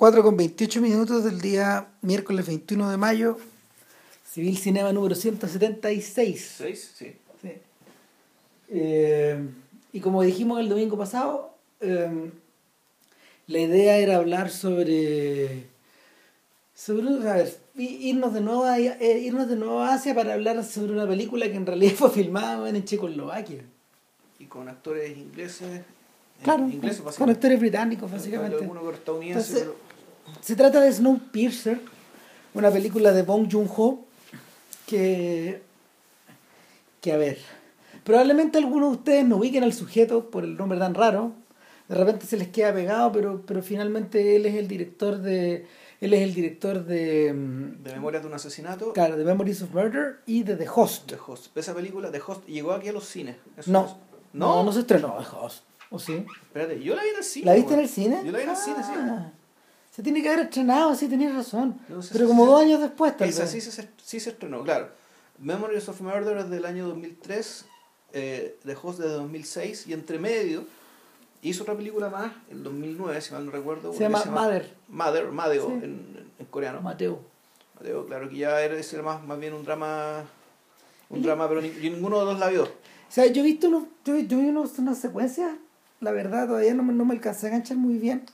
4 0.00 0.22
con 0.22 0.34
28 0.34 0.80
minutos 0.80 1.24
del 1.24 1.42
día 1.42 1.88
miércoles 2.00 2.46
21 2.46 2.88
de 2.90 2.96
mayo, 2.96 3.36
Civil 4.24 4.56
Cinema 4.56 4.94
número 4.94 5.14
176. 5.14 6.54
¿Seis? 6.56 6.92
Sí. 6.96 7.14
Sí. 7.42 7.52
Eh, 8.70 9.46
y 9.92 10.00
como 10.00 10.22
dijimos 10.22 10.58
el 10.58 10.70
domingo 10.70 10.96
pasado, 10.96 11.54
eh, 11.82 12.30
la 13.46 13.58
idea 13.58 13.98
era 13.98 14.16
hablar 14.16 14.48
sobre. 14.48 15.66
sobre 16.74 17.28
a 17.28 17.34
ver, 17.34 17.58
irnos 17.76 18.32
de, 18.32 18.40
nuevo 18.40 18.64
a, 18.64 18.78
eh, 18.78 19.18
irnos 19.18 19.50
de 19.50 19.56
nuevo 19.56 19.80
a 19.80 19.92
Asia 19.92 20.14
para 20.14 20.32
hablar 20.32 20.64
sobre 20.64 20.92
una 20.94 21.06
película 21.06 21.44
que 21.50 21.56
en 21.56 21.66
realidad 21.66 21.92
fue 21.96 22.08
filmada 22.08 22.66
en 22.66 22.82
Checoslovaquia. 22.86 23.64
Y 24.38 24.46
con 24.46 24.66
actores 24.66 25.14
ingleses. 25.18 25.60
eh, 25.80 25.84
Claro, 26.42 26.66
ingleses, 26.70 27.02
con 27.18 27.28
actores 27.28 27.60
británicos, 27.60 28.10
básicamente. 28.10 28.56
Algunos 28.56 28.94
estadounidenses. 28.94 29.66
Se 30.40 30.56
trata 30.56 30.80
de 30.80 30.92
Snowpiercer, 30.92 31.80
una 32.54 32.70
película 32.70 33.12
de 33.12 33.22
Bong 33.22 33.48
Joon-ho 33.50 34.04
que, 34.86 35.62
que, 37.00 37.12
a 37.12 37.16
ver, 37.16 37.38
probablemente 38.04 38.58
algunos 38.58 38.90
de 38.92 38.96
ustedes 38.98 39.24
no 39.26 39.36
ubiquen 39.36 39.62
al 39.64 39.72
sujeto 39.72 40.30
por 40.30 40.44
el 40.44 40.56
nombre 40.56 40.78
tan 40.78 40.94
raro, 40.94 41.32
de 41.88 41.94
repente 41.96 42.26
se 42.26 42.36
les 42.36 42.48
queda 42.48 42.72
pegado, 42.72 43.12
pero, 43.12 43.42
pero 43.46 43.62
finalmente 43.62 44.36
él 44.36 44.46
es 44.46 44.54
el 44.54 44.66
director 44.68 45.18
de, 45.18 45.66
él 46.00 46.14
es 46.14 46.22
el 46.22 46.34
director 46.34 46.84
de, 46.84 47.32
mm, 47.32 47.82
De 47.82 47.92
Memorias 47.92 48.22
de 48.22 48.28
un 48.28 48.34
asesinato. 48.34 48.92
claro, 48.92 49.16
de 49.16 49.24
Memories 49.24 49.62
of 49.62 49.74
Murder 49.74 50.20
y 50.26 50.42
de 50.44 50.56
The 50.56 50.68
Host. 50.74 51.06
The 51.10 51.18
Host. 51.24 51.56
Esa 51.56 51.74
película, 51.74 52.10
The 52.10 52.20
Host, 52.26 52.46
llegó 52.46 52.72
aquí 52.72 52.88
a 52.88 52.92
los 52.92 53.04
cines. 53.06 53.36
Eso 53.56 53.70
No, 53.70 53.84
es- 53.86 53.92
no, 54.32 54.56
no, 54.56 54.64
no 54.64 54.72
se 54.72 54.80
estrenó 54.80 55.16
The 55.18 55.36
Host, 55.36 55.64
¿o 55.90 55.98
sí? 55.98 56.24
Espérate, 56.44 56.80
yo 56.82 56.94
la 56.94 57.02
vi 57.02 57.08
en 57.10 57.16
el 57.16 57.24
cine. 57.24 57.46
¿La 57.46 57.54
viste 57.54 57.74
en 57.74 57.80
el 57.80 57.88
cine? 57.88 58.22
Yo 58.24 58.32
la 58.32 58.38
vi 58.38 58.44
en 58.44 58.50
el 58.50 58.56
cine, 58.56 58.76
sí. 58.82 58.92
Se 60.00 60.04
tiene 60.04 60.22
que 60.22 60.30
haber 60.30 60.46
estrenado, 60.46 60.94
sí, 60.94 61.08
tenías 61.08 61.34
razón. 61.34 61.78
No 61.90 62.00
pero 62.10 62.26
como 62.26 62.44
se- 62.46 62.50
dos 62.52 62.60
años 62.62 62.80
después, 62.80 63.14
tal 63.18 63.28
Esa 63.28 63.42
vez. 63.42 63.50
sí 63.50 63.60
se, 63.60 63.86
sí 64.02 64.18
se 64.18 64.30
estrenó, 64.30 64.62
claro. 64.64 64.88
Memories 65.38 65.86
of 65.90 66.00
Murder 66.00 66.38
es 66.38 66.48
del 66.48 66.64
año 66.64 66.88
2003, 66.88 67.66
eh, 68.14 68.58
Host 68.82 68.98
de 68.98 69.08
2006, 69.10 69.86
y 69.88 69.92
entre 69.92 70.18
medio 70.18 70.64
hizo 71.42 71.64
otra 71.64 71.74
película 71.76 72.08
más, 72.08 72.32
en 72.50 72.62
2009, 72.62 73.20
si 73.20 73.34
mal 73.34 73.44
no 73.44 73.52
recuerdo. 73.52 73.92
Se 73.92 73.98
llama 74.00 74.24
Mother, 74.24 74.74
Mother, 74.88 75.26
Madeo, 75.32 75.66
Sí. 75.66 75.72
en, 75.84 76.30
en 76.38 76.46
coreano. 76.46 76.80
Mateo. 76.80 77.20
Mateo, 77.76 78.06
claro, 78.06 78.30
que 78.30 78.36
ya 78.36 78.58
era 78.62 78.76
ese 78.78 78.96
era 78.96 79.04
más, 79.04 79.22
más 79.22 79.38
bien 79.38 79.52
un 79.52 79.64
drama, 79.66 80.24
un 81.10 81.18
Y- 81.20 81.22
drama, 81.24 81.46
pero 81.46 81.60
ni, 81.60 81.68
ninguno 81.68 82.20
de 82.20 82.24
los 82.24 82.38
la 82.38 82.48
vio. 82.48 82.62
O 82.64 82.68
sea, 83.12 83.26
yo 83.26 83.42
he 83.42 83.44
visto 83.44 83.68
unos, 83.68 83.82
yo, 84.06 84.16
yo 84.18 84.38
vi 84.38 84.48
unos, 84.48 84.78
unas 84.78 84.96
secuencias, 84.96 85.52
la 86.00 86.10
verdad 86.12 86.46
todavía 86.46 86.72
no 86.72 86.82
me, 86.82 86.94
no 86.94 87.04
me 87.04 87.12
alcancé 87.12 87.48
a 87.48 87.50
enganchar 87.50 87.76
muy 87.76 87.98
bien. 87.98 88.24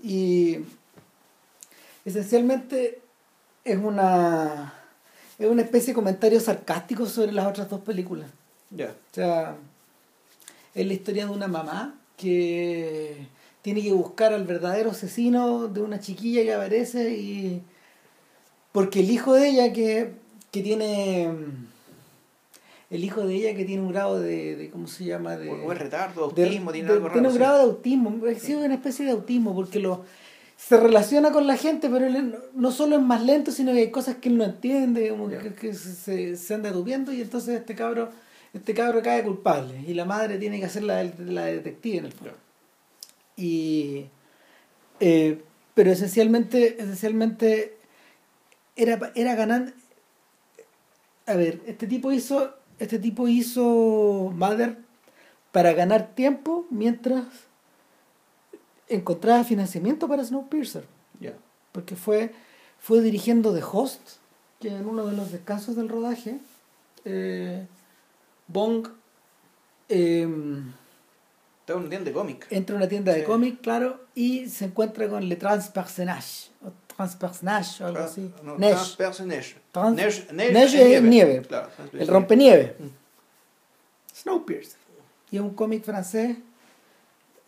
Y 0.00 0.58
esencialmente 2.04 3.00
es 3.64 3.78
una 3.78 4.74
es 5.38 5.48
una 5.48 5.62
especie 5.62 5.88
de 5.88 5.94
comentario 5.94 6.38
sarcástico 6.40 7.06
sobre 7.06 7.32
las 7.32 7.46
otras 7.46 7.68
dos 7.68 7.80
películas. 7.80 8.30
Ya. 8.70 8.90
O 8.90 9.14
sea, 9.14 9.56
es 10.74 10.86
la 10.86 10.92
historia 10.92 11.26
de 11.26 11.32
una 11.32 11.48
mamá 11.48 11.94
que 12.16 13.26
tiene 13.62 13.82
que 13.82 13.92
buscar 13.92 14.32
al 14.32 14.44
verdadero 14.44 14.90
asesino 14.90 15.66
de 15.68 15.80
una 15.82 15.98
chiquilla 15.98 16.42
que 16.42 16.52
aparece 16.54 17.10
y 17.16 17.62
porque 18.72 19.00
el 19.00 19.10
hijo 19.10 19.32
de 19.34 19.48
ella 19.48 19.72
que, 19.72 20.12
que 20.52 20.60
tiene 20.62 21.30
el 22.90 23.02
hijo 23.04 23.26
de 23.26 23.34
ella 23.34 23.56
que 23.56 23.64
tiene 23.64 23.82
un 23.82 23.90
grado 23.92 24.20
de, 24.20 24.54
de 24.56 24.70
¿cómo 24.70 24.86
se 24.86 25.04
llama? 25.04 25.36
de 25.36 25.50
O 25.50 25.72
es 25.72 25.78
retardo, 25.78 26.28
de- 26.28 26.46
tiene 26.46 26.72
de- 26.72 26.92
algo 26.92 27.08
tiene 27.10 27.28
raro. 27.28 27.28
un 27.30 27.34
grado 27.34 27.56
de 27.58 27.62
autismo, 27.64 28.20
ha 28.30 28.34
sido 28.38 28.60
una 28.60 28.74
especie 28.74 29.04
de 29.04 29.12
autismo 29.12 29.54
porque 29.54 29.80
lo 29.80 30.04
se 30.56 30.78
relaciona 30.78 31.32
con 31.32 31.46
la 31.46 31.56
gente, 31.56 31.88
pero 31.90 32.06
él 32.06 32.36
no- 32.54 32.70
solo 32.70 32.96
es 32.96 33.02
más 33.02 33.22
lento, 33.22 33.50
sino 33.52 33.72
que 33.72 33.80
hay 33.80 33.90
cosas 33.90 34.16
que 34.16 34.28
él 34.28 34.38
no 34.38 34.44
entiende, 34.44 35.08
como 35.10 35.28
que, 35.28 35.54
que 35.54 35.74
se, 35.74 36.36
se, 36.36 36.54
anda 36.54 36.70
dupiendo 36.70 37.12
y 37.12 37.20
entonces 37.20 37.60
este 37.60 37.74
cabro, 37.74 38.10
este 38.52 38.74
cabro 38.74 39.02
cae 39.02 39.22
culpable 39.22 39.80
y 39.86 39.94
la 39.94 40.04
madre 40.04 40.38
tiene 40.38 40.58
que 40.60 40.66
hacer 40.66 40.84
la, 40.84 41.02
la 41.18 41.46
detective 41.46 41.98
en 41.98 42.04
el 42.06 42.12
fondo. 42.12 42.34
Y 43.36 44.06
eh, 45.00 45.42
pero 45.74 45.90
esencialmente, 45.90 46.80
esencialmente 46.80 47.76
era, 48.76 49.12
era 49.14 49.34
ganando. 49.34 49.72
A 51.26 51.34
ver, 51.34 51.60
este 51.66 51.86
tipo 51.86 52.12
hizo, 52.12 52.54
este 52.78 52.98
tipo 52.98 53.28
hizo 53.28 54.32
Mother 54.34 54.78
para 55.52 55.72
ganar 55.72 56.14
tiempo 56.14 56.66
mientras 56.70 57.24
encontraba 58.88 59.44
financiamiento 59.44 60.06
para 60.08 60.24
Snowpiercer. 60.24 60.84
Ya. 61.20 61.34
Porque 61.72 61.96
fue, 61.96 62.32
fue 62.78 63.00
dirigiendo 63.00 63.54
The 63.54 63.62
Host, 63.62 64.00
que 64.60 64.68
en 64.68 64.86
uno 64.86 65.06
de 65.06 65.16
los 65.16 65.32
descansos 65.32 65.76
del 65.76 65.88
rodaje, 65.88 66.38
eh, 67.04 67.66
Bong 68.48 68.88
em, 69.88 70.72
Está 71.60 71.76
un 71.76 71.88
día 71.88 72.00
de 72.00 72.12
cómic. 72.12 72.46
entra 72.50 72.74
a 72.76 72.78
una 72.78 72.88
tienda 72.88 73.12
de 73.12 73.20
Sí. 73.20 73.26
cómic, 73.26 73.60
claro, 73.62 74.04
y 74.14 74.48
se 74.48 74.66
encuentra 74.66 75.08
con 75.08 75.26
Le 75.28 75.36
Transpersonnage, 75.36 76.50
o 76.62 76.70
Transpersonnage 76.94 77.82
o 77.82 77.86
algo 77.86 78.00
así. 78.00 78.30
No, 78.42 78.56
Neige. 78.58 78.74
Transperce 78.76 79.24
Neige. 79.26 79.56
Trans- 79.72 79.96
Neige, 79.96 80.26
Neige 80.32 80.96
es 80.96 81.02
nieve. 81.02 81.42
Claro, 81.42 81.68
El 81.92 82.06
rompenieve. 82.06 82.76
Mm. 82.78 82.88
Snowpiercer. 84.14 84.78
Y 85.30 85.36
es 85.36 85.42
un 85.42 85.54
cómic 85.54 85.82
francés 85.84 86.36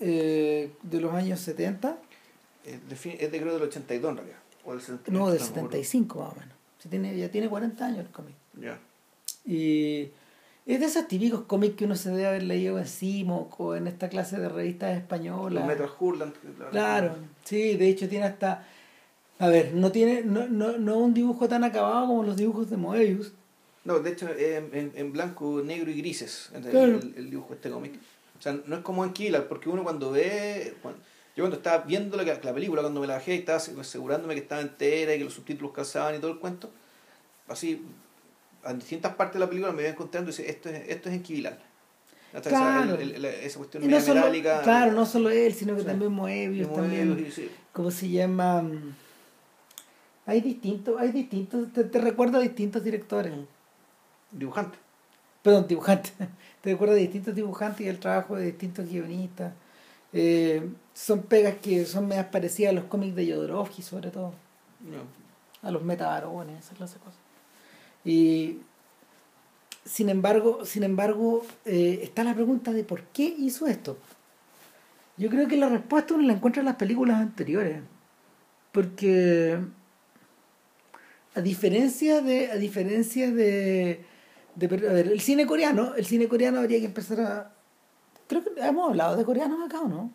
eh, 0.01 0.71
de 0.83 1.01
los 1.01 1.13
años 1.15 1.41
70, 1.41 1.97
Es 2.65 2.89
de, 2.89 2.97
fin- 2.97 3.17
es 3.19 3.31
de 3.33 3.41
creo 3.41 3.55
del 3.55 3.63
82 3.63 4.11
en 4.11 4.17
realidad. 4.17 4.39
O 4.65 4.73
del 4.73 4.81
78, 4.81 5.13
no, 5.13 5.31
del 5.31 5.39
me 5.41 5.45
acuerdo. 5.47 5.71
75 5.71 6.19
más 6.21 6.33
o 6.33 6.41
menos. 6.41 6.55
Se 6.79 6.89
tiene, 6.89 7.17
ya 7.17 7.31
tiene 7.31 7.49
40 7.49 7.87
años 7.87 7.99
el 8.01 8.09
cómic. 8.11 8.35
Ya. 8.61 8.79
Y 9.45 10.11
es 10.67 10.81
de 10.81 10.87
esos 10.87 11.07
típicos 11.09 11.43
cómics 11.43 11.77
que 11.77 11.85
uno 11.85 11.95
se 11.97 12.11
debe 12.11 12.27
haber 12.27 12.43
leído 12.43 12.79
en 12.79 12.87
Simoc 12.87 13.59
o 13.61 13.77
en 13.77 13.87
esta 13.87 14.09
clase 14.09 14.39
de 14.39 14.49
revistas 14.49 14.91
Los 14.95 14.99
españolas. 15.03 15.67
Metal 15.67 15.89
Hurland. 15.99 16.35
Claro, 16.71 17.17
sí, 17.45 17.77
de 17.77 17.89
hecho 17.89 18.09
tiene 18.09 18.27
hasta... 18.27 18.67
A 19.39 19.49
ver, 19.49 19.75
no 19.75 19.93
tiene 19.93 20.23
no, 20.23 20.49
no, 20.49 20.79
no 20.79 20.97
un 20.99 21.13
dibujo 21.13 21.47
tan 21.47 21.63
acabado 21.63 22.07
como 22.07 22.23
los 22.25 22.37
dibujos 22.37 22.71
de 22.71 22.79
Moebius. 22.79 23.33
No, 23.85 24.01
de 24.01 24.11
hecho 24.11 24.29
es 24.31 24.57
en, 24.57 24.71
en, 24.73 24.93
en 24.97 25.13
blanco, 25.13 25.63
negro 25.63 25.91
y 25.91 25.95
grises 25.99 26.51
el, 26.55 26.63
Claro. 26.63 26.99
el- 26.99 27.15
el 27.17 27.31
dibujo 27.31 27.51
de 27.51 27.55
este 27.57 27.71
cómic. 27.71 27.93
O 28.39 28.43
sea, 28.43 28.57
no 28.67 28.77
es 28.77 28.83
como 28.83 29.11
Killer, 29.13 29.47
porque 29.49 29.69
uno 29.69 29.83
cuando 29.83 30.11
ve... 30.13 30.75
cuando- 30.83 31.01
yo 31.37 31.43
cuando 31.45 31.57
estaba 31.59 31.85
viendo 31.85 32.17
la, 32.17 32.23
la 32.25 32.55
película, 32.55 32.81
cuando 32.81 33.01
me 33.01 33.07
la 33.07 33.15
bajé, 33.15 33.35
estaba 33.35 33.59
asegurándome 33.59 34.35
que 34.35 34.41
estaba 34.41 34.63
entera 34.63 35.15
y 35.15 35.19
que 35.19 35.25
los 35.25 35.35
subtítulos 35.35 35.73
calzaban 35.73 36.15
y 36.15 36.19
todo 36.19 36.31
el 36.31 36.39
cuento. 36.39 36.71
Así, 37.47 37.83
en 38.65 38.79
distintas 38.79 39.15
partes 39.17 39.35
de 39.35 39.41
la 39.41 39.47
película 39.49 39.71
me 39.73 39.83
iba 39.83 39.91
encontrando 39.91 40.31
y 40.31 40.35
decía, 40.35 40.49
esto 40.51 40.71
es, 40.71 40.89
esto 40.89 41.11
es 41.11 41.15
enquivillable. 41.15 41.61
Hasta 42.33 42.49
esa- 42.49 42.59
Claro. 42.59 42.95
el- 43.01 43.15
el- 43.17 43.25
esa 43.27 43.59
cuestión 43.59 43.85
Y 43.85 43.87
no 43.89 44.01
solo, 44.01 44.23
claro, 44.63 44.93
no 44.93 45.05
solo 45.05 45.29
él, 45.31 45.53
sino 45.53 45.75
que 45.75 45.83
Sí. 45.83 45.87
también 45.87 46.11
Moebius, 46.13 46.69
Moebius, 46.69 47.07
también... 47.09 47.27
y 47.29 47.31
sí. 47.31 47.51
¿Cómo 47.73 47.91
se 47.91 48.09
llama? 48.09 48.65
Hay 50.25 50.41
distintos, 50.41 50.99
hay 50.99 51.13
distintos, 51.13 51.73
te, 51.73 51.85
te 51.85 51.99
recuerdo 52.01 52.39
a 52.39 52.41
distintos 52.41 52.83
directores. 52.83 53.33
Dibujante. 54.33 54.77
Perdón, 55.47 55.69
dibujantes. 55.69 56.13
Te 56.61 56.73
recuerdo 56.73 56.95
a 56.95 56.97
distintos 56.97 57.33
dibujantes 57.33 57.87
y 57.87 57.89
el 57.89 58.01
trabajo 58.01 58.35
de 58.35 58.47
distintos 58.47 58.89
guionistas. 58.89 59.53
Eh, 60.13 60.69
son 60.93 61.23
pegas 61.23 61.55
que 61.63 61.87
son 61.87 62.09
medias 62.09 62.27
parecidas 62.27 62.73
a 62.73 62.75
los 62.75 62.87
cómics 62.87 63.15
de 63.15 63.31
Jodorowsky, 63.31 63.81
sobre 63.81 64.11
todo. 64.11 64.35
No. 64.81 65.05
A 65.63 65.71
los 65.71 65.85
metabarones, 65.85 66.65
esa 66.65 66.75
clase 66.75 66.95
de 66.95 67.05
cosas. 67.05 67.21
Y 68.05 68.59
sin 69.85 70.09
embargo, 70.09 70.65
sin 70.65 70.83
embargo, 70.83 71.47
eh, 71.65 72.01
está 72.03 72.25
la 72.25 72.35
pregunta 72.35 72.73
de 72.73 72.83
por 72.83 73.05
qué 73.05 73.33
hizo 73.39 73.69
esto. 73.69 73.99
Yo 75.17 75.31
creo 75.31 75.47
que 75.47 75.57
la 75.57 75.69
respuesta 75.69 76.15
uno 76.15 76.27
la 76.27 76.33
encuentra 76.33 76.59
en 76.59 76.67
las 76.67 76.75
películas 76.75 77.21
anteriores. 77.21 77.83
Porque 78.73 79.61
a 81.37 81.41
diferencia 81.41 82.21
de. 82.21 82.51
A 82.51 82.57
diferencia 82.57 83.31
de. 83.31 84.16
De 84.57 84.67
a 84.67 84.93
ver, 84.93 85.09
el 85.09 85.21
cine 85.21 85.47
coreano, 85.47 85.95
el 85.95 86.05
cine 86.07 86.29
coreano 86.29 86.59
habría 86.61 86.79
que 86.81 86.87
empezar 86.87 87.21
a. 87.21 87.53
Creo 88.27 88.43
que 88.43 88.51
hemos 88.61 88.89
hablado 88.91 89.17
de 89.17 89.25
coreanos 89.25 89.65
acá, 89.65 89.81
¿o 89.83 89.89
no? 89.89 90.11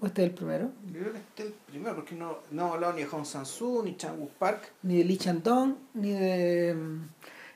¿O 0.00 0.06
este 0.06 0.22
es 0.22 0.28
el 0.28 0.34
primero? 0.34 0.70
Yo 0.92 1.00
creo 1.00 1.12
que 1.12 1.18
este 1.18 1.42
es 1.44 1.48
el 1.48 1.54
primero, 1.70 1.94
porque 1.94 2.14
no, 2.14 2.38
no 2.50 2.62
hemos 2.62 2.74
hablado 2.74 2.92
ni 2.94 3.00
de 3.02 3.06
Hong 3.06 3.24
Sang-soo, 3.24 3.82
ni 3.84 3.96
Chang-wook 3.96 4.30
Park. 4.38 4.72
ni 4.82 4.98
de 4.98 5.04
Lee 5.04 5.16
Chan-dong, 5.16 5.74
ni 5.94 6.10
de 6.12 6.76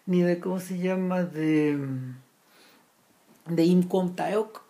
ni 0.07 0.23
de 0.23 0.39
cómo 0.41 0.59
se 0.61 0.79
llama 0.79 1.25
de 1.25 1.79
de 3.49 3.65
Im 3.65 3.83
Kwon 3.83 4.15
Taeok. 4.17 4.63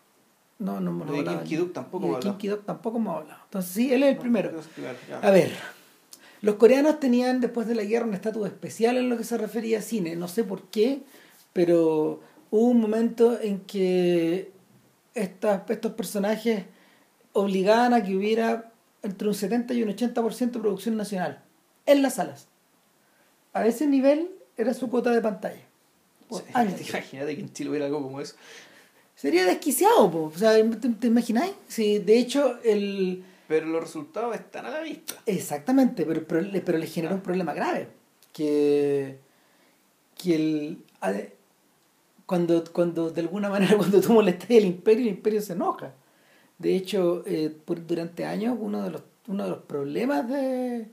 No, 0.60 0.80
no 0.80 0.90
hemos 0.90 1.08
De 1.10 1.18
hablado. 1.18 1.38
Kim 1.40 1.48
Ki-duk 1.48 1.72
tampoco 1.72 1.98
Ni 2.06 2.08
de 2.08 2.12
hemos 2.14 2.20
Kim 2.22 2.28
hablado. 2.30 2.38
Ki-duk 2.38 2.64
tampoco 2.66 2.96
hemos 2.98 3.16
hablado. 3.22 3.40
Entonces 3.44 3.70
sí, 3.72 3.92
él 3.92 4.02
es 4.02 4.08
el 4.10 4.14
No, 4.16 4.20
primero. 4.22 4.58
es 4.58 4.66
ya. 5.08 5.18
A 5.20 5.30
ver, 5.30 5.52
los 6.42 6.54
coreanos 6.56 6.98
tenían 6.98 7.40
después 7.40 7.68
de 7.68 7.74
la 7.76 7.84
guerra 7.84 8.06
un 8.06 8.14
estatus 8.14 8.46
especial 8.46 8.96
en 8.96 9.08
lo 9.08 9.16
que 9.16 9.24
se 9.24 9.38
refería 9.38 9.78
a 9.78 9.82
cine. 9.82 10.16
No 10.16 10.26
sé 10.26 10.42
por 10.44 10.62
qué, 10.62 11.02
pero 11.58 12.20
hubo 12.52 12.68
un 12.68 12.80
momento 12.80 13.36
en 13.40 13.58
que 13.62 14.52
estas, 15.12 15.68
estos 15.68 15.90
personajes 15.94 16.66
obligaban 17.32 17.94
a 17.94 18.04
que 18.04 18.14
hubiera 18.14 18.70
entre 19.02 19.26
un 19.26 19.34
70 19.34 19.74
y 19.74 19.82
un 19.82 19.88
80% 19.88 20.52
de 20.52 20.60
producción 20.60 20.96
nacional 20.96 21.42
en 21.84 22.00
las 22.00 22.14
salas. 22.14 22.46
A 23.54 23.66
ese 23.66 23.88
nivel 23.88 24.30
era 24.56 24.72
su 24.72 24.88
cuota 24.88 25.10
de 25.10 25.20
pantalla. 25.20 25.60
Por 26.28 26.42
Sí, 26.42 26.46
años. 26.54 26.88
Imagínate 26.90 27.34
que 27.34 27.42
en 27.42 27.52
Chile 27.52 27.70
hubiera 27.70 27.86
algo 27.86 28.04
como 28.04 28.20
eso. 28.20 28.36
Sería 29.16 29.44
desquiciado, 29.44 30.08
po. 30.12 30.30
o 30.32 30.38
sea, 30.38 30.52
¿te, 30.52 30.88
te 30.90 31.08
imagináis? 31.08 31.54
Sí, 31.66 31.98
de 31.98 32.20
hecho, 32.20 32.60
el... 32.62 33.24
Pero 33.48 33.66
los 33.66 33.82
resultados 33.82 34.32
están 34.36 34.64
a 34.66 34.70
la 34.70 34.80
vista. 34.82 35.14
Exactamente, 35.26 36.06
pero, 36.06 36.24
pero, 36.24 36.48
pero 36.64 36.78
le 36.78 36.86
generó 36.86 37.16
un 37.16 37.20
problema 37.20 37.52
grave. 37.52 37.88
Que, 38.32 39.18
que 40.16 40.36
el, 40.36 40.84
cuando, 42.28 42.62
cuando 42.72 43.10
de 43.10 43.22
alguna 43.22 43.48
manera 43.48 43.76
cuando 43.82 44.00
tú 44.00 44.12
molestas 44.12 44.50
al 44.50 44.64
imperio, 44.64 45.02
el 45.04 45.08
imperio 45.16 45.40
se 45.42 45.54
enoja. 45.54 45.94
De 46.58 46.76
hecho, 46.76 47.24
eh, 47.26 47.50
por- 47.64 47.84
durante 47.86 48.24
años 48.24 48.56
uno 48.60 48.82
de 48.82 48.90
los, 48.90 49.02
uno 49.26 49.44
de 49.44 49.50
los 49.50 49.60
problemas 49.60 50.28
de 50.28 50.86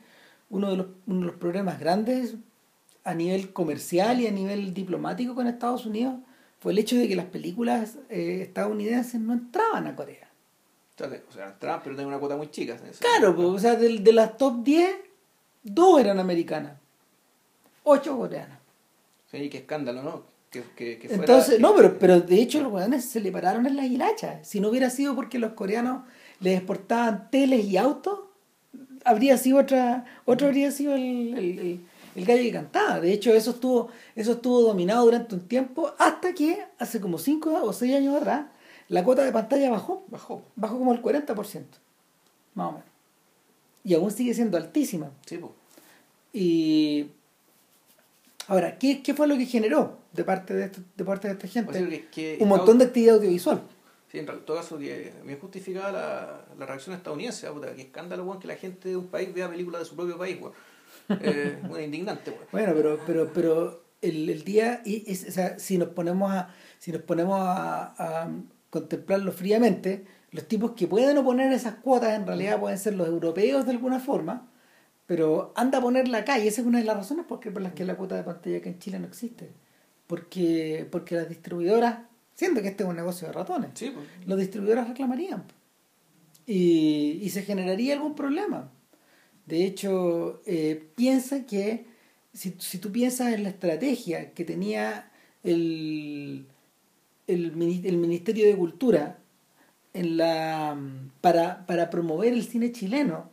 uno 0.49 0.71
de 0.71 0.77
los, 0.77 0.87
uno 1.07 1.19
de 1.21 1.25
los 1.27 1.35
problemas 1.35 1.79
grandes 1.79 2.35
a 3.03 3.13
nivel 3.13 3.51
comercial 3.51 4.21
y 4.21 4.27
a 4.27 4.31
nivel 4.31 4.73
diplomático 4.73 5.35
con 5.35 5.47
Estados 5.47 5.85
Unidos 5.85 6.15
fue 6.59 6.71
el 6.71 6.77
hecho 6.79 6.95
de 6.95 7.07
que 7.07 7.15
las 7.15 7.25
películas 7.25 7.97
eh, 8.09 8.39
estadounidenses 8.43 9.19
no 9.19 9.33
entraban 9.33 9.87
a 9.87 9.95
Corea. 9.95 10.29
O 11.27 11.31
sea, 11.33 11.49
entraban, 11.49 11.81
pero 11.83 11.95
tenían 11.95 12.09
una 12.13 12.19
cuota 12.19 12.37
muy 12.37 12.49
chica. 12.49 12.77
Claro, 12.99 13.35
pues, 13.35 13.47
o 13.49 13.59
sea, 13.59 13.75
de, 13.75 13.99
de 13.99 14.13
las 14.13 14.37
top 14.37 14.63
10, 14.63 14.95
dos 15.63 15.99
eran 15.99 16.19
americanas, 16.19 16.77
ocho 17.83 18.17
coreanas. 18.17 18.59
Sí, 19.29 19.49
qué 19.49 19.57
escándalo, 19.59 20.01
¿no? 20.03 20.34
Que, 20.75 20.93
que, 20.93 20.99
que 20.99 21.07
fuera- 21.09 21.23
Entonces, 21.23 21.59
no, 21.59 21.75
pero, 21.75 21.97
pero 21.99 22.21
de 22.21 22.41
hecho 22.41 22.61
los 22.61 22.71
weones 22.71 23.05
se 23.05 23.19
le 23.19 23.31
pararon 23.31 23.65
en 23.65 23.75
las 23.75 23.85
hilachas. 23.85 24.47
Si 24.47 24.59
no 24.59 24.69
hubiera 24.69 24.89
sido 24.89 25.15
porque 25.15 25.39
los 25.39 25.53
coreanos 25.53 26.03
les 26.39 26.57
exportaban 26.57 27.29
teles 27.31 27.65
y 27.65 27.77
autos, 27.77 28.19
habría 29.03 29.37
sido 29.37 29.59
otra, 29.59 30.05
otro 30.25 30.47
habría 30.47 30.71
sido 30.71 30.95
el, 30.95 31.37
el, 31.37 31.59
el- 31.59 31.79
el 32.15 32.23
gallo 32.25 32.43
que 32.43 32.51
cantaba. 32.51 33.01
De 33.01 33.11
hecho, 33.11 33.33
eso 33.33 33.51
estuvo, 33.51 33.89
eso 34.15 34.31
estuvo 34.33 34.61
dominado 34.61 35.03
durante 35.03 35.35
un 35.35 35.41
tiempo 35.47 35.91
hasta 35.97 36.33
que 36.33 36.63
hace 36.79 37.01
como 37.01 37.17
5 37.17 37.61
o 37.63 37.73
6 37.73 37.93
años 37.93 38.15
atrás 38.15 38.45
la 38.87 39.03
cuota 39.03 39.23
de 39.25 39.33
pantalla 39.33 39.69
bajó. 39.69 40.05
Bajó. 40.07 40.41
Bajó 40.55 40.77
como 40.79 40.93
el 40.93 41.01
40%, 41.01 41.63
más 42.53 42.67
o 42.69 42.71
menos. 42.71 42.87
Y 43.83 43.93
aún 43.95 44.11
sigue 44.11 44.33
siendo 44.33 44.55
altísima. 44.57 45.11
Sí, 45.25 45.37
pues. 45.37 45.51
Y 46.31 47.07
ahora, 48.47 48.77
¿qué, 48.77 49.01
qué 49.03 49.13
fue 49.13 49.27
lo 49.27 49.37
que 49.37 49.45
generó 49.45 49.99
de 50.13 50.23
parte 50.23 50.53
de, 50.53 50.65
esto- 50.65 50.81
de 50.95 51.03
parte 51.05 51.27
de 51.27 51.33
esta 51.33 51.47
gente? 51.47 51.71
O 51.71 51.73
sea, 51.73 51.87
que- 51.89 52.07
que 52.09 52.37
un 52.39 52.49
montón 52.49 52.77
de 52.77 52.85
actividad 52.85 53.15
audiovisual. 53.15 53.61
Sí, 54.11 54.19
en 54.19 54.25
todo 54.25 54.55
caso, 54.55 54.77
que 54.77 55.13
me 55.25 55.35
justificaba 55.35 55.91
la, 55.91 56.45
la 56.57 56.65
reacción 56.65 56.95
estadounidense. 56.95 57.47
ah, 57.47 57.51
Puta, 57.51 57.73
qué 57.75 57.81
escándalo, 57.81 58.23
weón, 58.23 58.39
que 58.39 58.47
la 58.47 58.55
gente 58.55 58.89
de 58.89 58.97
un 58.97 59.07
país 59.07 59.33
vea 59.33 59.49
películas 59.49 59.81
de 59.81 59.85
su 59.85 59.95
propio 59.95 60.17
país, 60.17 60.37
weón. 60.39 60.53
Eh, 61.21 61.59
muy 61.63 61.81
indignante. 61.83 62.33
Bueno, 62.51 62.73
pero, 62.75 62.99
pero, 63.05 63.31
pero 63.33 63.83
el, 64.01 64.29
el 64.29 64.43
día, 64.43 64.81
y 64.85 65.03
es- 65.11 65.27
o 65.27 65.31
sea, 65.31 65.59
si 65.59 65.77
nos 65.77 65.89
ponemos 65.89 66.31
a, 66.31 66.49
si 66.79 66.91
nos 66.91 67.01
ponemos 67.01 67.39
a, 67.41 68.23
a 68.23 68.29
contemplarlo 68.69 69.31
fríamente, 69.31 70.05
los 70.31 70.47
tipos 70.47 70.71
que 70.71 70.87
pueden 70.87 71.17
oponer 71.17 71.51
esas 71.51 71.75
cuotas 71.75 72.13
en 72.13 72.25
realidad 72.27 72.59
pueden 72.59 72.77
ser 72.77 72.93
los 72.95 73.07
europeos 73.07 73.65
de 73.65 73.71
alguna 73.71 73.99
forma, 73.99 74.49
pero 75.05 75.53
anda 75.55 75.77
a 75.77 75.81
ponerla 75.81 76.19
acá, 76.19 76.39
y 76.39 76.47
esa 76.47 76.61
es 76.61 76.67
una 76.67 76.79
de 76.79 76.85
las 76.85 76.97
razones 76.97 77.25
por, 77.25 77.39
por 77.39 77.61
las 77.61 77.73
que 77.73 77.85
la 77.85 77.95
cuota 77.95 78.15
de 78.15 78.23
pantalla 78.23 78.57
acá 78.57 78.69
en 78.69 78.79
Chile 78.79 78.99
no 78.99 79.07
existe. 79.07 79.49
Porque, 80.07 80.87
porque 80.91 81.15
las 81.15 81.29
distribuidoras, 81.29 81.99
siendo 82.35 82.61
que 82.61 82.67
este 82.69 82.83
es 82.83 82.89
un 82.89 82.95
negocio 82.95 83.27
de 83.27 83.33
ratones, 83.33 83.71
Sí, 83.73 83.91
pues. 83.93 84.05
los 84.27 84.37
distribuidores 84.37 84.87
reclamarían 84.87 85.43
y, 86.45 87.19
y 87.21 87.29
se 87.29 87.41
generaría 87.43 87.93
algún 87.95 88.13
problema. 88.15 88.69
De 89.47 89.65
hecho, 89.65 90.41
eh, 90.45 90.89
piensa 90.95 91.45
que 91.45 91.85
si, 92.33 92.55
si 92.59 92.77
tú 92.77 92.91
piensas 92.91 93.33
en 93.33 93.43
la 93.43 93.49
estrategia 93.49 94.31
que 94.31 94.43
tenía 94.45 95.09
el, 95.43 96.45
el, 97.27 97.45
el 97.85 97.97
Ministerio 97.97 98.45
de 98.45 98.55
Cultura 98.55 99.17
en 99.93 100.17
la, 100.17 100.77
para, 101.21 101.65
para 101.65 101.89
promover 101.89 102.33
el 102.33 102.43
cine 102.43 102.71
chileno 102.71 103.29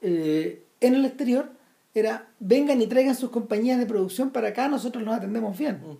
eh, 0.00 0.62
en 0.80 0.94
el 0.94 1.04
exterior, 1.04 1.50
era 1.94 2.28
vengan 2.40 2.80
y 2.82 2.86
traigan 2.86 3.14
sus 3.14 3.30
compañías 3.30 3.78
de 3.78 3.86
producción 3.86 4.30
para 4.30 4.48
acá, 4.48 4.68
nosotros 4.68 5.02
los 5.04 5.14
atendemos 5.14 5.56
bien 5.58 5.80
Mm. 5.82 5.96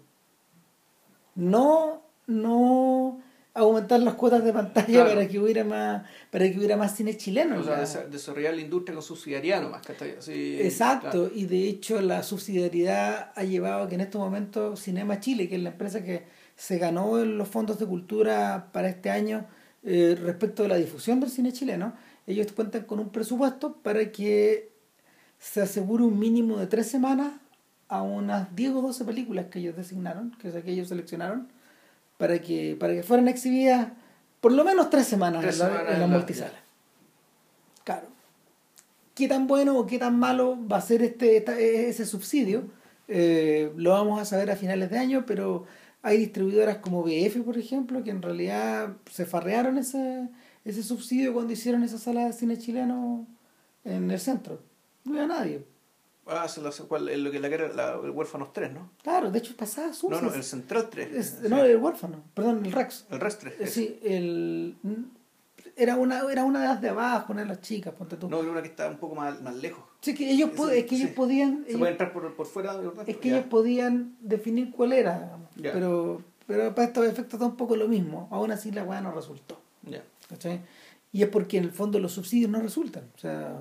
no 1.50 2.02
no 2.26 3.20
aumentar 3.54 3.98
las 4.00 4.14
cuotas 4.14 4.44
de 4.44 4.52
pantalla 4.52 4.86
Claro. 4.86 5.08
para 5.14 5.26
que 5.28 5.38
hubiera 5.38 5.64
más 5.64 6.02
para 6.30 6.48
que 6.50 6.58
hubiera 6.58 6.76
más 6.76 6.94
cine 6.94 7.16
chileno 7.16 7.58
O 7.58 7.62
sea, 7.64 7.76
la- 7.78 7.82
desa- 7.82 8.06
desarrollar 8.08 8.54
la 8.54 8.60
industria 8.60 8.94
con 8.94 9.02
subsidiaria 9.02 9.60
nomás. 9.60 9.82
Así, 10.18 10.58
exacto 10.60 11.10
claro. 11.10 11.30
y 11.34 11.46
de 11.46 11.68
hecho 11.68 12.00
la 12.00 12.22
subsidiariedad 12.22 13.32
ha 13.34 13.42
llevado 13.44 13.84
a 13.84 13.88
que 13.88 13.94
en 13.96 14.02
estos 14.02 14.20
momentos 14.20 14.80
Cinema 14.80 15.18
Chile 15.20 15.48
que 15.48 15.56
es 15.56 15.62
la 15.62 15.70
empresa 15.70 16.04
que 16.04 16.24
se 16.54 16.78
ganó 16.78 17.18
en 17.20 17.38
los 17.38 17.48
fondos 17.48 17.78
de 17.78 17.86
cultura 17.86 18.68
para 18.72 18.88
este 18.88 19.10
año 19.10 19.46
eh, 19.84 20.16
respecto 20.20 20.62
de 20.64 20.68
la 20.68 20.76
difusión 20.76 21.18
del 21.20 21.30
cine 21.30 21.52
chileno 21.52 21.94
ellos 22.28 22.52
cuentan 22.52 22.84
con 22.84 23.00
un 23.00 23.08
presupuesto 23.10 23.74
para 23.82 24.12
que 24.12 24.70
se 25.38 25.60
asegure 25.62 26.04
un 26.04 26.18
mínimo 26.18 26.56
de 26.58 26.66
tres 26.66 26.88
semanas 26.88 27.32
a 27.88 28.02
unas 28.02 28.54
10 28.54 28.72
o 28.72 28.82
12 28.82 29.04
películas 29.04 29.46
que 29.46 29.60
ellos 29.60 29.76
designaron, 29.76 30.32
que, 30.40 30.48
o 30.48 30.52
sea, 30.52 30.62
que 30.62 30.72
ellos 30.72 30.88
seleccionaron, 30.88 31.48
para 32.18 32.40
que, 32.40 32.76
para 32.78 32.92
que 32.94 33.02
fueran 33.02 33.28
exhibidas 33.28 33.88
por 34.40 34.52
lo 34.52 34.64
menos 34.64 34.90
tres 34.90 35.06
semanas 35.06 35.40
Tres 35.42 35.54
en 35.54 35.60
la, 35.60 35.66
semanas 35.66 35.92
en 35.94 35.98
la 36.00 36.04
en 36.04 36.10
la- 36.10 36.16
multisala. 36.18 36.58
Claro. 37.84 38.06
¿Qué 39.14 39.26
tan 39.28 39.46
bueno 39.46 39.76
o 39.78 39.86
qué 39.86 39.98
tan 39.98 40.18
malo 40.18 40.56
va 40.70 40.76
a 40.76 40.80
ser 40.80 41.02
este, 41.02 41.36
esta- 41.38 41.58
ese 41.58 42.04
subsidio? 42.06 42.64
Eh, 43.08 43.72
lo 43.76 43.92
vamos 43.92 44.20
a 44.20 44.24
saber 44.24 44.50
a 44.50 44.56
finales 44.56 44.90
de 44.90 44.98
año, 44.98 45.24
pero 45.26 45.64
hay 46.02 46.18
distribuidoras 46.18 46.76
como 46.78 47.02
BF, 47.02 47.42
por 47.42 47.56
ejemplo, 47.58 48.04
que 48.04 48.10
en 48.10 48.22
realidad 48.22 48.92
se 49.10 49.24
farrearon 49.26 49.78
ese, 49.78 50.28
ese 50.68 50.82
subsidio 50.82 51.32
cuando 51.32 51.52
hicieron 51.52 51.82
esa 51.82 51.98
sala 51.98 52.26
de 52.26 52.32
cine 52.32 52.58
chileno 52.58 53.26
en 53.84 54.10
el 54.10 54.20
centro. 54.20 54.60
No 55.04 55.12
había 55.14 55.26
nadie. 55.26 55.64
Ah, 56.26 56.46
se 56.46 56.60
lo, 56.60 56.68
es 56.68 57.18
lo 57.18 57.30
que 57.30 57.40
la 57.40 57.48
que 57.48 57.54
era 57.54 57.72
la- 57.72 57.94
el 58.04 58.10
Huérfanos 58.10 58.52
3, 58.52 58.72
¿no? 58.72 58.90
Claro, 59.02 59.30
de 59.30 59.38
hecho 59.38 59.56
pasaba 59.56 59.94
su 59.94 60.10
No, 60.10 60.20
no, 60.20 60.34
el 60.34 60.44
Central 60.44 60.88
3. 60.90 61.14
es- 61.14 61.38
sí. 61.42 61.48
no, 61.48 61.64
el 61.64 61.76
huérfano, 61.78 62.22
perdón, 62.34 62.66
el 62.66 62.72
Rex. 62.72 63.06
el 63.10 63.18
Rex 63.20 63.38
3. 63.38 63.54
Eh, 63.60 63.66
Sí, 63.66 63.98
el 64.02 64.76
era 65.76 65.96
una 65.96 66.20
era 66.30 66.44
una 66.44 66.60
de 66.60 66.66
las 66.68 66.80
de 66.82 66.88
abajo, 66.90 67.32
una 67.32 67.42
de 67.42 67.48
las 67.48 67.60
chicas, 67.62 67.94
ponte 67.94 68.16
tú. 68.16 68.28
No, 68.28 68.40
creo 68.40 68.52
una 68.52 68.60
que 68.62 68.68
está 68.68 68.88
un 68.88 68.98
poco 68.98 69.14
más, 69.14 69.40
más 69.40 69.54
lejos. 69.56 69.82
Sí, 70.00 70.14
que 70.14 70.30
ellos 70.30 70.50
pod- 70.50 70.70
es 70.72 70.84
que 70.84 70.96
ellos 70.96 71.08
sí. 71.10 71.14
podían 71.14 71.62
Se 71.64 71.70
ellos- 71.70 71.78
puede 71.78 71.92
entrar 71.92 72.12
por, 72.12 72.34
por 72.34 72.46
fuera, 72.46 72.76
¿verdad? 72.76 73.08
es 73.08 73.16
que 73.16 73.30
Ya. 73.30 73.36
ellos 73.38 73.48
podían 73.48 74.16
definir 74.20 74.70
cuál 74.72 74.92
era, 74.92 75.18
digamos. 75.20 75.48
Ya. 75.56 75.72
pero 75.72 76.22
pero 76.46 76.74
para 76.74 76.88
estos 76.88 77.04
efectos 77.06 77.34
está 77.34 77.44
un 77.46 77.56
poco 77.56 77.76
lo 77.76 77.88
mismo. 77.88 78.26
Aún 78.30 78.50
así 78.50 78.70
la 78.70 78.82
weá 78.82 79.00
no 79.02 79.12
resultó. 79.12 79.60
Ya. 79.82 80.02
¿Cachai? 80.28 80.60
Y 81.12 81.22
es 81.22 81.28
porque 81.28 81.58
en 81.58 81.64
el 81.64 81.72
fondo 81.72 81.98
los 81.98 82.12
subsidios 82.12 82.50
no 82.50 82.60
resultan. 82.60 83.10
O 83.16 83.18
sea, 83.18 83.60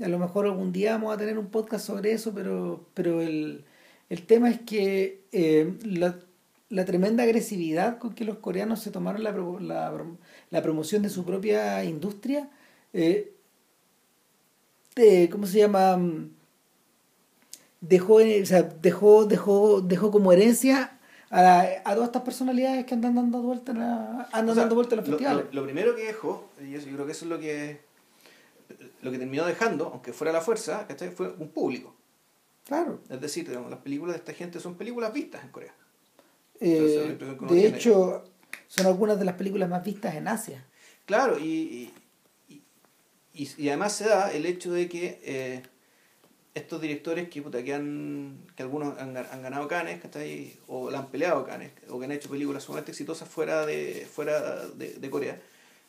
a 0.00 0.08
lo 0.08 0.18
mejor 0.18 0.46
algún 0.46 0.72
día 0.72 0.92
vamos 0.92 1.14
a 1.14 1.18
tener 1.18 1.38
un 1.38 1.48
podcast 1.50 1.86
sobre 1.86 2.12
eso, 2.12 2.32
pero, 2.34 2.88
pero 2.94 3.20
el, 3.20 3.64
el 4.08 4.26
tema 4.26 4.50
es 4.50 4.60
que 4.60 5.24
eh, 5.32 5.74
la, 5.84 6.18
la 6.68 6.84
tremenda 6.84 7.24
agresividad 7.24 7.98
con 7.98 8.14
que 8.14 8.24
los 8.24 8.38
coreanos 8.38 8.80
se 8.80 8.90
tomaron 8.90 9.22
la, 9.24 9.32
la, 9.32 10.04
la 10.50 10.62
promoción 10.62 11.02
de 11.02 11.08
su 11.10 11.24
propia 11.24 11.84
industria, 11.84 12.50
eh, 12.92 13.34
eh, 14.96 15.28
¿cómo 15.30 15.46
se 15.46 15.58
llama? 15.58 15.96
Mm, 15.96 16.30
Dejó, 17.80 18.14
o 18.16 18.44
sea, 18.46 18.62
dejó, 18.62 19.24
dejó, 19.26 19.80
dejó 19.80 20.10
como 20.10 20.32
herencia 20.32 20.97
a, 21.30 21.60
a 21.84 21.94
todas 21.94 22.08
estas 22.08 22.22
personalidades 22.22 22.84
que 22.86 22.94
andan 22.94 23.14
dando 23.14 23.40
vueltas 23.42 23.76
andan 23.76 24.48
O 24.50 24.54
sea, 24.54 24.62
dando 24.62 24.74
vueltas 24.74 24.92
en 24.92 24.98
los 24.98 25.08
lo, 25.08 25.16
festivales. 25.18 25.44
lo- 25.52 25.60
lo 25.60 25.64
primero 25.64 25.94
que 25.96 26.04
dejó, 26.06 26.48
y 26.62 26.70
yo 26.72 26.80
creo 26.80 27.06
que 27.06 27.12
eso 27.12 27.24
es 27.24 27.28
lo 27.30 27.38
que 27.38 27.80
lo 29.02 29.10
que 29.10 29.18
terminó 29.18 29.46
dejando, 29.46 29.88
aunque 29.92 30.12
fuera 30.12 30.32
la 30.32 30.40
fuerza, 30.40 30.86
¿cachai? 30.86 31.10
fue 31.10 31.28
un 31.38 31.48
público. 31.48 31.94
Claro. 32.66 33.00
Es 33.08 33.20
decir, 33.20 33.48
digamos, 33.48 33.70
las 33.70 33.80
películas 33.80 34.14
de 34.14 34.18
esta 34.18 34.32
gente 34.34 34.60
son 34.60 34.74
películas 34.74 35.12
vistas 35.12 35.42
en 35.44 35.50
Corea. 35.50 35.74
Eh, 36.60 37.16
Entonces, 37.18 37.50
de 37.50 37.66
hecho, 37.66 38.24
son 38.66 38.86
algunas 38.86 39.18
de 39.18 39.24
las 39.24 39.34
películas 39.36 39.68
más 39.70 39.82
vistas 39.84 40.14
en 40.16 40.28
Asia. 40.28 40.64
Claro, 41.06 41.38
y, 41.38 41.92
y, 42.48 42.62
y- 43.32 43.50
y 43.56 43.68
además 43.68 43.94
se 43.94 44.08
da 44.08 44.30
el 44.32 44.44
hecho 44.44 44.72
de 44.72 44.88
que 44.88 45.20
eh, 45.22 45.62
estos 46.54 46.80
directores 46.80 47.28
que, 47.28 47.40
puta, 47.42 47.62
que, 47.62 47.74
han, 47.74 48.38
que 48.56 48.62
algunos 48.62 48.98
han, 48.98 49.16
han 49.16 49.42
ganado 49.42 49.68
canes, 49.68 50.00
¿cachai? 50.00 50.56
o 50.66 50.90
la 50.90 50.98
han 51.00 51.06
peleado 51.08 51.44
canes, 51.44 51.70
o 51.88 51.98
que 51.98 52.06
han 52.06 52.12
hecho 52.12 52.28
películas 52.30 52.62
sumamente 52.64 52.90
exitosas 52.90 53.28
fuera 53.28 53.64
de, 53.66 54.06
fuera 54.12 54.66
de, 54.68 54.94
de 54.94 55.10
Corea, 55.10 55.40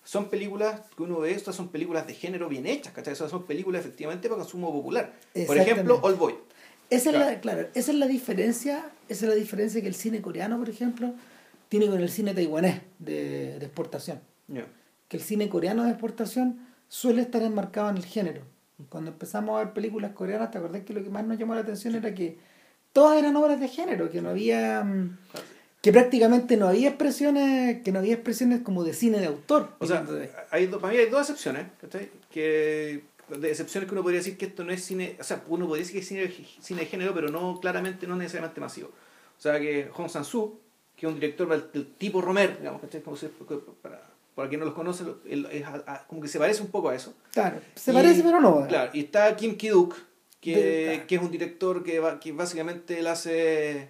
son 0.03 0.29
películas 0.29 0.81
que 0.95 1.03
uno 1.03 1.19
ve, 1.19 1.31
estas 1.31 1.55
son 1.55 1.69
películas 1.69 2.07
de 2.07 2.13
género 2.13 2.49
bien 2.49 2.65
hechas, 2.65 2.93
¿cachai? 2.93 3.13
Esas 3.13 3.29
son 3.31 3.45
películas 3.45 3.81
efectivamente 3.81 4.27
para 4.29 4.41
consumo 4.41 4.71
popular. 4.71 5.13
Por 5.45 5.57
ejemplo. 5.57 5.99
All 6.01 6.15
Boy. 6.15 6.35
Esa 6.89 7.11
Claro. 7.11 7.25
es 7.25 7.31
la, 7.35 7.41
claro, 7.41 7.67
esa 7.75 7.91
es 7.91 7.97
la 7.97 8.07
diferencia, 8.07 8.89
esa 9.09 9.25
es 9.25 9.29
la 9.29 9.35
diferencia 9.35 9.81
que 9.81 9.87
el 9.87 9.93
cine 9.93 10.21
coreano, 10.21 10.57
por 10.57 10.69
ejemplo, 10.69 11.13
tiene 11.67 11.87
con 11.87 12.01
el 12.01 12.09
cine 12.09 12.33
taiwanés 12.33 12.81
de, 12.97 13.59
de 13.59 13.65
exportación. 13.65 14.21
Ya. 14.47 14.65
Que 15.07 15.17
el 15.17 15.23
cine 15.23 15.49
coreano 15.49 15.83
de 15.83 15.91
exportación 15.91 16.59
suele 16.87 17.21
estar 17.21 17.43
enmarcado 17.43 17.89
en 17.91 17.97
el 17.97 18.05
género. 18.05 18.41
Cuando 18.87 19.11
empezamos 19.11 19.55
a 19.59 19.63
ver 19.65 19.73
películas 19.73 20.11
coreanas, 20.13 20.51
¿te 20.51 20.57
acordás 20.57 20.83
que 20.83 20.93
lo 20.93 21.03
que 21.03 21.09
más 21.09 21.25
nos 21.25 21.37
llamó 21.37 21.53
la 21.55 21.61
atención 21.61 21.95
era 21.95 22.13
que 22.15 22.37
todas 22.93 23.17
eran 23.19 23.35
obras 23.35 23.59
de 23.59 23.67
género, 23.67 24.09
que 24.09 24.21
no 24.21 24.29
había 24.29 24.83
mm, 24.83 25.17
que 25.81 25.91
prácticamente 25.91 26.55
no 26.57 26.67
había 26.67 26.89
expresiones, 26.89 27.81
que 27.83 27.91
no 27.91 27.99
había 27.99 28.13
expresiones 28.13 28.61
como 28.61 28.83
de 28.83 28.93
cine 28.93 29.19
de 29.19 29.25
autor. 29.27 29.69
O 29.79 29.85
sea, 29.85 30.05
hay 30.51 30.67
do- 30.67 30.79
para 30.79 30.93
mí 30.93 30.99
hay 30.99 31.09
dos 31.09 31.21
excepciones, 31.21 31.67
¿cachai? 31.81 32.09
Que 32.31 33.03
de 33.29 33.49
excepciones 33.49 33.87
que 33.87 33.93
uno 33.93 34.01
podría 34.01 34.19
decir 34.21 34.37
que 34.37 34.45
esto 34.45 34.63
no 34.63 34.71
es 34.71 34.83
cine, 34.83 35.15
o 35.19 35.23
sea, 35.23 35.43
uno 35.47 35.67
podría 35.67 35.83
decir 35.85 35.95
que 35.95 35.99
es 36.01 36.07
cine, 36.07 36.45
cine 36.61 36.79
de 36.81 36.85
género, 36.87 37.13
pero 37.13 37.29
no 37.29 37.59
claramente, 37.59 38.07
no 38.07 38.15
necesariamente 38.15 38.59
masivo. 38.59 38.87
O 39.37 39.41
sea, 39.41 39.59
que 39.59 39.89
Hong 39.93 40.07
Sang-soo, 40.09 40.59
que 40.95 41.05
es 41.05 41.11
un 41.13 41.19
director 41.19 41.47
del, 41.71 41.85
tipo 41.93 42.21
Romer, 42.21 42.57
digamos, 42.59 42.81
¿cachai? 42.81 43.01
Como 43.01 43.15
se- 43.17 43.29
para, 43.81 44.08
para 44.39 44.49
quien 44.49 44.59
no 44.59 44.65
los 44.65 44.73
conoce, 44.75 45.03
él 45.29 45.47
es 45.51 45.63
a- 45.65 45.83
a- 45.85 46.07
como 46.07 46.21
que 46.21 46.27
se 46.27 46.39
parece 46.39 46.61
un 46.61 46.69
poco 46.69 46.89
a 46.89 46.95
eso. 46.95 47.13
Claro, 47.31 47.59
se 47.75 47.91
Y- 47.91 47.93
parece 47.93 48.23
pero 48.23 48.39
no. 48.41 48.65
Claro, 48.67 48.91
y 48.93 49.01
está 49.01 49.35
Kim 49.35 49.55
Ki-duk, 49.57 49.95
que, 50.41 50.55
De- 50.55 50.85
claro. 50.93 51.07
que 51.07 51.15
es 51.15 51.21
un 51.21 51.31
director 51.31 51.83
que, 51.83 51.99
va- 51.99 52.19
que 52.19 52.31
básicamente 52.31 52.97
él 52.99 53.07
hace 53.07 53.89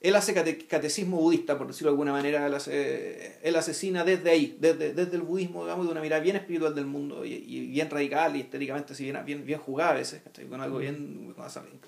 él 0.00 0.14
hace 0.16 0.34
cate- 0.34 0.66
catecismo 0.66 1.16
budista, 1.16 1.56
por 1.56 1.66
decirlo 1.66 1.88
de 1.90 1.92
alguna 1.94 2.12
manera, 2.12 2.46
él, 2.46 2.52
hace, 2.52 3.38
él 3.42 3.56
asesina 3.56 4.04
desde 4.04 4.28
ahí, 4.28 4.54
desde, 4.60 4.92
desde 4.92 5.16
el 5.16 5.22
budismo, 5.22 5.62
digamos, 5.64 5.86
de 5.86 5.92
una 5.92 6.02
mirada 6.02 6.20
bien 6.20 6.36
espiritual 6.36 6.74
del 6.74 6.84
mundo 6.84 7.24
y, 7.24 7.32
y 7.32 7.68
bien 7.68 7.88
radical 7.88 8.36
y 8.36 8.40
estéticamente 8.40 8.92
así 8.92 9.04
bien, 9.04 9.24
bien, 9.24 9.46
bien 9.46 9.58
jugada 9.60 9.92
a 9.92 9.94
veces, 9.94 10.20
con 10.50 10.60
algo 10.60 10.76
bien, 10.78 11.34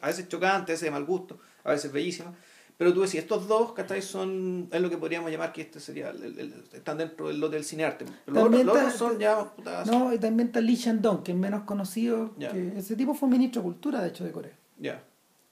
a 0.00 0.06
veces 0.06 0.28
chocante, 0.28 0.72
a 0.72 0.74
veces 0.74 0.80
de 0.86 0.90
mal 0.92 1.04
gusto, 1.04 1.38
a 1.62 1.72
veces 1.72 1.92
bellísima. 1.92 2.34
Pero 2.78 2.92
tú 2.92 3.00
decís, 3.00 3.14
estos 3.20 3.48
dos, 3.48 3.72
¿cachai? 3.72 4.02
Son, 4.02 4.68
es 4.70 4.80
lo 4.82 4.90
que 4.90 4.98
podríamos 4.98 5.30
llamar 5.30 5.52
que 5.52 5.62
este 5.62 5.80
sería, 5.80 6.10
el- 6.10 6.38
el- 6.38 6.64
están 6.74 6.98
dentro 6.98 7.28
del 7.28 7.40
lote 7.40 7.56
del 7.56 7.64
cinearte. 7.64 8.04
Pero 8.26 8.48
los 8.50 8.60
otros, 8.60 8.76
otros 8.76 8.92
son 8.94 9.18
ya, 9.18 9.44
puta, 9.54 9.84
No, 9.86 10.12
y 10.12 10.18
también 10.18 10.48
está 10.48 10.60
Lee 10.60 10.74
Shandong, 10.76 11.22
que 11.22 11.32
es 11.32 11.38
menos 11.38 11.62
conocido. 11.62 12.34
Que 12.38 12.74
ese 12.76 12.94
tipo 12.96 13.14
fue 13.14 13.28
ministro 13.30 13.62
de 13.62 13.64
Cultura, 13.64 14.02
de 14.02 14.08
hecho, 14.08 14.24
de 14.24 14.32
Corea. 14.32 14.52
ya. 14.78 15.02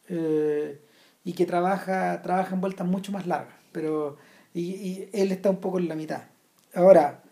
Eh, 0.09 0.83
y 1.25 1.33
que 1.33 1.47
trabaja, 1.47 2.21
trabaja 2.21 2.55
en 2.55 2.61
vueltas 2.61 2.87
mucho 2.87 3.11
más 3.11 3.27
largas. 3.27 3.55
Pero, 3.73 4.19
y, 4.53 4.61
y 4.75 5.09
él 5.15 5.33
está 5.33 5.49
un 5.49 5.61
poco 5.61 5.79
en 5.79 5.89
la 5.89 5.95
mitad. 5.95 6.25
Ahora, 6.75 7.23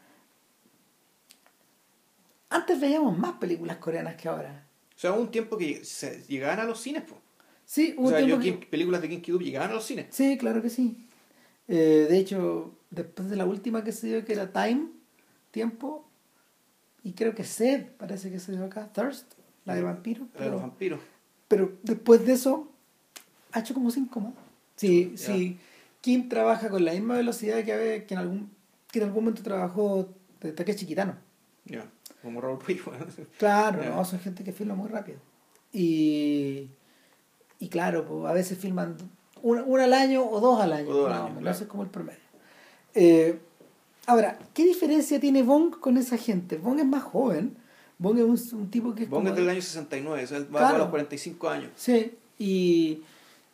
antes 2.49 2.81
veíamos 2.81 3.19
más 3.19 3.33
películas 3.35 3.77
coreanas 3.77 4.17
que 4.17 4.29
ahora. 4.29 4.67
O 4.95 4.99
sea, 4.99 5.13
hubo 5.13 5.21
un 5.21 5.31
tiempo 5.31 5.57
que 5.57 5.85
se 5.85 6.23
llegaban 6.29 6.61
a 6.61 6.65
los 6.65 6.81
cines, 6.81 7.03
pues. 7.07 7.21
Sí, 7.73 7.95
hubo 7.97 8.09
O 8.09 8.11
sea, 8.11 8.21
yo, 8.21 8.39
que- 8.39 8.53
películas 8.53 9.01
de 9.01 9.09
Ki-duk 9.23 9.41
llegaban 9.41 9.71
a 9.71 9.73
los 9.73 9.87
cines. 9.87 10.05
Sí, 10.11 10.37
claro 10.37 10.61
que 10.61 10.69
sí. 10.69 11.09
Eh, 11.69 12.07
de 12.07 12.19
hecho, 12.19 12.75
después 12.91 13.31
de 13.31 13.37
la 13.37 13.47
última 13.47 13.83
que 13.83 13.93
se 13.93 14.09
dio, 14.09 14.25
que 14.27 14.35
era 14.35 14.53
Time, 14.53 14.89
Tiempo, 15.53 16.07
y 17.03 17.13
creo 17.13 17.35
que 17.35 17.45
Sed, 17.45 17.87
parece 17.97 18.31
que 18.31 18.41
se 18.41 18.53
dio 18.53 18.67
acá, 18.67 18.93
Thirst, 18.93 19.33
la 19.65 19.75
de 19.75 19.81
vampiro. 19.81 20.27
La 20.39 20.45
de 20.45 20.51
los 20.51 20.61
vampiros. 20.61 21.01
pero 21.49 21.73
después 21.83 22.27
de 22.27 22.35
eso, 22.35 22.71
ha 23.53 23.61
hecho 23.61 23.73
como 23.73 23.91
cinco 23.91 24.21
más. 24.21 24.35
Sí, 24.77 25.15
sí. 25.17 25.57
Kim 26.03 26.29
trabaja 26.29 26.69
con 26.69 26.85
la 26.85 26.93
misma 26.93 27.17
velocidad 27.17 27.65
que, 27.65 27.73
había- 27.73 28.07
que, 28.07 28.13
en, 28.13 28.21
algún, 28.21 28.51
que 28.91 28.99
en 28.99 29.07
algún 29.07 29.25
momento 29.25 29.43
trabajó 29.43 30.13
de 30.43 30.53
Takeshi 30.53 30.85
Kitano. 30.85 31.17
Ya. 31.65 31.91
Como 32.21 32.39
Robert 32.43 32.63
Puig. 32.67 32.83
Claro, 33.39 33.83
no, 33.83 34.05
son 34.05 34.21
gente 34.21 34.45
que 34.45 34.53
filma 34.53 34.75
muy 34.75 34.91
rápido. 34.91 35.17
Y, 35.73 36.69
y 37.65 37.69
claro, 37.69 38.05
pues, 38.05 38.31
a 38.31 38.33
veces 38.33 38.59
filman 38.59 38.97
una, 39.43 39.63
una 39.63 39.85
al 39.85 39.93
año 39.93 40.25
o 40.29 40.41
dos 40.41 40.61
al 40.61 40.73
año. 40.73 40.89
O 40.91 40.95
dos 40.95 41.07
al 41.07 41.11
más 41.13 41.21
o 41.21 41.25
año, 41.25 41.29
menos, 41.35 41.41
claro. 41.43 41.55
ese 41.57 41.65
es 41.65 41.71
como 41.71 41.83
el 41.85 41.89
promedio. 41.91 42.19
Eh, 42.95 43.39
ahora, 44.07 44.39
¿qué 44.55 44.65
diferencia 44.65 45.21
tiene 45.21 45.43
Bong 45.43 45.71
con 45.79 45.97
esa 45.97 46.17
gente? 46.17 46.57
Bong 46.59 46.79
es 46.81 46.87
más 46.87 47.03
joven. 47.05 47.57
Bong 47.99 48.19
es 48.19 48.53
un, 48.53 48.61
un 48.61 48.71
tipo 48.71 48.95
que 48.95 49.05
es 49.05 49.09
Bong 49.11 49.21
como- 49.23 49.31
es 49.31 49.37
del 49.37 49.49
año 49.49 49.63
69, 49.63 50.25
o 50.25 50.27
sea, 50.27 50.39
va 50.41 50.45
Claro. 50.59 50.75
a 50.75 50.79
los 50.79 50.89
45 50.89 51.49
años. 51.49 51.71
Sí, 51.77 52.15
y, 52.39 53.03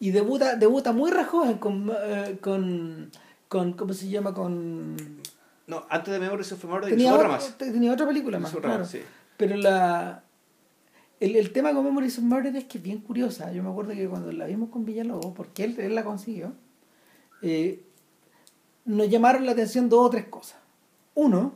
y 0.00 0.10
debuta, 0.10 0.56
debuta 0.56 0.92
muy 0.92 1.10
joven 1.12 1.58
con, 1.58 1.90
eh, 2.02 2.38
con, 2.40 3.10
con, 3.48 3.72
¿cómo 3.74 3.92
se 3.92 4.08
llama? 4.08 4.32
Con... 4.32 4.96
No, 5.66 5.84
antes 5.90 6.14
de 6.14 6.18
Memories 6.18 6.50
of 6.52 6.64
Murder 6.64 6.88
Tenía, 6.90 7.08
hizo 7.08 7.16
otra 7.16 7.28
más. 7.28 7.58
tenía 7.58 7.92
otra 7.92 8.06
película 8.06 8.38
más, 8.38 8.54
claro. 8.54 8.86
sí. 8.86 9.00
Pero 9.36 9.54
la 9.56 10.22
el, 11.20 11.36
el 11.36 11.52
tema 11.52 11.72
con 11.74 11.84
Memories 11.84 12.18
of 12.18 12.24
Murder 12.24 12.54
es 12.56 12.64
que 12.64 12.78
es 12.78 12.84
bien 12.84 12.98
curiosa. 12.98 13.52
Yo 13.52 13.62
me 13.62 13.70
acuerdo 13.70 13.92
que 13.92 14.08
cuando 14.08 14.30
la 14.32 14.46
vimos 14.46 14.70
con 14.70 14.84
Villalobos, 14.84 15.32
porque 15.34 15.64
él, 15.64 15.74
él 15.78 15.94
la 15.94 16.04
consiguió, 16.04 16.52
eh, 17.42 17.82
nos 18.84 19.08
llamaron 19.10 19.44
la 19.46 19.52
atención 19.52 19.88
dos 19.88 20.06
o 20.06 20.10
tres 20.10 20.26
cosas. 20.26 20.58
Uno, 21.14 21.52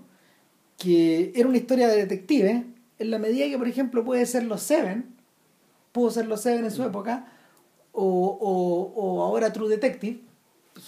que 0.79 1.33
era 1.35 1.49
una 1.49 1.57
historia 1.59 1.89
de 1.89 1.97
detective, 1.97 2.65
en 2.99 3.11
la 3.11 3.19
medida 3.19 3.47
que, 3.47 3.59
por 3.59 3.69
ejemplo, 3.69 4.05
puede 4.05 4.27
ser 4.27 4.45
los 4.45 4.63
Seven, 4.63 5.07
pudo 5.93 6.11
ser 6.11 6.27
los 6.27 6.41
Seven 6.41 6.65
en 6.65 6.71
su 6.71 6.83
época, 6.83 7.27
o, 7.93 8.05
o, 8.41 8.93
o 9.01 9.23
ahora 9.23 9.53
True 9.53 9.69
Detective, 9.69 10.21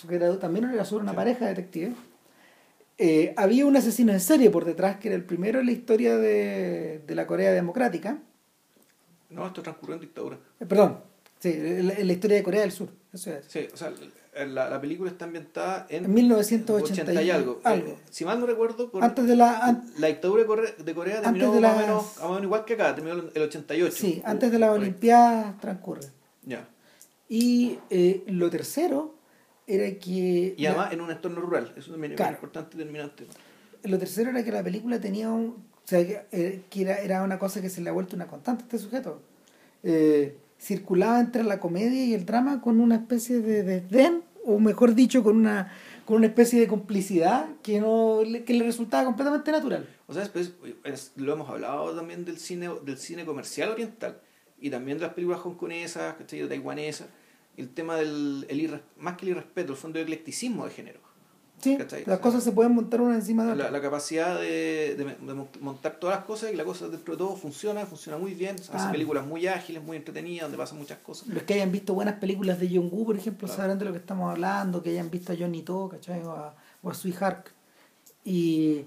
que 0.08 0.14
era- 0.14 0.38
también 0.38 0.64
era 0.70 0.84
sobre 0.84 1.02
una 1.02 1.12
Sí. 1.12 1.16
pareja 1.16 1.44
de 1.46 1.50
detectives. 1.54 1.94
Eh, 2.98 3.34
había 3.36 3.66
un 3.66 3.76
asesino 3.76 4.12
en 4.12 4.20
serie 4.20 4.50
por 4.50 4.64
detrás, 4.64 4.98
que 4.98 5.08
era 5.08 5.16
el 5.16 5.24
primero 5.24 5.60
en 5.60 5.66
la 5.66 5.72
historia 5.72 6.16
de, 6.16 7.02
de 7.06 7.14
la 7.14 7.26
Corea 7.26 7.52
Democrática. 7.52 8.18
No, 9.34 9.46
esto 9.46 9.62
transcurrió 9.62 9.94
en 9.96 10.00
dictadura. 10.02 10.38
Eh, 10.60 10.66
perdón, 10.66 11.00
sí, 11.40 11.50
en 11.52 11.86
la, 12.06 12.12
historia 12.12 12.36
de 12.36 12.42
Corea 12.42 12.60
del 12.62 12.72
Sur. 12.72 12.88
Eso 13.12 13.32
es. 13.32 13.44
Sí, 13.48 13.66
o 13.72 13.76
sea, 13.76 13.92
la, 14.46 14.68
la 14.68 14.80
película 14.80 15.10
está 15.10 15.24
ambientada 15.26 15.86
en, 15.88 16.06
En 16.06 16.14
1980 16.14 17.02
80 17.12 17.22
y 17.22 17.30
algo. 17.30 17.60
algo. 17.64 17.88
Eh, 17.88 17.96
si 18.10 18.24
mal 18.24 18.40
no 18.40 18.46
recuerdo, 18.46 18.90
por- 18.90 19.02
Antes 19.04 19.26
de 19.26 19.36
la. 19.36 19.58
an- 19.58 19.84
la 19.98 20.08
dictadura 20.08 20.42
de 20.42 20.46
Corea, 20.46 20.70
de 20.76 20.94
Corea 20.94 21.20
terminó 21.22 21.52
de 21.52 21.60
más, 21.60 21.74
o 21.76 21.78
menos, 21.80 22.02
más 22.02 22.20
o 22.20 22.28
menos 22.30 22.42
igual 22.44 22.64
que 22.64 22.74
acá, 22.74 22.94
terminó 22.94 23.22
el 23.32 23.42
88. 23.42 23.94
sí, 23.96 24.22
antes 24.24 24.50
de 24.50 24.58
las. 24.58 24.70
Olimpiadas 24.70 25.60
transcurre. 25.60 26.02
Ya. 26.42 26.68
Y 27.28 27.78
eh, 27.90 28.22
lo 28.26 28.50
tercero 28.50 29.14
era 29.66 29.86
que. 29.98 30.54
Y 30.56 30.66
además 30.66 30.92
en 30.92 31.00
un 31.00 31.10
entorno 31.10 31.40
rural, 31.40 31.72
eso 31.76 31.90
también 31.92 32.12
es 32.12 32.16
Claro. 32.16 32.32
muy 32.32 32.36
importante 32.36 32.74
y 32.76 32.78
determinante. 32.78 33.26
Lo 33.84 33.98
tercero 33.98 34.30
era 34.30 34.42
que 34.44 34.50
la 34.52 34.62
película 34.62 35.00
tenía 35.00 35.30
un. 35.30 35.72
O 35.84 35.88
sea, 35.88 36.06
que, 36.06 36.22
eh, 36.32 36.62
era, 37.04 37.22
una 37.22 37.38
cosa 37.38 37.60
que 37.60 37.68
se 37.68 37.80
le 37.82 37.90
ha 37.90 37.92
vuelto 37.92 38.16
una 38.16 38.26
constante 38.26 38.62
a 38.62 38.66
este 38.66 38.78
sujeto. 38.78 39.20
Eh, 39.82 40.36
circulaba 40.58 41.20
entre 41.20 41.44
la 41.44 41.60
comedia 41.60 42.04
y 42.04 42.14
el 42.14 42.24
drama 42.24 42.60
con 42.62 42.80
una 42.80 42.94
especie 42.96 43.40
de 43.40 43.62
desdén, 43.62 44.22
o 44.46 44.58
mejor 44.58 44.94
dicho, 44.94 45.22
con 45.22 45.36
una, 45.36 45.72
con 46.06 46.16
una 46.16 46.26
especie 46.26 46.58
de 46.60 46.68
complicidad 46.68 47.48
que, 47.62 47.80
no, 47.80 48.20
que 48.46 48.54
le 48.54 48.64
resultaba 48.64 49.04
completamente 49.04 49.52
natural. 49.52 49.86
O 50.06 50.14
sea, 50.14 50.22
después, 50.22 50.52
es- 50.84 51.12
lo 51.16 51.32
hemos 51.34 51.48
hablado 51.50 51.94
también 51.94 52.24
del 52.24 52.38
cine, 52.38 52.70
del 52.84 52.96
cine 52.98 53.24
comercial 53.26 53.70
oriental 53.70 54.20
y 54.58 54.70
también 54.70 54.96
de 54.98 55.04
las 55.04 55.12
películas 55.14 55.40
hongkonesas, 55.44 56.14
taiwanesas, 56.26 57.08
el 57.58 57.68
tema 57.68 57.96
del, 57.96 58.46
el 58.48 58.58
irres- 58.60 58.80
más 58.96 59.16
que 59.16 59.26
el 59.26 59.32
irrespeto, 59.32 59.72
el 59.72 59.78
fondo 59.78 59.98
de 59.98 60.04
eclecticismo 60.04 60.64
de 60.64 60.70
género. 60.72 61.00
Las 62.06 62.18
cosas 62.20 62.42
se 62.44 62.52
pueden 62.52 62.72
montar 62.74 63.00
una 63.00 63.14
encima 63.14 63.44
de 63.44 63.52
otra. 63.52 63.64
La, 63.66 63.70
la 63.70 63.80
capacidad 63.80 64.38
de, 64.40 64.94
de- 64.96 65.04
de 65.04 65.46
montar 65.60 65.96
todas 65.98 66.16
las 66.16 66.24
cosas 66.24 66.52
y 66.52 66.56
la 66.56 66.64
cosa 66.64 66.88
dentro 66.88 67.14
de 67.14 67.18
todo 67.18 67.36
funciona, 67.36 67.84
funciona 67.86 68.18
muy 68.18 68.34
bien, 68.34 68.56
hacen 68.56 68.70
Claro. 68.70 68.92
películas 68.92 69.26
muy 69.26 69.46
ágiles, 69.46 69.82
muy 69.82 69.96
entretenidas, 69.96 70.42
donde 70.44 70.58
pasan 70.58 70.78
muchas 70.78 70.98
cosas. 70.98 71.28
Los 71.28 71.42
que 71.44 71.54
hayan 71.54 71.72
visto 71.72 71.94
buenas 71.94 72.14
películas 72.16 72.58
de 72.60 72.68
John 72.68 72.88
Woo, 72.92 73.06
por 73.06 73.16
ejemplo, 73.16 73.46
Claro. 73.48 73.56
sabrán 73.62 73.78
de 73.78 73.84
lo 73.86 73.92
que 73.92 73.98
estamos 73.98 74.30
hablando, 74.30 74.82
que 74.82 74.90
hayan 74.90 75.10
visto 75.10 75.32
a 75.32 75.36
Johnny 75.36 75.62
To, 75.62 75.88
¿cachai? 75.88 76.22
O 76.22 76.32
a, 76.32 76.54
o 76.82 76.90
a 76.90 76.94
Hark. 77.20 77.52
Y, 78.24 78.84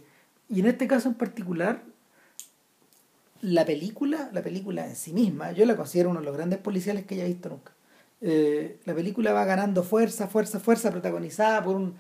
y 0.50 0.60
en 0.60 0.66
este 0.68 0.88
caso 0.88 1.10
en 1.10 1.16
particular, 1.16 1.82
la 3.42 3.66
película, 3.66 4.30
la 4.34 4.42
película 4.42 4.88
en 4.88 4.96
sí 4.96 5.14
misma, 5.14 5.52
yo 5.52 5.66
la 5.66 5.76
considero 5.76 6.10
uno 6.10 6.20
de 6.22 6.26
los 6.26 6.36
grandes 6.36 6.60
policiales 6.60 7.06
que 7.06 7.16
haya 7.16 7.26
visto 7.26 7.50
nunca. 7.50 7.72
Eh, 8.20 8.80
la 8.86 8.96
película 8.96 9.32
va 9.32 9.46
ganando 9.46 9.84
fuerza, 9.84 10.28
fuerza, 10.28 10.60
fuerza, 10.60 10.90
protagonizada 10.90 11.64
por 11.64 11.76
un, 11.76 11.94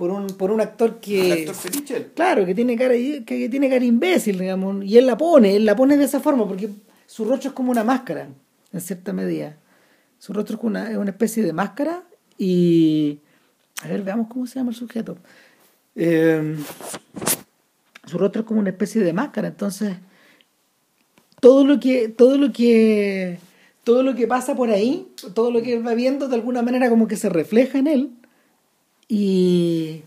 por 0.00 0.10
un, 0.10 0.28
por 0.28 0.50
un 0.50 0.62
actor 0.62 0.98
que. 0.98 1.26
El 1.26 1.38
actor 1.40 1.54
fetiche, 1.54 1.94
él. 1.94 2.12
Claro, 2.14 2.46
que 2.46 2.54
tiene 2.54 2.74
cara, 2.74 2.94
que, 2.94 3.22
que 3.22 3.48
tiene 3.50 3.68
cara 3.68 3.84
imbécil, 3.84 4.38
digamos, 4.38 4.82
y 4.82 4.96
él 4.96 5.06
la 5.06 5.18
pone, 5.18 5.56
él 5.56 5.66
la 5.66 5.76
pone 5.76 5.98
de 5.98 6.04
esa 6.04 6.20
forma, 6.20 6.48
porque 6.48 6.70
su 7.04 7.26
rostro 7.26 7.50
es 7.50 7.54
como 7.54 7.70
una 7.70 7.84
máscara, 7.84 8.28
en 8.72 8.80
cierta 8.80 9.12
medida. 9.12 9.58
Su 10.18 10.32
rostro 10.32 10.56
es 10.56 10.64
una, 10.64 10.90
es 10.90 10.96
una 10.96 11.10
especie 11.10 11.42
de 11.42 11.52
máscara 11.52 12.02
y... 12.38 13.18
A 13.82 13.88
ver, 13.88 14.02
veamos 14.02 14.28
cómo 14.28 14.46
se 14.46 14.58
llama 14.58 14.70
el 14.70 14.76
sujeto. 14.76 15.18
Eh, 15.94 16.56
su 18.06 18.16
rostro 18.16 18.40
es 18.40 18.48
como 18.48 18.60
una 18.60 18.70
especie 18.70 19.02
de 19.02 19.12
máscara, 19.12 19.48
entonces 19.48 19.96
todo 21.40 21.62
lo 21.66 21.78
que 21.78 22.08
todo 22.08 22.38
lo 22.38 22.52
que 22.52 23.38
todo 23.84 24.02
lo 24.02 24.14
que 24.14 24.26
pasa 24.26 24.54
por 24.54 24.70
ahí, 24.70 25.08
todo 25.34 25.50
lo 25.50 25.60
que 25.60 25.74
él 25.74 25.86
va 25.86 25.92
viendo 25.92 26.26
de 26.28 26.36
alguna 26.36 26.62
manera 26.62 26.88
como 26.88 27.06
que 27.06 27.16
se 27.16 27.28
refleja 27.28 27.78
en 27.78 27.86
él 27.86 28.10
y 29.10 30.02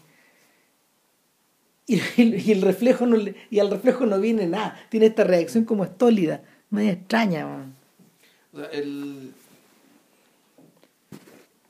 y, 1.86 2.02
y 2.18 2.52
el 2.54 2.62
reflejo 2.62 3.06
no 3.06 3.18
le- 3.18 3.36
y 3.52 3.60
al 3.60 3.70
reflejo 3.70 4.06
no 4.06 4.20
viene 4.20 4.48
nada, 4.48 4.82
tiene 4.90 5.08
esta 5.08 5.26
reacción 5.26 5.66
como 5.66 5.84
estólida, 5.84 6.42
media 6.70 6.94
extraña. 6.94 7.46
man. 7.46 7.76
O 8.54 8.58
sea, 8.60 8.68
él, 8.68 9.32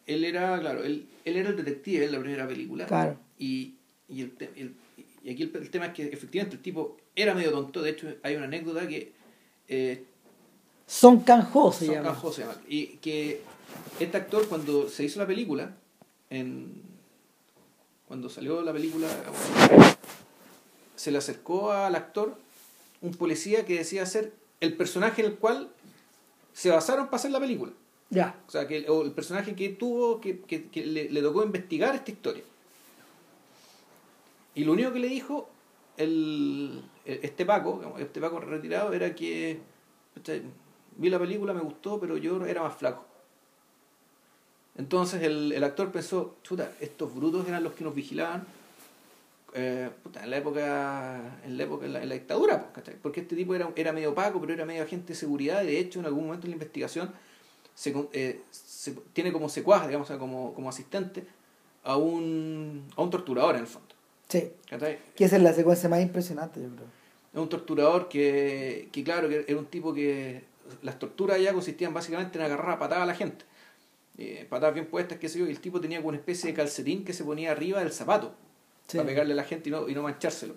él 0.06 0.24
era, 0.26 0.60
claro, 0.60 0.84
él, 0.84 1.08
él 1.26 1.36
era 1.38 1.50
el 1.50 1.56
detective 1.56 2.06
en 2.06 2.12
la 2.12 2.20
primera 2.20 2.48
película. 2.48 2.86
Claro. 2.86 3.18
Y, 3.40 3.74
y, 4.08 4.22
el, 4.22 4.34
el- 4.56 4.74
y 5.24 5.32
aquí 5.32 5.44
el, 5.44 5.56
el 5.56 5.70
tema 5.70 5.88
es 5.88 5.94
que 5.94 6.04
efectivamente 6.04 6.58
el 6.58 6.62
tipo 6.62 6.98
era 7.16 7.34
medio 7.34 7.52
tonto. 7.52 7.82
De 7.82 7.92
hecho, 7.92 8.14
hay 8.24 8.36
una 8.36 8.46
anécdota 8.46 8.88
que. 8.88 9.14
Eh, 9.70 10.04
Son 10.86 11.22
Kang-ho 11.22 11.72
se 11.72 11.88
llama. 11.88 12.16
Se 12.32 12.42
llama. 12.42 12.58
Y 12.68 12.88
que 13.02 13.42
este 14.00 14.18
actor, 14.18 14.48
cuando 14.48 14.90
se 14.90 15.06
hizo 15.06 15.20
la 15.20 15.26
película, 15.28 15.74
en, 16.30 16.83
cuando 18.08 18.30
salió 18.30 18.62
la 18.62 18.74
película, 18.74 19.08
se 20.96 21.12
le 21.12 21.18
acercó 21.18 21.72
al 21.72 21.96
actor 21.96 22.36
un 23.02 23.12
policía 23.12 23.66
que 23.66 23.78
decía 23.78 24.06
ser 24.06 24.34
el 24.60 24.76
personaje 24.78 25.22
en 25.22 25.32
el 25.32 25.36
cual 25.38 25.70
se 26.54 26.70
basaron 26.70 27.06
para 27.08 27.18
hacer 27.18 27.32
la 27.32 27.40
película. 27.40 27.72
Ya. 28.10 28.36
O 28.48 28.52
sea, 28.52 28.68
que 28.68 28.78
el, 28.78 28.90
o 28.90 29.02
el 29.04 29.12
personaje 29.12 29.56
que 29.56 29.70
tuvo, 29.70 30.22
que, 30.22 30.40
que- 30.42 30.68
que 30.70 30.86
le, 30.86 31.10
le 31.10 31.22
tocó 31.22 31.44
investigar 31.44 31.96
esta 31.96 32.12
historia. 32.12 32.44
Y 34.56 34.64
lo 34.64 34.74
único 34.74 34.94
que 34.94 35.00
le 35.00 35.08
dijo 35.08 35.50
el, 35.98 36.84
el- 37.06 37.20
este 37.24 37.46
Paco, 37.46 37.96
este 37.98 38.22
Paco 38.22 38.40
retirado, 38.40 38.94
era 38.94 39.16
que 39.16 39.60
vi 40.98 41.10
la 41.10 41.18
película, 41.20 41.54
me 41.54 41.62
gustó, 41.62 42.00
pero 42.00 42.18
yo 42.18 42.46
era 42.46 42.62
más 42.62 42.76
flaco. 42.78 43.04
Entonces 44.78 45.22
el, 45.22 45.52
el 45.52 45.64
actor 45.64 45.92
pensó, 45.92 46.36
chuta, 46.44 46.72
estos 46.82 47.14
brutos 47.14 47.48
eran 47.48 47.64
los 47.64 47.74
que 47.74 47.84
nos 47.84 47.94
vigilaban 47.94 48.46
eh, 49.54 49.90
puta, 50.02 50.24
en 50.24 50.32
la 50.32 50.38
época, 50.38 51.22
en 51.46 51.58
la 51.58 51.64
época, 51.64 51.86
en 51.86 51.94
la, 51.94 52.02
en 52.02 52.10
la 52.10 52.16
dictadura, 52.16 52.60
pues, 52.60 52.72
¿cachai? 52.74 52.96
porque 53.02 53.22
este 53.22 53.36
tipo 53.36 53.54
era, 53.54 53.70
era 53.76 53.94
medio 53.94 54.12
opaco, 54.12 54.42
pero 54.42 54.54
era 54.54 54.66
medio 54.66 54.82
agente 54.82 55.10
de 55.10 55.16
seguridad, 55.16 55.62
y 55.64 55.68
de 55.68 55.80
hecho 55.80 56.00
en 56.00 56.08
algún 56.08 56.26
momento 56.26 56.48
en 56.48 56.52
la 56.52 56.56
investigación 56.56 57.12
se, 57.76 57.94
eh, 58.14 58.42
se- 58.50 58.94
tiene 59.14 59.32
como 59.32 59.50
secuaz, 59.50 59.86
digamos, 59.86 60.10
como, 60.12 60.56
como 60.56 60.70
asistente 60.70 61.24
a 61.84 61.98
un, 61.98 62.84
a 62.96 63.04
un 63.04 63.10
torturador 63.12 63.54
en 63.56 63.62
el 63.62 63.68
fondo. 63.68 63.90
Sí. 64.28 64.52
¿cachai? 64.68 64.98
Que 65.16 65.26
esa 65.26 65.36
es 65.36 65.44
la 65.44 65.54
secuencia 65.54 65.88
más 65.88 66.02
impresionante, 66.02 66.60
yo 66.60 66.70
creo. 66.70 66.88
Es 67.32 67.40
un 67.40 67.50
torturador 67.50 68.10
que, 68.10 68.90
que, 68.92 69.04
claro, 69.04 69.30
que 69.30 69.46
era 69.48 69.60
un 69.60 69.66
tipo 69.68 69.94
que 69.94 70.44
las 70.82 70.98
torturas 70.98 71.40
ya 71.40 71.54
consistían 71.54 71.94
básicamente 71.94 72.40
en 72.40 72.46
agarrar 72.46 72.72
a 72.72 72.80
patadas 72.80 73.04
a 73.04 73.08
la 73.08 73.14
gente. 73.16 73.46
Eh, 74.18 74.46
patadas 74.50 74.76
bien 74.76 74.86
puestas, 74.86 75.18
qué 75.18 75.28
sé 75.28 75.40
yo, 75.40 75.48
y 75.48 75.50
el 75.50 75.60
tipo 75.60 75.82
tenía 75.82 75.98
como 75.98 76.10
una 76.10 76.18
especie 76.18 76.50
de 76.52 76.56
calcetín 76.56 77.04
que 77.04 77.14
se 77.14 77.24
ponía 77.24 77.52
arriba 77.52 77.80
del 77.80 77.92
zapato 77.92 78.36
Sí. 78.88 78.98
para 78.98 79.08
pegarle 79.08 79.34
a 79.34 79.36
la 79.38 79.44
gente 79.44 79.70
y 79.70 79.72
no, 79.72 79.88
y 79.90 79.96
no 79.96 80.04
manchárselo. 80.04 80.56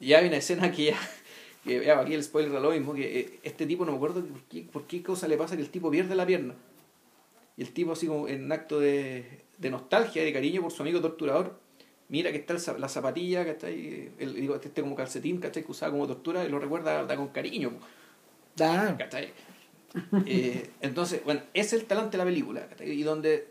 Y 0.00 0.12
hay 0.14 0.28
una 0.28 0.36
escena 0.36 0.70
que 0.72 0.84
ya, 0.84 0.98
que 1.64 1.84
ya 1.84 2.00
aquí 2.00 2.14
el 2.14 2.22
spoiler 2.22 2.50
era 2.52 2.60
lo 2.60 2.70
mismo, 2.70 2.94
que 2.94 3.20
eh, 3.20 3.38
este 3.42 3.66
tipo 3.66 3.84
no 3.84 3.92
me 3.92 3.96
acuerdo 3.96 4.24
por 4.24 4.42
qué, 4.44 4.62
por 4.72 4.86
qué 4.86 5.02
cosa 5.02 5.28
le 5.28 5.36
pasa 5.36 5.56
que 5.56 5.62
el 5.62 5.70
tipo 5.70 5.90
pierde 5.90 6.14
la 6.14 6.24
pierna. 6.24 6.54
Y 7.56 7.62
el 7.62 7.72
tipo 7.72 7.92
así 7.92 8.06
como 8.06 8.28
en 8.28 8.50
acto 8.52 8.78
de, 8.78 9.42
de 9.58 9.70
nostalgia, 9.70 10.22
de 10.22 10.32
cariño 10.32 10.62
por 10.62 10.70
su 10.70 10.82
amigo 10.82 11.00
torturador, 11.00 11.58
mira 12.08 12.30
que 12.30 12.38
está 12.38 12.54
el 12.54 12.80
la 12.80 12.88
zapatilla, 12.88 13.44
que 13.44 13.50
está 13.50 13.66
ahí, 13.66 14.12
el, 14.18 14.34
digo, 14.36 14.54
este 14.54 14.80
como 14.80 14.94
calcetín, 14.94 15.38
¿cachai? 15.40 15.64
Que 15.64 15.72
usaba 15.72 15.90
como 15.92 16.06
tortura 16.06 16.44
y 16.44 16.48
lo 16.48 16.58
recuerda 16.60 17.04
da 17.04 17.16
con 17.16 17.28
cariño. 17.28 17.72
Ah, 18.60 18.94
¿cachai? 18.96 19.32
Eh, 20.26 20.70
entonces, 20.80 21.24
bueno, 21.24 21.40
ese 21.54 21.76
es 21.76 21.82
el 21.82 21.88
talante 21.88 22.12
de 22.12 22.18
la 22.18 22.24
película. 22.24 22.68
Y 22.84 23.02
donde, 23.02 23.48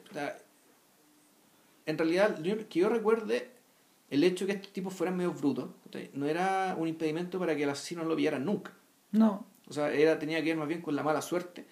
en 1.86 1.98
realidad, 1.98 2.38
que 2.70 2.80
yo 2.80 2.90
recuerde, 2.90 3.50
el 4.10 4.24
hecho 4.24 4.46
de 4.46 4.54
que 4.54 4.58
estos 4.58 4.74
tipos 4.74 4.94
fueran 4.94 5.18
medio 5.18 5.34
brutos, 5.34 5.70
no 6.14 6.28
era 6.28 6.76
un 6.78 6.88
impedimento 6.88 7.40
para 7.40 7.56
que 7.56 7.64
el 7.64 7.70
asesino 7.70 8.04
no 8.04 8.10
lo 8.10 8.16
pillaran 8.16 8.46
nunca. 8.46 8.74
no. 9.12 9.46
O 9.70 9.74
sea, 9.74 9.92
era, 9.92 10.18
tenía 10.18 10.42
que 10.42 10.50
ver 10.50 10.58
más 10.58 10.68
bien 10.70 10.82
con 10.82 10.96
la 10.96 11.04
mala 11.04 11.22
suerte, 11.22 11.66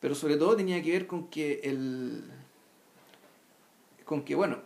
pero 0.00 0.14
sobre 0.14 0.36
todo 0.36 0.56
tenía 0.56 0.82
que 0.82 0.92
ver 0.92 1.06
con 1.06 1.28
que 1.28 1.60
el... 1.62 2.24
con 4.06 4.22
que, 4.24 4.34
bueno, 4.34 4.60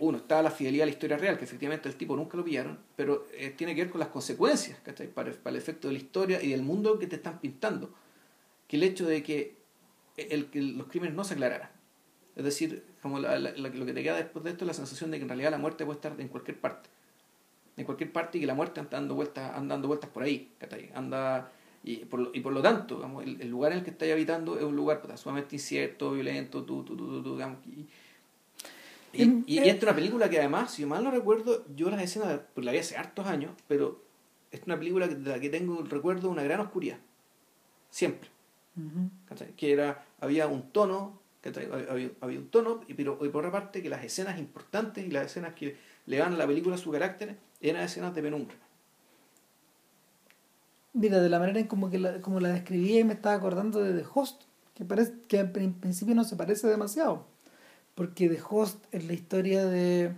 uno, 0.00 0.18
estaba 0.18 0.42
la 0.42 0.50
fidelidad 0.50 0.82
a 0.82 0.86
la 0.86 0.92
historia 0.92 1.16
real, 1.16 1.38
que 1.38 1.44
efectivamente 1.44 1.88
el 1.88 1.96
tipo 1.96 2.16
nunca 2.16 2.36
lo 2.36 2.44
pillaron, 2.44 2.78
pero 2.96 3.26
eh, 3.32 3.50
tiene 3.56 3.74
que 3.74 3.82
ver 3.82 3.90
con 3.90 4.00
las 4.00 4.08
consecuencias, 4.08 4.80
¿cachai? 4.80 5.06
Para, 5.06 5.30
para 5.32 5.54
el 5.54 5.62
efecto 5.62 5.86
de 5.86 5.94
la 5.94 6.00
historia 6.00 6.42
y 6.42 6.50
del 6.50 6.62
mundo 6.62 6.98
que 6.98 7.06
te 7.06 7.16
están 7.16 7.38
pintando. 7.38 7.90
Que 8.68 8.76
el 8.76 8.82
hecho 8.82 9.06
de 9.06 9.22
que, 9.22 9.56
el, 10.16 10.46
que 10.46 10.60
los 10.62 10.86
crímenes 10.88 11.14
no 11.14 11.24
se 11.24 11.34
aclararan. 11.34 11.70
Es 12.34 12.44
decir, 12.44 12.84
como 13.02 13.18
la- 13.18 13.38
la- 13.38 13.52
lo 13.52 13.86
que 13.86 13.92
te 13.92 14.02
queda 14.02 14.16
después 14.16 14.44
de 14.44 14.50
esto 14.50 14.64
es 14.64 14.66
la 14.66 14.74
sensación 14.74 15.10
de 15.10 15.18
que 15.18 15.22
en 15.22 15.28
realidad 15.28 15.50
la 15.50 15.58
muerte 15.58 15.84
puede 15.84 15.96
estar 15.96 16.20
en 16.20 16.28
cualquier 16.28 16.58
parte. 16.60 16.88
En 17.76 17.84
cualquier 17.84 18.12
parte 18.12 18.38
y 18.38 18.40
que 18.40 18.46
la 18.46 18.54
muerte 18.54 18.80
anda 18.80 18.92
dando 18.98 19.14
vueltas, 19.14 19.54
anda 19.56 19.74
dando 19.74 19.88
vueltas 19.88 20.10
por 20.10 20.22
ahí. 20.22 20.50
Anda, 20.94 21.50
y, 21.84 21.98
por 22.06 22.20
lo, 22.20 22.30
y 22.34 22.40
por 22.40 22.52
lo 22.52 22.60
tanto, 22.62 22.96
digamos, 22.96 23.22
el, 23.24 23.40
el 23.40 23.48
lugar 23.48 23.72
en 23.72 23.78
el 23.78 23.84
que 23.84 23.90
estáis 23.90 24.12
habitando 24.12 24.58
es 24.58 24.64
un 24.64 24.74
lugar 24.74 25.00
puta, 25.02 25.16
sumamente 25.16 25.54
incierto, 25.56 26.12
violento, 26.12 26.64
tú, 26.64 26.82
tú, 26.84 26.96
tú, 26.96 27.22
tú, 27.22 27.34
digamos, 27.34 27.58
y, 27.66 27.86
y, 29.12 29.22
y- 29.46 29.54
y 29.54 29.58
esta 29.68 29.76
es 29.78 29.82
una 29.84 29.94
película 29.94 30.28
que 30.28 30.38
además, 30.38 30.72
si 30.74 30.82
yo 30.82 30.88
mal 30.88 31.04
no 31.04 31.10
recuerdo, 31.10 31.64
yo 31.76 31.88
las 31.90 32.02
escenas 32.02 32.40
pues, 32.54 32.64
la 32.64 32.72
vi 32.72 32.78
hace 32.78 32.96
hartos 32.96 33.26
años, 33.26 33.52
pero 33.68 34.02
es 34.50 34.62
una 34.66 34.78
película 34.78 35.06
de 35.06 35.30
la 35.30 35.38
que 35.40 35.48
tengo 35.48 35.80
el 35.80 35.88
recuerdo 35.88 36.22
de 36.22 36.28
una 36.28 36.42
gran 36.42 36.60
oscuridad. 36.60 36.98
Siempre. 37.90 38.28
Que 39.56 39.72
era, 39.72 40.04
había 40.20 40.46
un 40.46 40.70
tono. 40.70 41.20
Había, 41.90 42.10
había 42.20 42.38
un 42.40 42.48
tono, 42.48 42.80
y- 42.88 42.94
pero 42.94 43.18
y 43.24 43.28
por 43.28 43.44
otra 43.46 43.52
parte 43.52 43.80
que 43.80 43.88
las 43.88 44.02
escenas 44.04 44.36
importantes 44.38 45.06
y 45.06 45.10
las 45.12 45.26
escenas 45.26 45.54
que 45.54 45.76
le 46.06 46.16
dan 46.16 46.34
a 46.34 46.36
la 46.36 46.46
película 46.46 46.76
su 46.76 46.90
carácter 46.90 47.36
eran 47.60 47.82
escenas 47.82 48.14
de 48.14 48.22
penumbra. 48.22 48.56
Mira, 50.92 51.20
de 51.20 51.28
la 51.28 51.38
manera 51.38 51.60
en 51.60 51.66
como, 51.66 51.90
que 51.90 51.98
la, 51.98 52.20
como 52.20 52.40
la 52.40 52.48
describía 52.48 53.00
y 53.00 53.04
me 53.04 53.12
estaba 53.12 53.34
acordando 53.36 53.80
de 53.80 53.92
The 54.00 54.06
Host, 54.12 54.42
que, 54.74 54.84
parece, 54.84 55.12
que 55.28 55.38
en 55.40 55.74
principio 55.74 56.14
no 56.14 56.24
se 56.24 56.36
parece 56.36 56.66
demasiado. 56.68 57.26
Porque 57.94 58.28
The 58.28 58.40
Host 58.48 58.84
es 58.92 59.06
la 59.06 59.12
historia 59.12 59.64
de... 59.66 60.12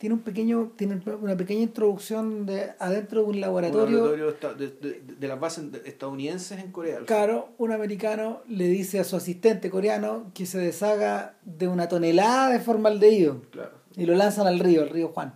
Tiene 0.00 0.14
un 0.14 0.22
pequeño 0.22 0.72
tiene 0.76 0.98
una 1.20 1.36
pequeña 1.36 1.60
introducción 1.60 2.46
de 2.46 2.70
adentro 2.78 3.20
de 3.20 3.26
un 3.28 3.34
Un 3.34 3.40
laboratorio. 3.42 3.96
laboratorio 3.98 4.28
esta- 4.30 4.54
de, 4.54 4.68
de- 4.68 5.02
de 5.20 5.28
las 5.28 5.38
bases 5.38 5.70
de- 5.70 5.82
estadounidenses 5.84 6.58
en 6.58 6.72
Corea. 6.72 7.00
Claro, 7.04 7.50
un 7.58 7.70
americano 7.70 8.40
le 8.48 8.66
dice 8.68 8.98
a 8.98 9.04
su 9.04 9.16
asistente 9.16 9.68
coreano 9.68 10.30
que 10.32 10.46
se 10.46 10.56
deshaga 10.58 11.34
de 11.44 11.68
una 11.68 11.86
tonelada 11.88 12.48
de 12.48 12.60
formaldehído 12.60 13.42
Claro. 13.50 13.72
y 13.94 14.06
lo 14.06 14.14
lanzan 14.14 14.46
al 14.46 14.58
río, 14.58 14.80
al 14.80 14.88
río 14.88 15.08
Juan. 15.08 15.34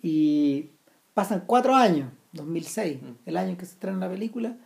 Y 0.00 0.70
pasan 1.12 1.42
cuatro 1.44 1.74
años, 1.74 2.08
2006, 2.32 3.02
Mm. 3.02 3.06
el 3.26 3.36
año 3.36 3.50
en 3.50 3.56
que 3.56 3.66
se 3.66 3.72
estrena 3.72 3.98
la 3.98 4.08
película, 4.08 4.56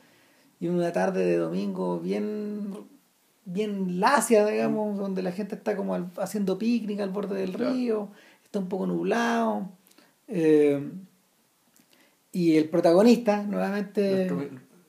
y 0.61 0.68
una 0.68 0.92
tarde 0.92 1.25
de 1.25 1.37
domingo 1.38 2.01
bien, 2.01 2.70
bien 3.47 3.99
lacia, 4.01 4.47
digamos, 4.47 4.99
donde 4.99 5.23
la 5.23 5.33
gente 5.33 5.55
está 5.55 5.75
como 5.75 5.94
haciendo 6.18 6.59
picnic 6.59 7.01
al 7.01 7.11
borde 7.11 7.37
del 7.40 7.53
Claro. 7.53 7.73
río, 7.73 8.09
está 8.55 8.61
un 8.61 8.69
poco 8.69 8.87
nublado. 8.87 9.69
eh, 10.29 10.81
y 12.33 12.57
el 12.57 12.69
protagonista, 12.69 13.43
nuevamente, 13.43 14.29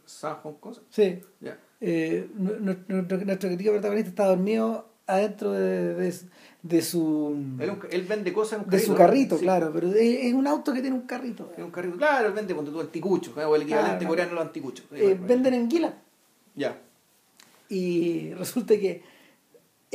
San 0.05 0.35
Hong 0.37 0.53
Kong, 0.59 0.75
sí, 0.89 1.19
ya. 1.41 1.57
eh, 1.81 2.27
nu- 2.35 2.55
nu- 2.59 2.77
nuestro, 2.87 3.17
nuestro 3.25 3.49
querido 3.49 3.73
protagonista 3.73 4.09
está 4.09 4.25
dormido 4.27 4.87
adentro 5.07 5.51
de, 5.51 5.93
de, 5.93 6.13
de 6.63 6.81
su 6.81 7.35
Él, 7.59 7.71
él 7.91 8.01
vende 8.03 8.33
cosas 8.33 8.53
en 8.59 8.65
un 8.65 8.69
de 8.71 8.77
carrito. 8.77 8.91
su 8.91 8.97
carrito, 8.97 9.37
Sí. 9.37 9.43
claro, 9.43 9.71
pero 9.73 9.91
es, 9.93 10.33
un 10.33 10.47
auto 10.47 10.73
que 10.73 10.81
tiene 10.81 10.95
un 10.95 11.03
carrito. 11.05 11.51
Un 11.57 11.69
carrito. 11.71 11.97
Claro, 11.97 12.27
él 12.29 12.33
vende 12.33 12.53
cuando 12.55 12.71
tú 12.71 12.81
anticuchos, 12.81 13.35
o 13.37 13.55
el 13.55 13.61
equivalente 13.63 13.97
Claro. 13.99 14.09
coreano 14.09 14.31
a 14.31 14.35
los 14.35 14.43
anticuchos. 14.45 14.85
Eh, 14.91 15.19
venden 15.21 15.53
anguila 15.53 15.93
Ya. 16.55 16.79
y 17.69 18.33
resulta 18.33 18.75
que 18.79 19.03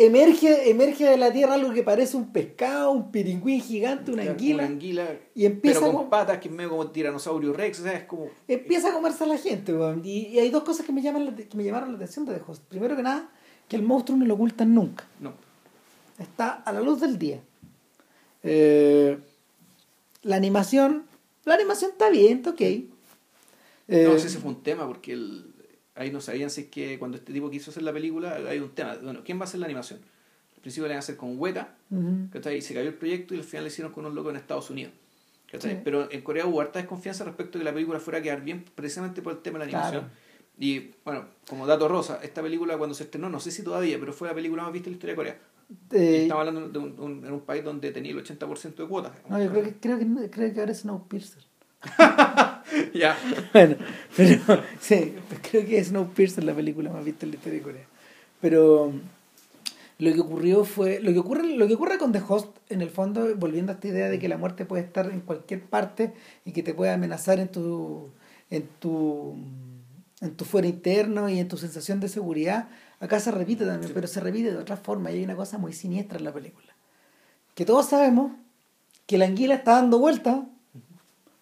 emerge 0.07 0.71
emerge 0.71 1.05
de 1.05 1.17
la 1.17 1.33
tierra 1.33 1.55
algo 1.55 1.73
que 1.73 1.83
parece 1.83 2.17
un 2.17 2.33
pescado, 2.33 2.91
un 2.93 3.11
piringüín 3.11 3.61
gigante, 3.61 4.11
una 4.13 4.23
anguila, 4.23 4.65
Una 4.65 4.73
anguila. 4.73 5.07
y 5.35 5.45
empieza 5.47 5.81
pero 5.81 5.93
con 5.93 6.09
patas 6.11 6.39
que 6.39 6.49
es 6.49 6.55
medio 6.55 6.71
como 6.71 6.91
tiranosaurio 6.91 7.53
rex, 7.53 7.81
o 7.81 7.83
sea, 7.83 7.93
es 7.93 8.05
como. 8.05 8.29
empieza 8.49 8.89
a 8.91 8.93
comerse 8.93 9.25
a 9.25 9.27
la 9.27 9.39
gente. 9.39 9.73
weón. 9.75 10.03
Y, 10.05 10.27
y 10.29 10.39
hay 10.39 10.51
dos 10.51 10.63
cosas 10.65 10.85
que 10.87 10.93
me, 10.93 11.03
llaman 11.03 11.25
la- 11.27 11.35
que 11.35 11.57
me 11.57 11.65
llamaron 11.65 11.91
la 11.91 11.97
atención 11.97 12.25
de 12.27 12.35
The 12.35 12.43
Host. 12.47 12.63
Primero 12.69 12.97
que 12.97 13.03
nada, 13.03 13.31
que 13.69 13.77
el 13.77 13.83
monstruo 13.83 14.17
no 14.19 14.25
lo 14.27 14.35
ocultan 14.35 14.75
nunca. 14.75 15.05
No. 15.21 15.33
está 16.19 16.51
a 16.53 16.73
la 16.73 16.81
luz 16.81 17.01
del 17.01 17.19
día. 17.19 17.41
Eh, 18.43 19.19
la 20.23 20.37
animación, 20.37 21.05
la 21.45 21.55
animación 21.55 21.91
está 21.93 22.11
bien, 22.11 22.39
está 22.39 22.51
ok. 22.51 22.61
Eh, 22.63 22.89
No, 23.89 24.15
ese 24.15 24.29
fue 24.39 24.51
un 24.51 24.63
tema 24.63 24.87
porque 24.87 25.13
el, 25.13 25.50
ahí 26.01 26.11
no 26.11 26.21
sabían 26.21 26.51
si 26.51 26.63
es 26.63 26.67
que 26.69 26.99
cuando 26.99 27.17
este 27.19 27.33
tipo 27.33 27.51
quiso 27.51 27.71
hacer 27.71 27.83
la 27.83 27.93
película 27.93 28.37
hay 28.49 28.59
un 28.59 28.71
tema. 28.71 28.97
Bueno, 29.03 29.21
¿quién 29.25 29.39
va 29.39 29.43
a 29.43 29.45
hacer 29.45 29.61
la 29.61 29.67
animación? 29.67 30.01
Al 30.57 30.61
principio 30.63 30.87
la 30.89 30.95
iban 30.95 30.97
a 30.97 31.01
hacer 31.01 31.17
con 31.17 31.39
Weta, 31.39 31.75
ujú. 31.91 32.29
¿cachai? 32.33 32.59
Y 32.59 32.63
se 32.63 32.75
cayó 32.75 32.89
el 32.89 32.95
proyecto 32.95 33.35
y 33.35 33.39
al 33.39 33.45
final 33.45 33.65
le 33.65 33.69
hicieron 33.69 33.93
con 33.93 34.05
unos 34.05 34.15
locos 34.15 34.31
en 34.31 34.37
Estados 34.37 34.71
Unidos. 34.71 34.93
Pero 35.85 36.11
en 36.13 36.23
Corea 36.23 36.47
hubo 36.47 36.61
harta 36.61 36.79
desconfianza 36.79 37.25
respecto 37.25 37.59
de 37.59 37.63
que 37.63 37.65
la 37.65 37.73
película 37.75 37.99
fuera 37.99 38.21
a 38.21 38.23
quedar 38.23 38.43
bien 38.43 38.65
precisamente 38.75 39.21
por 39.23 39.33
el 39.33 39.39
tema 39.41 39.59
de 39.59 39.67
la 39.67 39.79
animación. 39.79 40.03
Claro. 40.05 40.17
Y 40.59 40.91
bueno, 41.05 41.25
como 41.49 41.67
dato 41.67 41.89
rosa, 41.89 42.21
esta 42.23 42.41
película 42.43 42.77
cuando 42.79 42.95
se 42.95 43.05
estrenó, 43.05 43.29
no 43.31 43.41
sé 43.41 43.51
si 43.51 43.63
todavía, 43.65 43.99
pero 43.99 44.13
fue 44.13 44.29
la 44.29 44.35
película 44.35 44.63
más 44.63 44.73
vista 44.73 44.89
en 44.89 44.93
la 44.93 44.97
historia 44.97 45.13
de 45.13 45.17
Corea. 45.17 45.39
Eh, 45.93 46.23
Estamos 46.25 46.47
hablando 46.47 46.69
de 46.69 46.79
un, 46.79 47.01
un- 47.01 47.27
en 47.27 47.33
un 47.33 47.41
país 47.41 47.65
donde 47.65 47.91
tenía 47.93 48.13
el 48.13 48.19
80% 48.25 48.83
de 48.83 48.89
cuotas. 48.89 49.13
no, 49.29 49.43
yo 49.43 49.51
creo 49.51 49.65
que, 49.65 49.75
creo 49.77 49.99
que, 49.99 50.31
creo 50.31 50.53
que 50.55 50.61
ahora 50.61 50.73
es 50.73 50.81
Snowpiercer. 50.81 51.43
ya. 52.95 53.17
Bueno, 53.53 53.77
pero 54.17 54.41
sí, 54.81 55.15
creo 55.51 55.67
que 55.67 55.79
es 55.79 55.89
Snowpiercer 55.89 56.45
la 56.45 56.55
película 56.55 56.91
más 56.91 57.05
vista 57.05 57.27
en 57.27 57.33
la 57.33 57.37
historia 57.37 57.59
de 57.59 57.65
Corea. 57.65 57.85
Pero 58.41 58.93
Lo 59.99 60.13
que 60.15 60.21
ocurrió 60.21 60.65
fue, 60.65 61.01
lo 61.01 61.13
que 61.13 61.19
ocurre, 61.19 61.57
lo 61.57 61.69
que 61.69 61.75
ocurre 61.75 61.99
con 61.99 62.11
The 62.13 62.23
Host, 62.27 62.57
en 62.71 62.81
el 62.81 62.89
fondo, 62.89 63.35
volviendo 63.37 63.73
a 63.73 63.75
esta 63.75 63.89
idea 63.89 64.09
de 64.09 64.19
que 64.19 64.29
la 64.29 64.39
muerte 64.39 64.65
puede 64.65 64.83
estar 64.85 65.11
en 65.11 65.21
cualquier 65.21 65.63
parte 65.63 66.15
y 66.47 66.53
que 66.53 66.63
te 66.63 66.73
puede 66.73 66.91
amenazar 66.91 67.39
en 67.39 67.49
tu, 67.49 68.09
en 68.49 68.67
tu, 68.79 69.37
en 70.23 70.35
tu 70.37 70.45
fuero 70.47 70.67
interno 70.67 71.29
y 71.29 71.39
en 71.39 71.49
tu 71.49 71.59
sensación 71.59 72.01
de 72.01 72.09
seguridad, 72.09 72.69
acá 72.99 73.21
se 73.21 73.31
repite 73.31 73.67
también, 73.67 73.93
pero 73.93 74.07
se 74.09 74.21
repite 74.21 74.53
de 74.53 74.57
otra 74.59 74.79
forma 74.79 75.11
y 75.11 75.17
hay 75.17 75.25
una 75.25 75.37
cosa 75.37 75.59
muy 75.59 75.75
siniestra 75.75 76.19
en 76.19 76.25
la 76.25 76.33
película. 76.33 76.75
Que 77.55 77.67
todos 77.67 77.91
sabemos 77.91 78.33
que 79.07 79.19
la 79.19 79.27
anguila 79.27 79.55
está 79.55 79.73
dando 79.73 79.99
vueltas 79.99 80.45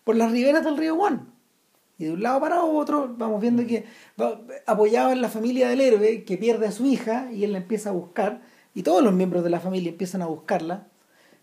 por 0.09 0.17
las 0.17 0.33
riberas 0.33 0.65
del 0.65 0.79
río 0.79 0.97
Juan. 0.97 1.31
Y 1.99 2.07
de 2.07 2.13
un 2.13 2.23
lado 2.23 2.41
para 2.41 2.65
otro 2.65 3.15
vamos 3.19 3.43
viendo 3.43 3.67
que 3.67 3.85
va 4.19 4.41
apoyado 4.65 5.13
en 5.13 5.21
la 5.21 5.29
familia 5.29 5.69
del 5.69 5.83
héroe 5.83 6.25
que 6.25 6.39
pierde 6.39 6.67
a 6.67 6.73
su 6.73 6.87
hija 6.87 7.31
y 7.31 7.45
él 7.45 7.53
la 7.53 7.59
empieza 7.59 7.91
a 7.91 7.93
buscar 7.93 8.41
y 8.75 8.85
todos 8.85 9.05
los 9.05 9.13
miembros 9.13 9.45
de 9.45 9.51
la 9.51 9.61
familia 9.61 9.91
empiezan 9.91 10.23
a 10.23 10.27
buscarla. 10.27 10.89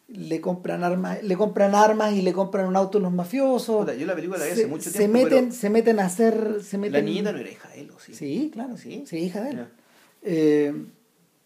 Le 0.08 0.42
compran 0.42 0.84
armas, 0.84 1.22
le 1.22 1.38
compran 1.38 1.76
armas 1.76 2.14
y 2.14 2.24
le 2.24 2.34
compran 2.34 2.66
un 2.66 2.76
auto 2.76 2.98
a 2.98 3.02
los 3.02 3.12
mafiosos. 3.12 3.86
yo 4.00 4.08
la 4.08 4.16
película 4.16 4.40
la 4.40 4.46
vi 4.46 4.52
hace 4.54 4.66
mucho 4.66 4.90
se 4.90 5.08
Meten, 5.08 5.52
se 5.52 5.70
meten 5.70 6.00
a 6.00 6.06
hacer. 6.06 6.64
Se 6.64 6.80
meten... 6.80 6.94
La 6.94 7.02
niñita 7.02 7.34
no 7.34 7.38
era 7.38 7.52
hija 7.52 7.70
de 7.70 7.82
él, 7.82 7.92
¿o 7.96 8.00
sí? 8.00 8.16
Sí, 8.16 8.50
claro, 8.52 8.78
sí, 8.78 9.04
sí 9.06 9.18
hija 9.18 9.44
de 9.44 9.50
él. 9.52 9.68
Eh, 10.24 10.74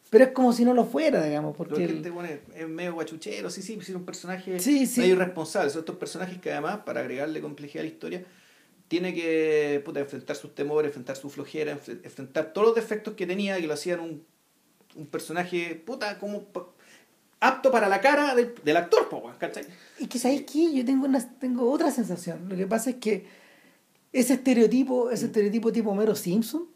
pero 0.10 0.24
es 0.24 0.32
como 0.32 0.54
si 0.54 0.65
no 0.65 0.74
lo 0.74 0.86
fuera, 0.86 1.24
digamos. 1.24 1.56
Porque 1.56 1.84
es 2.56 2.67
medio 2.67 2.93
guachuchero, 2.93 3.50
sí, 3.50 3.62
sí, 3.62 3.78
es 3.80 3.89
un 3.89 4.06
personaje 4.06 4.60
sí, 4.60 4.88
sí. 4.88 5.02
medio 5.02 5.15
irresponsable. 5.15 5.69
Son 5.69 5.80
estos 5.80 5.98
personajes 5.98 6.39
que 6.39 6.52
además, 6.52 6.80
para 6.86 7.02
agregarle 7.02 7.41
complejidad 7.41 7.82
a 7.82 7.88
la 7.88 7.91
historia, 7.91 8.26
tiene 8.88 9.13
que 9.13 9.82
puta, 9.86 10.00
enfrentar 10.00 10.36
sus 10.36 10.56
temores, 10.56 10.89
enfrentar 10.89 11.15
su 11.15 11.30
flojera, 11.30 11.74
enfrentar 12.04 12.54
todos 12.54 12.67
los 12.67 12.76
defectos 12.76 13.13
que 13.13 13.28
tenía 13.28 13.58
que 13.58 13.67
lo 13.67 13.74
hacían 13.74 14.00
un, 14.00 14.24
un 14.95 15.06
personaje 15.06 15.76
puta 15.76 16.17
como 16.17 16.48
apto 17.39 17.72
para 17.72 17.88
la 17.88 18.02
cara 18.02 18.34
del, 18.36 18.56
del 18.63 18.78
actor, 18.78 19.08
¿cachai? 19.38 19.65
Y 20.00 20.08
que 20.08 20.17
sabéis 20.17 20.41
que 20.41 20.74
yo 20.74 20.84
tengo 20.84 21.06
una, 21.06 21.19
tengo 21.38 21.72
otra 21.72 21.91
sensación. 21.91 22.50
Lo 22.50 22.58
que 22.58 22.65
pasa 22.65 22.89
es 22.89 22.95
que 22.95 23.28
ese 24.12 24.34
estereotipo, 24.34 25.12
ese 25.12 25.26
mm. 25.26 25.28
estereotipo 25.28 25.72
tipo 25.72 25.91
Homero 25.91 26.15
Simpson, 26.15 26.67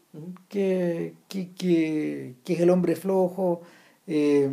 que, 0.48 1.14
que, 1.28 1.52
que, 1.54 2.34
que, 2.44 2.52
es 2.52 2.60
el 2.60 2.70
hombre 2.70 2.96
flojo, 2.96 3.62
eh, 4.06 4.48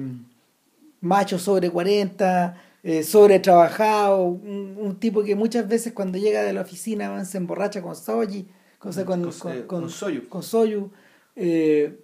macho 1.01 1.37
sobre 1.37 1.69
40, 1.69 2.57
eh, 2.83 3.03
sobre 3.03 3.39
trabajado, 3.39 4.23
un, 4.25 4.97
tipo 4.99 5.23
que 5.23 5.35
muchas 5.35 5.67
veces 5.67 5.93
cuando 5.93 6.17
llega 6.17 6.43
de 6.43 6.53
la 6.53 6.61
oficina 6.61 7.23
se 7.25 7.37
emborracha 7.37 7.81
con 7.81 7.95
Soji, 7.95 8.47
con, 8.79 8.91
con, 8.91 9.31
con, 9.31 9.63
con, 9.63 9.89
Soyu. 9.89 10.27
Con 10.27 10.43
Soyu. 10.43 10.91
Eh, 11.35 11.99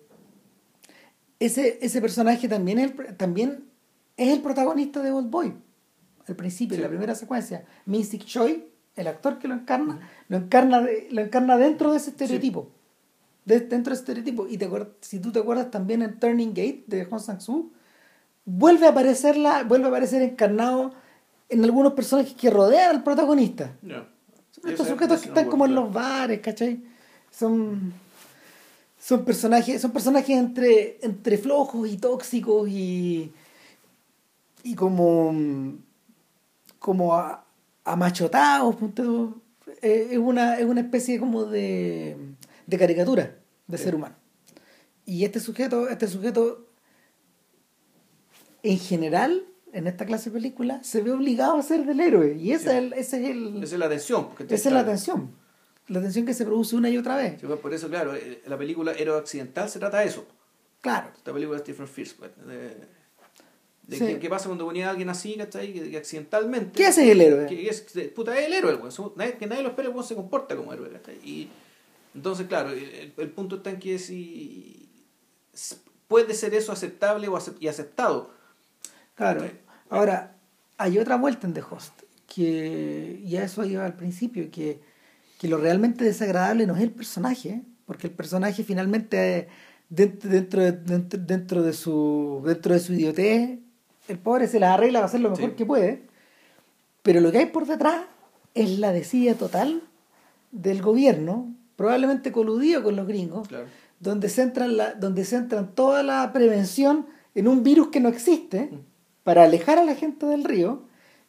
ese, 1.40 1.80
ese 1.82 2.02
personaje 2.02 2.48
también 2.48 2.80
es, 2.80 3.18
también 3.18 3.66
es 4.18 4.34
el 4.34 4.42
protagonista 4.42 5.02
de 5.02 5.12
Old 5.12 5.30
Boy, 5.30 5.54
al 6.28 6.36
principio, 6.36 6.76
en 6.76 6.84
la 6.84 6.90
primera 6.90 7.16
secuencia. 7.16 7.66
Mystic 7.86 8.26
Choi, 8.26 8.68
el 8.96 9.08
actor 9.08 9.40
que 9.40 9.48
lo 9.48 9.54
encarna, 9.54 10.00
lo 10.28 10.38
encarna, 10.38 10.86
lo 11.12 11.22
encarna 11.22 11.58
dentro 11.58 11.92
de 11.92 11.98
ese 11.98 12.12
estereotipo. 12.12 12.72
Dentro 13.48 13.92
de 13.92 13.94
ese 13.94 14.02
estereotipo. 14.02 14.48
Y 14.48 14.58
te 14.58 14.70
si 15.02 15.20
tú 15.20 15.32
te 15.32 15.40
acuerdas 15.40 15.72
también 15.72 16.02
en 16.02 16.20
Turning 16.20 16.50
Gate 16.50 16.84
de 16.88 17.06
Hong 17.06 17.20
Sang-soo, 17.20 17.72
vuelve 18.46 18.88
a 18.88 18.90
aparecerla, 18.90 19.64
vuelve 19.64 19.86
a 19.86 19.90
aparecer 19.90 20.22
encarnado 20.22 20.94
en 21.50 21.64
algunos 21.64 21.94
personajes 21.94 22.34
que 22.34 22.50
rodean 22.50 22.98
al 22.98 23.04
protagonista. 23.04 23.76
estos 24.66 24.88
sujetos 24.88 25.22
que 25.22 25.30
están 25.30 25.50
como 25.50 25.66
en 25.66 25.76
los 25.76 25.92
bares, 25.92 26.42
¿cachai? 26.42 26.84
Son, 27.32 27.94
son 29.00 29.24
personajes, 29.24 29.82
son 29.82 29.92
personajes 29.92 30.38
entre, 30.38 30.98
entre 31.02 31.38
flojos 31.38 31.88
y 31.88 31.98
tóxicos 31.98 32.68
y, 32.68 33.32
y 34.64 34.76
como, 34.76 35.34
como 36.80 37.18
amachotados. 37.86 38.76
Eh, 39.82 40.10
es, 40.12 40.18
una, 40.18 40.58
es 40.58 40.66
una 40.66 40.82
especie 40.82 41.20
como 41.20 41.46
de, 41.46 42.18
de 42.68 42.78
caricatura 42.78 43.40
de 43.66 43.78
ser 43.78 43.96
humano. 43.96 44.16
Y 45.06 45.26
este 45.26 45.40
sujeto, 45.40 45.90
este 45.90 46.08
sujeto 46.08 46.68
en 48.62 48.78
general, 48.78 49.46
en 49.72 49.88
esta 49.88 50.06
clase 50.06 50.30
de 50.30 50.36
película, 50.36 50.84
se 50.84 51.02
ve 51.02 51.12
obligado 51.12 51.58
a 51.58 51.64
ser 51.64 51.86
del 51.86 52.00
héroe. 52.00 52.36
Y 52.36 52.52
esa, 52.52 52.78
es, 52.78 52.92
ese 52.94 53.24
es 53.24 53.30
el, 53.30 53.64
esa 53.64 53.76
es 53.76 53.80
la 53.80 53.90
tensión. 53.90 54.30
Esa 54.50 54.70
es 54.70 54.74
la 54.74 54.86
tensión. 54.86 55.32
La 55.88 56.02
tensión 56.02 56.26
que 56.26 56.34
se 56.34 56.46
produce 56.46 56.76
una 56.76 56.90
y 56.90 56.98
otra 56.98 57.16
vez. 57.16 57.42
Pues, 57.42 57.60
por 57.60 57.74
eso, 57.74 57.88
claro, 57.88 58.14
eh, 58.14 58.42
la 58.46 58.58
película 58.58 58.92
Héroe 58.92 59.18
Accidental 59.18 59.70
se 59.70 59.80
trata 59.80 60.00
de 60.00 60.08
eso. 60.08 60.28
Claro. 60.82 61.12
Esta 61.16 61.32
película 61.32 61.58
de 61.58 61.64
Stephen 61.64 61.88
Fierce. 61.88 62.16
Pues, 62.18 62.32
de, 63.88 64.20
qué, 64.20 64.30
pasa 64.30 64.48
cuando 64.48 64.66
ponía 64.66 64.88
a 64.88 64.90
alguien 64.90 65.10
así, 65.10 65.36
¿cachai? 65.36 65.72
Que, 65.72 65.90
que, 65.90 65.98
accidentalmente. 65.98 66.74
¿Qué 66.74 66.88
hace 66.88 67.10
el 67.10 67.22
héroe? 67.22 67.46
Que, 67.46 67.70
es, 67.70 67.86
puta, 68.14 68.38
es 68.38 68.48
el 68.48 68.54
héroe, 68.54 68.78
nadie, 69.16 69.38
que 69.38 69.48
nadie 69.48 69.64
lo 69.64 69.70
espera, 69.70 69.90
el 69.90 70.04
se 70.04 70.16
comporta 70.16 70.58
como 70.58 70.74
héroe, 70.74 70.90
¿cachai? 70.90 71.16
Y 71.24 71.50
entonces, 72.18 72.48
claro, 72.48 72.72
el, 72.72 73.14
el, 73.16 73.30
punto 73.30 73.58
está 73.58 73.70
en 73.70 73.78
que 73.78 74.00
si 74.00 74.90
puede 76.08 76.34
ser 76.34 76.56
eso 76.56 76.72
aceptable 76.72 77.28
o 77.28 77.40
y 77.60 77.68
aceptado 77.68 78.32
Claro. 79.14 79.46
Ahora, 79.90 80.36
hay 80.78 80.98
otra 80.98 81.16
vuelta 81.16 81.46
en 81.46 81.54
The 81.54 81.62
Host, 81.62 82.04
que 82.28 83.22
ya 83.24 83.44
eso 83.44 83.64
iba 83.66 83.86
al 83.86 83.96
principio, 83.96 84.50
que, 84.52 84.80
que 85.40 85.48
lo 85.48 85.58
realmente 85.58 86.04
desagradable 86.04 86.66
no 86.66 86.76
es 86.76 86.82
el 86.82 86.92
personaje, 86.92 87.62
porque 87.86 88.08
el 88.08 88.14
personaje 88.14 88.64
finalmente 88.64 89.48
dentro, 89.90 90.30
dentro, 90.30 90.72
dentro, 90.72 91.20
dentro, 91.20 91.62
de 91.62 91.74
su 91.74 92.44
dentro 92.46 92.74
de 92.74 92.80
su 92.80 92.94
idiotez, 92.94 93.60
el 94.08 94.18
pobre 94.18 94.48
se 94.48 94.60
la 94.60 94.74
arregla, 94.74 95.00
va 95.00 95.06
a 95.06 95.08
hacer 95.08 95.22
lo 95.22 95.30
mejor 95.30 95.56
que 95.56 95.66
puede, 95.66 96.04
pero 97.04 97.22
lo 97.22 97.32
que 97.32 97.40
hay 97.40 97.46
por 97.48 97.68
detrás 97.68 98.06
es 98.56 98.80
la 98.80 98.92
desidia 98.92 99.36
total 99.36 99.84
del 100.52 100.82
gobierno, 100.82 101.54
probablemente 101.78 102.34
coludido 102.34 102.84
con 102.84 102.98
los 102.98 103.08
gringos, 103.08 103.48
donde, 104.02 104.28
centran 104.28 104.76
la, 104.76 104.94
donde 104.94 105.24
centran 105.24 105.74
toda 105.74 106.04
la 106.04 106.34
prevención 106.34 107.06
en 107.34 107.48
un 107.48 107.64
virus 107.64 107.88
que 107.88 108.02
no 108.02 108.10
existe. 108.10 108.70
Mm 108.72 108.98
para 109.28 109.44
alejar 109.44 109.78
a 109.78 109.84
la 109.84 109.94
gente 109.94 110.26
del 110.26 110.46
río 110.46 110.84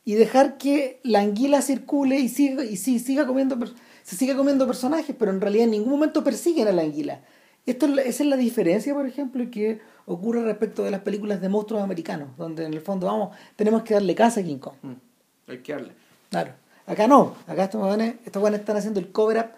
y 0.05 0.15
dejar 0.15 0.57
que 0.57 1.01
la 1.03 1.19
anguila 1.19 1.63
circule 1.63 2.21
y 2.21 2.29
siga, 2.29 2.65
y 2.65 2.77
siga 2.77 3.27
comiendo, 3.27 3.59
se 4.05 4.15
siga 4.15 4.37
comiendo 4.37 4.69
personajes, 4.69 5.17
pero 5.19 5.33
en 5.33 5.41
realidad 5.41 5.65
en 5.65 5.73
ningún 5.73 5.91
momento 5.91 6.23
persiguen 6.23 6.69
a 6.69 6.71
la 6.71 6.83
anguila. 6.83 7.23
Esto, 7.67 7.87
esa 7.87 8.23
es 8.23 8.29
la 8.29 8.37
diferencia, 8.37 8.95
por 8.95 9.05
ejemplo, 9.05 9.45
que 9.51 9.81
ocurre 10.07 10.45
respecto 10.45 10.85
de 10.85 10.93
las 10.93 11.01
películas 11.01 11.41
de 11.41 11.49
monstruos 11.49 11.83
americanos, 11.83 12.29
donde 12.37 12.67
en 12.67 12.73
el 12.73 12.81
fondo 12.83 13.09
vamos, 13.09 13.37
tenemos 13.57 13.83
que 13.83 13.95
darle 13.95 14.15
casa 14.15 14.43
a 14.43 14.45
King 14.45 14.59
Kong. 14.59 14.77
Mm, 14.81 15.51
hay 15.51 15.59
que 15.59 15.73
darle. 15.73 15.93
Claro. 16.31 16.53
Acá 16.87 17.09
no, 17.09 17.35
acá 17.49 17.65
estos 17.65 17.83
jóvenes, 17.83 18.15
estos 18.25 18.55
están 18.55 18.77
haciendo 18.77 19.01
el 19.01 19.11
cover 19.11 19.39
up 19.39 19.58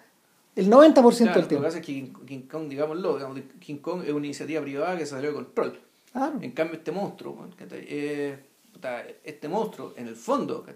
el 0.61 0.71
90% 0.71 1.03
del 1.03 1.33
tiempo. 1.33 1.39
Lo 1.41 1.47
que 1.49 1.57
pasa 1.57 1.79
es 1.79 1.87
que 1.87 2.13
King, 2.27 2.43
Kong, 2.43 2.69
digámoslo, 2.69 3.19
King 3.59 3.79
Kong 3.79 4.03
es 4.05 4.13
una 4.13 4.27
iniciativa 4.27 4.61
privada 4.61 4.99
que 4.99 5.07
salió 5.07 5.31
de 5.31 5.35
control. 5.35 5.81
En 6.41 6.51
cambio, 6.53 6.77
este 6.77 6.93
monstruo, 6.93 7.49
eh, 7.71 8.39
este 9.25 9.49
monstruo, 9.49 9.95
en 9.97 10.09
el 10.09 10.17
fondo, 10.17 10.67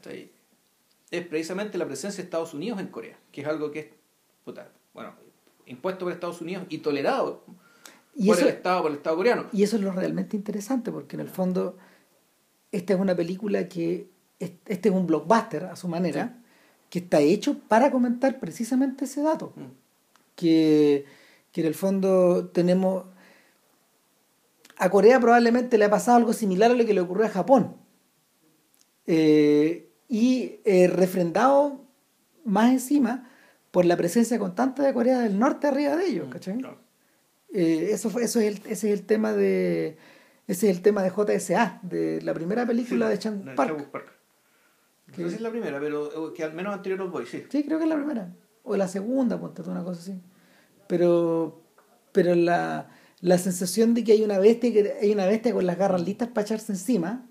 es 1.10 1.26
precisamente 1.26 1.76
la 1.76 1.86
presencia 1.86 2.22
de 2.22 2.24
Estados 2.24 2.54
Unidos 2.54 2.80
en 2.80 2.86
Corea, 2.86 3.18
que 3.30 3.40
es 3.42 3.46
algo 3.46 3.70
que 3.70 3.80
es, 3.80 3.86
bueno, 4.92 5.12
impuesto 5.66 6.04
por 6.04 6.12
Estados 6.12 6.40
Unidos 6.40 6.64
y 6.68 6.78
tolerado 6.78 7.44
por 8.26 8.38
el 8.38 8.48
Estado, 8.48 8.82
por 8.82 8.90
el 8.90 8.96
Estado 8.98 9.16
coreano. 9.16 9.46
Y 9.52 9.62
eso 9.64 9.76
es 9.76 9.82
lo 9.82 9.90
realmente 9.92 10.36
interesante, 10.36 10.92
porque 10.92 11.16
en 11.16 11.20
el 11.20 11.28
fondo, 11.28 11.76
esta 12.70 12.94
es 12.94 13.00
una 13.00 13.14
película 13.14 13.68
que, 13.68 14.08
este 14.38 14.88
es 14.88 14.94
un 14.94 15.06
blockbuster 15.06 15.64
a 15.64 15.76
su 15.76 15.88
manera, 15.88 16.42
que 16.94 17.00
está 17.00 17.18
hecho 17.18 17.58
para 17.58 17.90
comentar 17.90 18.38
precisamente 18.38 19.06
ese 19.06 19.20
dato. 19.20 19.52
Mm. 19.56 19.62
Que, 20.36 21.04
que 21.50 21.60
en 21.62 21.66
el 21.66 21.74
fondo 21.74 22.50
tenemos 22.50 23.06
a 24.76 24.88
Corea 24.90 25.18
probablemente 25.18 25.76
le 25.76 25.86
ha 25.86 25.90
pasado 25.90 26.18
algo 26.18 26.32
similar 26.32 26.70
a 26.70 26.74
lo 26.74 26.86
que 26.86 26.94
le 26.94 27.00
ocurrió 27.00 27.26
a 27.26 27.30
Japón. 27.30 27.74
Eh, 29.08 29.90
y 30.08 30.60
eh, 30.64 30.86
refrendado 30.86 31.84
más 32.44 32.70
encima 32.70 33.28
por 33.72 33.86
la 33.86 33.96
presencia 33.96 34.38
constante 34.38 34.80
de 34.80 34.94
Corea 34.94 35.18
del 35.18 35.36
Norte 35.36 35.66
arriba 35.66 35.96
de 35.96 36.06
ellos, 36.06 36.28
mm, 36.28 36.30
¿cachai? 36.30 36.60
Eh, 37.52 37.88
eso, 37.90 38.08
fue, 38.08 38.22
eso 38.22 38.38
es 38.38 38.46
el, 38.46 38.70
ese 38.70 38.92
es 38.92 39.00
el 39.00 39.04
tema 39.04 39.32
de 39.32 39.98
ese 40.46 40.70
es 40.70 40.76
el 40.76 40.80
tema 40.80 41.02
de 41.02 41.10
JSA, 41.10 41.80
de 41.82 42.22
la 42.22 42.34
primera 42.34 42.64
película 42.64 43.08
de 43.08 43.18
Chang 43.18 43.56
Park. 43.56 43.90
Park. 43.90 44.12
No 45.22 45.24
sé 45.24 45.30
si 45.30 45.36
es 45.36 45.40
la 45.40 45.50
primera, 45.50 45.80
pero 45.80 46.32
que 46.32 46.44
al 46.44 46.54
menos 46.54 46.74
anterior 46.74 46.98
los 46.98 47.10
Boys, 47.10 47.28
sí. 47.28 47.44
Sí, 47.48 47.64
creo 47.64 47.78
que 47.78 47.84
es 47.84 47.90
la 47.90 47.96
primera. 47.96 48.34
O 48.62 48.76
la 48.76 48.88
segunda, 48.88 49.38
ponte 49.38 49.62
una 49.62 49.84
cosa 49.84 50.00
así. 50.00 50.20
Pero, 50.86 51.62
pero 52.12 52.34
la, 52.34 52.88
la 53.20 53.38
sensación 53.38 53.94
de 53.94 54.04
que 54.04 54.12
hay 54.12 54.22
una 54.22 54.38
bestia 54.38 54.72
que 54.72 54.94
hay 55.00 55.12
una 55.12 55.26
bestia 55.26 55.52
con 55.52 55.66
las 55.66 55.78
garras 55.78 56.02
listas 56.02 56.28
para 56.28 56.44
echarse 56.44 56.72
encima 56.72 57.26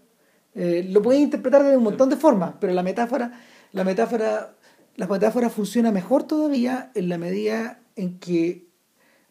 eh, 0.56 0.88
lo 0.90 1.02
puedes 1.02 1.22
interpretar 1.22 1.64
de 1.64 1.78
un 1.78 1.84
montón 1.84 2.10
de 2.10 2.16
formas 2.16 2.56
pero 2.60 2.74
la 2.74 2.82
metáfora 2.82 3.32
la 3.72 3.84
metáfora 3.84 4.56
la 4.96 5.08
metáfora 5.08 5.50
funciona 5.50 5.92
mejor 5.92 6.24
todavía 6.24 6.92
en 6.96 7.10
la 7.10 7.18
medida 7.18 7.80
en 7.96 8.20
que 8.20 8.68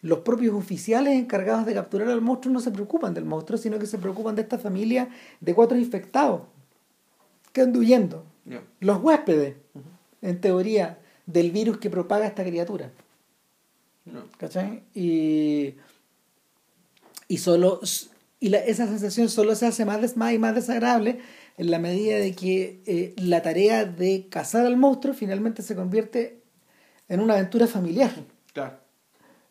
los 0.00 0.20
propios 0.20 0.54
oficiales 0.54 1.14
encargados 1.14 1.64
de 1.64 1.74
capturar 1.74 2.08
al 2.08 2.20
monstruo 2.20 2.52
no 2.52 2.60
se 2.60 2.72
preocupan 2.72 3.14
del 3.14 3.24
monstruo, 3.24 3.56
sino 3.56 3.78
que 3.78 3.86
se 3.86 3.98
preocupan 3.98 4.34
de 4.34 4.42
esta 4.42 4.58
familia 4.58 5.08
de 5.40 5.54
cuatro 5.54 5.78
infectados 5.78 6.42
que 7.52 7.60
andan 7.60 7.80
huyendo. 7.80 8.24
Los 8.80 9.00
huéspedes, 9.02 9.56
en 10.20 10.40
teoría, 10.40 10.98
del 11.26 11.50
virus 11.52 11.78
que 11.78 11.90
propaga 11.90 12.26
esta 12.26 12.44
criatura. 12.44 12.90
No. 14.04 14.24
¿Cachai? 14.38 14.82
Y, 14.94 15.74
y 17.28 17.38
solo 17.38 17.80
y 18.40 18.48
la- 18.48 18.58
esa 18.58 18.86
sensación 18.88 19.28
solo 19.28 19.54
se 19.54 19.66
hace 19.66 19.84
más, 19.84 20.00
des- 20.00 20.16
más 20.16 20.32
y 20.32 20.38
más 20.38 20.54
desagradable 20.54 21.20
en 21.56 21.70
la 21.70 21.78
medida 21.78 22.16
de 22.16 22.34
que 22.34 22.80
eh, 22.86 23.14
la 23.16 23.42
tarea 23.42 23.84
de 23.84 24.26
cazar 24.28 24.66
al 24.66 24.76
monstruo 24.76 25.14
finalmente 25.14 25.62
se 25.62 25.76
convierte 25.76 26.40
en 27.08 27.20
una 27.20 27.34
aventura 27.34 27.68
familiar. 27.68 28.10
Claro. 28.52 28.78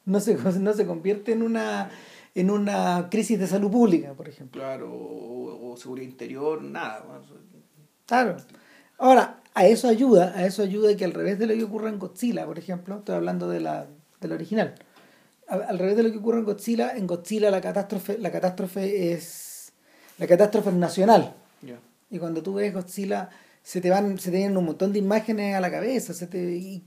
No 0.03 0.19
se, 0.19 0.35
no 0.59 0.73
se 0.73 0.85
convierte 0.85 1.31
en 1.31 1.41
una, 1.43 1.89
en 2.35 2.51
una 2.51 3.07
crisis 3.09 3.39
de 3.39 3.47
salud 3.47 3.71
pública, 3.71 4.13
por 4.13 4.27
ejemplo. 4.27 4.61
Claro, 4.61 4.91
o, 4.91 5.71
o 5.71 5.77
seguridad 5.77 6.09
interior, 6.09 6.61
nada. 6.61 7.05
Claro. 8.05 8.35
Ahora, 9.01 9.41
a 9.55 9.65
eso 9.65 9.87
ayuda, 9.87 10.31
a 10.35 10.45
eso 10.45 10.61
ayuda 10.61 10.95
que 10.95 11.05
al 11.05 11.13
revés 11.13 11.39
de 11.39 11.47
lo 11.47 11.55
que 11.55 11.63
ocurre 11.63 11.89
en 11.89 11.97
Godzilla, 11.97 12.45
por 12.45 12.59
ejemplo, 12.59 12.99
estoy 12.99 13.15
hablando 13.15 13.49
de 13.49 13.59
la, 13.59 13.87
del 14.21 14.31
original. 14.31 14.75
Al, 15.47 15.63
al 15.63 15.79
revés 15.79 15.97
de 15.97 16.03
lo 16.03 16.11
que 16.11 16.19
ocurre 16.19 16.37
en 16.37 16.45
Godzilla, 16.45 16.95
en 16.95 17.07
Godzilla 17.07 17.49
la 17.49 17.61
catástrofe, 17.61 18.19
la 18.19 18.31
catástrofe 18.31 19.11
es 19.11 19.73
la 20.19 20.27
catástrofe 20.27 20.69
es 20.69 20.75
nacional. 20.75 21.33
Y 22.11 22.19
cuando 22.19 22.43
tú 22.43 22.53
ves 22.53 22.71
Godzilla, 22.73 23.29
se 23.63 23.81
te 23.81 23.89
van, 23.89 24.19
se 24.19 24.29
te 24.29 24.37
vienen 24.37 24.55
un 24.55 24.65
montón 24.65 24.93
de 24.93 24.99
imágenes 24.99 25.55
a 25.55 25.61
la 25.61 25.71
cabeza, 25.71 26.13
se 26.13 26.27
te, 26.27 26.37
y, 26.55 26.83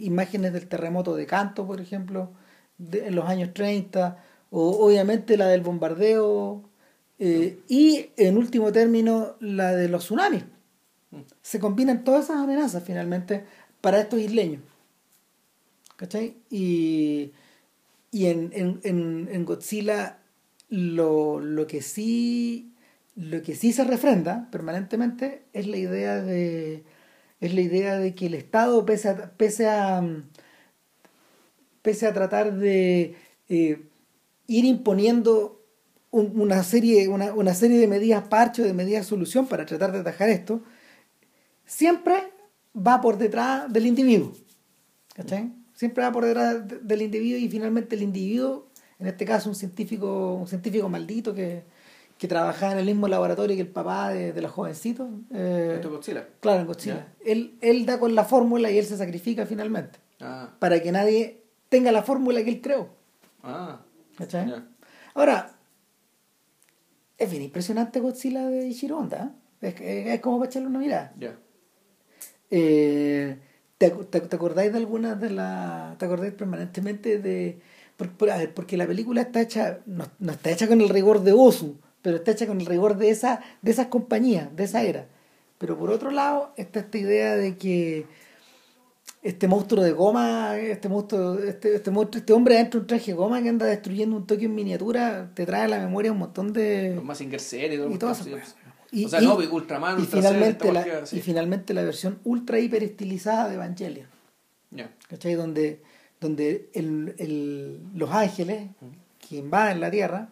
imágenes 0.00 0.54
del 0.54 0.66
terremoto 0.66 1.14
de 1.14 1.26
Kanto, 1.26 1.66
por 1.66 1.78
ejemplo, 1.78 2.30
de- 2.78 3.08
en 3.08 3.16
los 3.16 3.26
años 3.26 3.52
30, 3.52 4.16
o 4.50 4.86
obviamente 4.86 5.36
la 5.36 5.46
del 5.48 5.60
bombardeo, 5.60 6.62
eh, 7.18 7.58
y 7.68 8.06
en 8.16 8.38
último 8.38 8.72
término 8.72 9.36
la 9.40 9.72
de 9.76 9.88
los 9.88 10.04
tsunamis. 10.04 10.44
Se 11.42 11.58
combinan 11.60 12.04
todas 12.04 12.24
esas 12.24 12.38
amenazas 12.38 12.82
finalmente 12.84 13.44
para 13.80 14.00
estos 14.00 14.20
isleños. 14.20 14.62
¿Cachai? 15.96 16.36
Y, 16.50 17.32
y 18.12 18.26
en, 18.26 18.50
en, 18.54 18.80
en, 18.84 19.28
en 19.30 19.44
Godzilla 19.44 20.18
lo, 20.70 21.40
lo 21.40 21.66
que 21.66 21.82
sí 21.82 22.72
lo 23.16 23.42
que 23.42 23.54
sí 23.56 23.72
se 23.72 23.84
refrenda 23.84 24.48
permanentemente 24.52 25.42
es 25.52 25.66
la 25.66 25.76
idea 25.76 26.22
de 26.22 26.84
es 27.40 27.54
la 27.54 27.60
idea 27.60 27.98
de 27.98 28.14
que 28.14 28.26
el 28.26 28.34
Estado 28.34 28.86
pese 28.86 29.08
a 29.10 29.32
pese 29.36 29.66
pese 31.82 32.06
a 32.06 32.12
tratar 32.12 32.54
de 32.56 33.14
eh, 33.48 33.82
ir 34.46 34.64
imponiendo 34.64 35.60
un- 36.10 36.38
una 36.40 36.62
serie 36.62 37.08
una, 37.08 37.32
una 37.34 37.54
serie 37.54 37.78
de 37.78 37.88
medidas 37.88 38.28
parcho 38.28 38.62
de 38.64 38.74
medidas 38.74 39.06
solución 39.06 39.46
para 39.46 39.66
tratar 39.66 39.92
de 39.92 40.00
atajar 40.00 40.28
esto 40.28 40.62
siempre 41.70 42.14
va 42.74 43.00
por 43.00 43.16
detrás 43.16 43.72
del 43.72 43.86
individuo 43.86 44.32
¿cachai? 45.14 45.52
siempre 45.74 46.02
va 46.02 46.10
por 46.12 46.24
detrás 46.24 46.66
de- 46.66 46.78
del 46.80 47.02
individuo 47.02 47.38
y 47.38 47.48
finalmente 47.48 47.94
el 47.94 48.02
individuo 48.02 48.66
en 48.98 49.06
este 49.06 49.24
caso 49.24 49.48
un 49.48 49.54
científico 49.54 50.34
un 50.34 50.46
científico 50.48 50.88
maldito 50.88 51.32
que, 51.32 51.62
que 52.18 52.26
trabajaba 52.28 52.72
en 52.72 52.78
el 52.78 52.86
mismo 52.86 53.06
laboratorio 53.08 53.54
que 53.56 53.62
el 53.62 53.68
papá 53.68 54.10
de, 54.10 54.32
de 54.32 54.42
los 54.42 54.50
jovencitos 54.50 55.08
eh, 55.32 55.72
Esto 55.76 55.88
es 55.88 55.94
Godzilla. 55.94 56.28
claro 56.40 56.60
en 56.62 56.66
Godzilla 56.66 57.14
él, 57.24 57.56
él 57.60 57.86
da 57.86 57.98
con 58.00 58.14
la 58.14 58.24
fórmula 58.24 58.70
y 58.70 58.78
él 58.78 58.84
se 58.84 58.96
sacrifica 58.96 59.46
finalmente 59.46 59.98
Ah, 60.22 60.50
para 60.58 60.82
que 60.82 60.92
nadie 60.92 61.44
tenga 61.70 61.92
la 61.92 62.02
fórmula 62.02 62.42
que 62.44 62.50
él 62.50 62.60
creó 62.60 62.90
ah. 63.42 63.80
¿cachai? 64.18 64.48
Ya. 64.50 64.68
ahora 65.14 65.56
es 67.16 67.30
bien 67.30 67.42
impresionante 67.42 68.00
Godzilla 68.00 68.46
de 68.48 68.92
Honda 68.92 69.34
¿eh? 69.62 69.68
es, 69.68 69.80
es- 69.80 70.06
es 70.14 70.20
como 70.20 70.38
para 70.38 70.48
echarle 70.50 70.68
una 70.68 70.78
mirada 70.78 71.14
Ya. 71.18 71.38
Eh, 72.50 73.36
¿te, 73.78 73.90
te, 73.90 74.20
te 74.20 74.36
acordáis 74.36 74.72
de 74.72 74.78
algunas 74.78 75.20
de 75.20 75.30
las... 75.30 75.96
¿Te 75.98 76.04
acordáis 76.04 76.32
permanentemente 76.34 77.18
de... 77.18 77.60
Por, 77.96 78.10
por- 78.10 78.30
a 78.30 78.38
ver, 78.38 78.54
porque 78.54 78.76
la 78.76 78.86
película 78.86 79.20
está 79.22 79.40
hecha, 79.40 79.80
no, 79.86 80.06
no 80.18 80.32
está 80.32 80.50
hecha 80.50 80.66
con 80.66 80.80
el 80.80 80.88
rigor 80.88 81.22
de 81.22 81.32
Osu, 81.32 81.76
pero 82.02 82.16
está 82.16 82.30
hecha 82.32 82.46
con 82.46 82.60
el 82.60 82.66
rigor 82.66 82.96
de, 82.96 83.10
esa, 83.10 83.40
de 83.62 83.70
esas 83.70 83.86
compañías, 83.88 84.54
de 84.56 84.64
esa 84.64 84.82
era. 84.82 85.06
Pero 85.58 85.78
por 85.78 85.90
otro 85.90 86.10
lado 86.10 86.52
está 86.56 86.80
esta 86.80 86.96
idea 86.96 87.36
de 87.36 87.56
que 87.58 88.06
este 89.22 89.46
monstruo 89.48 89.84
de 89.84 89.92
goma, 89.92 90.56
este 90.56 90.88
monstruo, 90.88 91.38
este, 91.40 91.74
este 91.76 91.90
monstruo, 91.90 92.20
este 92.20 92.32
hombre 92.32 92.54
dentro 92.54 92.80
de 92.80 92.84
un 92.84 92.86
traje 92.86 93.10
de 93.10 93.16
goma 93.18 93.42
que 93.42 93.50
anda 93.50 93.66
destruyendo 93.66 94.16
un 94.16 94.26
Tokio 94.26 94.48
en 94.48 94.54
miniatura, 94.54 95.30
te 95.34 95.44
trae 95.44 95.64
a 95.64 95.68
la 95.68 95.78
memoria 95.78 96.10
un 96.10 96.18
montón 96.18 96.54
de... 96.54 96.94
Los 96.94 97.04
Z 97.42 97.66
y 97.66 97.76
todo 97.76 98.12
y 98.12 98.14
sí. 98.24 98.32
weas. 98.32 98.56
Y- 98.92 99.04
o 99.04 99.08
sea, 99.08 99.20
y- 99.22 99.24
no, 99.26 99.36
Ultraman, 99.36 100.00
y 100.00 100.04
finalmente, 100.06 100.72
la, 100.72 100.84
y 101.12 101.20
finalmente 101.20 101.74
la 101.74 101.82
versión 101.84 102.18
ultra 102.24 102.58
hiper 102.58 102.82
estilizada 102.82 103.48
de 103.48 103.54
Evangelion. 103.54 104.08
Ya. 104.70 104.92
¿Cachai? 105.08 105.34
Donde, 105.34 105.82
donde 106.20 106.70
el, 106.74 107.14
el- 107.18 107.80
los 107.94 108.10
ángeles 108.10 108.70
que 109.18 109.36
invaden 109.36 109.80
la 109.80 109.90
Tierra 109.90 110.28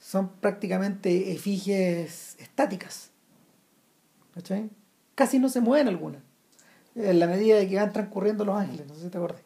son 0.00 0.28
prácticamente 0.40 1.32
efigies 1.32 2.36
estáticas. 2.38 3.10
¿Cachai? 4.34 4.70
Casi 5.14 5.38
no 5.38 5.48
se 5.48 5.60
mueven 5.60 5.88
algunas. 5.88 6.22
En 6.94 7.18
la 7.20 7.26
medida 7.26 7.56
de 7.56 7.68
que 7.68 7.76
van 7.76 7.92
transcurriendo 7.92 8.44
los 8.44 8.56
ángeles, 8.56 8.86
no 8.86 8.94
sé 8.94 9.02
si 9.02 9.08
te 9.08 9.18
acuerdas. 9.18 9.42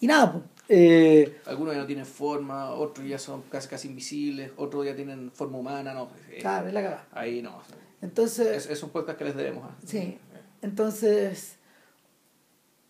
Y 0.00 0.06
nada, 0.06 0.32
pues, 0.32 0.44
eh, 0.68 1.40
Algunos 1.46 1.74
ya 1.74 1.80
no 1.80 1.86
tienen 1.86 2.06
forma, 2.06 2.70
otros 2.70 3.06
ya 3.06 3.18
son 3.18 3.42
casi, 3.50 3.68
casi 3.68 3.88
invisibles, 3.88 4.52
otros 4.56 4.86
ya 4.86 4.94
tienen 4.96 5.30
forma 5.32 5.58
humana, 5.58 5.92
no. 5.94 6.08
eh, 6.30 6.38
claro, 6.40 6.68
es 6.68 6.74
la 6.74 6.82
cagada. 6.82 7.06
Ahí 7.12 7.42
no. 7.42 7.60
Entonces, 8.00 8.64
Es, 8.64 8.70
es 8.70 8.82
un 8.82 8.90
podcast 8.90 9.18
que 9.18 9.24
les 9.24 9.36
debemos. 9.36 9.64
¿ah? 9.70 9.76
Sí, 9.86 10.18
entonces 10.62 11.56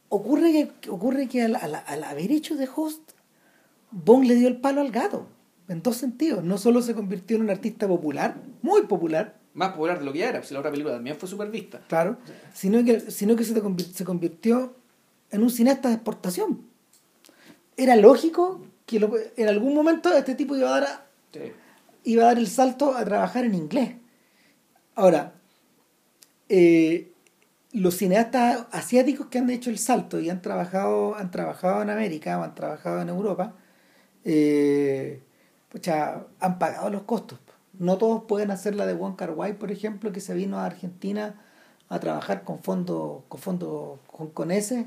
ocurre 0.09 0.71
que, 0.81 0.91
ocurre 0.91 1.29
que 1.29 1.43
al, 1.43 1.57
al- 1.57 1.83
al 1.87 2.05
haber 2.05 2.31
hecho 2.33 2.57
de 2.57 2.69
host, 2.75 3.13
Bong 3.91 4.25
le 4.25 4.35
dio 4.35 4.49
el 4.49 4.57
palo 4.61 4.81
al 4.81 4.91
gato, 4.91 5.27
en 5.69 5.83
dos 5.83 5.97
sentidos. 5.97 6.45
No 6.45 6.59
solo 6.59 6.83
se 6.83 6.95
convirtió 6.95 7.37
en 7.37 7.43
un 7.43 7.51
artista 7.51 7.87
popular, 7.89 8.37
muy 8.63 8.83
popular, 8.83 9.39
Más 9.55 9.71
popular 9.73 9.99
de 9.99 10.05
lo 10.07 10.13
que 10.13 10.21
ya 10.21 10.29
era, 10.31 10.43
si 10.43 10.55
la 10.55 10.61
otra 10.61 10.71
película 10.71 10.95
también 10.95 11.17
fue 11.17 11.29
súper 11.29 11.51
vista. 11.51 11.83
claro, 11.89 12.17
sino 12.55 12.83
que, 12.85 13.01
sino 13.11 13.37
que 13.37 13.45
se, 13.45 13.55
se 13.93 14.05
convirtió 14.05 14.75
en 15.31 15.43
un 15.43 15.51
cineasta 15.51 15.89
de 15.89 15.95
exportación. 15.95 16.63
Era 17.77 17.97
lógico 17.97 18.61
que 18.87 19.01
lo- 19.01 19.13
en 19.37 19.49
algún 19.49 19.75
momento 19.75 20.13
este 20.15 20.35
tipo 20.35 20.57
iba 20.57 20.69
a 20.69 20.81
dar 20.81 20.85
a- 20.85 21.07
Sí. 21.33 21.53
iba 22.05 22.25
a 22.25 22.27
dar 22.27 22.39
el 22.39 22.47
salto 22.49 22.95
a 22.95 23.05
trabajar 23.05 23.45
en 23.45 23.55
inglés. 23.55 23.97
Ahora, 24.95 25.35
eh, 26.49 27.13
los 27.73 27.97
cineastas 27.97 28.67
asiáticos 28.71 29.29
que 29.29 29.39
han 29.39 29.49
hecho 29.49 29.71
el 29.71 29.79
salto 29.79 30.21
y 30.21 30.29
han 30.29 30.43
trabajado, 30.43 31.15
han 31.17 31.31
trabajado 31.31 31.81
en 31.83 31.89
América 31.91 32.39
o 32.39 32.43
han 32.43 32.55
trabajado 32.55 33.01
en 33.01 33.09
Europa, 33.09 33.55
eh, 34.25 35.23
pucha, 35.71 36.27
han 36.41 36.59
pagado 36.59 36.91
los 36.91 37.03
costos. 37.05 37.39
No 37.79 37.97
todos 37.97 38.25
pueden 38.25 38.51
hacer 38.51 38.75
la 38.75 38.85
de 38.85 38.99
Kar 39.17 39.31
Wai, 39.31 39.55
por 39.59 39.71
ejemplo, 39.73 40.13
que 40.13 40.21
se 40.21 40.35
vino 40.35 40.59
a 40.59 40.67
Argentina 40.67 41.41
a 41.89 41.99
trabajar 42.01 42.45
con 42.45 42.63
fondo, 42.63 43.25
con 43.29 43.41
fondo, 43.41 44.01
con, 44.07 44.29
con 44.31 44.51
ese 44.51 44.87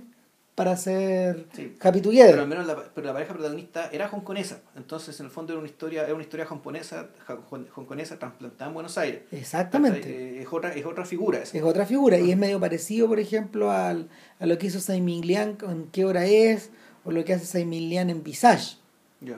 para 0.56 0.72
hacer 0.72 1.48
Sí. 1.54 1.76
Together. 2.02 2.32
Pero 2.32 2.42
al 2.44 2.48
menos 2.48 2.66
la, 2.66 2.76
pero 2.96 3.06
la 3.08 3.14
pareja 3.14 3.34
protagonista 3.34 3.90
era 3.92 4.10
hongkonesa. 4.10 4.62
Entonces, 4.78 5.20
en 5.20 5.26
el 5.26 5.32
fondo, 5.32 5.52
era 5.52 5.60
una 5.60 5.68
historia, 5.68 6.04
era 6.06 6.14
una 6.14 6.24
historia 6.24 6.48
hongkonesa, 6.50 7.10
hong- 7.28 7.68
hongkonesa 7.76 8.18
trasplantada 8.18 8.70
en 8.70 8.74
Buenos 8.74 8.98
Aires. 8.98 9.24
Exactamente. 9.32 10.38
Eh, 10.40 10.42
Es 10.44 10.48
otra, 10.52 10.74
es 10.74 10.86
otra 10.86 11.04
figura 11.06 11.40
esa. 11.40 11.58
Es 11.58 11.64
otra 11.64 11.86
figura 11.86 12.18
y 12.18 12.32
es 12.32 12.38
medio 12.38 12.60
parecido, 12.60 13.08
por 13.10 13.20
ejemplo, 13.20 13.70
al, 13.72 14.08
a 14.40 14.46
lo 14.46 14.58
que 14.58 14.68
hizo 14.68 14.80
Saiming 14.80 15.26
Liang 15.28 15.58
en 15.70 15.88
¿Qué 15.92 16.06
hora 16.06 16.26
es? 16.26 16.70
o 17.04 17.12
lo 17.12 17.24
que 17.26 17.34
hace 17.34 17.46
Saiming 17.46 17.90
Liang 17.90 18.10
en 18.10 18.24
Visage. 18.24 18.78
Ya. 19.22 19.38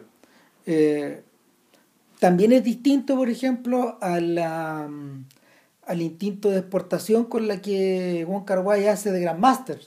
Eh, 0.68 1.24
también 2.20 2.52
es 2.52 2.64
distinto, 2.64 3.16
por 3.16 3.30
ejemplo, 3.30 3.98
a 4.02 4.20
la, 4.20 4.88
mm, 4.90 5.26
al 5.88 6.02
instinto 6.02 6.50
de 6.52 6.60
exportación 6.60 7.26
con 7.26 7.48
la 7.48 7.62
que 7.62 8.24
Wong 8.28 8.46
Kar 8.46 8.60
Wai 8.60 8.88
hace 8.88 9.12
de 9.12 9.20
Grandmaster. 9.20 9.80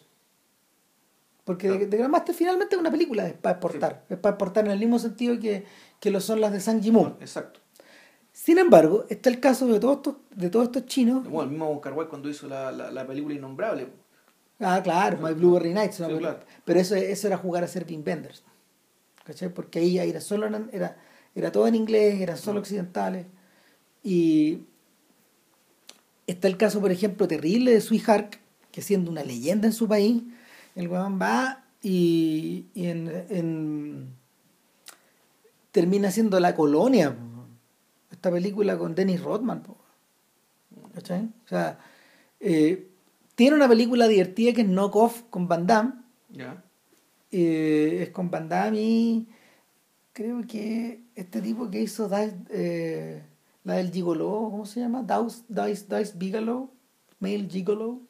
Porque 1.50 1.68
de, 1.68 1.86
de 1.88 1.96
Grandmaster 1.96 2.32
finalmente 2.32 2.76
es 2.76 2.80
una 2.80 2.92
película, 2.92 3.26
es 3.26 3.32
para 3.34 3.54
exportar. 3.54 4.04
Es 4.08 4.16
para 4.18 4.34
exportar 4.34 4.66
en 4.66 4.70
el 4.70 4.78
mismo 4.78 5.00
sentido 5.00 5.36
que, 5.40 5.64
que 5.98 6.10
lo 6.12 6.20
son 6.20 6.40
las 6.40 6.52
de 6.52 6.60
Sang 6.60 6.80
Jimon. 6.80 7.16
Exacto. 7.20 7.58
Sin 8.32 8.58
embargo, 8.58 9.04
está 9.08 9.30
el 9.30 9.40
caso 9.40 9.66
de 9.66 9.80
todos 9.80 9.96
estos, 9.96 10.14
de 10.36 10.48
todos 10.48 10.66
estos 10.66 10.86
chinos 10.86 11.24
Bueno, 11.24 11.42
el 11.42 11.48
mismo 11.50 11.72
Wai 11.72 12.06
cuando 12.06 12.28
hizo 12.28 12.46
la, 12.46 12.70
la, 12.70 12.92
la 12.92 13.04
película 13.04 13.34
Innombrable. 13.34 13.88
Ah, 14.60 14.80
claro, 14.80 15.18
My 15.20 15.32
Blueberry 15.34 15.74
Nights. 15.74 15.96
Sí, 15.96 16.04
pero, 16.06 16.18
claro. 16.18 16.38
pero 16.64 16.78
eso, 16.78 16.94
eso 16.94 17.26
era 17.26 17.36
jugar 17.36 17.64
a 17.64 17.66
ser 17.66 17.84
Bean 17.84 18.04
Benders. 18.04 18.44
¿Cachai? 19.24 19.52
Porque 19.52 19.80
ahí 19.80 19.98
era 19.98 20.20
solo 20.20 20.46
en- 20.46 20.70
era, 20.72 20.96
era 21.34 21.50
todo 21.50 21.66
en 21.66 21.74
inglés, 21.74 22.20
eran 22.20 22.36
solo 22.36 22.60
occidentales. 22.60 23.26
Y 24.04 24.60
está 26.28 26.46
el 26.46 26.56
caso, 26.56 26.80
por 26.80 26.92
ejemplo, 26.92 27.26
terrible 27.26 27.72
de 27.72 28.00
Hark, 28.06 28.38
que 28.70 28.82
siendo 28.82 29.10
una 29.10 29.24
leyenda 29.24 29.66
en 29.66 29.72
su 29.72 29.88
país, 29.88 30.22
el 30.74 30.88
weón 30.88 31.20
va 31.20 31.64
y, 31.82 32.66
y 32.74 32.86
en, 32.86 33.08
en, 33.30 34.14
termina 35.72 36.10
siendo 36.10 36.38
La 36.40 36.54
Colonia. 36.54 37.10
po. 37.14 37.44
Esta 38.10 38.30
película 38.30 38.76
con 38.78 38.94
Dennis 38.94 39.22
Rodman. 39.22 39.62
po. 39.62 39.76
¿Cachai? 40.94 41.30
O 41.44 41.48
sea, 41.48 41.78
eh, 42.40 42.88
tiene 43.34 43.56
una 43.56 43.68
película 43.68 44.08
divertida 44.08 44.52
que 44.52 44.62
es 44.62 44.66
Knock 44.66 44.96
Off 44.96 45.22
con 45.30 45.48
Van 45.48 45.66
Damme. 45.66 45.92
Eh, 47.32 48.02
es 48.02 48.10
con 48.10 48.30
Van 48.30 48.48
Damme 48.48 48.80
y 48.80 49.28
creo 50.12 50.46
que 50.46 51.00
este 51.14 51.40
tipo 51.40 51.70
que 51.70 51.80
hizo 51.80 52.08
Dice, 52.08 52.36
eh, 52.50 53.22
la 53.64 53.74
del 53.74 53.90
Gigolo, 53.92 54.48
¿cómo 54.50 54.66
se 54.66 54.80
llama? 54.80 55.02
Dice, 55.02 55.44
Dice, 55.48 55.96
Dice 55.96 56.14
Bigelow, 56.16 56.70
Male 57.20 57.48
Gigolo. 57.48 58.00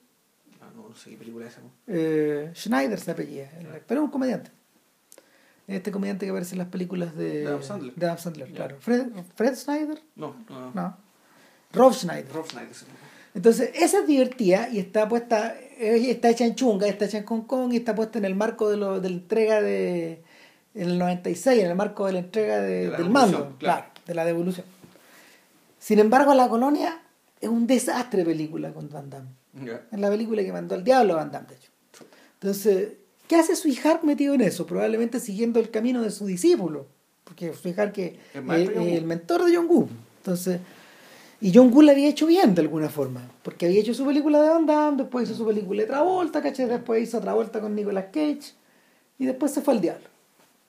No, 0.90 0.96
sé 0.96 1.10
qué 1.10 1.16
película 1.16 1.46
es 1.46 1.52
esa. 1.52 1.60
Eh, 1.86 2.50
Schneider 2.54 2.98
se 2.98 3.10
apellida, 3.12 3.48
el- 3.58 3.66
pero 3.86 4.00
es 4.00 4.04
un 4.06 4.10
comediante. 4.10 4.50
Este 5.66 5.92
comediante 5.92 6.26
que 6.26 6.30
aparece 6.30 6.54
en 6.54 6.58
las 6.58 6.68
películas 6.68 7.14
de 7.16 7.42
De 7.42 7.46
Adam 7.46 7.62
Sandler. 7.62 7.94
de 7.94 8.06
Adam 8.06 8.18
Sandler, 8.18 8.52
claro. 8.52 8.76
Fred, 8.80 9.06
Fred 9.36 9.54
Schneider, 9.54 10.02
No, 10.16 10.34
no. 10.48 10.72
no. 10.74 10.96
Rob 11.72 11.92
Schneider. 11.94 12.32
Rob 12.32 12.46
Schneider. 12.48 12.74
sí. 12.74 12.86
Entonces, 13.32 13.70
esa 13.74 14.00
es 14.00 14.06
divertida 14.08 14.68
y 14.70 14.80
está 14.80 15.08
puesta, 15.08 15.54
eh, 15.78 16.10
está 16.10 16.28
hecha 16.30 16.44
en 16.44 16.56
chunga, 16.56 16.88
está 16.88 17.04
hecha 17.04 17.18
en 17.18 17.24
Hong 17.26 17.42
Kong 17.42 17.72
y 17.72 17.76
está 17.76 17.94
puesta 17.94 18.18
en 18.18 18.24
el 18.24 18.34
marco 18.34 18.68
de, 18.68 18.76
lo, 18.76 19.00
de 19.00 19.08
la 19.10 19.16
entrega 19.16 19.62
de. 19.62 20.24
En 20.74 20.88
el 20.90 20.98
96, 20.98 21.60
en 21.62 21.70
el 21.70 21.76
marco 21.76 22.06
de 22.06 22.12
la 22.14 22.18
entrega 22.20 22.58
de- 22.60 22.86
De 22.86 22.88
la 22.90 22.98
del 22.98 23.10
mando, 23.10 23.38
claro. 23.38 23.56
claro, 23.58 23.84
de 24.06 24.14
la 24.14 24.24
devolución. 24.24 24.66
Sin 25.78 25.98
embargo, 26.00 26.34
La 26.34 26.48
Colonia 26.48 27.00
es 27.40 27.48
un 27.48 27.66
desastre 27.68 28.24
película 28.24 28.72
con 28.72 28.88
Van 28.88 29.08
Damme. 29.10 29.30
Ya. 29.52 29.86
Es 29.90 29.98
la 29.98 30.10
película 30.10 30.42
que 30.42 30.52
mandó 30.52 30.74
al 30.74 30.84
diablo 30.84 31.14
a 31.14 31.16
Van 31.16 31.30
Damme, 31.30 31.48
de 31.48 31.54
hecho. 31.56 31.70
Entonces, 32.34 32.92
¿qué 33.26 33.36
hace 33.36 33.56
Sweetheart 33.56 34.02
metido 34.04 34.34
en 34.34 34.42
eso? 34.42 34.66
Probablemente 34.66 35.20
siguiendo 35.20 35.60
el 35.60 35.70
camino 35.70 36.02
de 36.02 36.10
su 36.10 36.26
discípulo. 36.26 36.86
Porque 37.24 37.52
Sweetheart 37.52 37.92
que 37.92 38.18
El 38.34 38.44
Woo. 38.44 38.86
el 38.86 39.04
mentor 39.04 39.44
de 39.44 39.56
John 39.56 39.66
Woo. 39.68 39.88
Entonces, 40.18 40.60
y 41.40 41.52
John 41.54 41.72
Woo 41.72 41.82
la 41.82 41.92
había 41.92 42.08
hecho 42.08 42.26
bien 42.26 42.54
de 42.54 42.62
alguna 42.62 42.88
forma. 42.88 43.22
Porque 43.42 43.66
había 43.66 43.80
hecho 43.80 43.94
su 43.94 44.04
película 44.04 44.42
de 44.42 44.48
Van 44.50 44.66
Damme, 44.66 44.98
después 44.98 45.28
hizo 45.28 45.38
su 45.38 45.46
película 45.46 45.80
de 45.82 45.86
Travolta, 45.86 46.42
¿cachai? 46.42 46.66
Después 46.66 47.02
hizo 47.02 47.20
Travolta 47.20 47.60
con 47.60 47.74
Nicolas 47.74 48.06
Cage. 48.12 48.52
Y 49.18 49.26
después 49.26 49.52
se 49.52 49.62
fue 49.62 49.74
al 49.74 49.80
diablo. 49.80 50.08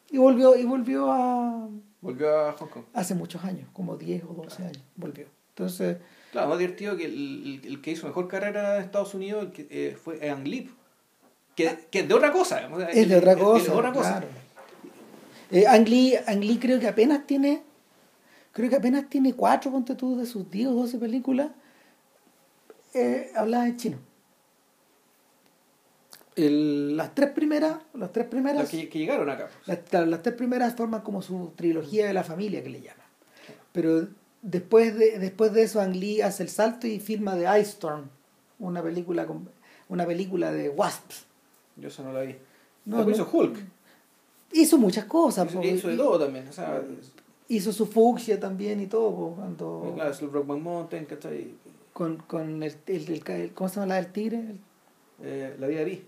Y 0.10 0.18
volvió, 0.18 0.56
y 0.56 0.64
volvió 0.64 1.12
a... 1.12 1.70
Volvió 2.02 2.38
a 2.38 2.54
Hong 2.54 2.68
Kong. 2.68 2.84
Hace 2.94 3.16
muchos 3.16 3.44
años, 3.44 3.70
como 3.74 3.96
10 3.98 4.24
o 4.26 4.34
12 4.34 4.64
años, 4.64 4.84
volvió. 4.96 5.26
Entonces, 5.50 5.98
Claro, 6.32 6.48
más 6.50 6.60
divertido 6.60 6.96
que 6.98 7.06
el, 7.06 7.62
el- 7.64 7.82
que 7.82 7.92
hizo 7.92 8.08
mejor 8.08 8.28
carrera 8.28 8.78
en 8.78 8.84
Estados 8.84 9.14
Unidos 9.14 9.50
que, 9.54 9.68
eh, 9.70 9.98
fue 10.02 10.30
Ang 10.30 10.48
Lee. 10.48 10.70
Que, 11.56 11.78
que 11.92 12.00
es 12.00 12.08
de 12.08 12.14
otra 12.14 12.32
cosa. 12.32 12.70
Ah. 12.72 12.88
es 12.92 13.10
de 13.10 13.16
otra 13.18 13.36
cosa. 13.36 13.58
Es 13.64 13.66
de 13.70 13.74
otra 13.74 13.92
cosa. 13.94 14.12
claro. 14.12 14.28
Eh, 15.52 15.68
Ang, 15.68 15.86
Lee, 15.90 16.16
Ang 16.28 16.40
Lee 16.44 16.58
creo 16.60 16.80
que 16.80 16.88
apenas 16.88 17.28
tiene, 17.28 17.62
creo 18.54 18.70
que 18.70 18.78
apenas 18.78 19.10
tiene 19.10 19.34
cuatro, 19.34 19.70
ponte 19.70 19.96
tú, 19.96 20.18
de 20.18 20.26
sus 20.26 20.50
10 20.50 20.70
o 20.70 20.74
12 20.74 20.98
películas 20.98 21.50
eh, 22.94 23.32
habladas 23.36 23.68
en 23.68 23.78
chino. 23.78 23.98
El- 26.36 26.96
las 26.96 27.14
tres 27.14 27.32
primeras, 27.32 27.76
las 27.94 28.12
tres 28.14 28.28
primeras, 28.28 28.62
Los 28.62 28.70
que, 28.70 28.88
que 28.88 29.00
llegaron 29.00 29.30
acá. 29.30 29.50
las, 29.66 29.80
las 30.08 30.22
tres 30.22 30.36
primeras 30.36 30.76
forman 30.76 31.02
como 31.02 31.22
su 31.22 31.52
trilogía 31.58 32.08
de 32.08 32.14
la 32.14 32.24
familia 32.24 32.64
que 32.64 32.70
le 32.70 32.80
llaman. 32.82 33.06
Pero 33.74 34.08
después 34.42 34.98
de, 34.98 35.20
después 35.20 35.54
de 35.54 35.64
eso 35.64 35.82
Ang 35.82 35.96
Lee 35.96 36.22
hace 36.22 36.44
el 36.44 36.50
salto 36.50 36.88
y 36.88 37.00
filma 37.00 37.36
The 37.36 37.60
Ice 37.60 37.72
Storm, 37.72 38.10
una 38.60 38.82
película 38.82 39.26
con, 39.26 39.50
una 39.90 40.06
película 40.06 40.52
de 40.52 40.70
Wasps. 40.70 41.26
Yo 41.78 41.88
eso 41.88 42.04
no 42.04 42.14
la 42.14 42.22
vi. 42.22 42.36
No, 42.86 43.10
hizo 43.10 43.30
Hulk. 43.32 43.58
Hizo 44.54 44.78
muchas 44.78 45.06
cosas. 45.06 45.50
Hizo, 45.50 45.64
hizo 45.64 45.88
de 45.88 45.98
todo 45.98 46.20
también. 46.20 46.48
O 46.48 46.54
sea, 46.54 46.82
hizo 47.48 47.72
su 47.72 47.86
fucsia 47.86 48.40
también 48.40 48.82
y 48.82 48.88
todo 48.88 49.16
po, 49.16 49.34
cuando 49.36 49.92
claro, 49.96 50.12
es 50.12 50.22
el 50.22 50.32
Rockman 50.32 50.62
Mountain, 50.62 51.06
¿cachai? 51.06 51.54
con, 51.94 52.18
con 52.18 52.64
el, 52.64 52.76
el, 52.88 53.52
¿cómo 53.54 53.70
se 53.70 53.76
llama 53.76 53.88
la 53.88 53.96
del 53.96 54.12
tigre? 54.12 54.56
Eh, 55.22 55.56
la 55.60 55.68
vida 55.68 55.84
de 55.84 56.04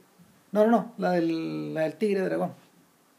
no 0.52 0.66
no 0.66 0.72
no 0.72 0.94
la 0.98 1.12
del, 1.12 1.74
la 1.74 1.82
del 1.82 1.96
tigre 1.96 2.22
dragón 2.22 2.54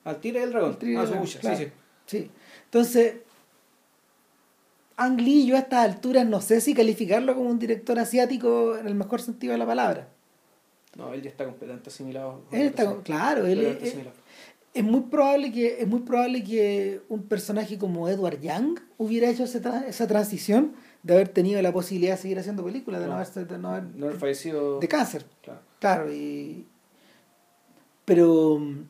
Al 0.04 0.20
tigre 0.20 0.40
del 0.40 0.50
dragón. 0.50 0.70
El 0.70 0.76
tigre 0.78 0.96
ah, 0.96 1.00
del 1.00 1.08
su 1.08 1.14
dragón, 1.14 1.40
claro. 1.40 1.56
sí, 1.56 1.64
sí. 1.64 1.70
sí 2.06 2.30
entonces 2.64 3.14
Ang 4.96 5.20
Lee 5.20 5.46
yo 5.46 5.56
a 5.56 5.58
estas 5.60 5.84
alturas 5.84 6.26
no 6.26 6.40
sé 6.40 6.60
si 6.60 6.72
calificarlo 6.74 7.34
como 7.34 7.50
un 7.50 7.58
director 7.58 7.98
asiático 7.98 8.76
en 8.76 8.86
el 8.86 8.94
mejor 8.94 9.20
sentido 9.20 9.52
de 9.52 9.58
la 9.58 9.66
palabra 9.66 10.08
No, 10.96 11.12
él 11.12 11.22
ya 11.22 11.30
está 11.30 11.44
completamente 11.44 11.90
asimilado. 11.90 12.42
él 12.52 12.62
está 12.68 12.96
claro 13.02 13.46
él 13.46 13.60
es, 13.60 13.82
asimilado. 13.82 14.16
es 14.72 14.84
muy 14.84 15.00
probable 15.02 15.50
que 15.52 15.80
es 15.82 15.86
muy 15.88 16.00
probable 16.00 16.44
que 16.44 17.00
un 17.08 17.22
personaje 17.24 17.76
como 17.78 18.08
Edward 18.08 18.40
Young 18.40 18.78
hubiera 18.98 19.28
hecho 19.28 19.44
esa, 19.44 19.86
esa 19.86 20.06
transición 20.06 20.72
de 21.02 21.14
haber 21.14 21.28
tenido 21.28 21.60
la 21.60 21.72
posibilidad 21.72 22.14
de 22.14 22.22
seguir 22.22 22.38
haciendo 22.38 22.64
películas 22.64 23.00
de 23.00 23.06
no, 23.08 23.14
No. 23.14 23.18
haberse- 23.20 23.44
de 23.46 23.58
no 23.58 23.68
haber- 23.70 23.96
No 23.96 24.06
haber 24.06 24.18
fallecido. 24.18 24.78
de 24.80 24.88
cáncer 24.88 25.24
Claro. 25.42 25.60
Claro, 25.80 26.12
y... 26.14 26.64
pero 28.04 28.58
mm, 28.58 28.86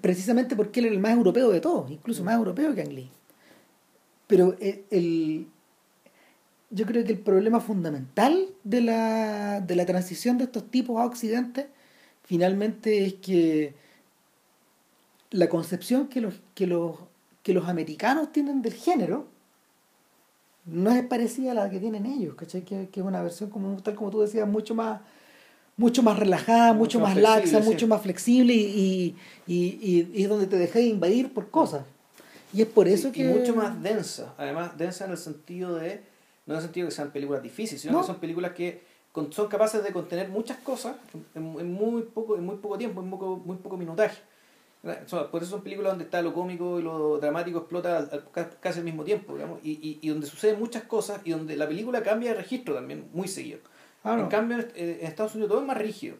precisamente 0.00 0.54
porque 0.56 0.80
él 0.80 0.86
era 0.86 0.94
el 0.94 1.00
más 1.00 1.12
europeo 1.12 1.50
de 1.50 1.60
todos, 1.60 1.90
incluso 1.90 2.22
más 2.24 2.36
europeo 2.36 2.74
que 2.74 2.82
Ang 2.82 2.92
Lee. 2.92 3.10
Pero 4.28 4.54
el, 4.60 4.84
el- 4.90 5.46
yo 6.70 6.86
creo 6.86 7.02
que 7.04 7.12
el 7.12 7.18
problema 7.18 7.60
fundamental 7.60 8.46
de 8.62 8.82
la, 8.82 9.60
de 9.60 9.74
la 9.74 9.86
transición 9.86 10.38
de 10.38 10.44
estos 10.44 10.70
tipos 10.70 11.00
a 11.00 11.06
Occidente 11.06 11.68
finalmente 12.24 13.04
es 13.06 13.14
que 13.14 13.74
la 15.30 15.48
concepción 15.48 16.08
que 16.08 16.20
los, 16.20 16.34
que 16.54 16.66
los, 16.66 16.96
que 17.42 17.54
los 17.54 17.68
americanos 17.68 18.32
tienen 18.32 18.60
del 18.62 18.74
género 18.74 19.26
no 20.66 20.90
es 20.90 21.02
parecida 21.06 21.52
a 21.52 21.54
la 21.54 21.70
que 21.70 21.80
tienen 21.80 22.04
ellos, 22.04 22.34
¿cachai? 22.34 22.62
Que, 22.62 22.88
que 22.90 23.00
es 23.00 23.06
una 23.06 23.22
versión, 23.22 23.48
como, 23.48 23.82
tal 23.82 23.94
como 23.94 24.10
tú 24.10 24.20
decías, 24.20 24.46
mucho 24.46 24.74
más 24.74 25.00
mucho 25.78 26.02
más 26.02 26.18
relajada, 26.18 26.72
mucho, 26.74 26.98
Mucho 26.98 27.00
más 27.00 27.14
más 27.14 27.22
laxa, 27.22 27.62
sí. 27.62 27.68
mucho 27.68 27.86
más 27.86 28.02
flexible 28.02 28.52
y, 28.52 29.14
y, 29.46 29.56
y, 29.80 30.10
y 30.12 30.22
es 30.24 30.28
donde 30.28 30.46
te 30.48 30.56
dejas 30.58 30.82
invadir 30.82 31.32
por 31.32 31.50
cosas. 31.50 31.84
Y 32.52 32.62
es 32.62 32.68
por 32.68 32.88
eso 32.88 33.08
Sí, 33.08 33.14
que... 33.14 33.22
Y 33.24 33.26
mucho 33.34 33.54
más 33.54 33.82
densa. 33.82 34.34
Además, 34.38 34.76
densa 34.78 35.04
en 35.04 35.10
el 35.12 35.18
sentido 35.18 35.74
de. 35.76 36.02
No 36.46 36.54
en 36.54 36.58
el 36.58 36.62
sentido 36.62 36.86
de 36.86 36.90
que 36.90 36.96
sean 36.96 37.10
películas 37.10 37.42
difíciles, 37.42 37.82
sino 37.82 37.92
No. 37.94 38.00
que 38.00 38.06
son 38.06 38.16
películas 38.16 38.52
que 38.52 38.82
con- 39.12 39.32
son 39.32 39.48
capaces 39.48 39.82
de 39.84 39.92
contener 39.92 40.28
muchas 40.28 40.56
cosas 40.58 40.96
en, 41.34 41.56
en 41.60 41.72
muy, 41.72 42.02
poco, 42.02 42.36
en 42.36 42.44
muy 42.46 42.56
poco 42.56 42.78
tiempo, 42.78 43.00
en 43.02 43.08
muy 43.08 43.18
poco, 43.18 43.36
muy 43.44 43.56
poco 43.56 43.76
minutaje. 43.76 44.18
Por 45.30 45.42
eso 45.42 45.50
son 45.50 45.62
películas 45.62 45.92
donde 45.92 46.04
está 46.04 46.22
lo 46.22 46.32
cómico 46.32 46.78
y 46.78 46.82
lo 46.82 47.18
dramático 47.18 47.58
explota 47.58 47.98
al- 47.98 48.08
al- 48.12 48.30
ca- 48.30 48.48
casi 48.60 48.78
al 48.78 48.84
mismo 48.84 49.02
tiempo, 49.04 49.34
digamos, 49.34 49.58
y, 49.64 49.72
y, 49.72 49.98
y 50.00 50.08
donde 50.08 50.26
suceden 50.26 50.58
muchas 50.58 50.84
cosas 50.84 51.20
y 51.24 51.32
donde 51.32 51.56
la 51.56 51.66
película 51.66 52.02
cambia 52.02 52.30
de 52.30 52.36
registro 52.38 52.74
también 52.74 53.08
muy 53.12 53.26
seguido. 53.28 53.58
Claro. 54.02 54.22
En 54.22 54.28
cambio, 54.28 54.58
eh, 54.76 54.98
en 55.02 55.06
Estados 55.08 55.34
Unidos 55.34 55.50
todo 55.50 55.60
es 55.60 55.66
más 55.66 55.76
rígido, 55.76 56.16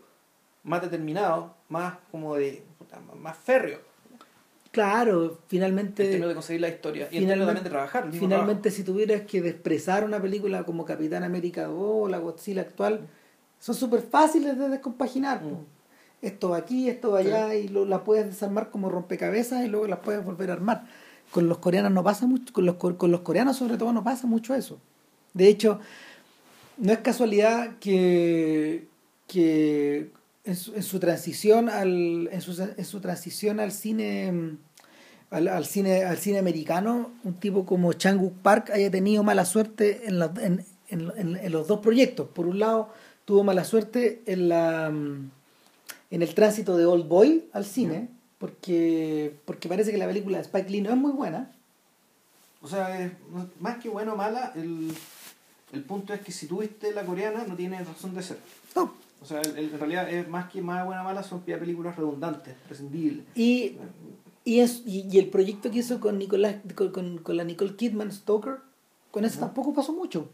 más 0.65 0.83
determinado, 0.83 1.55
más 1.69 1.95
como 2.11 2.35
de. 2.35 2.65
más 3.19 3.37
férreo. 3.39 3.79
Claro, 4.83 5.25
En 5.25 5.31
finalmente... 5.49 6.05
términos 6.05 6.29
de 6.29 6.35
conseguir 6.35 6.61
la 6.61 6.69
historia 6.69 7.09
y 7.11 7.17
en 7.19 7.27
términos 7.27 7.47
también 7.47 7.65
de 7.65 7.71
trabajar. 7.71 8.05
el 8.05 8.11
mismo 8.11 8.27
Finalmente, 8.29 8.71
si 8.71 8.85
tuvieras 8.85 9.23
que 9.23 9.43
desprezar 9.43 10.05
una 10.05 10.21
película 10.23 10.65
como 10.65 10.85
Capitán 10.85 11.25
América 11.25 11.65
2 11.65 11.75
o 11.79 12.09
la 12.09 12.19
Godzilla 12.19 12.63
actual, 12.63 13.01
son 13.59 13.75
súper 13.75 14.03
fáciles 14.03 14.57
de 14.59 14.69
descompaginar. 14.69 15.43
Mm. 15.43 15.65
Esto 16.23 16.51
va 16.51 16.57
aquí, 16.59 16.89
esto 16.89 17.11
va 17.13 17.19
allá, 17.21 17.55
y 17.55 17.69
lo, 17.69 17.85
la 17.85 18.05
puedes 18.05 18.27
desarmar 18.27 18.71
como 18.71 18.89
rompecabezas 18.89 19.65
y 19.65 19.69
luego 19.69 19.87
las 19.89 19.99
puedes 20.01 20.25
volver 20.25 20.51
a 20.51 20.55
armar. 20.55 20.87
Con 21.33 21.49
los 21.49 21.59
coreanos 21.59 21.93
no 21.93 22.03
pasa 22.05 22.27
mucho, 22.27 22.53
con 22.53 22.65
los, 22.67 22.77
co- 22.77 22.97
con 22.97 23.11
los 23.11 23.21
coreanos 23.21 23.57
sobre 23.57 23.77
todo 23.77 23.93
no 23.93 24.03
pasa 24.05 24.27
mucho 24.27 24.55
eso. 24.55 24.81
De 25.35 25.49
hecho, 25.49 25.79
no 26.79 26.93
es 26.93 26.99
casualidad 27.01 27.77
que, 27.81 28.87
que 29.27 30.11
en, 30.45 30.57
su, 30.57 30.75
en 30.75 30.83
su 30.83 30.99
transición 30.99 31.69
al 31.69 32.29
en 32.33 32.41
su, 32.41 32.61
en 32.77 32.85
su 32.85 33.01
transición 33.01 33.61
al 33.61 33.73
cine 33.73 34.33
mm, 34.33 34.59
al, 35.31 35.49
al 35.49 35.67
cine 35.67 36.05
al 36.05 36.17
cine 36.19 36.39
americano 36.39 37.11
un 37.25 37.35
tipo 37.35 37.65
como 37.67 37.93
Chang 37.93 38.19
Wook 38.21 38.35
Park 38.43 38.71
haya 38.71 38.91
tenido 38.91 39.23
mala 39.23 39.45
suerte 39.45 40.03
en, 40.07 40.19
la- 40.19 40.33
en, 40.41 40.65
en- 40.89 41.13
en- 41.37 41.53
los 41.53 41.67
dos 41.69 41.81
proyectos 41.81 42.29
por 42.29 42.47
un 42.47 42.59
lado 42.59 42.93
tuvo 43.25 43.45
mala 43.45 43.65
suerte 43.65 44.23
en 44.27 44.49
la 44.49 44.91
mm, 44.91 45.31
en 46.11 46.23
el 46.23 46.35
tránsito 46.35 46.77
de 46.79 46.87
Old 46.87 47.07
Boy 47.09 47.45
al 47.53 47.65
cine 47.67 48.09
porque 48.39 49.35
porque 49.45 49.69
parece 49.69 49.91
que 49.91 49.99
la 49.99 50.07
película 50.07 50.39
de 50.39 50.45
Spike 50.45 50.71
Lee 50.71 50.81
no 50.81 50.91
es 50.91 50.97
muy 50.97 51.13
buena 51.13 51.51
O 52.63 52.69
sea, 52.69 52.99
es- 53.05 53.13
más 53.61 53.79
que 53.79 53.89
bueno 53.89 54.15
o 54.15 54.17
mala, 54.17 54.53
el, 54.57 54.93
el 55.73 55.83
punto 55.83 56.15
es 56.15 56.21
que 56.21 56.33
si 56.33 56.47
tú 56.47 56.59
viste 56.61 56.93
la 56.93 57.05
coreana 57.05 57.45
no 57.47 57.55
tiene 57.55 57.79
razón 57.85 58.15
de 58.15 58.23
ser. 58.23 58.39
no 58.75 58.95
O 59.21 59.27
sea, 59.27 59.41
el- 59.43 59.59
el- 59.59 59.73
en 59.75 59.79
realidad 59.79 60.09
es 60.11 60.27
más 60.29 60.51
que 60.51 60.63
más 60.63 60.87
buena 60.87 61.03
o 61.03 61.05
mala, 61.05 61.23
son 61.23 61.41
películas 61.43 61.97
redundantes, 61.97 62.55
prescindibles. 62.67 63.25
y 63.35 63.77
Y, 64.49 64.61
es, 64.61 64.83
y, 64.87 65.07
y 65.13 65.19
el 65.19 65.29
proyecto 65.29 65.71
que 65.71 65.81
hizo 65.81 66.01
con, 66.01 66.19
Nicolás, 66.19 66.57
con, 66.75 66.91
con, 66.91 67.19
con 67.19 67.37
la 67.37 67.45
Nicole 67.45 67.77
Kidman 67.77 68.11
Stoker, 68.11 68.61
con 69.11 69.27
eso 69.27 69.41
tampoco 69.41 69.75
pasó 69.75 69.93
mucho. 69.93 70.31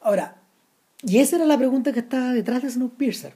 Ahora, 0.00 0.36
y 1.02 1.18
esa 1.18 1.34
era 1.34 1.44
la 1.44 1.58
pregunta 1.58 1.92
que 1.92 1.98
estaba 1.98 2.32
detrás 2.32 2.62
de 2.62 2.70
Snowpiercer. 2.70 3.34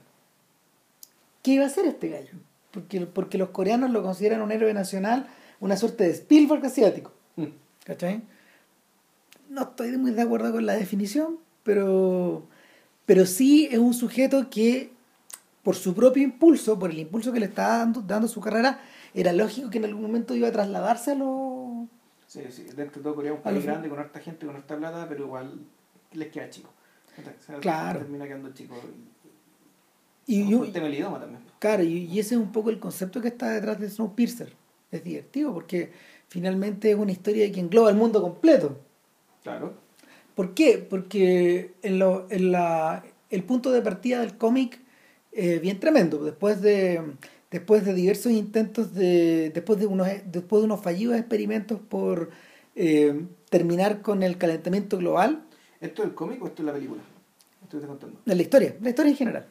¿Qué 1.43 1.51
iba 1.51 1.65
a 1.65 1.67
hacer 1.67 1.85
este 1.87 2.07
gallo? 2.07 2.31
Porque, 2.71 3.01
porque 3.01 3.37
los 3.37 3.49
coreanos 3.49 3.91
lo 3.91 4.01
consideran 4.01 4.41
un 4.41 4.53
héroe 4.53 4.73
nacional 4.73 5.27
una 5.59 5.75
suerte 5.75 6.05
de 6.05 6.11
Spielberg 6.11 6.65
asiático. 6.65 7.11
Mm. 7.35 7.47
¿Cachai? 7.83 8.21
No 9.49 9.63
estoy 9.63 9.97
muy 9.97 10.11
de 10.11 10.21
acuerdo 10.21 10.53
con 10.53 10.65
la 10.65 10.73
definición, 10.75 11.37
pero, 11.63 12.47
pero 13.05 13.25
sí 13.25 13.67
es 13.69 13.79
un 13.79 13.93
sujeto 13.93 14.49
que, 14.49 14.93
por 15.63 15.75
su 15.75 15.93
propio 15.93 16.23
impulso, 16.23 16.79
por 16.79 16.91
el 16.91 16.99
impulso 16.99 17.33
que 17.33 17.41
le 17.41 17.47
está 17.47 17.79
dando, 17.79 18.01
dando 18.01 18.29
su 18.29 18.39
carrera, 18.39 18.79
era 19.13 19.33
lógico 19.33 19.69
que 19.69 19.77
en 19.79 19.85
algún 19.85 20.01
momento 20.03 20.35
iba 20.35 20.47
a 20.47 20.51
trasladarse 20.51 21.11
a 21.11 21.15
los... 21.15 21.87
Sí, 22.27 22.41
sí, 22.51 22.63
dentro 22.75 22.99
de 22.99 23.03
todo 23.03 23.15
Corea 23.15 23.31
es 23.31 23.37
un 23.37 23.43
país 23.43 23.57
fin- 23.59 23.65
grande 23.67 23.89
con 23.89 23.99
harta 23.99 24.19
gente, 24.19 24.45
con 24.45 24.55
harta 24.55 24.77
plata, 24.77 25.05
pero 25.09 25.25
igual 25.25 25.59
les 26.13 26.27
queda 26.29 26.49
chico. 26.49 26.69
Sea, 27.45 27.57
Claro. 27.57 27.99
Termina 27.99 28.25
quedando 28.27 28.53
chico. 28.53 28.75
Y, 30.27 30.41
Y, 30.41 30.49
yo- 30.51 30.63
el 30.63 30.71
tema 30.71 30.85
del 30.85 30.95
idioma 30.95 31.19
también. 31.19 31.41
Claro, 31.59 31.83
y, 31.83 32.05
y 32.05 32.19
ese 32.19 32.35
es 32.35 32.41
un 32.41 32.51
poco 32.51 32.69
el 32.69 32.79
concepto 32.79 33.19
que 33.21 33.29
está 33.29 33.49
detrás 33.49 33.79
de 33.79 33.89
Snowpiercer. 33.89 34.53
Es 34.91 35.03
divertido 35.03 35.53
porque 35.53 35.91
finalmente 36.27 36.91
es 36.91 36.97
una 36.97 37.11
historia 37.11 37.51
que 37.51 37.59
engloba 37.59 37.89
el 37.89 37.95
mundo 37.95 38.21
completo. 38.21 38.77
Claro. 39.43 39.73
¿Por 40.35 40.53
qué? 40.53 40.77
Porque 40.87 41.73
en 41.81 41.99
lo- 41.99 42.27
en 42.29 42.51
la, 42.51 43.03
el 43.29 43.43
punto 43.43 43.71
de 43.71 43.81
partida 43.81 44.21
del 44.21 44.37
cómic 44.37 44.79
es 45.31 45.59
bien 45.61 45.79
tremendo. 45.79 46.23
Después 46.23 46.61
de, 46.61 47.01
después 47.51 47.85
de 47.85 47.93
diversos 47.93 48.31
intentos 48.31 48.93
de. 48.93 49.51
Después 49.53 49.79
de 49.79 49.85
unos, 49.87 50.07
después 50.25 50.61
de 50.61 50.65
unos 50.65 50.81
fallidos 50.81 51.17
experimentos 51.17 51.79
por 51.89 52.29
eh, 52.75 53.25
terminar 53.49 54.01
con 54.01 54.23
el 54.23 54.37
calentamiento 54.37 54.97
global, 54.97 55.43
¿Esto 55.81 56.03
es 56.03 56.09
el 56.09 56.15
cómic 56.15 56.41
o 56.43 56.47
esto 56.47 56.61
es 56.61 56.65
la 56.65 56.73
película? 56.73 57.01
Esto 57.63 57.69
que 57.71 57.77
estoy 57.77 57.87
contando. 57.89 58.19
la 58.25 58.41
historia, 58.41 58.75
la 58.81 58.89
historia 58.89 59.11
en 59.11 59.17
general. 59.17 59.45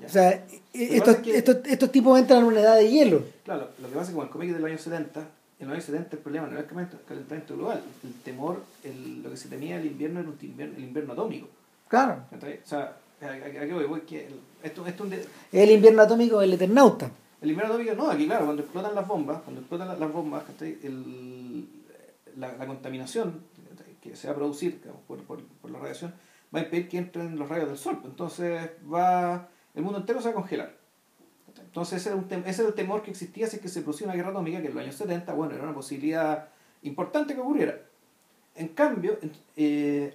Ya. 0.00 0.06
O 0.06 0.08
sea, 0.10 0.46
que 0.46 0.96
estos, 0.96 0.98
pasa 1.00 1.10
es 1.18 1.18
que- 1.18 1.36
estos, 1.36 1.56
estos 1.66 1.92
tipos 1.92 2.18
entran 2.18 2.38
en 2.40 2.44
una 2.46 2.60
edad 2.60 2.76
de 2.76 2.90
hielo. 2.90 3.24
Claro, 3.44 3.68
lo 3.80 3.88
que 3.88 3.94
pasa 3.94 4.02
es 4.02 4.08
que 4.08 4.12
como 4.14 4.24
el 4.24 4.30
cómic 4.30 4.48
es 4.48 4.54
de 4.54 4.60
los 4.60 4.68
años 4.70 4.80
70, 4.80 5.20
en 5.58 5.66
los 5.66 5.74
años 5.74 5.84
70 5.84 6.16
el 6.16 6.22
problema 6.22 6.46
no 6.46 6.52
era 6.52 6.60
el 6.62 6.66
calentamiento- 6.66 7.52
el 7.52 7.58
global, 7.58 7.82
el 8.04 8.14
temor, 8.22 8.62
el, 8.82 9.22
lo 9.22 9.30
que 9.30 9.36
se 9.36 9.48
temía 9.50 9.76
del 9.76 9.86
invierno 9.88 10.20
era 10.20 10.28
un 10.30 10.38
invierno, 10.40 10.76
el 10.78 10.84
invierno 10.84 11.12
atómico. 11.12 11.48
Claro. 11.88 12.24
O 12.32 12.66
sea, 12.68 12.96
¿a, 13.22 13.26
a- 13.26 13.62
a 13.62 13.66
qué 13.66 13.72
voy? 13.72 13.84
Voy 13.84 14.00
que 14.02 14.26
el- 14.26 14.40
esto, 14.62 14.86
esto 14.86 15.04
es 15.04 15.10
un 15.10 15.10
de- 15.10 15.26
El 15.52 15.70
invierno 15.70 16.02
atómico 16.02 16.38
del 16.40 16.52
Eternauta. 16.54 17.10
el 17.40 17.50
invierno 17.50 17.74
atómico, 17.74 17.94
no, 17.94 18.10
aquí 18.10 18.26
claro, 18.26 18.44
cuando 18.46 18.62
explotan 18.62 18.94
las 18.94 19.06
bombas, 19.06 19.40
cuando 19.42 19.60
explotan 19.60 19.88
la- 19.88 19.96
las 19.96 20.12
bombas. 20.12 20.44
El, 20.60 21.66
la, 22.36 22.52
la 22.56 22.66
contaminación 22.66 23.40
que 24.02 24.16
se 24.16 24.28
va 24.28 24.32
a 24.32 24.36
producir 24.36 24.80
digamos, 24.80 25.02
por, 25.06 25.18
por, 25.24 25.42
por 25.44 25.70
la 25.70 25.78
radiación 25.78 26.14
va 26.54 26.60
a 26.60 26.62
impedir 26.62 26.88
que 26.88 26.98
entren 26.98 27.38
los 27.38 27.48
rayos 27.48 27.68
del 27.68 27.76
sol. 27.78 28.00
Entonces 28.04 28.70
va 28.92 29.48
el 29.74 29.82
mundo 29.82 29.98
entero 29.98 30.20
se 30.20 30.26
va 30.28 30.30
a 30.32 30.34
congelar. 30.34 30.74
Entonces 31.62 32.00
ese 32.00 32.08
era, 32.10 32.16
un 32.16 32.28
tem- 32.28 32.42
ese 32.46 32.62
era 32.62 32.68
el 32.70 32.74
temor 32.74 33.02
que 33.02 33.10
existía 33.10 33.46
si 33.46 33.56
es 33.56 33.62
que 33.62 33.68
se 33.68 33.82
producía 33.82 34.06
una 34.06 34.16
guerra 34.16 34.30
atómica, 34.30 34.60
que 34.60 34.68
en 34.68 34.74
los 34.74 34.82
años 34.82 34.94
70, 34.96 35.32
bueno, 35.34 35.54
era 35.54 35.62
una 35.64 35.74
posibilidad 35.74 36.48
importante 36.82 37.34
que 37.34 37.40
ocurriera. 37.40 37.78
En 38.54 38.68
cambio, 38.68 39.18
eh, 39.56 40.14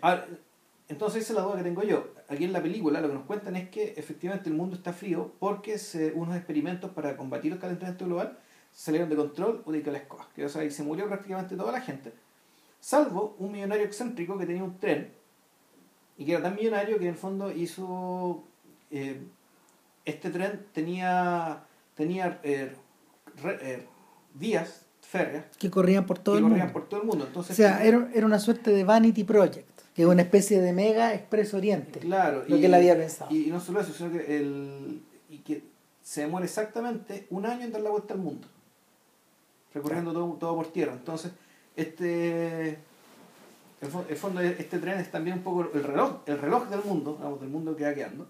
entonces 0.89 1.24
esa 1.24 1.34
es 1.34 1.38
la 1.39 1.43
duda 1.45 1.58
que 1.58 1.64
tengo 1.64 1.84
yo. 1.84 2.08
Aquí 2.28 2.43
en 2.45 2.53
la 2.53 2.61
película 2.61 3.01
lo 3.01 3.07
que 3.09 3.13
nos 3.13 3.23
cuentan 3.26 3.55
es 3.55 3.69
que 3.69 3.93
efectivamente 3.97 4.49
el 4.49 4.55
mundo 4.55 4.76
está 4.76 4.93
frío 4.93 5.34
porque 5.39 5.78
se, 5.78 6.11
unos 6.13 6.36
experimentos 6.36 6.91
para 6.91 7.15
combatir 7.17 7.51
el 7.53 7.59
calentamiento 7.59 8.05
global 8.05 8.39
salieron 8.71 9.09
de 9.09 9.15
control 9.15 9.61
o 9.65 9.71
de 9.71 9.82
que 9.84 9.91
la 9.91 9.99
escoba. 9.99 10.28
Que, 10.36 10.43
o 10.45 10.49
sea, 10.49 10.63
y 10.63 10.71
se 10.71 10.84
murió 10.84 11.07
prácticamente 11.07 11.55
toda 11.55 11.71
la 11.71 11.82
gente, 11.82 12.13
salvo 12.80 13.36
un 13.39 13.51
millonario 13.51 13.86
excéntrico 13.86 14.38
que 14.38 14.45
tenía 14.45 14.63
un 14.63 14.78
tren 14.80 15.13
y 16.17 16.26
que 16.26 16.32
era 16.34 16.41
tan 16.41 16.55
millonario 16.55 16.97
que 16.97 17.03
en 17.05 17.11
el 17.11 17.17
fondo 17.17 17.51
hizo... 17.51 18.43
eh, 18.91 19.21
este 20.05 20.30
tren 20.30 20.65
tenía, 20.71 21.63
tenía 21.95 22.39
eh, 22.43 22.71
re- 23.41 23.57
eh, 23.61 23.88
vías 24.36 24.86
férreas 25.01 25.45
que 25.57 25.69
corrían 25.71 26.05
por 26.05 26.19
todo 26.19 26.36
que 26.36 26.39
el 26.39 26.43
corrían 26.43 26.67
mundo. 26.67 26.73
por 26.80 26.89
todo 26.89 27.01
el 27.01 27.07
mundo. 27.07 27.23
O 27.23 27.28
Entonces, 27.28 27.55
sea, 27.55 27.84
era, 27.84 28.09
era 28.13 28.26
una 28.26 28.39
suerte 28.39 28.71
de 28.71 28.84
Vanity 28.84 29.23
Project, 29.23 29.74
que 29.95 30.01
es 30.03 30.07
una 30.07 30.21
especie 30.21 30.61
de 30.61 30.73
mega 30.73 31.13
Express 31.15 31.53
Oriente. 31.53 31.99
Claro, 32.01 32.43
lo 32.47 32.57
que 32.57 32.65
él 32.65 32.73
había 32.73 32.95
pensado. 32.95 33.33
Y, 33.33 33.47
y 33.47 33.49
no 33.49 33.59
solo 33.59 33.79
eso, 33.79 33.93
sino 33.93 34.11
que, 34.11 34.37
el, 34.37 35.01
y 35.29 35.37
que 35.39 35.63
se 36.03 36.21
demora 36.21 36.45
exactamente 36.45 37.25
un 37.31 37.45
año 37.47 37.63
en 37.65 37.71
dar 37.71 37.81
la 37.81 37.89
vuelta 37.89 38.13
al 38.13 38.19
mundo, 38.19 38.47
recorriendo 39.73 40.11
todo, 40.13 40.33
todo 40.33 40.55
por 40.55 40.67
tierra. 40.67 40.93
Entonces, 40.93 41.31
este 41.75 42.77
el, 43.81 43.91
fo- 43.91 44.05
el 44.09 44.15
fondo 44.17 44.41
de 44.41 44.49
este 44.51 44.79
tren 44.79 44.99
es 44.99 45.09
también 45.11 45.37
un 45.37 45.43
poco 45.43 45.69
el 45.73 45.83
reloj, 45.83 46.19
el 46.25 46.37
reloj 46.39 46.67
del 46.69 46.83
mundo, 46.83 47.17
vamos, 47.21 47.39
del 47.39 47.49
mundo 47.49 47.75
que 47.75 47.85
va 47.85 47.93
quedando. 47.93 48.27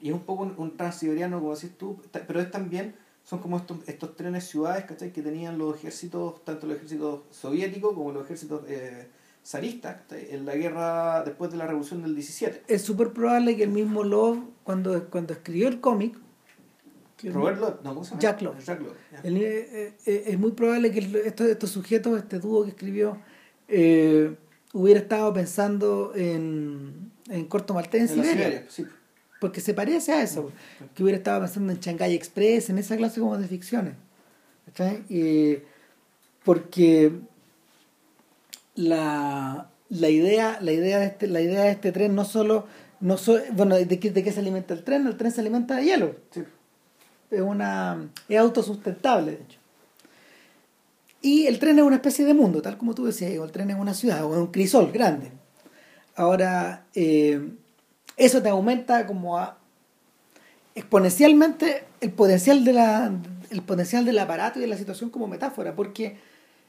Y 0.00 0.08
es 0.08 0.14
un 0.14 0.20
poco 0.20 0.42
un, 0.44 0.54
un 0.56 0.76
transiberiano, 0.76 1.38
como 1.40 1.54
decís 1.54 1.76
tú, 1.78 2.00
pero 2.26 2.40
es 2.40 2.50
también, 2.50 2.94
son 3.24 3.38
como 3.40 3.56
estos, 3.56 3.78
estos 3.88 4.16
trenes 4.16 4.44
ciudades, 4.48 4.84
¿cachai? 4.84 5.12
Que 5.12 5.22
tenían 5.22 5.58
los 5.58 5.76
ejércitos, 5.76 6.44
tanto 6.44 6.66
los 6.66 6.76
ejércitos 6.76 7.20
soviéticos 7.30 7.94
como 7.94 8.10
los 8.12 8.24
ejércitos 8.24 8.62
eh, 8.68 9.08
zaristas, 9.44 10.02
¿cachai? 10.02 10.28
En 10.34 10.46
la 10.46 10.54
guerra 10.54 11.22
después 11.24 11.50
de 11.50 11.56
la 11.56 11.66
revolución 11.66 12.02
del 12.02 12.14
17. 12.14 12.62
Es 12.68 12.82
súper 12.82 13.10
probable 13.12 13.56
que 13.56 13.64
el 13.64 13.70
mismo 13.70 14.04
Love, 14.04 14.38
cuando, 14.64 15.08
cuando 15.10 15.32
escribió 15.32 15.68
el 15.68 15.80
cómic, 15.80 16.14
Robert 17.24 17.60
Love, 17.60 17.74
no, 17.84 17.90
¿cómo 17.94 18.04
se 18.04 18.10
llama? 18.10 18.20
Jack 18.20 18.42
Love. 18.42 18.64
Jack 18.64 18.80
Love, 18.80 18.96
el- 19.22 19.36
eh, 19.36 19.94
eh, 20.06 20.24
es 20.26 20.38
muy 20.38 20.50
probable 20.52 20.90
que 20.90 20.98
estos, 21.24 21.46
estos 21.46 21.70
sujetos, 21.70 22.18
este 22.18 22.40
dúo 22.40 22.64
que 22.64 22.70
escribió, 22.70 23.16
eh, 23.68 24.34
hubiera 24.72 24.98
estado 25.00 25.32
pensando 25.32 26.12
en, 26.16 27.12
en 27.28 27.44
Corto 27.46 27.74
Maltés 27.74 28.10
en, 28.10 28.18
En 28.18 28.24
Siberia. 28.24 28.32
Siberia, 28.48 28.66
sí. 28.68 28.86
Porque 29.40 29.60
se 29.60 29.72
parece 29.74 30.12
a 30.12 30.22
eso, 30.22 30.50
que 30.94 31.02
hubiera 31.02 31.16
estado 31.18 31.40
pensando 31.40 31.72
en 31.72 31.78
Shanghai 31.80 32.14
Express, 32.14 32.70
en 32.70 32.78
esa 32.78 32.96
clase 32.96 33.20
como 33.20 33.36
de 33.38 33.46
ficciones. 33.48 33.94
Y 35.08 35.58
porque 36.44 37.12
la, 38.74 39.68
la 39.88 40.08
idea, 40.08 40.58
la 40.60 40.72
idea 40.72 40.98
de 40.98 41.06
este, 41.06 41.26
la 41.26 41.40
idea 41.40 41.62
de 41.64 41.70
este 41.70 41.92
tren 41.92 42.14
no 42.14 42.24
solo, 42.24 42.66
no 43.00 43.16
so- 43.18 43.40
bueno, 43.52 43.76
¿de 43.76 43.98
qué, 43.98 44.10
de 44.10 44.22
qué 44.22 44.32
se 44.32 44.40
alimenta 44.40 44.74
el 44.74 44.84
tren? 44.84 45.06
El 45.06 45.16
tren 45.16 45.32
se 45.32 45.40
alimenta 45.40 45.76
de 45.76 45.84
hielo. 45.84 46.16
Sí. 46.30 46.42
Es 47.30 47.40
una 47.40 48.10
es 48.28 48.38
autosustentable, 48.38 49.32
de 49.32 49.42
hecho. 49.42 49.58
Y 51.20 51.46
el 51.46 51.58
tren 51.58 51.78
es 51.78 51.84
una 51.84 51.96
especie 51.96 52.24
de 52.24 52.34
mundo, 52.34 52.62
tal 52.62 52.76
como 52.76 52.94
tú 52.94 53.04
decías, 53.06 53.36
o 53.38 53.44
el 53.44 53.52
tren 53.52 53.70
es 53.70 53.76
una 53.78 53.94
ciudad, 53.94 54.24
o 54.24 54.32
es 54.32 54.38
un 54.38 54.48
crisol 54.48 54.90
grande. 54.90 55.30
Ahora, 56.16 56.84
eh, 56.94 57.48
eso 58.16 58.42
te 58.42 58.48
aumenta 58.48 59.06
como 59.06 59.38
a 59.38 59.56
exponencialmente 60.74 61.84
el 62.00 62.10
potencial 62.12 62.64
de 62.64 62.72
la 62.72 63.12
el 63.50 63.60
potencial 63.62 64.04
del 64.06 64.18
aparato 64.18 64.58
y 64.58 64.62
de 64.62 64.68
la 64.68 64.78
situación 64.78 65.10
como 65.10 65.26
metáfora, 65.28 65.74
porque 65.76 66.16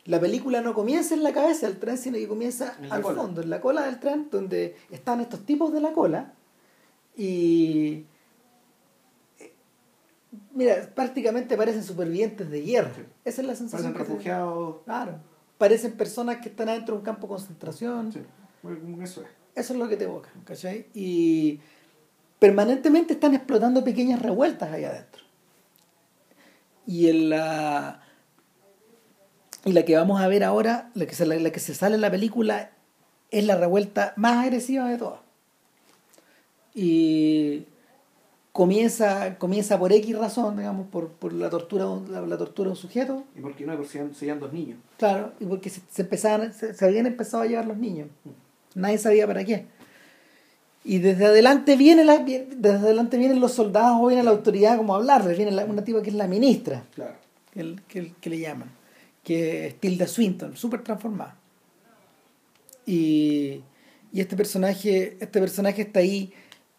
la 0.05 0.19
película 0.19 0.61
no 0.61 0.73
comienza 0.73 1.13
en 1.13 1.23
la 1.23 1.31
cabeza 1.33 1.67
del 1.67 1.79
tren, 1.79 1.97
sino 1.97 2.17
que 2.17 2.27
comienza 2.27 2.75
al 2.89 3.01
cola. 3.01 3.21
fondo, 3.21 3.41
en 3.41 3.49
la 3.49 3.61
cola 3.61 3.83
del 3.85 3.99
tren, 3.99 4.27
donde 4.31 4.75
están 4.91 5.21
estos 5.21 5.45
tipos 5.45 5.71
de 5.73 5.79
la 5.81 5.93
cola 5.93 6.33
y 7.15 8.05
mira, 10.53 10.89
prácticamente 10.93 11.55
parecen 11.57 11.83
supervivientes 11.83 12.49
de 12.49 12.61
guerra. 12.61 12.91
Sí. 12.95 13.01
Esa 13.25 13.41
es 13.41 13.47
la 13.47 13.55
sensación. 13.55 13.93
Parecen 13.93 14.07
se- 14.07 14.13
refugiados. 14.13 14.75
Claro. 14.85 15.19
Parecen 15.57 15.93
personas 15.93 16.37
que 16.37 16.49
están 16.49 16.69
adentro 16.69 16.95
de 16.95 16.99
un 16.99 17.05
campo 17.05 17.27
de 17.27 17.27
concentración. 17.29 18.11
Sí, 18.11 18.19
es. 19.01 19.11
Eso 19.55 19.73
es 19.73 19.79
lo 19.79 19.87
que 19.87 19.95
te 19.97 20.05
evoca, 20.05 20.29
¿cachai? 20.45 20.87
Y 20.93 21.59
permanentemente 22.39 23.13
están 23.13 23.35
explotando 23.35 23.83
pequeñas 23.83 24.21
revueltas 24.21 24.71
ahí 24.71 24.83
adentro. 24.83 25.23
Y 26.85 27.07
en 27.07 27.29
la, 27.29 28.02
y 29.65 29.71
la 29.73 29.83
que 29.85 29.95
vamos 29.95 30.21
a 30.21 30.27
ver 30.27 30.43
ahora, 30.43 30.89
la 30.93 31.05
que, 31.05 31.15
se, 31.15 31.25
la, 31.25 31.35
la 31.35 31.51
que 31.51 31.59
se 31.59 31.73
sale 31.73 31.95
en 31.95 32.01
la 32.01 32.11
película, 32.11 32.71
es 33.31 33.45
la 33.45 33.55
revuelta 33.55 34.13
más 34.17 34.43
agresiva 34.45 34.87
de 34.89 34.97
todas. 34.97 35.19
Y 36.75 37.65
comienza, 38.51 39.37
comienza 39.37 39.77
por 39.79 39.91
X 39.93 40.17
razón, 40.17 40.57
digamos, 40.57 40.87
por, 40.87 41.09
por 41.09 41.33
la, 41.33 41.49
tortura, 41.49 41.85
de 41.85 41.89
un- 41.91 42.11
la, 42.11 42.21
la 42.21 42.37
tortura 42.37 42.67
de 42.67 42.71
un 42.71 42.77
sujeto, 42.77 43.23
¿Y 43.35 43.41
por 43.41 43.55
qué 43.55 43.65
no? 43.65 43.75
Porque 43.75 43.89
se 44.13 44.35
dos 44.35 44.53
niños. 44.53 44.77
Claro, 44.97 45.33
y 45.39 45.45
porque 45.45 45.69
se, 45.69 45.81
se 45.91 46.01
empezaban, 46.03 46.53
se, 46.53 46.73
se 46.73 46.85
habían 46.85 47.05
empezado 47.05 47.43
a 47.43 47.45
llevar 47.47 47.65
los 47.65 47.77
niños. 47.77 48.07
Nadie 48.75 48.97
sabía 48.97 49.27
para 49.27 49.43
qué. 49.43 49.65
Y 50.85 50.97
desde 50.97 51.25
adelante 51.27 51.77
viene 51.77 52.03
la, 52.03 52.17
desde 52.17 52.69
adelante 52.77 53.17
vienen 53.17 53.39
los 53.39 53.53
soldados 53.53 53.97
o 54.01 54.07
viene 54.07 54.23
la 54.23 54.31
autoridad 54.31 54.75
como 54.77 54.93
a 54.93 54.97
hablarles, 54.97 55.37
viene 55.37 55.51
la- 55.51 55.65
una 55.65 55.83
tipa 55.83 56.01
que 56.01 56.09
es 56.09 56.15
la 56.15 56.27
ministra, 56.27 56.83
Claro. 56.95 57.13
que, 57.53 57.75
que, 57.87 58.13
que 58.19 58.29
le 58.29 58.39
llaman, 58.39 58.69
que 59.23 59.67
es 59.67 59.79
Tilda 59.79 60.07
Swinton, 60.07 60.55
súper 60.57 60.81
transformada. 60.81 61.37
Y, 62.85 63.61
y 64.11 64.21
este 64.21 64.35
personaje, 64.35 65.17
este 65.19 65.39
personaje 65.39 65.83
está 65.83 65.99
ahí 65.99 66.33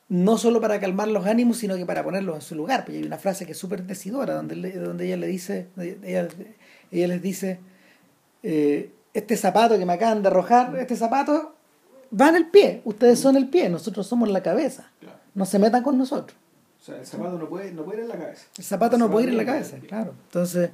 no 0.09 0.37
solo 0.37 0.61
para 0.61 0.79
calmar 0.81 1.09
los 1.09 1.27
ánimos, 1.27 1.59
sino 1.59 1.77
que 1.77 1.87
para 1.87 2.05
ponerlos 2.05 2.37
en 2.37 2.43
su 2.43 2.55
lugar. 2.55 2.85
Porque 2.85 2.99
hay 2.99 3.05
una 3.05 3.19
frase 3.19 3.47
que 3.47 3.53
es 3.53 3.59
súper 3.59 3.85
decidora, 3.85 4.35
donde, 4.35 4.73
donde 4.73 5.07
ella 5.07 5.17
le 5.17 5.27
dice, 5.27 5.69
ella, 5.77 6.29
ella 6.91 7.09
les 7.09 7.23
dice, 7.23 7.59
eh, 8.43 8.93
este 9.15 9.37
zapato 9.37 9.79
que 9.79 9.87
me 9.87 9.95
acaban 9.95 10.23
de 10.23 10.29
arrojar, 10.29 10.77
este 10.77 10.97
zapato 10.97 11.55
va 12.21 12.29
en 12.29 12.37
el 12.37 12.47
pie, 12.47 12.83
ustedes 12.85 13.19
son 13.19 13.37
el 13.37 13.49
pie, 13.49 13.69
nosotros 13.69 14.07
somos 14.07 14.29
la 14.29 14.43
cabeza, 14.43 14.93
no 15.35 15.47
se 15.47 15.59
metan 15.59 15.83
con 15.83 15.97
nosotros. 15.97 16.39
O 16.81 16.85
sea, 16.85 16.99
el 16.99 17.07
zapato 17.07 17.39
no 17.39 17.49
puede, 17.49 17.73
no 17.73 17.85
puede 17.85 17.99
ir 17.99 18.05
en 18.05 18.11
la 18.11 18.19
cabeza. 18.19 18.47
El 18.59 18.65
zapato 18.65 18.99
no 18.99 19.07
El 19.07 19.11
puede 19.11 19.25
ir 19.25 19.31
en 19.31 19.39
la 19.39 19.45
zapato 19.45 19.71
cabeza, 19.71 19.79
claro. 19.89 20.15
Entonces, 20.27 20.71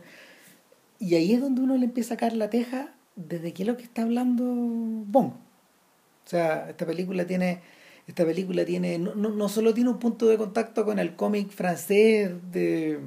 y 1.01 1.15
ahí 1.17 1.33
es 1.33 1.41
donde 1.41 1.63
uno 1.63 1.77
le 1.77 1.87
empieza 1.87 2.15
a 2.15 2.17
caer 2.17 2.37
la 2.37 2.51
teja 2.51 2.93
desde 3.17 3.53
qué 3.53 3.65
es 3.65 3.67
lo 3.67 3.77
que 3.77 3.83
está 3.83 4.03
hablando 4.03 4.45
Bond. 4.45 5.33
O 5.33 6.29
sea, 6.29 6.71
esta 6.71 6.87
película 6.87 7.27
tiene, 7.27 7.61
esta 8.07 8.25
película 8.25 8.65
tiene, 8.65 8.99
no, 8.99 9.15
no, 9.15 9.31
no 9.31 9.49
solo 9.49 9.75
tiene 9.75 9.91
un 9.91 9.99
punto 9.99 10.27
de 10.29 10.37
contacto 10.37 10.85
con 10.85 10.99
el 10.99 11.17
cómic 11.17 11.51
francés 11.51 12.31
de 12.53 13.01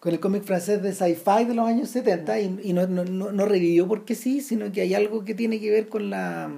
con 0.00 0.12
el 0.12 0.20
cómic 0.20 0.42
francés 0.44 0.82
de 0.82 0.92
sci-fi 0.92 1.46
de 1.46 1.54
los 1.54 1.66
años 1.66 1.88
70 1.88 2.38
y, 2.38 2.60
y 2.64 2.72
no, 2.74 2.86
no, 2.86 3.06
no, 3.06 3.32
no 3.32 3.46
revivió 3.46 3.88
porque 3.88 4.14
sí, 4.14 4.42
sino 4.42 4.70
que 4.70 4.82
hay 4.82 4.92
algo 4.92 5.24
que 5.24 5.34
tiene 5.34 5.58
que 5.58 5.70
ver 5.70 5.88
con 5.88 6.10
la... 6.10 6.50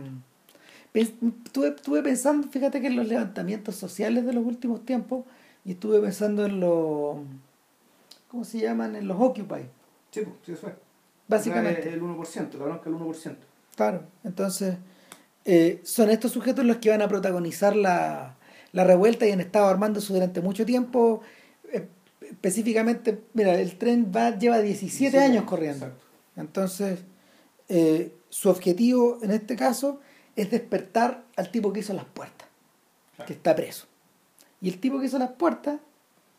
Estuve, 0.93 1.69
estuve 1.69 2.03
pensando, 2.03 2.49
fíjate 2.49 2.81
que 2.81 2.89
en 2.89 2.97
los 2.97 3.07
levantamientos 3.07 3.77
sociales 3.77 4.27
de 4.27 4.33
los 4.33 4.45
últimos 4.45 4.85
tiempos 4.85 5.25
y 5.65 5.73
estuve 5.73 6.01
pensando 6.01 6.45
en 6.45 6.59
los... 6.59 7.19
¿Cómo 8.27 8.45
se 8.45 8.59
llaman? 8.59 8.97
En 8.97 9.07
los 9.07 9.17
Occupy. 9.21 9.69
Sí, 10.21 10.25
pues, 10.25 10.37
sí, 10.45 10.53
eso 10.53 10.69
es. 10.69 10.75
Básicamente. 11.29 11.89
El 11.93 12.01
1%, 12.03 12.53
la 12.59 12.65
bronca 12.65 12.85
del 12.91 12.95
1%. 12.99 13.37
Claro, 13.77 14.03
entonces 14.25 14.77
eh, 15.45 15.81
son 15.85 16.09
estos 16.11 16.33
sujetos 16.33 16.65
los 16.65 16.79
que 16.79 16.91
van 16.91 17.03
a 17.03 17.09
protagonizar 17.09 17.77
la, 17.77 18.37
la 18.73 18.85
revuelta 18.85 19.27
y 19.27 19.33
han 19.33 19.41
estado 19.41 19.67
armándose 19.67 20.13
durante 20.13 20.41
mucho 20.41 20.65
tiempo. 20.65 21.21
Eh, 21.73 21.87
específicamente, 22.23 23.21
mira, 23.35 23.61
el 23.61 23.77
tren 23.77 24.11
va, 24.15 24.31
lleva 24.39 24.61
17, 24.61 25.19
años 25.19 25.45
corriendo. 25.45 25.87
Exacto. 25.87 26.07
Entonces, 26.37 27.01
eh, 27.69 28.15
su 28.31 28.49
objetivo 28.49 29.19
en 29.23 29.33
este 29.33 29.57
caso 29.57 30.01
es 30.37 30.51
despertar 30.51 31.25
al 31.37 31.51
tipo 31.51 31.73
que 31.73 31.81
hizo 31.81 31.93
las 31.93 32.05
puertas, 32.07 32.49
Claro. 33.17 33.27
que 33.27 33.33
está 33.35 33.55
preso. 33.55 33.87
Y 34.61 34.69
el 34.69 34.79
tipo 34.79 34.99
que 35.01 35.07
hizo 35.07 35.19
las 35.19 35.31
puertas 35.33 35.81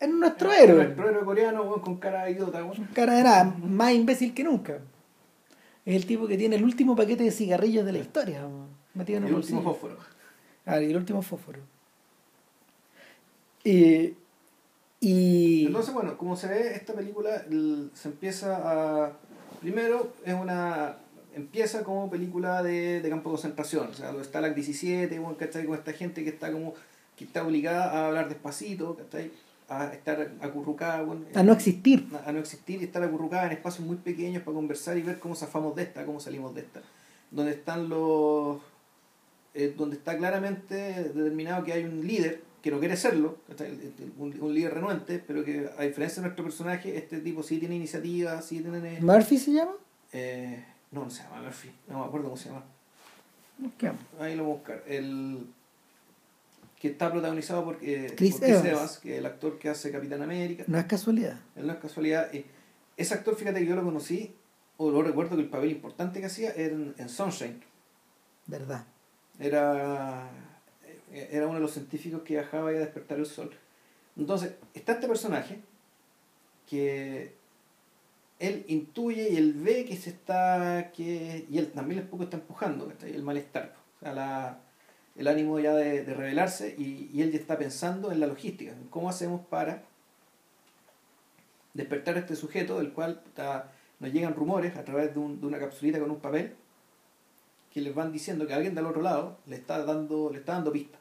es 0.00 0.08
nuestro 0.08 0.52
El 0.52 0.70
héroe. 0.70 0.82
héroe 0.84 1.24
coreano, 1.24 1.62
weón, 1.62 1.80
con 1.80 1.96
cara 1.96 2.24
de 2.24 2.32
idiota, 2.32 2.62
weón. 2.64 2.88
Cara 2.94 3.14
de 3.16 3.22
nada, 3.24 3.44
más 3.62 3.92
imbécil 3.92 4.32
que 4.34 4.44
nunca. 4.44 4.78
Es 5.84 5.96
el 5.96 6.06
tipo 6.06 6.26
que 6.26 6.36
tiene 6.36 6.56
el 6.56 6.64
último 6.64 6.94
paquete 6.94 7.24
de 7.24 7.30
cigarrillos 7.30 7.84
de 7.86 7.92
la 7.92 7.98
historia, 7.98 8.42
metido 8.94 9.18
en 9.18 9.24
El 9.24 9.30
el 9.30 9.36
último 9.36 9.62
fósforo. 9.62 9.96
Ah, 10.66 10.80
y 10.82 10.90
el 10.90 10.96
último 10.96 11.22
fósforo. 11.22 11.60
Y, 13.64 14.14
y 15.00 15.66
Entonces, 15.66 15.92
bueno, 15.94 16.16
como 16.16 16.36
se 16.36 16.46
ve, 16.48 16.74
esta 16.74 16.92
película 16.92 17.36
el- 17.50 17.90
se 17.94 18.08
empieza 18.08 18.56
a... 19.06 19.12
Primero, 19.60 20.12
es 20.24 20.34
una... 20.34 20.96
Empieza 21.34 21.84
como 21.84 22.10
película 22.10 22.62
de, 22.62 23.00
de 23.00 23.08
campo 23.10 23.30
de 23.30 23.34
concentración. 23.34 23.88
O 23.88 23.94
sea, 23.94 24.12
lo 24.12 24.20
está 24.20 24.40
la 24.40 24.50
17, 24.50 25.18
bueno, 25.18 25.36
¿cachai? 25.36 25.64
Con 25.66 25.74
esta 25.76 25.92
gente 25.92 26.22
que 26.24 26.30
está 26.30 26.50
como... 26.52 26.74
Que 27.16 27.24
está 27.24 27.44
obligada 27.44 27.90
a 27.92 28.06
hablar 28.08 28.28
despacito, 28.28 28.96
¿cachai? 28.96 29.30
A 29.70 29.92
estar 29.92 30.32
acurrucada, 30.40 31.02
bueno, 31.02 31.26
a 31.34 31.42
no 31.42 31.52
existir. 31.52 32.08
a 32.24 32.32
no 32.32 32.38
existir 32.38 32.80
y 32.80 32.84
estar 32.84 33.02
acurrucada 33.02 33.46
en 33.46 33.52
espacios 33.52 33.86
muy 33.86 33.96
pequeños 33.98 34.42
para 34.42 34.54
conversar 34.54 34.96
y 34.96 35.02
ver 35.02 35.18
cómo 35.18 35.34
zafamos 35.34 35.76
de 35.76 35.82
esta, 35.82 36.06
cómo 36.06 36.20
salimos 36.20 36.54
de 36.54 36.62
esta. 36.62 36.80
Donde 37.30 37.52
están 37.52 37.88
los. 37.90 38.58
eh, 39.54 39.74
donde 39.76 39.96
está 39.96 40.16
claramente 40.16 40.74
determinado 41.12 41.64
que 41.64 41.74
hay 41.74 41.84
un 41.84 42.06
líder 42.06 42.42
que 42.62 42.70
no 42.70 42.80
quiere 42.80 42.96
serlo, 42.96 43.36
un, 44.18 44.34
un 44.40 44.54
líder 44.54 44.74
renuente, 44.74 45.22
pero 45.24 45.44
que 45.44 45.68
a 45.78 45.82
diferencia 45.82 46.22
de 46.22 46.28
nuestro 46.28 46.44
personaje, 46.44 46.96
este 46.96 47.20
tipo 47.20 47.42
sí 47.42 47.58
tiene 47.58 47.76
iniciativa, 47.76 48.40
sí 48.42 48.60
tiene. 48.60 49.00
¿Murphy 49.00 49.38
se 49.38 49.52
llama? 49.52 49.72
eh, 50.12 50.64
no, 50.90 51.04
no 51.04 51.10
se 51.10 51.22
llama 51.22 51.42
Murphy, 51.42 51.70
no 51.88 51.98
me 52.00 52.04
acuerdo 52.06 52.26
cómo 52.28 52.36
se 52.38 52.48
llama. 52.48 52.64
¿Qué? 53.76 53.92
Ahí 54.18 54.34
lo 54.34 54.44
voy 54.44 54.52
a 54.52 54.56
buscar. 54.56 54.82
El 54.86 55.46
que 56.78 56.88
está 56.88 57.10
protagonizado 57.10 57.64
por, 57.64 57.78
eh, 57.82 58.12
Chris 58.16 58.32
por 58.34 58.40
Chris 58.42 58.50
Evans. 58.50 58.66
Evans, 58.66 58.98
que 58.98 59.12
es 59.14 59.18
el 59.18 59.26
actor 59.26 59.58
que 59.58 59.68
hace 59.68 59.90
Capitán 59.90 60.22
América. 60.22 60.64
No 60.66 60.78
es 60.78 60.84
casualidad. 60.84 61.38
Él 61.56 61.66
no 61.66 61.72
es 61.72 61.78
casualidad. 61.78 62.32
eh, 62.34 62.44
ese 62.96 63.14
actor, 63.14 63.36
fíjate 63.36 63.60
que 63.60 63.66
yo 63.66 63.76
lo 63.76 63.84
conocí, 63.84 64.34
o 64.76 64.90
lo 64.90 65.02
recuerdo 65.02 65.36
que 65.36 65.42
el 65.42 65.48
papel 65.48 65.70
importante 65.70 66.20
que 66.20 66.26
hacía 66.26 66.52
era 66.52 66.74
en, 66.74 66.94
en 66.98 67.08
Sunshine. 67.08 67.60
¿Verdad? 68.46 68.84
Era, 69.38 70.30
eh, 71.12 71.28
era 71.32 71.46
uno 71.46 71.56
de 71.56 71.60
los 71.60 71.72
científicos 71.72 72.22
que 72.22 72.34
viajaba 72.34 72.70
a 72.70 72.72
despertar 72.72 73.18
el 73.18 73.26
sol. 73.26 73.50
Entonces, 74.16 74.54
está 74.74 74.92
este 74.92 75.06
personaje 75.06 75.60
que 76.68 77.34
él 78.38 78.64
intuye 78.68 79.30
y 79.30 79.36
él 79.36 79.54
ve 79.54 79.84
que 79.84 79.96
se 79.96 80.10
está. 80.10 80.90
que 80.92 81.46
y 81.50 81.58
él 81.58 81.72
también 81.72 82.00
un 82.00 82.06
poco 82.08 82.24
está 82.24 82.36
empujando 82.36 82.92
el 83.02 83.22
malestar. 83.22 83.74
O 83.96 84.00
sea, 84.00 84.12
la, 84.12 84.60
el 85.18 85.26
ánimo 85.28 85.58
ya 85.60 85.74
de, 85.74 86.04
de 86.04 86.14
rebelarse 86.14 86.74
y, 86.78 87.10
y 87.12 87.22
él 87.22 87.32
ya 87.32 87.38
está 87.38 87.58
pensando 87.58 88.10
en 88.12 88.20
la 88.20 88.26
logística, 88.26 88.72
en 88.72 88.84
cómo 88.88 89.10
hacemos 89.10 89.44
para 89.46 89.82
despertar 91.74 92.16
a 92.16 92.20
este 92.20 92.36
sujeto 92.36 92.78
del 92.78 92.92
cual 92.92 93.20
nos 94.00 94.12
llegan 94.12 94.34
rumores 94.34 94.76
a 94.76 94.84
través 94.84 95.12
de, 95.12 95.20
un- 95.20 95.40
de 95.40 95.46
una 95.46 95.58
capsulita 95.58 95.98
con 95.98 96.10
un 96.10 96.20
papel 96.20 96.54
que 97.72 97.80
les 97.80 97.94
van 97.94 98.12
diciendo 98.12 98.46
que 98.46 98.54
alguien 98.54 98.74
del 98.74 98.86
otro 98.86 99.02
lado 99.02 99.36
le 99.46 99.56
está 99.56 99.84
dando, 99.84 100.30
le 100.32 100.38
está 100.38 100.52
dando 100.54 100.72
pistas 100.72 101.00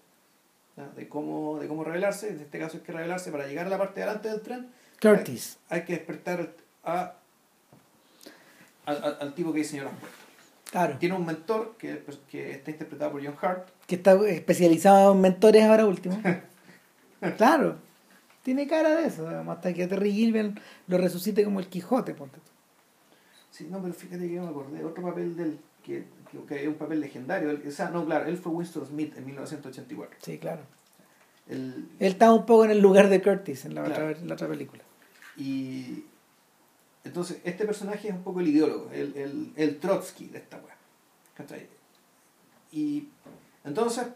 de 0.95 1.07
cómo, 1.07 1.57
de 1.59 1.68
cómo 1.68 1.84
revelarse, 1.84 2.30
en 2.30 2.39
este 2.41 2.59
caso 2.59 2.78
es 2.78 2.84
que 2.84 2.91
revelarse 2.91 3.32
para 3.32 3.47
llegar 3.47 3.65
a 3.65 3.70
la 3.70 3.78
parte 3.80 3.99
de 3.99 4.05
delante 4.05 4.30
del 4.30 4.41
tren 4.41 4.68
Curtis. 5.01 5.57
hay 5.70 5.86
que 5.86 5.93
despertar 5.93 6.53
a, 6.84 7.15
al 8.86 9.34
tipo 9.34 9.51
que 9.53 9.59
diseñó 9.59 9.86
las 9.86 9.93
puertas. 9.93 10.26
Claro. 10.72 10.97
Tiene 10.99 11.15
un 11.15 11.26
mentor 11.26 11.76
que, 11.78 12.03
que 12.30 12.51
está 12.51 12.72
interpretado 12.72 13.11
por 13.11 13.26
John 13.26 13.36
Hart, 13.41 13.70
Que 13.88 13.95
está 13.95 14.13
especializado 14.28 15.13
en 15.13 15.22
mentores 15.22 15.63
ahora 15.63 15.86
último. 15.86 16.20
claro. 17.38 17.78
Tiene 18.43 18.68
cara 18.68 18.95
de 18.95 19.07
eso, 19.07 19.28
hasta 19.28 19.74
que 19.74 19.88
Terry 19.88 20.11
Gilliam 20.11 20.55
lo 20.88 20.97
resucite 20.97 21.43
como 21.43 21.59
el 21.59 21.68
Quijote, 21.68 22.13
ponte 22.13 22.38
tú. 22.38 22.51
Sí, 23.51 23.68
no, 23.70 23.82
pero 23.82 23.93
fíjate 23.93 24.28
que 24.28 24.34
yo 24.36 24.43
me 24.43 24.49
acordé, 24.49 24.84
otro 24.86 25.03
papel 25.03 25.36
del 25.36 25.59
que, 25.84 26.05
que, 26.32 26.38
que 26.47 26.61
es 26.61 26.68
un 26.68 26.76
papel 26.76 26.99
legendario. 27.01 27.49
El- 27.49 27.68
o 27.68 27.72
sea, 27.72 27.89
no, 27.89 28.05
claro, 28.05 28.26
él 28.28 28.38
fue 28.38 28.51
Winston 28.53 28.86
Smith 28.86 29.18
en 29.18 29.26
1984. 29.26 30.20
Sí, 30.22 30.38
claro. 30.38 30.61
El, 31.47 31.89
Él 31.99 32.11
estaba 32.11 32.34
un 32.34 32.45
poco 32.45 32.65
en 32.65 32.72
el 32.72 32.80
lugar 32.80 33.09
de 33.09 33.22
Curtis 33.22 33.65
en 33.65 33.76
la, 33.76 33.84
Claro. 33.84 34.05
otra, 34.09 34.20
en 34.22 34.28
la 34.28 34.34
otra 34.36 34.47
película. 34.47 34.84
y 35.38 36.05
entonces, 37.04 37.39
este 37.43 37.66
personaje 37.66 38.10
es 38.10 38.14
un 38.14 38.24
poco 38.24 38.39
el 38.41 38.48
ideólogo, 38.48 38.89
el, 38.91 39.16
el, 39.16 39.54
el 39.56 39.80
Trotsky 39.80 40.28
de 40.28 40.39
esta 40.39 40.58
weá. 40.58 40.76
¿Cachai? 41.36 41.68
Y 42.72 43.08
entonces, 43.64 44.08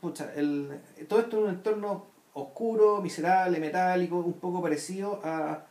pucha, 0.00 0.32
el, 0.34 0.70
todo 1.08 1.20
esto 1.20 1.38
es 1.38 1.44
un 1.44 1.50
entorno 1.50 2.06
oscuro, 2.34 3.00
miserable, 3.00 3.58
metálico, 3.60 4.18
un 4.18 4.34
poco 4.34 4.60
parecido 4.60 5.20
a, 5.24 5.64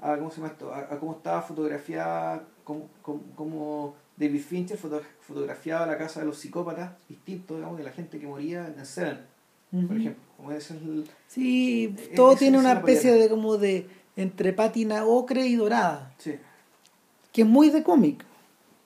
a 0.00 0.16
¿cómo 0.16 0.30
se 0.30 0.36
llama 0.36 0.48
esto? 0.52 0.72
A, 0.72 0.80
a 0.80 0.98
cómo 0.98 1.12
estaba 1.12 1.42
fotografiada, 1.42 2.44
cómo, 2.64 2.88
cómo, 3.02 3.22
cómo 3.34 3.94
David 4.16 4.42
Fincher 4.42 4.76
foto- 4.78 5.00
fotografiaba 5.20 5.86
la 5.86 5.96
casa 5.98 6.20
de 6.20 6.26
los 6.26 6.38
psicópatas, 6.38 6.92
distinto, 7.08 7.56
digamos, 7.56 7.78
de 7.78 7.84
la 7.84 7.90
gente 7.92 8.18
que 8.20 8.26
moría 8.26 8.66
en 8.66 8.84
Seven, 8.84 9.20
por 9.70 9.84
Ujú. 9.84 9.94
ejemplo. 9.94 10.22
Como 10.36 10.52
es 10.52 10.70
el, 10.70 11.08
Sí, 11.28 11.94
todo 12.14 12.36
tiene 12.36 12.58
una 12.58 12.72
especie 12.74 13.12
de 13.12 13.28
como 13.28 13.56
de 13.56 13.88
entre 14.16 14.52
pátina 14.52 15.04
ocre 15.04 15.46
y 15.46 15.56
dorada, 15.56 16.12
sí, 16.18 16.34
que 17.32 17.42
es 17.42 17.48
muy 17.48 17.70
de 17.70 17.82
cómic. 17.82 18.24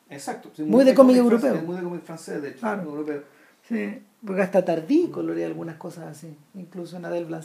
exacto. 0.09 0.51
sí, 0.55 0.62
Muy 0.62 0.85
de 0.85 0.95
cómic 0.95 1.16
europeo. 1.16 1.62
Muy 1.62 1.77
de 1.77 1.83
cómic 1.83 2.03
francés, 2.03 2.41
de 2.43 2.51
hecho, 2.51 2.61
Claro. 2.61 2.83
europeo. 2.83 3.22
Sí, 3.68 4.03
porque 4.24 4.43
hasta 4.43 4.64
Tardí 4.64 5.09
colorea 5.09 5.47
algunas 5.47 5.77
cosas 5.77 6.05
así, 6.07 6.37
incluso 6.55 6.97
en 6.97 7.05
Adele 7.05 7.27
Blanc 7.27 7.45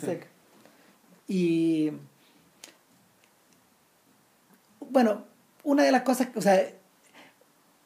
Y 1.27 1.91
bueno, 4.91 5.23
una 5.63 5.83
de 5.83 5.91
las 5.91 6.03
cosas, 6.03 6.29
o 6.35 6.41
sea, 6.41 6.61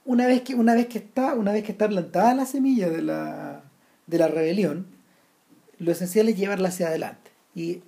una 0.06 0.28
vez 0.28 0.41
que 0.41 0.56
una 0.56 0.74
vez 0.76 0.88
que 0.88 0.98
está, 0.98 1.34
una 1.36 1.52
vez 1.52 1.64
que 1.64 1.72
está 1.72 1.88
plantada 1.88 2.34
la 2.36 2.46
semilla 2.46 2.89
de 2.89 3.02
la 3.02 3.64
de 4.08 4.18
la 4.18 4.28
rebelión, 4.28 4.88
lo 5.80 5.91
esencial 5.91 6.30
es 6.30 6.38
llevarla 6.38 6.70
hacia 6.70 6.88
adelante 6.88 7.32
y 7.56 7.82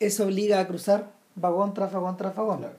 eso 0.00 0.24
obliga 0.24 0.60
a 0.60 0.66
cruzar 0.66 1.10
vagón 1.34 1.74
tras 1.74 1.92
vagón 1.92 2.16
tras 2.16 2.34
vagón. 2.34 2.58
Claro. 2.58 2.74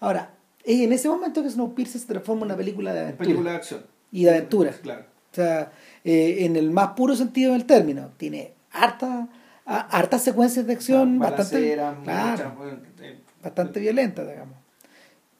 Ahora, 0.00 0.30
es 0.64 0.80
en 0.80 0.92
ese 0.92 1.08
momento 1.08 1.42
que 1.42 1.50
Snowpiercer 1.50 2.00
se 2.00 2.06
transforma 2.06 2.42
en 2.42 2.46
una 2.46 2.56
película 2.56 2.92
de 2.92 3.00
aventura 3.00 3.24
película 3.26 3.50
de 3.50 3.56
acción. 3.56 3.82
y 4.10 4.24
de 4.24 4.30
aventura. 4.30 4.70
Claro. 4.82 5.02
O 5.32 5.34
sea, 5.34 5.72
eh, 6.04 6.38
en 6.44 6.56
el 6.56 6.70
más 6.70 6.90
puro 6.90 7.16
sentido 7.16 7.52
del 7.52 7.64
término. 7.64 8.10
Tiene 8.18 8.52
harta, 8.70 9.28
hartas 9.64 10.22
secuencias 10.22 10.66
de 10.66 10.72
acción 10.74 11.18
bastante, 11.18 11.74
claro, 12.04 12.54
eh, 13.00 13.18
bastante 13.42 13.80
violentas, 13.80 14.28
digamos. 14.28 14.56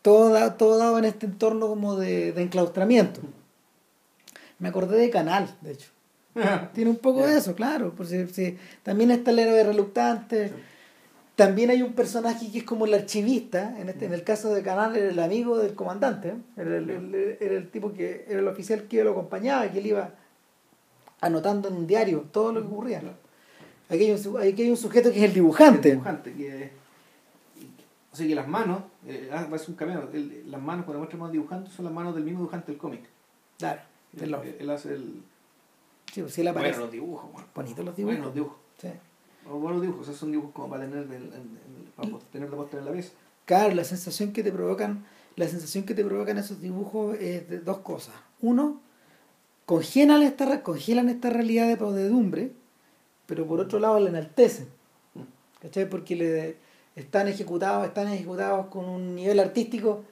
Todo, 0.01 0.53
todo 0.55 0.79
dado 0.79 0.99
en 0.99 1.05
este 1.05 1.27
entorno 1.27 1.69
como 1.69 1.97
de, 1.97 2.33
de 2.33 2.43
enclaustramiento. 2.43 3.21
Me 4.59 4.69
acordé 4.69 4.97
de 4.99 5.11
Canal, 5.11 5.55
de 5.61 5.73
hecho. 5.73 5.91
Tiene 6.75 6.91
un 6.91 6.97
poco 6.97 7.27
de 7.27 7.37
eso, 7.39 7.55
claro. 7.55 7.95
Por 7.95 8.07
si- 8.07 8.27
si- 8.29 8.57
también 8.83 9.11
está 9.11 9.31
el 9.31 9.39
héroe 9.41 9.63
reluctante. 9.65 10.49
Sí. 10.49 10.55
También 11.37 11.71
hay 11.71 11.83
un 11.83 11.95
personaje 11.95 12.51
que 12.53 12.59
es 12.59 12.65
como 12.65 12.85
el 12.85 12.93
archivista. 12.95 13.75
En, 13.79 13.89
este, 13.89 14.05
en 14.05 14.13
el 14.13 14.23
caso 14.23 14.53
de 14.53 14.63
Canal 14.63 14.95
era 14.97 15.09
el 15.11 15.19
amigo 15.19 15.59
del 15.59 15.75
comandante. 15.75 16.35
Era 16.57 16.77
el, 16.77 16.91
el- 16.91 17.37
era 17.41 17.55
el 17.55 17.71
tipo 17.71 17.93
que 17.93 18.27
era 18.29 18.41
el 18.41 18.49
oficial 18.49 18.83
que 18.85 19.03
lo 19.03 19.13
acompañaba 19.13 19.71
que 19.73 19.79
él 19.79 19.87
iba 19.87 20.11
anotando 21.21 21.69
en 21.69 21.75
un 21.77 21.87
diario 21.87 22.27
todo 22.33 22.53
lo 22.53 22.61
que 22.61 22.67
ocurría. 22.67 23.03
Aquí 23.89 24.05
hay, 24.05 24.11
un, 24.13 24.39
aquí 24.41 24.63
hay 24.63 24.71
un 24.71 24.77
sujeto 24.77 25.11
que 25.11 25.19
es 25.19 25.25
el 25.25 25.33
dibujante. 25.35 25.89
El 25.89 25.95
dibujante, 25.97 26.33
que, 26.35 26.71
Así 28.13 28.29
que 28.29 28.35
las 28.35 28.47
manos, 28.47 28.83
eh, 29.07 29.31
ah, 29.33 29.47
va 29.51 29.57
a 29.57 29.59
ser 29.59 29.71
un 29.71 29.77
cameo, 29.77 30.11
el- 30.13 30.51
las 30.51 30.61
manos 30.61 30.85
cuando 30.85 30.99
muestran 30.99 31.33
dibujando 31.33 31.71
son 31.71 31.87
las 31.87 31.95
manos 31.95 32.15
del 32.15 32.25
mismo 32.25 32.41
dibujante 32.41 32.71
del 32.73 32.79
cómic. 32.79 33.01
Claro, 33.59 33.81
Él, 34.21 34.69
hace 34.71 34.93
el... 34.95 35.23
Sí, 36.13 36.21
pues 36.21 36.35
sí, 36.35 36.43
él 36.43 36.49
aparece. 36.49 36.73
Bueno, 36.73 36.85
los 36.85 36.93
dibujos, 36.93 37.33
bueno. 37.33 37.49
Bonitos 37.55 37.85
los 37.87 37.95
Bueno, 37.97 38.11
dibujos. 38.11 38.25
los 38.27 38.35
dibujos. 38.35 38.59
Sí. 38.83 38.89
O 39.51 39.59
buenos 39.59 39.83
dibujos, 39.83 40.07
sea, 40.07 40.15
son 40.15 40.31
dibujos 40.31 40.53
como 40.53 40.71
para 40.71 40.85
tener, 40.85 41.03
en- 41.05 41.31
para 41.97 42.09
tener 42.33 42.51
de 42.51 42.57
postre 42.57 42.79
en 42.79 42.85
la 42.85 42.91
mesa. 42.93 43.11
Claro, 43.45 43.75
la 43.75 43.85
sensación 43.85 44.33
que 44.33 44.43
te 44.43 44.53
provocan, 44.53 45.05
la 45.37 45.49
sensación 45.49 45.85
que 45.85 45.95
te 45.95 46.05
provocan 46.05 46.39
esos 46.39 46.61
dibujos 46.61 47.17
es 47.19 47.49
de 47.49 47.59
dos 47.59 47.79
cosas. 47.79 48.15
Uno, 48.41 48.81
congelan 49.67 50.23
esta, 50.23 50.63
congelan 50.63 51.09
esta 51.09 51.31
realidad 51.31 51.69
de 51.69 51.77
podedumbre, 51.77 52.53
pero 53.27 53.47
por 53.47 53.61
otro 53.61 53.79
lado 53.81 53.99
la 54.01 54.11
enaltecen. 54.11 54.69
¿Cachai? 55.61 55.89
Porque 55.89 56.17
le, 56.17 56.57
están 56.97 57.29
ejecutados, 57.29 57.87
están 57.87 58.09
ejecutados 58.09 58.67
con 58.67 58.85
un 58.89 59.15
nivel 59.15 59.39
artístico 59.41 60.03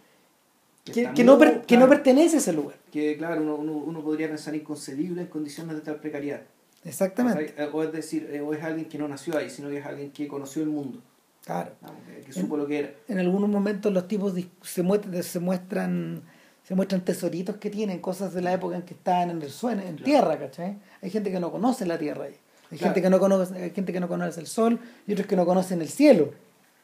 que, 0.85 1.25
no, 1.25 1.39
que 1.67 1.77
no 1.77 1.89
pertenece 1.89 2.37
a 2.37 2.39
ese 2.39 2.53
lugar. 2.53 2.77
Que 2.93 3.17
claro, 3.17 3.43
uno, 3.43 3.57
uno, 3.57 3.73
uno 3.73 4.01
podría 4.03 4.29
pensar 4.29 4.55
inconcebible 4.55 5.23
en 5.23 5.29
condiciones 5.29 5.75
de 5.77 5.83
tal 5.83 5.97
precariedad. 5.97 6.43
Exactamente. 6.85 7.55
O 7.73 7.83
es 7.83 7.93
decir, 7.93 8.29
eh, 8.33 8.41
o 8.41 8.55
es 8.55 8.63
alguien 8.63 8.89
que 8.89 8.99
no 8.99 9.07
nació 9.09 9.37
ahí, 9.37 9.51
sino 9.51 9.69
que 9.69 9.79
es 9.79 9.87
alguien 9.87 10.11
que 10.13 10.27
conoció 10.29 10.63
el 10.63 10.69
mundo, 10.71 11.01
Claro. 11.45 11.73
¿no? 11.83 11.89
que, 12.07 12.23
que 12.23 12.33
supo 12.33 12.57
lo 12.57 12.67
que 12.67 12.79
era. 12.79 12.91
En 13.09 13.19
algunos 13.19 13.49
momentos 13.51 13.93
los 13.93 14.09
tipos 14.09 14.35
se 14.63 14.83
muestran, 14.83 15.23
se 15.23 15.41
muestran, 15.41 16.23
se 16.67 16.75
muestran 16.75 17.05
tesoritos 17.05 17.57
que 17.57 17.69
tienen, 17.71 17.99
cosas 18.01 18.33
de 18.33 18.41
la 18.43 18.53
época 18.53 18.77
en 18.77 18.83
que 18.83 18.95
estaban 18.95 19.31
en 19.31 19.43
el 19.43 19.51
suelo, 19.51 19.83
en 19.83 19.97
Claro. 19.97 20.05
tierra, 20.05 20.39
¿cachai? 20.39 20.79
Hay 21.03 21.11
gente 21.11 21.31
que 21.31 21.41
no 21.41 21.51
conoce 21.51 21.85
la 21.87 21.99
tierra 21.99 22.25
ahí. 22.25 22.37
Hay 22.71 22.79
Claro. 22.79 22.95
gente 22.95 23.03
que 23.03 23.11
no 23.11 23.19
conoce, 23.19 23.55
hay 23.63 23.71
gente 23.71 23.93
que 23.93 24.01
no 24.01 24.09
conoce 24.09 24.41
el 24.41 24.47
sol 24.47 24.79
y 25.07 25.13
otros 25.13 25.27
que 25.27 25.37
no 25.37 25.45
conocen 25.45 25.81
el 25.83 25.89
cielo. 25.89 26.33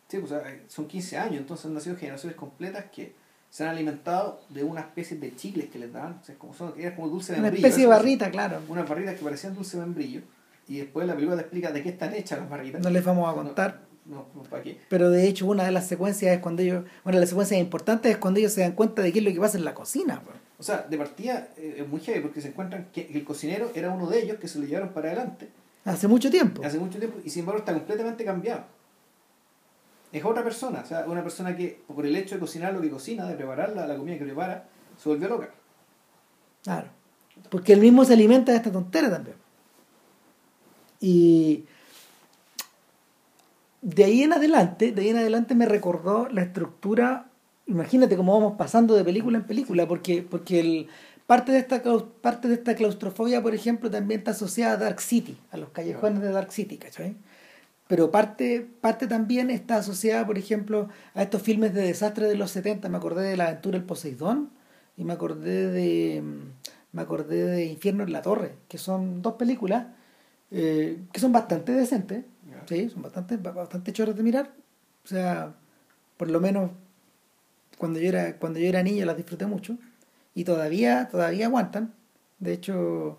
Sí, 0.09 0.18
pues, 0.18 0.32
son 0.68 0.86
15 0.86 1.16
años, 1.16 1.38
entonces 1.40 1.66
han 1.66 1.74
nacido 1.74 1.97
generaciones 1.97 2.36
completas 2.36 2.84
que 2.92 3.12
se 3.57 3.64
han 3.64 3.70
alimentado 3.70 4.42
de 4.50 4.64
una 4.64 4.82
especie 4.82 5.16
de 5.16 5.34
chicles 5.34 5.70
que 5.70 5.78
les 5.78 5.90
daban, 5.90 6.18
o 6.20 6.24
sea, 6.26 6.34
como 6.34 6.52
son, 6.52 6.74
era 6.76 6.94
como 6.94 7.09
dulce 7.09 7.32
de 7.32 7.38
Una 7.38 7.44
membrillo. 7.44 7.66
especie 7.66 7.84
de 7.84 7.88
barrita, 7.88 8.30
claro. 8.30 8.61
Unas 8.68 8.86
barritas 8.86 9.14
que 9.14 9.24
parecían 9.24 9.54
dulce 9.54 9.78
de 9.78 9.86
membrillo, 9.86 10.20
y 10.68 10.76
después 10.76 11.07
la 11.07 11.14
película 11.14 11.36
te 11.38 11.42
explica 11.44 11.72
de 11.72 11.82
qué 11.82 11.88
están 11.88 12.12
hechas 12.12 12.38
las 12.38 12.50
barritas. 12.50 12.82
No 12.82 12.90
les 12.90 13.02
vamos 13.02 13.26
a 13.26 13.32
contar. 13.32 13.80
No, 14.04 14.26
no, 14.34 14.42
¿para 14.42 14.62
qué? 14.62 14.78
Pero 14.90 15.09
de 15.09 15.26
hecho 15.26 15.46
una 15.46 15.64
de 15.64 15.70
las 15.70 15.86
secuencias 15.86 16.34
es 16.36 16.40
cuando 16.42 16.61
ellos, 16.61 16.84
bueno, 17.02 17.18
las 17.18 17.30
secuencias 17.30 17.59
importantes 17.59 18.12
es 18.12 18.18
cuando 18.18 18.40
ellos 18.40 18.52
se 18.52 18.61
dan 18.61 18.72
cuenta 18.72 19.00
de 19.00 19.11
qué 19.11 19.20
es 19.20 19.24
lo 19.24 19.32
que 19.32 19.40
pasa 19.40 19.57
en 19.57 19.64
la 19.64 19.72
cocina. 19.72 20.20
O 20.59 20.62
sea, 20.62 20.82
de 20.82 20.98
partida 20.98 21.48
eh, 21.57 21.76
es 21.78 21.88
muy 21.88 22.00
heavy 22.00 22.20
porque 22.20 22.42
se 22.42 22.48
encuentran 22.48 22.88
que 22.92 23.09
el 23.11 23.24
cocinero 23.24 23.70
era 23.74 23.88
uno 23.88 24.07
de 24.07 24.22
ellos 24.22 24.36
que 24.36 24.48
se 24.48 24.59
lo 24.59 24.66
llevaron 24.66 24.90
para 24.90 25.09
adelante 25.09 25.48
Hace 25.86 26.09
mucho 26.09 26.30
tiempo. 26.30 26.62
hace 26.62 26.78
mucho 26.78 26.98
tiempo 26.98 27.20
y 27.24 27.30
sin 27.30 27.40
embargo 27.40 27.61
está 27.61 27.72
completamente 27.72 28.22
cambiado. 28.22 28.64
Es 30.16 30.24
otra 30.24 30.42
persona, 30.42 30.80
o 30.82 30.86
sea, 30.86 31.04
una 31.06 31.22
persona 31.22 31.54
que 31.54 31.82
por 31.94 32.06
el 32.06 32.16
hecho 32.16 32.36
de 32.36 32.40
cocinar 32.40 32.72
lo 32.72 32.80
que 32.80 32.88
cocina, 32.88 33.26
de 33.26 33.34
preparar 33.34 33.74
la, 33.74 33.94
comida 33.98 34.16
que 34.16 34.24
prepara, 34.24 34.66
se 34.96 35.10
volvió 35.10 35.28
loca. 35.28 35.50
Claro. 36.64 36.88
Porque 37.50 37.74
él 37.74 37.80
mismo 37.80 38.02
se 38.02 38.14
alimenta 38.14 38.50
de 38.50 38.56
esta 38.56 38.72
tontera 38.72 39.10
también. 39.10 39.36
Y 41.00 41.66
de 43.82 44.04
ahí 44.04 44.22
en 44.22 44.32
adelante, 44.32 44.92
de 44.92 45.02
ahí 45.02 45.10
en 45.10 45.18
adelante 45.18 45.54
me 45.54 45.66
recordó 45.66 46.30
la 46.30 46.40
estructura, 46.40 47.26
imagínate 47.66 48.16
cómo 48.16 48.32
vamos 48.32 48.54
pasando 48.56 48.94
de 48.94 49.04
película 49.04 49.36
en 49.36 49.44
película, 49.44 49.86
porque, 49.86 50.22
porque 50.22 50.60
el, 50.60 50.88
parte, 51.26 51.52
de 51.52 51.58
esta, 51.58 51.82
parte 52.22 52.48
de 52.48 52.54
esta 52.54 52.74
claustrofobia, 52.74 53.42
por 53.42 53.54
ejemplo, 53.54 53.90
también 53.90 54.20
está 54.20 54.30
asociada 54.30 54.72
a 54.72 54.76
Dark 54.78 55.02
City, 55.02 55.36
a 55.50 55.58
los 55.58 55.68
callejones 55.68 56.22
de 56.22 56.30
Dark 56.30 56.52
City, 56.52 56.78
¿cachai? 56.78 57.16
Pero 57.89 58.11
parte, 58.11 58.66
parte 58.80 59.07
también 59.07 59.51
está 59.51 59.76
asociada, 59.76 60.26
por 60.26 60.39
ejemplo, 60.39 60.89
a 61.14 61.22
estos 61.22 61.43
filmes 61.43 61.72
de 61.72 61.82
desastre 61.82 62.26
de 62.28 62.37
los 62.37 62.51
70. 62.51 62.89
Me 62.89 62.97
acordé 62.97 63.28
de 63.28 63.37
La 63.37 63.49
aventura 63.49 63.78
del 63.78 63.87
Poseidón 63.87 64.51
y 64.97 65.05
me 65.05 65.12
acordé 65.12 65.70
de 65.70 66.22
me 66.93 67.03
acordé 67.03 67.45
de 67.45 67.66
Infierno 67.66 68.05
en 68.05 68.12
la 68.12 68.22
Torre, 68.22 68.55
que 68.68 68.78
son 68.78 69.20
dos 69.20 69.34
películas 69.34 69.87
eh, 70.51 70.99
que 71.12 71.20
son 71.20 71.32
bastante 71.32 71.72
decentes, 71.72 72.24
sí, 72.66 72.89
son 72.89 73.03
bastante, 73.03 73.37
bastante 73.37 73.93
choras 73.93 74.16
de 74.16 74.22
mirar. 74.22 74.53
O 75.05 75.09
sea, 75.09 75.55
por 76.16 76.30
lo 76.30 76.41
menos 76.41 76.70
cuando 77.78 77.99
yo 77.99 78.09
era, 78.09 78.37
cuando 78.39 78.59
yo 78.59 78.68
era 78.68 78.82
niño 78.82 79.05
las 79.05 79.16
disfruté 79.16 79.47
mucho. 79.47 79.76
Y 80.34 80.45
todavía, 80.45 81.09
todavía 81.11 81.47
aguantan. 81.47 81.95
De 82.39 82.53
hecho, 82.53 83.18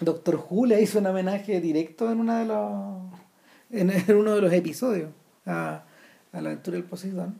Doctor 0.00 0.44
Who 0.48 0.66
le 0.66 0.82
hizo 0.82 0.98
un 0.98 1.06
homenaje 1.06 1.60
directo 1.60 2.10
en 2.10 2.20
una 2.20 2.40
de 2.40 2.46
los 2.46 3.20
en, 4.08 4.16
uno 4.16 4.34
de 4.34 4.40
los 4.42 4.52
episodios 4.52 5.10
a, 5.46 5.84
a 6.32 6.40
la 6.40 6.50
aventura 6.50 6.76
del 6.76 6.84
Poseidón. 6.84 7.34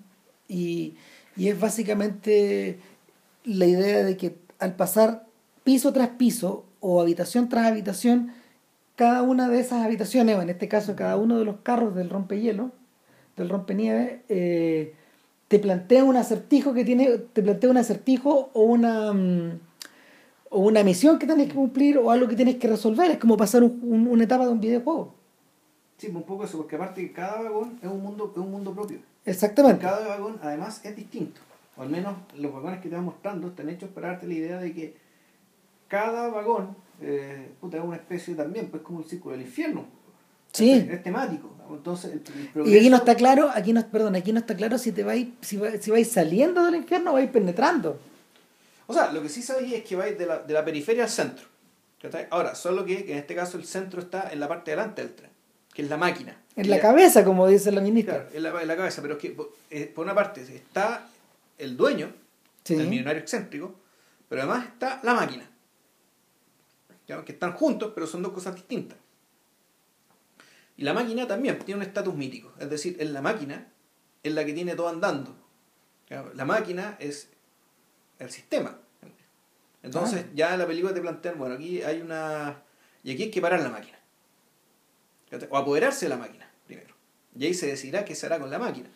Y, 0.49 0.95
y 1.37 1.49
es 1.49 1.59
básicamente 1.61 2.79
la 3.45 3.67
idea 3.67 4.05
de 4.05 4.17
que 4.17 4.37
al 4.59 4.75
pasar 4.77 5.27
piso 5.65 5.93
tras 5.93 6.09
piso 6.11 6.65
o 6.81 7.01
habitación 7.01 7.49
tras 7.49 7.67
habitación, 7.67 8.33
cada 8.97 9.23
una 9.23 9.49
de 9.49 9.61
esas 9.61 9.85
habitaciones, 9.85 10.37
o 10.37 10.43
en 10.43 10.51
este 10.51 10.69
caso 10.69 10.95
cada 10.97 11.17
uno 11.17 11.39
de 11.39 11.45
los 11.45 11.57
carros 11.63 11.95
del 11.95 12.11
rompehielo, 12.11 12.71
del 13.37 13.49
rompenieve, 13.49 14.23
eh, 14.29 14.95
te 15.49 15.59
plantea 15.59 16.05
un 16.05 16.17
acertijo 16.17 16.73
que 16.75 16.85
tiene, 16.85 17.09
te 17.33 17.43
plantea 17.43 17.71
un 17.71 17.77
acertijo 17.79 18.51
o 18.53 18.63
una 18.65 19.13
mm, 19.13 19.59
o 20.51 20.61
una 20.61 20.83
misión 20.85 21.19
que 21.19 21.27
tienes 21.27 21.49
que 21.49 21.55
cumplir 21.55 21.97
o 21.99 22.11
algo 22.11 22.29
que 22.29 22.37
tienes 22.37 22.57
que 22.57 22.69
resolver. 22.69 23.11
Es 23.11 23.19
como 23.19 23.37
pasar 23.39 23.63
un- 23.63 23.81
un- 23.83 24.07
una 24.09 24.25
etapa 24.25 24.45
de 24.45 24.53
un 24.53 24.61
videojuego. 24.61 25.15
Sí, 26.03 26.09
un 26.09 26.25
poco 26.25 26.43
eso, 26.43 26.57
porque 26.57 26.75
aparte 26.75 27.01
que 27.01 27.13
cada 27.13 27.43
vagón 27.43 27.79
es 27.81 27.89
un 27.89 28.03
mundo, 28.03 28.33
es 28.35 28.37
un 28.37 28.51
mundo 28.51 28.75
propio. 28.75 28.99
Exactamente. 29.25 29.83
Cada 29.83 30.09
vagón 30.09 30.37
además 30.43 30.81
es 30.83 30.97
distinto. 30.97 31.41
O 31.77 31.83
al 31.83 31.91
menos 31.91 32.17
los 32.35 32.53
vagones 32.53 32.81
que 32.81 32.89
te 32.89 32.97
van 32.97 33.05
mostrando 33.05 33.47
están 33.47 33.69
hechos 33.69 33.89
para 33.91 34.09
darte 34.09 34.27
la 34.27 34.35
idea 34.35 34.59
de 34.59 34.73
que 34.75 34.97
cada 35.87 36.29
vagón 36.29 36.75
eh, 37.01 37.53
puta, 37.61 37.77
es 37.77 37.85
una 37.85 37.95
especie 37.95 38.35
también, 38.35 38.67
pues 38.67 38.83
como 38.83 38.99
el 38.99 39.05
círculo 39.05 39.37
del 39.37 39.47
infierno. 39.47 39.85
Sí. 40.51 40.73
Es, 40.73 40.89
es 40.89 41.05
temático. 41.05 41.55
Entonces, 41.71 42.15
el, 42.15 42.63
el 42.63 42.67
Y 42.67 42.77
aquí 42.79 42.91
no 42.91 42.97
está 42.97 43.15
claro, 43.15 43.49
aquí 43.55 43.73
no, 43.73 43.87
perdón, 43.87 44.17
aquí 44.17 44.33
no 44.33 44.41
está 44.41 44.57
claro 44.57 44.79
si 44.79 44.91
te 44.91 45.05
vais, 45.05 45.29
si 45.41 45.57
vais, 45.57 45.81
si 45.85 45.93
vais 45.93 46.11
saliendo 46.11 46.65
del 46.65 46.75
infierno 46.75 47.13
o 47.13 47.15
vais 47.15 47.31
penetrando. 47.31 48.01
O 48.89 48.93
sea, 48.93 49.13
lo 49.13 49.23
que 49.23 49.29
sí 49.29 49.41
sabéis 49.41 49.73
es 49.73 49.85
que 49.85 49.95
vais 49.95 50.19
de 50.19 50.27
la, 50.27 50.41
de 50.41 50.53
la 50.53 50.65
periferia 50.65 51.05
al 51.05 51.11
centro. 51.11 51.47
Ahora, 52.31 52.57
solo 52.57 52.85
que, 52.85 53.05
que 53.05 53.13
en 53.13 53.19
este 53.19 53.37
caso 53.37 53.57
el 53.57 53.65
centro 53.67 54.01
está 54.01 54.33
en 54.33 54.41
la 54.41 54.49
parte 54.49 54.73
de 54.73 54.77
delante 54.77 55.03
del 55.03 55.15
tren, 55.15 55.32
que 55.73 55.83
es 55.83 55.89
la 55.89 55.97
máquina. 55.97 56.37
En 56.57 56.69
la 56.69 56.81
cabeza, 56.81 57.25
como 57.25 57.47
dice 57.49 57.73
la 57.73 57.81
ministra. 57.81 58.29
Claro, 58.29 58.31
en 58.35 58.43
la, 58.43 58.63
en 58.63 58.69
la 58.69 58.77
cabeza, 58.77 59.01
pero 59.03 59.15
es 59.15 59.21
que 59.21 59.37
eh, 59.71 59.87
por 59.87 60.05
una 60.05 60.15
parte 60.15 60.43
está 60.43 61.09
el 61.59 61.77
dueño, 61.77 62.13
Sí. 62.65 62.75
el 62.75 62.87
millonario 62.89 63.21
excéntrico, 63.23 63.75
pero 64.29 64.43
además 64.43 64.67
está 64.67 65.01
la 65.03 65.15
máquina. 65.15 65.49
¿ya? 67.09 67.25
Que 67.25 67.33
están 67.33 67.53
juntos, 67.53 67.93
pero 67.95 68.07
son 68.07 68.23
dos 68.23 68.33
cosas 68.33 68.55
distintas. 68.55 68.99
Y 70.77 70.85
la 70.85 70.93
máquina 70.95 71.27
también 71.27 71.59
tiene 71.59 71.81
un 71.81 71.87
estatus 71.87 72.15
mítico, 72.15 72.53
es 72.59 72.69
decir, 72.71 72.97
es 73.01 73.11
la 73.11 73.21
máquina 73.23 73.67
es 74.23 74.33
la 74.33 74.45
que 74.45 74.53
tiene 74.53 74.75
todo 74.77 74.89
andando. 74.89 75.35
¿ya? 76.09 76.25
La 76.35 76.45
máquina 76.45 76.97
es 77.01 77.29
el 78.21 78.31
sistema. 78.31 78.79
Entonces, 79.83 80.27
Ah. 80.29 80.31
ya 80.35 80.57
la 80.57 80.67
película 80.67 80.95
te 80.95 81.01
plantean, 81.01 81.39
bueno, 81.39 81.57
aquí 81.57 81.83
hay 81.83 82.01
una. 82.01 82.63
Y 83.03 83.13
aquí 83.13 83.25
hay 83.25 83.31
que 83.33 83.41
parar 83.41 83.61
la 83.61 83.69
máquina. 83.71 83.99
O 85.51 85.57
apoderarse 85.57 86.07
de 86.07 86.11
la 86.11 86.17
máquina 86.17 86.51
primero. 86.67 86.95
Y 87.39 87.47
ahí 87.47 87.55
se 87.55 87.67
decidirá 87.67 88.05
qué 88.05 88.15
se 88.15 88.27
hará 88.27 88.39
con 88.39 88.51
la 88.51 88.59
máquina. 88.59 88.89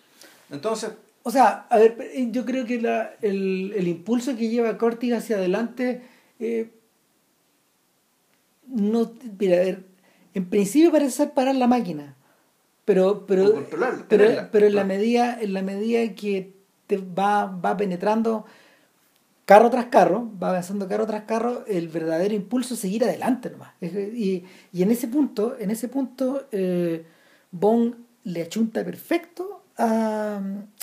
Entonces, 0.51 0.93
O 1.23 1.31
sea, 1.31 1.67
a 1.71 1.79
ver, 1.79 1.97
eh, 2.01 2.29
yo 2.31 2.45
creo 2.45 2.67
que 2.67 2.81
la, 2.81 3.15
el, 3.23 3.73
el 3.75 3.89
impulso 3.89 4.37
que 4.37 4.49
lleva 4.49 4.79
Corti 4.79 5.13
hacia 5.13 5.37
adelante, 5.37 6.03
eh, 6.39 6.71
no, 8.67 9.13
mira, 9.39 9.57
a 9.57 9.61
ver, 9.61 9.85
en 10.35 10.49
principio 10.49 10.93
parece 10.93 11.11
ser 11.13 11.31
parar 11.33 11.55
la 11.55 11.67
máquina, 11.67 12.17
pero, 12.85 13.27
pero, 13.27 13.67
pero, 14.09 14.67
en 14.67 14.75
la 14.75 14.85
medida, 14.85 15.41
en 15.41 15.53
la 15.55 15.63
medida 15.63 16.15
que 16.15 16.55
te 16.87 16.99
va, 16.99 17.47
va 17.47 17.77
penetrando 17.77 18.47
carro 19.47 19.71
tras 19.71 19.87
carro, 19.87 20.31
va 20.43 20.51
avanzando 20.51 20.87
carro 20.87 21.07
tras 21.07 21.23
carro, 21.23 21.65
el 21.67 21.89
verdadero 21.89 22.35
impulso 22.35 22.75
es 22.75 22.81
seguir 22.81 23.05
adelante 23.05 23.49
nomás. 23.49 23.73
Y, 23.81 24.45
y 24.73 24.83
en 24.83 24.91
ese 24.91 25.09
punto, 25.09 25.57
en 25.59 25.71
ese 25.71 25.89
punto, 25.89 26.47
eh, 26.53 27.07
Bond 27.53 27.95
le 28.25 28.43
achunta 28.43 28.85
perfecto 28.85 29.63
a, 29.79 30.41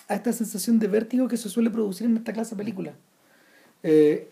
a 0.07 0.15
esta 0.15 0.33
sensación 0.33 0.79
de 0.79 0.87
vértigo 0.87 1.27
que 1.27 1.37
se 1.37 1.49
suele 1.49 1.69
producir 1.69 2.07
en 2.07 2.17
esta 2.17 2.33
clase 2.33 2.55
de 2.55 2.63
películas. 2.63 2.95
Eh, 3.83 4.29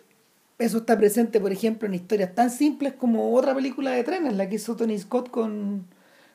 eso 0.58 0.78
está 0.78 0.98
presente, 0.98 1.40
por 1.40 1.52
ejemplo, 1.52 1.88
en 1.88 1.96
historias 1.96 2.34
tan 2.34 2.50
simples 2.50 2.94
como 2.94 3.34
otra 3.34 3.54
película 3.54 3.92
de 3.92 4.04
trenes, 4.04 4.34
la 4.36 4.48
que 4.48 4.56
hizo 4.56 4.76
Tony 4.76 4.98
Scott 4.98 5.30
con, 5.30 5.86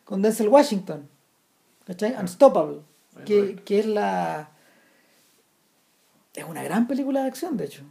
con 0.05 0.21
Denzel 0.21 0.49
Washington. 0.49 1.09
¿Cachai? 1.87 2.15
Unstoppable. 2.21 2.81
Que, 3.25 3.57
que 3.65 3.79
es 3.79 3.87
la. 3.87 4.51
Es 6.37 6.45
una 6.45 6.63
gran 6.63 6.87
película 6.87 7.23
de 7.23 7.29
acción, 7.29 7.57
de 7.57 7.65
hecho. 7.65 7.83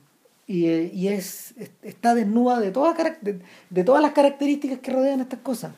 Y, 0.48 0.68
eh, 0.68 0.92
y 0.94 1.08
es, 1.08 1.54
es- 1.58 1.72
está 1.82 2.14
desnuda 2.14 2.60
de, 2.60 2.72
toda, 2.72 2.96
carac- 2.96 3.20
de, 3.22 3.42
de 3.70 3.84
todas 3.84 4.02
las 4.02 4.12
características 4.14 4.80
que 4.80 4.92
rodean 4.94 5.20
estas 5.22 5.40
cosas. 5.40 5.74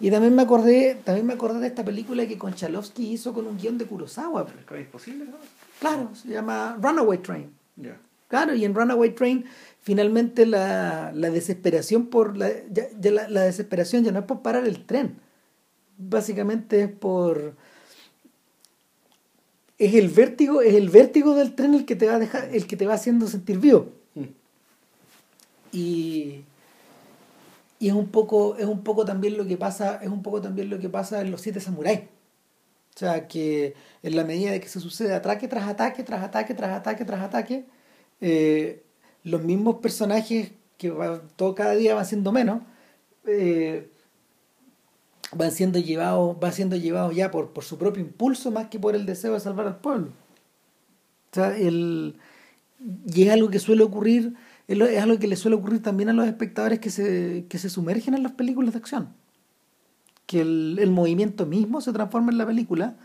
Y 0.00 0.10
también 0.10 0.34
me 0.34 0.42
acordé, 0.42 0.96
también 1.02 1.26
me 1.26 1.32
acordé 1.32 1.58
de 1.60 1.66
esta 1.66 1.84
película 1.84 2.26
que 2.28 2.38
Konchalovsky 2.38 3.10
hizo 3.12 3.32
con 3.32 3.46
un 3.46 3.56
guion 3.58 3.78
de 3.78 3.86
Kurosawa. 3.86 4.46
¿Es 4.78 4.86
posible? 4.86 5.24
No? 5.24 5.36
Claro, 5.80 6.10
se 6.14 6.28
llama 6.28 6.78
Runaway 6.80 7.18
Train. 7.18 7.50
Claro, 8.28 8.54
y 8.54 8.64
en 8.64 8.74
Runaway 8.74 9.10
Train 9.14 9.44
finalmente 9.80 10.46
la, 10.46 11.10
la 11.14 11.30
desesperación 11.30 12.06
por 12.06 12.36
la, 12.36 12.48
ya, 12.70 12.84
la, 13.10 13.28
la, 13.28 13.40
desesperación 13.42 14.04
ya 14.04 14.12
no 14.12 14.20
es 14.20 14.24
por 14.26 14.42
parar 14.42 14.66
el 14.66 14.84
tren. 14.86 15.16
Básicamente 15.98 16.82
es 16.82 16.88
por 16.90 17.56
es 19.86 19.94
el 19.94 20.08
vértigo, 20.08 20.62
es 20.62 20.74
el 20.74 20.88
vértigo 20.88 21.34
del 21.34 21.54
tren 21.54 21.74
el 21.74 21.84
que 21.84 21.96
te 21.96 22.06
va 22.06 22.14
a 22.14 22.18
dejar, 22.18 22.48
el 22.52 22.66
que 22.66 22.76
te 22.76 22.86
va 22.86 22.94
haciendo 22.94 23.26
sentir 23.26 23.58
vivo. 23.58 23.88
Mm. 24.14 24.24
Y 25.72 26.44
y 27.82 27.88
es 27.88 27.94
un 27.94 28.06
poco 28.06 28.54
es 28.58 28.66
un 28.66 28.84
poco 28.84 29.04
también 29.04 29.36
lo 29.36 29.44
que 29.44 29.56
pasa 29.56 29.98
es 30.00 30.08
un 30.08 30.22
poco 30.22 30.40
también 30.40 30.70
lo 30.70 30.78
que 30.78 30.88
pasa 30.88 31.20
en 31.20 31.32
los 31.32 31.40
siete 31.40 31.58
samuráis 31.58 32.02
o 32.94 32.98
sea 32.98 33.26
que 33.26 33.74
en 34.04 34.14
la 34.14 34.22
medida 34.22 34.52
de 34.52 34.60
que 34.60 34.68
se 34.68 34.78
sucede 34.78 35.12
ataque 35.12 35.48
tras 35.48 35.66
ataque 35.66 36.04
tras 36.04 36.22
ataque 36.22 36.54
tras 36.54 36.70
ataque 36.78 37.04
tras 37.04 37.20
ataque 37.22 37.64
eh, 38.20 38.84
los 39.24 39.42
mismos 39.42 39.78
personajes 39.80 40.52
que 40.78 40.90
va, 40.90 41.22
todo 41.34 41.56
cada 41.56 41.74
día 41.74 41.96
van 41.96 42.06
siendo 42.06 42.30
menos 42.30 42.62
eh, 43.26 43.90
van 45.34 45.50
siendo 45.50 45.78
llevados 45.78 46.38
van 46.40 46.52
siendo 46.52 46.76
llevados 46.76 47.14
ya 47.14 47.30
por, 47.30 47.50
por 47.50 47.64
su 47.64 47.78
propio 47.78 48.02
impulso 48.02 48.50
más 48.50 48.68
que 48.68 48.78
por 48.78 48.94
el 48.94 49.06
deseo 49.06 49.34
de 49.34 49.40
salvar 49.40 49.66
al 49.66 49.78
pueblo 49.78 50.08
o 50.08 51.34
sea 51.34 51.56
el 51.56 52.16
y 53.14 53.22
es 53.22 53.30
algo 53.30 53.48
que 53.48 53.58
suele 53.58 53.82
ocurrir 53.82 54.34
es 54.68 55.02
algo 55.02 55.18
que 55.18 55.26
le 55.26 55.36
suele 55.36 55.56
ocurrir 55.56 55.82
también 55.82 56.08
a 56.08 56.12
los 56.12 56.26
espectadores 56.26 56.78
que 56.78 56.90
se, 56.90 57.46
que 57.48 57.58
se 57.58 57.68
sumergen 57.68 58.14
en 58.14 58.22
las 58.22 58.32
películas 58.32 58.72
de 58.72 58.78
acción. 58.78 59.08
Que 60.26 60.40
el, 60.40 60.78
el 60.80 60.90
movimiento 60.90 61.46
mismo 61.46 61.80
se 61.80 61.92
transforma 61.92 62.32
en 62.32 62.38
la 62.38 62.46
película, 62.46 62.96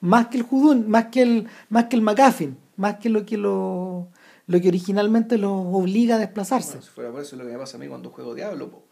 más 0.00 0.28
que 0.28 0.38
el 0.38 0.42
judún, 0.42 0.88
más 0.88 1.06
que 1.06 1.22
el, 1.22 1.48
más 1.68 1.86
que 1.86 1.96
el 1.96 2.02
McGuffin, 2.02 2.56
más 2.76 2.96
que 2.96 3.08
lo 3.08 3.24
que 3.24 3.38
lo, 3.38 4.08
lo 4.46 4.60
que 4.60 4.68
originalmente 4.68 5.38
los 5.38 5.50
obliga 5.50 6.16
a 6.16 6.18
desplazarse. 6.18 6.80
si 6.82 6.88
fuera 6.88 7.10
por 7.10 7.22
eso 7.22 7.36
lo 7.36 7.44
que 7.44 7.52
me 7.52 7.58
pasa 7.58 7.76
a 7.76 7.80
mí 7.80 7.88
cuando 7.88 8.10
juego 8.10 8.34
Diablo, 8.34 8.84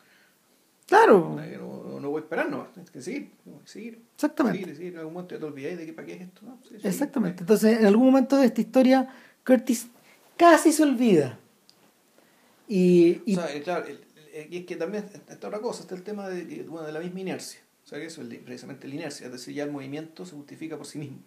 Claro. 0.86 1.36
No, 1.36 2.00
no, 2.00 2.10
voy 2.10 2.20
a 2.20 2.24
esperar, 2.24 2.50
no, 2.50 2.66
tienes 2.74 2.90
que 2.90 3.00
seguir, 3.00 3.30
seguir. 3.64 4.02
Exactamente. 4.14 4.58
Seguir, 4.58 4.76
seguir. 4.76 4.92
En 4.92 4.98
algún 4.98 5.14
momento 5.14 5.38
te 5.38 5.44
olvidáis 5.44 5.78
de 5.78 5.86
que 5.86 5.92
para 5.92 6.06
qué 6.06 6.14
es 6.14 6.20
esto. 6.22 6.42
¿no? 6.44 6.58
Exactamente. 6.82 7.42
Entonces, 7.42 7.78
en 7.80 7.86
algún 7.86 8.06
momento 8.06 8.36
de 8.36 8.46
esta 8.46 8.60
historia, 8.60 9.08
Curtis 9.44 9.88
casi 10.36 10.72
se 10.72 10.82
olvida 10.82 11.38
y, 12.68 13.22
y... 13.26 13.36
claro, 13.62 13.86
y 14.50 14.58
es 14.58 14.66
que 14.66 14.76
también 14.76 15.04
está 15.28 15.46
otra 15.48 15.60
cosa, 15.60 15.82
está 15.82 15.94
el 15.94 16.02
tema 16.02 16.28
de, 16.28 16.64
bueno, 16.64 16.86
de 16.86 16.92
la 16.92 17.00
misma 17.00 17.20
inercia. 17.20 17.60
O 17.84 17.86
sea, 17.86 17.98
que 17.98 18.06
eso 18.06 18.22
es 18.22 18.38
precisamente 18.38 18.88
la 18.88 18.94
inercia, 18.94 19.26
es 19.26 19.32
decir, 19.32 19.54
ya 19.54 19.64
el 19.64 19.70
movimiento 19.70 20.24
se 20.24 20.34
justifica 20.34 20.76
por 20.76 20.86
sí 20.86 20.98
mismo. 20.98 21.18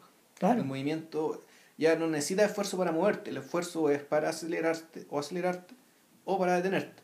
El 0.42 0.66
movimiento 0.66 1.42
ya 1.78 1.96
no 1.96 2.08
necesita 2.08 2.46
esfuerzo 2.46 2.78
para 2.78 2.92
moverte, 2.92 3.30
el 3.30 3.38
esfuerzo 3.38 3.90
es 3.90 4.02
para 4.02 4.30
acelerarte 4.30 5.06
o 5.10 5.20
acelerarte 5.20 5.76
o 6.26 6.38
para 6.38 6.56
detenerte. 6.56 7.04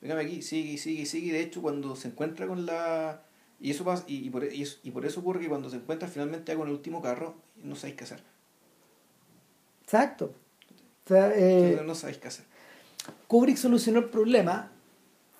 Fíjame 0.00 0.22
aquí, 0.22 0.42
sigue, 0.42 0.78
sigue, 0.78 1.06
sigue. 1.06 1.32
De 1.32 1.40
hecho, 1.40 1.60
cuando 1.60 1.96
se 1.96 2.08
encuentra 2.08 2.46
con 2.46 2.66
la. 2.66 3.22
Y 3.60 3.72
eso 3.72 3.84
pasa, 3.84 4.04
y, 4.06 4.30
por, 4.30 4.44
y, 4.44 4.66
y, 4.84 4.90
por, 4.92 5.04
eso 5.04 5.20
ocurre 5.20 5.40
que 5.40 5.48
cuando 5.48 5.68
se 5.68 5.76
encuentra 5.76 6.06
finalmente 6.06 6.54
con 6.54 6.68
el 6.68 6.74
último 6.74 7.02
carro, 7.02 7.34
no 7.64 7.74
sabéis 7.74 7.96
qué 7.96 8.04
hacer. 8.04 8.22
Exacto. 9.82 10.32
O 11.04 11.08
sea, 11.08 11.32
eh, 11.34 11.80
no 11.84 11.94
sabéis 11.94 12.18
qué 12.18 12.28
hacer. 12.28 12.44
Kubrick 13.26 13.56
solucionó 13.56 13.98
el 13.98 14.04
problema 14.04 14.70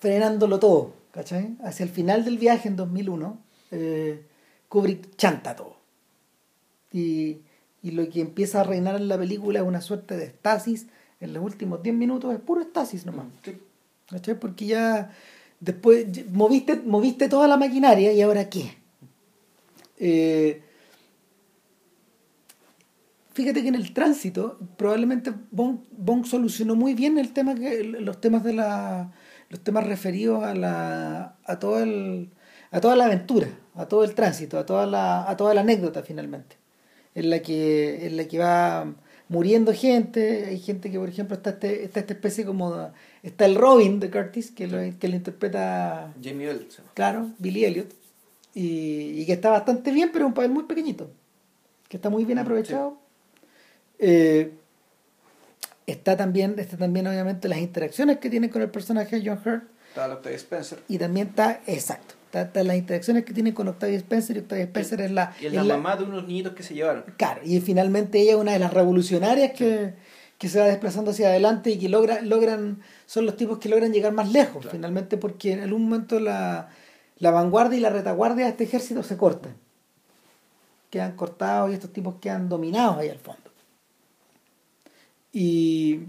frenándolo 0.00 0.59
todo, 0.59 0.94
¿cachai? 1.12 1.56
Hacia 1.62 1.84
el 1.84 1.90
final 1.90 2.24
del 2.24 2.38
viaje 2.38 2.68
en 2.68 2.76
2001, 2.76 3.38
eh, 3.70 4.24
Kubrick 4.68 5.14
chanta 5.16 5.54
todo. 5.54 5.76
Y, 6.92 7.42
y, 7.82 7.92
lo 7.92 8.09
que 8.09 8.20
empieza 8.20 8.62
a 8.62 8.64
reinar 8.64 8.96
en 8.96 9.06
la 9.06 9.18
película 9.18 9.61
es 9.61 9.66
una 9.66 9.80
suerte 9.80 10.16
de 10.16 10.24
estasis. 10.24 10.86
En 11.20 11.34
los 11.34 11.44
últimos 11.44 11.82
10 11.82 11.94
minutos 11.94 12.32
es 12.32 12.40
puro 12.40 12.62
estasis 12.62 13.04
nomás. 13.04 13.26
¿Cachai? 14.09 14.38
Porque 14.38 14.66
ya 14.66 15.11
después 15.61 16.06
moviste, 16.30 16.76
moviste 16.76 17.28
toda 17.28 17.48
la 17.48 17.56
maquinaria 17.56 18.12
y 18.12 18.22
ahora 18.22 18.48
qué. 18.48 18.76
Eh, 19.98 20.62
fíjate 23.32 23.62
que 23.62 23.68
en 23.68 23.74
el 23.74 23.92
tránsito 23.92 24.59
probablemente 24.76 25.32
Bong, 25.50 26.24
solucionó 26.24 26.74
muy 26.74 26.94
bien 26.94 27.18
el 27.18 27.32
tema 27.32 27.54
que 27.54 27.84
los 27.84 28.20
temas 28.20 28.44
de 28.44 28.52
la 28.52 29.12
los 29.50 29.61
temas 29.61 29.86
referidos 29.86 30.44
a 30.44 30.54
la 30.54 31.36
a 31.44 31.59
todo 31.59 31.80
el 31.82 32.30
a 32.70 32.80
toda 32.80 32.96
la 32.96 33.06
aventura 33.06 33.48
a 33.74 33.86
todo 33.86 34.04
el 34.04 34.14
tránsito 34.14 34.59
a 34.59 34.66
toda 34.66 34.86
la 34.86 35.28
a 35.28 35.36
toda 35.36 35.54
la 35.54 35.62
anécdota 35.62 36.02
finalmente 36.02 36.56
en 37.14 37.30
la 37.30 37.40
que 37.40 38.06
en 38.06 38.16
la 38.16 38.24
que 38.26 38.38
va 38.38 38.94
muriendo 39.29 39.72
gente. 39.72 40.47
Hay 40.47 40.59
gente 40.59 40.91
que 40.91 40.99
por 40.99 41.09
ejemplo 41.09 41.37
está 41.37 41.51
este, 41.51 41.85
está 41.85 42.01
esta 42.01 42.12
especie 42.14 42.45
como 42.45 42.91
está 43.22 43.47
el 43.47 43.55
Robin 43.55 44.01
de 44.01 44.11
Curtis 44.11 44.51
que 44.51 44.66
lo, 44.66 44.79
que 44.99 45.09
lo 45.09 45.16
interpreta 45.16 46.12
Jamie 46.22 46.51
Elliott 46.51 46.81
claro 46.95 47.31
Billy 47.39 47.64
Elliot. 47.64 47.93
Y, 48.55 49.20
y, 49.20 49.26
que 49.26 49.35
está 49.35 49.51
bastante 49.51 49.93
bien 49.93 50.11
pero 50.12 50.24
es 50.24 50.29
un 50.29 50.35
papel 50.35 50.51
muy 50.51 50.64
pequeñito 50.64 51.11
que 51.89 51.97
está 51.97 52.11
muy 52.11 52.24
bien 52.24 52.39
aprovechado. 52.39 52.99
Eh, 53.99 54.53
está 55.87 56.16
también, 56.16 56.59
está 56.59 56.76
también 56.76 57.07
obviamente 57.07 57.49
las 57.49 57.59
interacciones 57.59 58.18
que 58.18 58.31
tiene 58.31 58.51
con 58.51 58.62
el 58.62 58.70
personaje 58.70 59.18
de 59.18 59.29
John 59.29 59.41
Hurt. 59.45 59.64
Está 59.89 60.12
Octavia 60.12 60.37
Spencer. 60.37 60.81
Y 60.89 60.99
también 60.99 61.29
está, 61.29 61.62
exacto, 61.66 62.14
está, 62.33 62.64
las 62.64 62.76
interacciones 62.76 63.24
que 63.24 63.33
tiene 63.33 63.55
con 63.55 63.68
Octavia 63.68 63.97
Spencer 63.97 64.37
y 64.37 64.41
Octavia 64.41 64.64
Spencer 64.64 65.01
es 65.01 65.11
la... 65.11 65.35
Y 65.41 65.47
es 65.47 65.53
la, 65.53 65.64
mamá 65.64 65.97
de 65.97 66.05
unos 66.05 66.26
niñitos 66.26 66.53
que 66.55 66.62
se 66.62 66.74
llevaron. 66.74 67.05
Claro, 67.16 67.41
y 67.45 67.61
finalmente 67.61 68.20
ella 68.20 68.33
es 68.33 68.37
una 68.39 68.53
de 68.53 68.59
las 68.59 68.72
revolucionarias 68.72 69.53
que, 69.53 69.95
que 70.39 70.49
se 70.49 70.61
va 70.61 70.66
desplazando 70.66 71.11
hacia 71.11 71.29
adelante 71.29 71.70
y 71.70 71.79
que 71.79 71.89
logra, 71.89 72.20
logran, 72.22 72.81
son 73.07 73.26
los 73.26 73.37
tipos 73.37 73.59
que 73.59 73.68
logran 73.68 73.93
llegar 73.93 74.12
más 74.12 74.31
lejos, 74.31 74.66
finalmente 74.70 75.16
porque 75.16 75.53
en 75.53 75.61
algún 75.61 75.85
momento 75.85 76.20
la, 76.20 76.68
la 77.18 77.31
vanguardia 77.31 77.79
y 77.79 77.81
la 77.81 77.91
retaguardia 77.91 78.45
de 78.45 78.51
este 78.53 78.64
ejército 78.64 79.03
se 79.03 79.16
cortan. 79.16 79.57
Quedan 80.91 81.16
cortados 81.16 81.70
y 81.70 81.74
estos 81.74 81.93
tipos 81.93 82.16
quedan 82.20 82.49
dominados 82.49 82.99
ahí 82.99 83.09
al 83.09 83.18
fondo. 83.18 83.51
Y 85.33 86.01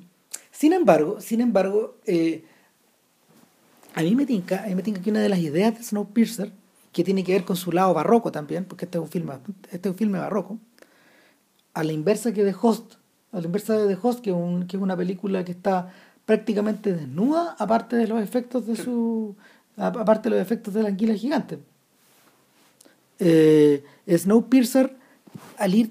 sin 0.51 0.73
embargo, 0.73 1.19
sin 1.19 1.41
embargo, 1.41 1.97
eh, 2.05 2.43
a 3.95 4.01
mí 4.01 4.15
me 4.15 4.25
tinca, 4.25 4.63
a 4.63 4.67
mí 4.67 4.75
me 4.75 4.83
tinca 4.83 5.01
que 5.01 5.09
una 5.09 5.21
de 5.21 5.29
las 5.29 5.39
ideas 5.39 5.77
de 5.77 5.83
Snowpiercer, 5.83 6.51
que 6.91 7.03
tiene 7.03 7.23
que 7.23 7.33
ver 7.33 7.45
con 7.45 7.55
su 7.55 7.71
lado 7.71 7.93
barroco 7.93 8.31
también, 8.31 8.65
porque 8.65 8.85
este 8.85 8.97
es 8.97 9.01
un 9.01 9.09
filme, 9.09 9.33
este 9.71 9.89
es 9.89 9.93
un 9.93 9.97
filme 9.97 10.19
barroco, 10.19 10.57
a 11.73 11.83
la 11.83 11.91
inversa 11.91 12.33
que 12.33 12.43
de 12.43 12.55
Host, 12.59 12.95
a 13.31 13.39
la 13.39 13.45
inversa 13.45 13.77
de 13.77 13.95
The 13.95 13.99
Host, 14.01 14.21
que, 14.21 14.31
un, 14.31 14.67
que 14.67 14.77
es 14.77 14.83
una 14.83 14.97
película 14.97 15.43
que 15.45 15.51
está 15.51 15.91
prácticamente 16.25 16.93
desnuda, 16.93 17.55
aparte 17.57 17.95
de 17.95 18.07
los 18.07 18.21
efectos 18.21 18.67
de 18.67 18.75
su. 18.75 19.35
aparte 19.77 20.29
de 20.29 20.35
los 20.35 20.41
efectos 20.43 20.73
de 20.73 20.83
la 20.83 20.89
anguila 20.89 21.13
gigante. 21.15 21.59
Eh, 23.19 23.83
Snowpiercer, 24.07 24.95
al 25.57 25.75
ir 25.75 25.89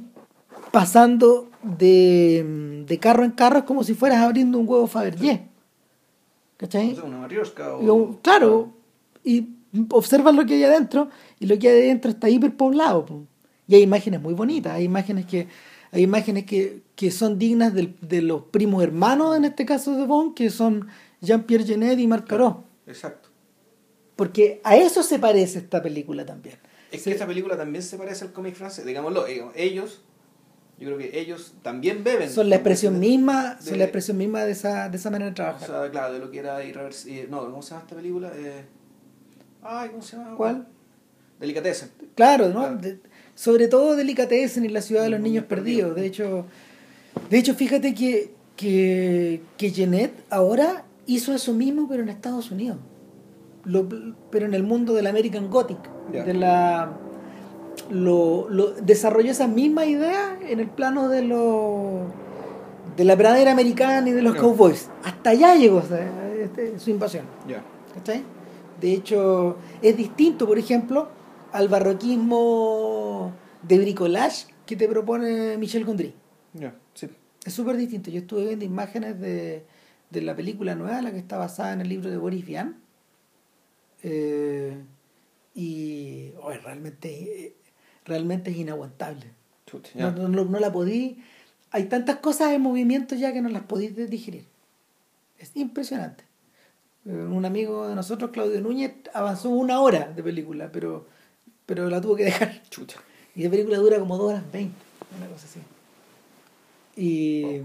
pasando 0.70 1.51
de, 1.62 2.84
de, 2.86 2.99
carro 2.99 3.24
en 3.24 3.32
carro 3.32 3.59
es 3.59 3.64
como 3.64 3.82
si 3.84 3.94
fueras 3.94 4.22
abriendo 4.22 4.59
un 4.59 4.68
huevo 4.68 4.86
Fabergé. 4.86 5.47
¿Cachai? 6.59 6.98
Una 7.02 7.28
claro, 8.20 8.74
y 9.24 9.48
observas 9.90 10.34
lo 10.34 10.44
que 10.44 10.54
hay 10.54 10.64
adentro 10.64 11.09
y 11.38 11.46
lo 11.46 11.59
que 11.59 11.68
hay 11.68 11.82
adentro 11.84 12.11
está 12.11 12.28
hiperpoblado. 12.28 13.06
Y 13.66 13.76
hay 13.76 13.82
imágenes 13.82 14.20
muy 14.20 14.34
bonitas, 14.34 14.74
hay 14.74 14.84
imágenes 14.84 15.24
que 15.24 15.46
hay 15.90 16.02
imágenes 16.02 16.44
que, 16.44 16.82
que 16.96 17.11
son 17.11 17.38
dignas 17.38 17.72
de, 17.72 17.94
de, 18.02 18.20
los 18.20 18.42
primos 18.42 18.82
hermanos, 18.82 19.36
en 19.36 19.46
este 19.46 19.64
caso 19.64 19.96
de 19.96 20.04
Bond, 20.04 20.34
que 20.34 20.50
son 20.50 20.88
Jean-Pierre 21.22 21.64
Genet 21.64 21.98
y 21.98 22.06
Marc 22.06 22.26
Caro. 22.26 22.64
Exacto. 22.86 23.30
Porque 24.14 24.61
a 24.64 24.76
eso 24.76 25.02
se 25.02 25.18
parece 25.18 25.61
esta 25.61 25.82
película 25.82 26.26
también. 26.26 26.56
Es 26.90 27.04
que 27.04 27.11
esta 27.11 27.26
película 27.26 27.56
también 27.56 27.82
se 27.82 27.96
parece 27.96 28.24
al 28.24 28.32
cómic 28.32 28.54
francés, 28.54 28.84
digámoslo, 28.84 29.24
ellos 29.54 30.02
yo 30.79 30.87
creo 30.87 30.99
que 30.99 31.18
ellos 31.18 31.55
también 31.62 32.05
beben. 32.05 32.31
Son 32.31 32.49
la 32.49 32.57
expresión 32.57 33.01
misma, 33.01 33.61
son 33.61 33.79
la 33.79 33.85
expresión 33.85 34.16
misma 34.16 34.45
de 34.45 34.53
esa, 34.53 34.89
de 34.89 34.97
esa 34.97 35.11
manera 35.11 35.31
de 35.31 35.35
trabajar. 35.35 35.68
O 35.68 35.83
sea, 35.83 35.91
claro, 35.91 36.12
de 36.12 36.20
lo 36.20 36.31
que 36.31 36.39
era 36.39 36.62
irreversible. 36.64 37.26
No, 37.29 37.41
¿cómo 37.41 37.62
se 37.62 37.70
llama 37.70 37.83
esta 37.83 37.97
película? 37.97 38.31
Eh, 38.37 38.64
ay, 39.62 39.89
¿cómo 39.89 40.03
se 40.03 40.16
llama? 40.16 40.37
¿Cuál? 40.37 40.68
Delicatessen. 41.41 41.91
Claro, 42.14 42.49
¿no? 42.49 42.79
sobre 43.35 43.68
todo 43.68 43.95
Delicatessen 43.95 44.64
y 44.64 44.68
la 44.68 44.83
ciudad 44.83 45.03
de 45.03 45.11
los 45.11 45.20
niños 45.20 45.45
perdidos. 45.45 45.97
De 45.97 46.07
hecho, 46.07 46.47
de 47.29 47.39
hecho 47.39 47.55
fíjate 47.55 47.95
que, 47.95 48.35
que, 48.57 49.43
que 49.57 49.70
Jeanette 49.72 50.24
ahora 50.31 50.85
hizo 51.07 51.35
eso 51.35 51.55
mismo, 51.55 51.89
pero 51.89 52.05
en 52.05 52.09
Estados 52.09 52.51
Unidos. 52.53 52.79
Lo, 53.64 53.89
pero 54.31 54.47
en 54.47 54.55
el 54.55 54.62
mundo 54.62 54.95
del 54.95 55.09
American 55.09 55.51
Gothic. 55.51 55.79
De 56.12 56.35
la 56.35 56.97
lo, 57.91 58.49
lo, 58.49 58.72
desarrolló 58.72 59.30
esa 59.30 59.47
misma 59.47 59.86
idea 59.86 60.39
en 60.43 60.61
el 60.61 60.68
plano 60.68 61.09
de 61.09 61.22
lo, 61.22 62.07
de 62.97 63.05
la 63.05 63.16
pradera 63.16 63.53
americana 63.53 64.09
y 64.09 64.12
de 64.12 64.22
los 64.22 64.36
cowboys. 64.36 64.91
Hasta 65.05 65.30
allá 65.30 65.55
llegó 65.55 65.82
este, 66.41 66.78
su 66.78 66.91
invasión. 66.91 67.26
Yeah. 67.47 67.62
De 68.80 68.93
hecho, 68.93 69.57
es 69.82 69.97
distinto, 69.97 70.47
por 70.47 70.59
ejemplo, 70.59 71.09
al 71.53 71.68
barroquismo 71.68 73.32
de 73.62 73.78
bricolage 73.78 74.47
que 74.66 74.76
te 74.76 74.86
propone 74.86 75.57
Michel 75.59 75.84
Gondry. 75.84 76.14
Ya, 76.55 76.74
sí. 76.95 77.09
Es 77.45 77.55
súper 77.55 77.76
distinto. 77.76 78.11
Yo 78.11 78.20
estuve 78.20 78.47
viendo 78.47 78.64
imágenes 78.64 79.18
de, 79.20 79.64
de 80.11 80.22
la 80.22 80.36
película 80.36 80.74
nueva, 80.74 81.03
la 81.03 81.11
que 81.11 81.18
está 81.18 81.39
basada 81.39 81.72
en 81.72 81.80
el 81.80 81.89
libro 81.89 82.11
de 82.11 82.16
Boris 82.18 82.45
Vian. 82.45 82.80
Eh, 84.03 84.76
y 85.55 86.32
oh, 86.41 86.53
realmente, 86.53 87.57
realmente 88.09 88.50
es 88.50 88.56
inaguantable. 88.56 89.26
No, 89.94 90.11
no, 90.11 90.59
la 90.59 90.72
podí. 90.72 91.22
Hay 91.70 91.84
tantas 91.84 92.16
cosas 92.16 92.52
en 92.52 92.62
movimiento 92.62 93.14
ya 93.14 93.32
que 93.32 93.42
no 93.42 93.48
las 93.50 93.62
podéis 93.62 93.94
digerir. 94.11 94.46
Es 95.38 95.52
impresionante. 95.54 96.24
Eh, 97.04 97.11
Un 97.11 97.44
amigo 97.44 97.86
de 97.88 97.94
nosotros, 97.94 98.30
Claudio 98.30 98.61
Núñez, 98.61 98.92
avanzó 99.12 99.50
una 99.50 99.80
hora 99.80 100.11
de 100.11 100.22
película, 100.22 100.70
pero, 100.72 101.06
pero 101.66 101.88
la 101.90 102.00
tuvo 102.00 102.16
que 102.16 102.24
dejar. 102.24 102.62
Chucha. 102.70 102.98
Y 103.36 103.44
la 103.44 103.50
película 103.50 103.76
dura 103.78 103.98
como 103.98 104.16
2 104.16 104.30
horas 104.30 104.52
20, 104.52 104.74
una 105.18 105.26
cosa 105.28 105.46
así. 105.46 105.61
Y 106.96 107.62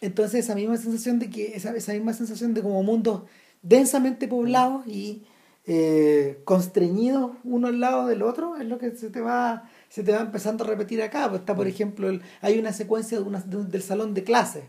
entonces 0.00 0.44
esa 0.44 0.54
misma 0.54 0.76
sensación 0.76 1.18
de 1.18 1.30
que, 1.30 1.54
esa, 1.54 1.76
esa 1.76 1.92
misma 1.92 2.12
sensación 2.12 2.54
de 2.54 2.62
como 2.62 2.82
mundos 2.82 3.22
densamente 3.62 4.26
poblados 4.26 4.86
y 4.86 5.22
eh, 5.70 6.40
constreñidos 6.44 7.32
uno 7.44 7.66
al 7.68 7.78
lado 7.78 8.06
del 8.06 8.22
otro, 8.22 8.56
es 8.56 8.64
lo 8.66 8.78
que 8.78 8.90
se 8.92 9.10
te 9.10 9.20
va, 9.20 9.68
se 9.90 10.02
te 10.02 10.12
va 10.12 10.20
empezando 10.20 10.64
a 10.64 10.66
repetir 10.66 11.02
acá. 11.02 11.28
Pues 11.28 11.40
está, 11.40 11.54
por 11.54 11.66
ejemplo, 11.68 12.08
el- 12.08 12.22
hay 12.40 12.58
una 12.58 12.72
secuencia 12.72 13.18
de 13.18 13.24
una- 13.24 13.40
de 13.42 13.56
un- 13.58 13.70
del 13.70 13.82
salón 13.82 14.14
de 14.14 14.24
clases, 14.24 14.64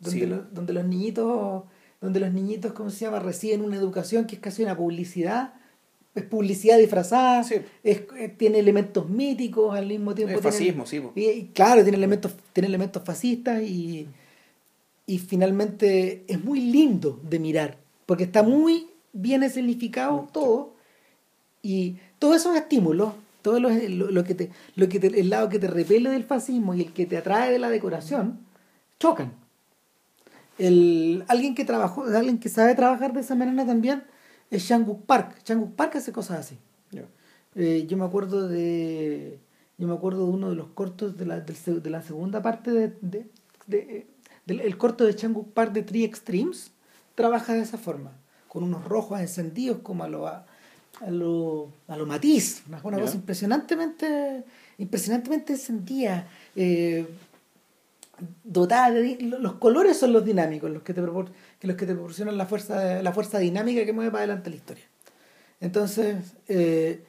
donde, 0.00 0.20
Sí. 0.20 0.26
lo- 0.26 0.42
donde 0.44 0.72
los 0.72 0.84
niñitos, 0.86 1.64
donde 2.00 2.18
los 2.18 2.32
niñitos, 2.32 2.72
¿cómo 2.72 2.88
se 2.88 3.04
llama?, 3.04 3.20
reciben 3.20 3.60
una 3.60 3.76
educación 3.76 4.24
que 4.26 4.36
es 4.36 4.40
casi 4.40 4.62
una 4.62 4.74
publicidad, 4.76 5.52
es 6.14 6.24
publicidad 6.24 6.78
disfrazada, 6.78 7.44
Sí. 7.44 7.56
es- 7.84 8.02
eh, 8.18 8.28
tiene 8.34 8.58
elementos 8.58 9.08
míticos 9.10 9.76
al 9.76 9.86
mismo 9.86 10.14
tiempo. 10.14 10.34
Es 10.34 10.40
tiene- 10.40 10.50
fascismo, 10.56 10.86
sí, 10.86 11.02
y 11.14 11.50
claro, 11.54 11.82
tiene 11.82 11.98
elementos, 11.98 12.32
tiene 12.54 12.68
elementos 12.68 13.02
fascistas 13.04 13.62
y, 13.62 14.08
y 15.06 15.18
finalmente 15.18 16.24
es 16.26 16.42
muy 16.42 16.60
lindo 16.60 17.20
de 17.22 17.38
mirar, 17.38 17.76
porque 18.06 18.24
está 18.24 18.42
muy 18.42 18.88
bien 19.12 19.42
escenificado 19.42 20.28
todo 20.32 20.74
y 21.62 21.96
todos 22.18 22.36
esos 22.36 22.56
estímulos, 22.56 23.12
todo 23.42 23.60
lo, 23.60 23.68
lo- 23.70 24.10
lo 24.10 24.24
que 24.24 24.34
te, 24.34 24.50
lo 24.76 24.88
que 24.88 24.98
te- 25.00 25.20
el 25.20 25.30
lado 25.30 25.48
que 25.48 25.58
te 25.58 25.66
repele 25.68 26.10
del 26.10 26.24
fascismo 26.24 26.74
y 26.74 26.82
el 26.82 26.92
que 26.92 27.06
te 27.06 27.16
atrae 27.16 27.50
de 27.52 27.58
la 27.58 27.70
decoración, 27.70 28.38
chocan. 28.98 29.32
El, 30.58 31.24
alguien 31.28 31.54
que 31.54 31.64
trabajó, 31.64 32.04
alguien 32.04 32.38
que 32.38 32.48
sabe 32.48 32.74
trabajar 32.74 33.12
de 33.12 33.20
esa 33.20 33.34
manera 33.34 33.64
también 33.66 34.04
es 34.50 34.62
Shanguk 34.64 35.04
Park. 35.06 35.38
Shanguk 35.44 35.74
Park 35.74 35.96
hace 35.96 36.12
cosas 36.12 36.40
así. 36.40 36.58
Eh, 37.54 37.84
yo 37.86 37.98
me 37.98 38.04
acuerdo 38.06 38.48
de 38.48 39.38
yo 39.76 39.86
me 39.86 39.92
acuerdo 39.92 40.24
de 40.26 40.32
uno 40.32 40.48
de 40.48 40.56
los 40.56 40.68
cortos 40.68 41.18
de 41.18 41.26
la, 41.26 41.40
de 41.40 41.90
la 41.90 42.00
segunda 42.00 42.40
parte 42.40 42.70
de, 42.70 42.88
de- 43.02 43.26
de- 43.66 44.06
del 44.46 44.60
el 44.60 44.78
corto 44.78 45.04
de 45.04 45.14
Changuk 45.14 45.52
Park 45.52 45.72
de 45.72 45.82
Three 45.82 46.04
Extremes 46.04 46.70
trabaja 47.14 47.52
de 47.52 47.60
esa 47.60 47.76
forma 47.76 48.12
con 48.52 48.64
unos 48.64 48.84
rojos 48.84 49.18
encendidos 49.18 49.78
como 49.82 50.04
a 50.04 50.08
lo 50.08 50.26
a, 50.26 50.44
a 51.00 51.10
lo 51.10 51.70
a 51.88 51.96
lo 51.96 52.04
matiz 52.04 52.62
una, 52.68 52.82
cosa 52.82 53.14
impresionantemente 53.14 54.44
impresionantemente 54.76 55.54
encendida 55.54 56.26
eh, 56.54 57.06
dotada 58.44 58.90
de 58.90 59.16
los 59.22 59.54
colores 59.54 59.98
son 59.98 60.12
los 60.12 60.22
dinámicos 60.22 60.70
los 60.70 60.82
que 60.82 60.92
te 60.92 61.00
que 61.00 61.66
los 61.66 61.76
que 61.76 61.86
te 61.86 61.94
proporcionan 61.94 62.36
la 62.36 62.44
fuerza 62.44 63.02
la 63.02 63.12
fuerza 63.14 63.38
dinámica 63.38 63.86
que 63.86 63.94
mueve 63.94 64.10
para 64.10 64.24
adelante 64.24 64.50
la 64.50 64.56
historia 64.56 64.84
entonces 65.60 66.16
eh, 66.46 67.02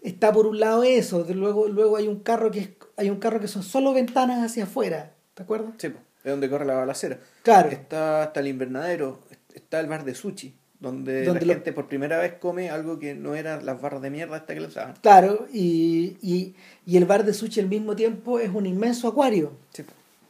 está 0.00 0.32
por 0.32 0.46
un 0.46 0.60
lado 0.60 0.84
eso 0.84 1.24
de 1.24 1.34
luego 1.34 1.66
luego 1.66 1.96
hay 1.96 2.06
un 2.06 2.20
carro 2.20 2.52
que 2.52 2.60
es- 2.60 2.70
hay 2.96 3.10
un 3.10 3.18
carro 3.18 3.40
que 3.40 3.48
son 3.48 3.64
solo 3.64 3.92
ventanas 3.92 4.44
hacia 4.48 4.62
afuera 4.62 5.12
¿te 5.34 5.42
acuerdas? 5.42 5.72
Sí. 5.78 5.88
Es 6.24 6.30
donde 6.32 6.48
corre 6.50 6.66
la 6.66 6.74
balacera. 6.74 7.18
claro 7.42 7.70
Está 7.70 8.22
hasta 8.24 8.40
el 8.40 8.48
invernadero, 8.48 9.20
está 9.54 9.78
el 9.80 9.86
bar 9.86 10.04
de 10.04 10.14
sushi, 10.14 10.52
donde, 10.80 11.24
Donde 11.24 11.40
la 11.40 11.46
lo- 11.48 11.54
gente 11.54 11.72
por 11.72 11.88
primera 11.88 12.18
vez 12.18 12.34
come 12.40 12.70
algo 12.70 12.98
que 13.00 13.14
no 13.14 13.34
eran 13.34 13.66
las 13.66 13.80
barras 13.80 14.00
de 14.00 14.10
mierda 14.10 14.36
hasta 14.36 14.54
que 14.54 14.60
le 14.60 14.66
usaban. 14.68 14.94
claro 15.02 15.46
y, 15.52 16.16
y, 16.22 16.54
y 16.86 16.96
el 16.96 17.04
bar 17.04 17.24
de 17.24 17.34
sushi 17.34 17.60
al 17.60 17.68
mismo 17.68 17.96
tiempo 17.96 18.38
es 18.38 18.50
un 18.54 18.64
inmenso 18.66 19.08
acuario 19.08 19.52
Sí, 19.72 19.82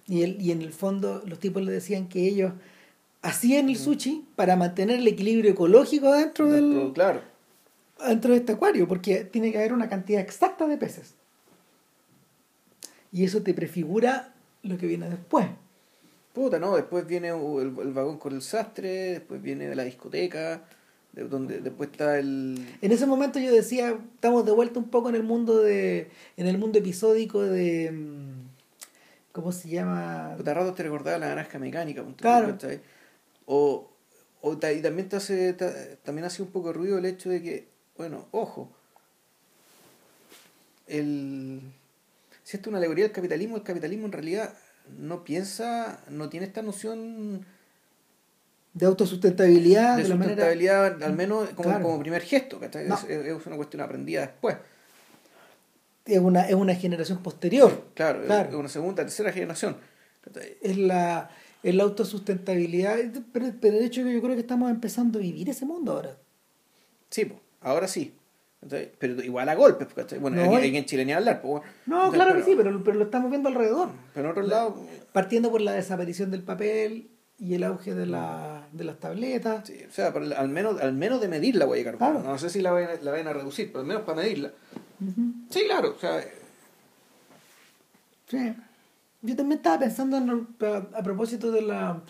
y, 0.06 0.22
el, 0.22 0.40
y 0.40 0.50
en 0.52 0.62
el 0.62 0.72
fondo 0.72 1.22
los 1.26 1.38
tipos 1.38 1.62
le 1.62 1.70
decían 1.72 2.08
que 2.08 2.26
ellos 2.26 2.52
hacían 3.20 3.68
el 3.68 3.76
sushi 3.76 4.26
para 4.36 4.56
mantener 4.56 5.00
el 5.00 5.06
equilibrio 5.08 5.50
ecológico 5.50 6.12
dentro 6.12 6.50
del 6.50 6.92
claro. 6.94 7.20
dentro 8.06 8.30
de 8.32 8.38
este 8.38 8.52
acuario, 8.52 8.88
porque 8.88 9.24
tiene 9.24 9.52
que 9.52 9.58
haber 9.58 9.72
una 9.74 9.88
cantidad 9.90 10.20
exacta 10.22 10.66
de 10.66 10.78
peces. 10.78 11.14
Y 13.12 13.24
eso 13.24 13.42
te 13.42 13.54
prefigura 13.54 14.32
lo 14.62 14.78
que 14.78 14.86
viene 14.86 15.08
después. 15.10 15.46
Puta, 16.32 16.58
no, 16.58 16.76
después 16.76 17.06
viene 17.06 17.28
el, 17.28 17.74
el 17.80 17.92
vagón 17.92 18.18
con 18.18 18.32
el 18.34 18.42
sastre, 18.42 19.12
después 19.14 19.42
viene 19.42 19.74
la 19.74 19.82
discoteca, 19.84 20.62
de 21.12 21.24
donde 21.24 21.60
después 21.60 21.90
está 21.90 22.18
el... 22.18 22.64
En 22.80 22.92
ese 22.92 23.06
momento 23.06 23.38
yo 23.38 23.50
decía, 23.50 23.98
estamos 24.14 24.44
de 24.46 24.52
vuelta 24.52 24.78
un 24.78 24.88
poco 24.88 25.08
en 25.08 25.16
el 25.16 25.22
mundo 25.24 25.58
de 25.62 26.10
en 26.36 26.46
el 26.46 26.58
mundo 26.58 26.78
episódico 26.78 27.42
de 27.42 27.90
mm, 27.90 28.48
¿cómo 29.32 29.50
se 29.52 29.68
llama? 29.68 30.34
Puta, 30.36 30.54
rato 30.54 30.74
te 30.74 30.82
recordaba 30.84 31.18
la 31.18 31.28
naranja 31.28 31.58
mecánica. 31.58 32.04
Claro. 32.16 32.48
¿cachai? 32.52 32.80
O, 33.46 33.88
o 34.42 34.52
y 34.52 34.82
también 34.82 35.08
te 35.08 35.16
hace 35.16 35.54
ta- 35.54 35.96
también 36.04 36.24
hace 36.26 36.42
un 36.42 36.48
poco 36.50 36.68
de 36.68 36.74
ruido 36.74 36.98
el 36.98 37.04
hecho 37.06 37.30
de 37.30 37.42
que, 37.42 37.68
bueno, 37.96 38.28
ojo, 38.30 38.70
el 40.86 41.60
si 42.44 42.56
esto 42.56 42.68
es 42.68 42.72
una 42.72 42.78
alegoría 42.78 43.04
del 43.04 43.12
capitalismo, 43.12 43.56
el 43.56 43.62
capitalismo 43.62 44.06
en 44.06 44.12
realidad 44.12 44.54
no 44.96 45.24
piensa, 45.24 46.00
no 46.08 46.28
tiene 46.28 46.46
esta 46.46 46.62
noción 46.62 47.44
de 48.74 48.86
autosustentabilidad 48.86 49.96
de 49.96 50.04
de, 50.04 50.08
la 50.08 50.14
manera 50.14 50.30
sustentabilidad, 50.36 51.02
al 51.02 51.16
menos 51.16 51.48
como, 51.50 51.68
Claro. 51.68 51.84
como 51.84 51.98
primer 52.00 52.22
gesto, 52.22 52.60
¿cachai? 52.60 52.86
No. 52.86 52.94
Es, 52.94 53.04
es 53.08 53.46
una 53.46 53.56
cuestión 53.56 53.82
aprendida 53.82 54.22
después. 54.22 54.56
es 56.04 56.18
una 56.18 56.48
es 56.48 56.54
una 56.54 56.74
generación 56.74 57.22
posterior. 57.22 57.86
Claro, 57.94 58.24
Claro. 58.24 58.48
es 58.48 58.54
una 58.54 58.68
segunda, 58.68 59.02
tercera 59.02 59.32
generación. 59.32 59.76
Es 60.62 60.76
la 60.76 61.30
es 61.62 61.74
la 61.74 61.82
autosustentabilidad, 61.82 62.98
pero, 63.32 63.52
pero 63.60 63.78
de 63.78 63.84
hecho 63.84 64.02
yo 64.02 64.20
creo 64.20 64.34
que 64.34 64.40
estamos 64.40 64.70
empezando 64.70 65.18
a 65.18 65.22
vivir 65.22 65.48
ese 65.50 65.64
mundo 65.66 65.92
ahora. 65.92 66.16
Sí, 67.10 67.32
ahora 67.60 67.88
sí. 67.88 68.14
¿Cachai? 68.60 68.92
Pero 68.98 69.22
igual 69.22 69.48
a 69.48 69.54
golpes, 69.54 69.88
¿cachai? 69.94 70.18
Bueno, 70.18 70.36
No, 70.44 70.58
en 70.58 70.84
Chile 70.84 71.04
ni 71.04 71.12
hablar, 71.12 71.40
pues, 71.40 71.50
bueno. 71.50 71.66
No, 71.86 71.96
¿cachai? 71.98 72.12
claro 72.14 72.30
pero, 72.32 72.44
que 72.44 72.50
sí, 72.50 72.56
pero, 72.56 72.84
pero 72.84 72.96
lo 72.98 73.04
estamos 73.04 73.30
viendo 73.30 73.48
alrededor. 73.48 73.88
Pero 74.14 74.26
en 74.26 74.30
otro 74.32 74.42
lado, 74.44 74.76
Partiendo 75.12 75.50
por 75.50 75.60
la 75.60 75.72
desaparición 75.72 76.30
del 76.30 76.42
papel 76.42 77.08
y 77.38 77.54
el 77.54 77.62
auge 77.64 77.94
de, 77.94 78.04
la, 78.06 78.66
de 78.72 78.84
las 78.84 78.98
tabletas. 78.98 79.66
sí, 79.66 79.78
o 79.88 79.92
sea, 79.92 80.12
por- 80.12 80.22
al 80.32 80.48
menos, 80.48 80.80
al 80.80 80.92
menos 80.92 81.20
de 81.20 81.28
medir 81.28 81.56
la 81.56 81.66
huella 81.66 81.84
de 81.84 81.90
carbono. 81.96 82.20
Claro. 82.20 82.32
No 82.32 82.38
sé 82.38 82.50
si 82.50 82.60
la 82.60 82.72
vayan, 82.72 82.90
a- 82.90 83.02
la 83.02 83.10
vayan 83.12 83.28
a 83.28 83.32
reducir, 83.32 83.68
pero 83.68 83.80
al 83.80 83.86
menos 83.86 84.02
para 84.02 84.22
medirla. 84.22 84.52
Sí, 85.50 85.62
claro, 85.66 85.94
o 85.96 86.00
sea, 86.00 86.20
Sí. 88.28 88.54
Yo 89.22 89.34
también 89.36 89.58
estaba 89.58 89.78
pensando 89.80 90.16
en, 90.18 90.30
a, 90.60 90.98
a 90.98 91.02
propósito 91.02 91.50
de 91.50 91.62
la 91.62 92.00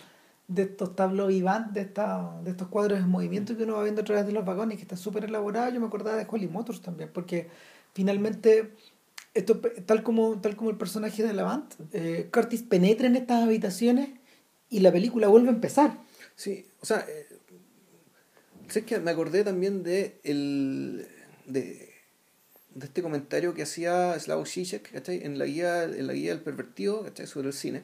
de 0.48 0.62
estos 0.62 0.96
tableaux 0.96 1.28
vivants, 1.28 1.72
de, 1.74 1.82
esta, 1.82 2.40
de 2.42 2.50
estos 2.50 2.68
cuadros 2.68 2.98
en 2.98 3.08
movimiento 3.08 3.56
que 3.56 3.64
uno 3.64 3.74
va 3.74 3.82
viendo 3.82 4.00
a 4.00 4.04
través 4.04 4.26
de 4.26 4.32
los 4.32 4.44
vagones, 4.44 4.78
que 4.78 4.82
están 4.82 4.98
súper 4.98 5.24
elaborados. 5.24 5.74
Yo 5.74 5.80
me 5.80 5.86
acordaba 5.86 6.16
de 6.16 6.26
Holly 6.28 6.48
Motors 6.48 6.80
también, 6.80 7.10
porque 7.12 7.48
finalmente, 7.92 8.72
esto 9.34 9.60
tal 9.84 10.02
como, 10.02 10.40
tal 10.40 10.56
como 10.56 10.70
el 10.70 10.76
personaje 10.76 11.22
de 11.22 11.34
Lavant, 11.34 11.74
eh, 11.92 12.28
Curtis 12.32 12.62
penetra 12.62 13.06
en 13.06 13.16
estas 13.16 13.44
habitaciones 13.44 14.08
y 14.70 14.80
la 14.80 14.90
película 14.90 15.28
vuelve 15.28 15.48
a 15.48 15.52
empezar. 15.52 15.98
sí, 16.34 16.66
o 16.80 16.86
sea, 16.86 17.04
eh, 17.08 17.26
sé 18.68 18.84
que 18.84 18.98
me 19.00 19.10
acordé 19.10 19.44
también 19.44 19.82
de 19.82 20.20
el 20.24 21.06
de, 21.46 21.92
de 22.74 22.86
este 22.86 23.02
comentario 23.02 23.54
que 23.54 23.62
hacía 23.62 24.18
Slavoj 24.18 24.46
Žižek. 24.46 25.08
En 25.08 25.38
la 25.38 25.44
guía, 25.44 25.84
en 25.84 26.06
la 26.06 26.12
guía 26.12 26.30
del 26.30 26.42
pervertido, 26.42 27.04
¿cachai? 27.04 27.26
sobre 27.26 27.48
el 27.48 27.54
cine, 27.54 27.82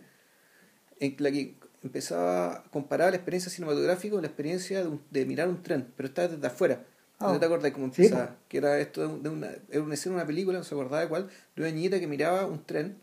en 1.00 1.16
la 1.18 1.30
que 1.30 1.56
empezaba 1.84 2.54
a 2.56 2.62
comparar 2.70 3.10
la 3.10 3.16
experiencia 3.16 3.50
cinematográfica 3.50 4.12
con 4.14 4.22
la 4.22 4.28
experiencia 4.28 4.80
de, 4.82 4.88
un- 4.88 5.00
de 5.10 5.24
mirar 5.26 5.48
un 5.48 5.62
tren, 5.62 5.92
pero 5.96 6.08
estaba 6.08 6.28
desde 6.28 6.46
afuera. 6.46 6.82
Ah. 7.18 7.32
¿No 7.32 7.38
te 7.38 7.46
acordás 7.46 7.70
cómo 7.72 7.92
Sí, 7.94 8.02
empezaba? 8.04 8.26
po. 8.28 8.32
que 8.48 8.58
era 8.58 8.78
esto 8.80 9.00
de, 9.02 9.06
un- 9.06 9.22
de 9.22 9.28
una, 9.30 9.48
era 9.70 9.82
una 9.82 9.94
escena 9.94 10.14
de 10.16 10.20
una 10.22 10.26
película, 10.26 10.58
no 10.58 10.64
se 10.64 10.74
acordaba 10.74 11.00
de 11.02 11.08
cuál, 11.08 11.28
de 11.54 11.62
una 11.62 11.70
niñita 11.70 12.00
que 12.00 12.06
miraba 12.06 12.46
un 12.46 12.64
tren 12.64 12.96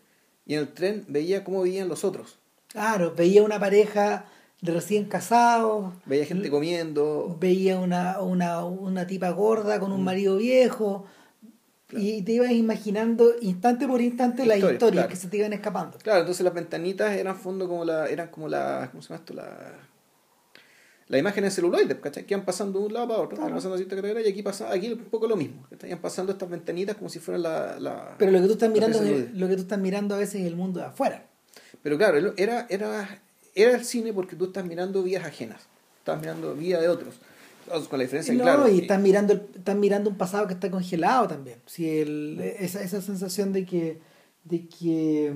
y 0.45 0.55
en 0.55 0.59
el 0.61 0.73
tren 0.73 1.05
veía 1.07 1.43
cómo 1.43 1.61
vivían 1.63 1.87
los 1.87 2.03
otros. 2.03 2.37
Claro, 2.67 3.13
veía 3.15 3.43
una 3.43 3.59
pareja 3.59 4.25
de 4.61 4.71
recién 4.73 5.05
casados, 5.05 5.93
Veía 6.05 6.25
gente 6.25 6.49
comiendo, 6.51 7.35
veía 7.39 7.79
una, 7.79 8.19
una, 8.21 8.63
una 8.65 9.07
tipa 9.07 9.29
gorda 9.31 9.79
con 9.79 9.91
un 9.91 10.01
Mm. 10.01 10.05
marido 10.05 10.37
viejo 10.37 11.05
y 11.97 12.21
te 12.21 12.31
ibas 12.33 12.51
imaginando 12.51 13.31
instante 13.41 13.87
por 13.87 14.01
instante 14.01 14.45
las 14.45 14.57
Historia, 14.57 14.73
historias 14.73 14.93
claro. 15.03 15.09
que 15.09 15.15
se 15.15 15.27
te 15.27 15.37
iban 15.37 15.53
escapando. 15.53 15.97
Claro, 15.99 16.19
entonces 16.21 16.43
las 16.43 16.53
ventanitas 16.53 17.11
eran 17.15 17.35
fondo 17.35 17.67
como 17.67 17.83
la, 17.85 18.07
eran 18.07 18.29
como 18.29 18.47
la, 18.47 18.87
¿cómo 18.91 19.01
se 19.01 19.09
llama 19.09 19.19
esto? 19.19 19.33
La, 19.33 19.73
la 21.07 21.17
imagen 21.17 21.43
en 21.43 21.51
celuloide, 21.51 21.99
¿cachai? 21.99 22.25
Que 22.25 22.35
van 22.35 22.45
pasando 22.45 22.79
de 22.79 22.85
un 22.85 22.93
lado 22.93 23.07
para 23.09 23.19
otro, 23.21 23.37
van 23.41 23.53
pasando 23.53 23.75
cierta 23.77 23.97
categoría 23.97 24.25
y 24.25 24.31
aquí 24.31 24.41
pasa, 24.43 24.71
aquí 24.71 24.93
un 24.93 24.99
poco 24.99 25.27
lo 25.27 25.35
mismo, 25.35 25.65
¿cachai? 25.69 25.89
Van 25.89 25.99
pasando 25.99 26.31
estas 26.31 26.49
ventanitas 26.49 26.95
como 26.95 27.09
si 27.09 27.19
fueran 27.19 27.41
la, 27.43 27.79
la 27.79 28.15
Pero 28.17 28.31
lo 28.31 28.39
que 28.39 28.45
tú 28.47 28.53
estás 28.53 28.69
mirando, 28.71 29.01
es- 29.03 29.33
lo 29.33 29.47
que 29.49 29.55
tú 29.55 29.61
estás 29.63 29.79
mirando 29.79 30.15
a 30.15 30.19
veces 30.19 30.41
es 30.41 30.47
el 30.47 30.55
mundo 30.55 30.79
de 30.79 30.85
afuera. 30.85 31.25
Pero 31.83 31.97
claro, 31.97 32.33
era, 32.37 32.65
era, 32.69 33.21
era 33.55 33.71
el 33.75 33.83
cine 33.83 34.13
porque 34.13 34.35
tú 34.37 34.45
estás 34.45 34.63
mirando 34.65 35.03
vidas 35.03 35.25
ajenas, 35.25 35.63
estás 35.99 36.19
mirando 36.21 36.53
vida 36.55 36.79
de 36.79 36.87
otros. 36.87 37.15
Con 37.89 37.99
la 37.99 38.03
diferencia, 38.03 38.33
No, 38.33 38.43
claro. 38.43 38.67
y 38.69 38.79
estás 38.79 38.99
mirando, 38.99 39.33
el- 39.33 39.43
estás 39.55 39.75
mirando 39.75 40.09
un 40.09 40.17
pasado 40.17 40.47
que 40.47 40.53
está 40.53 40.69
congelado 40.71 41.27
también. 41.27 41.59
Si 41.65 41.99
el, 41.99 42.39
esa, 42.59 42.81
esa 42.83 43.01
sensación 43.01 43.53
de 43.53 43.65
que, 43.65 43.99
de 44.43 44.67
que 44.67 45.33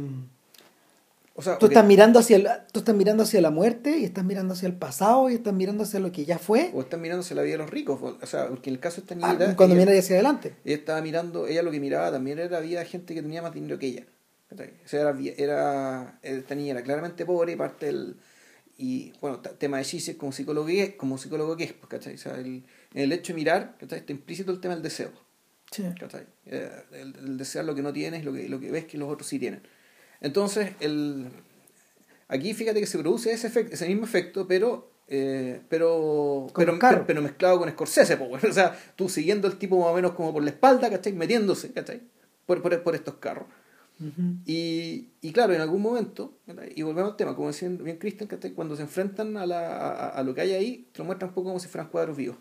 o 1.37 1.41
sea, 1.41 1.53
tú 1.55 1.59
porque- 1.61 1.75
estás 1.75 1.85
mirando 1.87 2.19
hacia 2.19 2.37
el- 2.37 2.47
tú 2.71 2.79
estás 2.79 2.95
mirando 2.95 3.23
hacia 3.23 3.41
la 3.41 3.51
muerte 3.51 3.97
y 3.97 4.05
estás 4.05 4.23
mirando 4.23 4.53
hacia 4.53 4.67
el 4.67 4.75
pasado 4.75 5.29
y 5.29 5.33
estás 5.35 5.53
mirando 5.53 5.83
hacia 5.83 5.99
lo 5.99 6.11
que 6.11 6.23
ya 6.25 6.39
fue 6.39 6.71
o 6.73 6.81
estás 6.81 6.99
mirándose 6.99 7.35
la 7.35 7.41
vida 7.41 7.53
de 7.53 7.57
los 7.59 7.69
ricos, 7.69 7.99
o 8.01 8.25
sea, 8.25 8.47
porque 8.47 8.69
en 8.69 8.75
el 8.75 8.79
caso 8.79 8.97
de 8.97 9.01
esta 9.01 9.15
ah, 9.15 9.33
niñita, 9.33 9.55
cuando 9.55 9.75
miras 9.75 9.97
hacia 9.99 10.15
adelante. 10.15 10.55
ella 10.63 10.75
estaba 10.75 11.01
mirando, 11.01 11.47
ella 11.47 11.61
lo 11.61 11.71
que 11.71 11.79
miraba 11.81 12.09
también 12.11 12.39
era 12.39 12.49
la 12.49 12.59
vida 12.61 12.79
de 12.79 12.85
gente 12.85 13.13
que 13.13 13.21
tenía 13.21 13.41
más 13.41 13.53
dinero 13.53 13.77
que 13.77 13.87
ella. 13.87 14.05
O 14.51 14.87
sea, 14.87 15.01
era, 15.01 15.15
era, 15.37 16.19
esta 16.21 16.55
niña 16.55 16.71
era 16.71 16.83
claramente 16.83 17.25
pobre 17.25 17.51
y 17.53 17.55
parte 17.57 17.87
del, 17.87 18.15
y 18.77 19.13
bueno, 19.21 19.39
tema 19.39 19.77
de 19.77 19.83
Gise 19.83 20.17
como 20.17 20.31
psicólogo 20.31 20.67
que 20.67 20.83
es, 20.83 20.95
como 20.95 21.17
psicólogo 21.17 21.55
que 21.55 21.65
es, 21.65 21.73
¿cachai? 21.87 22.15
O 22.15 22.17
sea, 22.17 22.35
el, 22.35 22.63
en 22.93 23.01
el 23.01 23.11
hecho 23.11 23.33
de 23.33 23.37
mirar, 23.37 23.77
¿cachai? 23.79 23.99
Está 23.99 24.11
implícito 24.11 24.51
el 24.51 24.59
tema 24.59 24.73
del 24.73 24.83
deseo. 24.83 25.11
Sí. 25.71 25.83
¿cachai? 25.99 26.25
Eh, 26.45 26.69
El, 26.91 27.15
el 27.15 27.37
desear 27.37 27.65
lo 27.65 27.75
que 27.75 27.81
no 27.81 27.91
tienes, 27.93 28.23
lo 28.25 28.33
que, 28.33 28.49
lo 28.49 28.59
que 28.59 28.71
ves 28.71 28.85
que 28.85 28.97
los 28.97 29.09
otros 29.09 29.27
sí 29.27 29.39
tienen. 29.39 29.61
Entonces, 30.21 30.71
el, 30.79 31.27
aquí 32.27 32.53
fíjate 32.53 32.79
que 32.79 32.87
se 32.87 32.97
produce 32.97 33.31
ese, 33.31 33.47
efecto, 33.47 33.73
ese 33.73 33.87
mismo 33.87 34.05
efecto, 34.05 34.47
pero 34.47 34.91
eh, 35.07 35.61
pero, 35.69 36.47
pero, 36.55 36.79
pero, 36.79 37.05
pero 37.05 37.21
mezclado 37.21 37.59
con 37.59 37.69
Scorsese, 37.69 38.17
pues, 38.17 38.29
bueno. 38.29 38.49
o 38.49 38.53
sea, 38.53 38.77
tú 38.95 39.07
siguiendo 39.07 39.47
el 39.47 39.57
tipo 39.57 39.79
más 39.79 39.89
o 39.89 39.93
menos 39.93 40.13
como 40.13 40.33
por 40.33 40.43
la 40.43 40.49
espalda, 40.49 40.89
¿cachai? 40.89 41.13
Metiéndose, 41.13 41.71
¿cachai? 41.71 42.01
Por, 42.45 42.61
por, 42.61 42.81
por 42.83 42.95
estos 42.95 43.15
carros. 43.15 43.47
Y, 44.45 45.07
y 45.21 45.31
claro, 45.31 45.53
en 45.53 45.61
algún 45.61 45.81
momento, 45.81 46.33
y 46.75 46.81
volvemos 46.81 47.11
al 47.11 47.17
tema, 47.17 47.35
como 47.35 47.47
decía 47.47 47.69
bien 47.69 47.97
Christian, 47.97 48.27
¿cachai? 48.27 48.51
cuando 48.51 48.75
se 48.75 48.81
enfrentan 48.81 49.37
a, 49.37 49.45
la, 49.45 49.77
a, 49.77 50.09
a 50.09 50.23
lo 50.23 50.33
que 50.35 50.41
hay 50.41 50.51
ahí, 50.51 50.87
te 50.91 50.99
lo 50.99 51.05
muestran 51.05 51.29
un 51.29 51.35
poco 51.35 51.47
como 51.47 51.59
si 51.59 51.67
fueran 51.67 51.89
cuadros 51.89 52.17
vivos. 52.17 52.37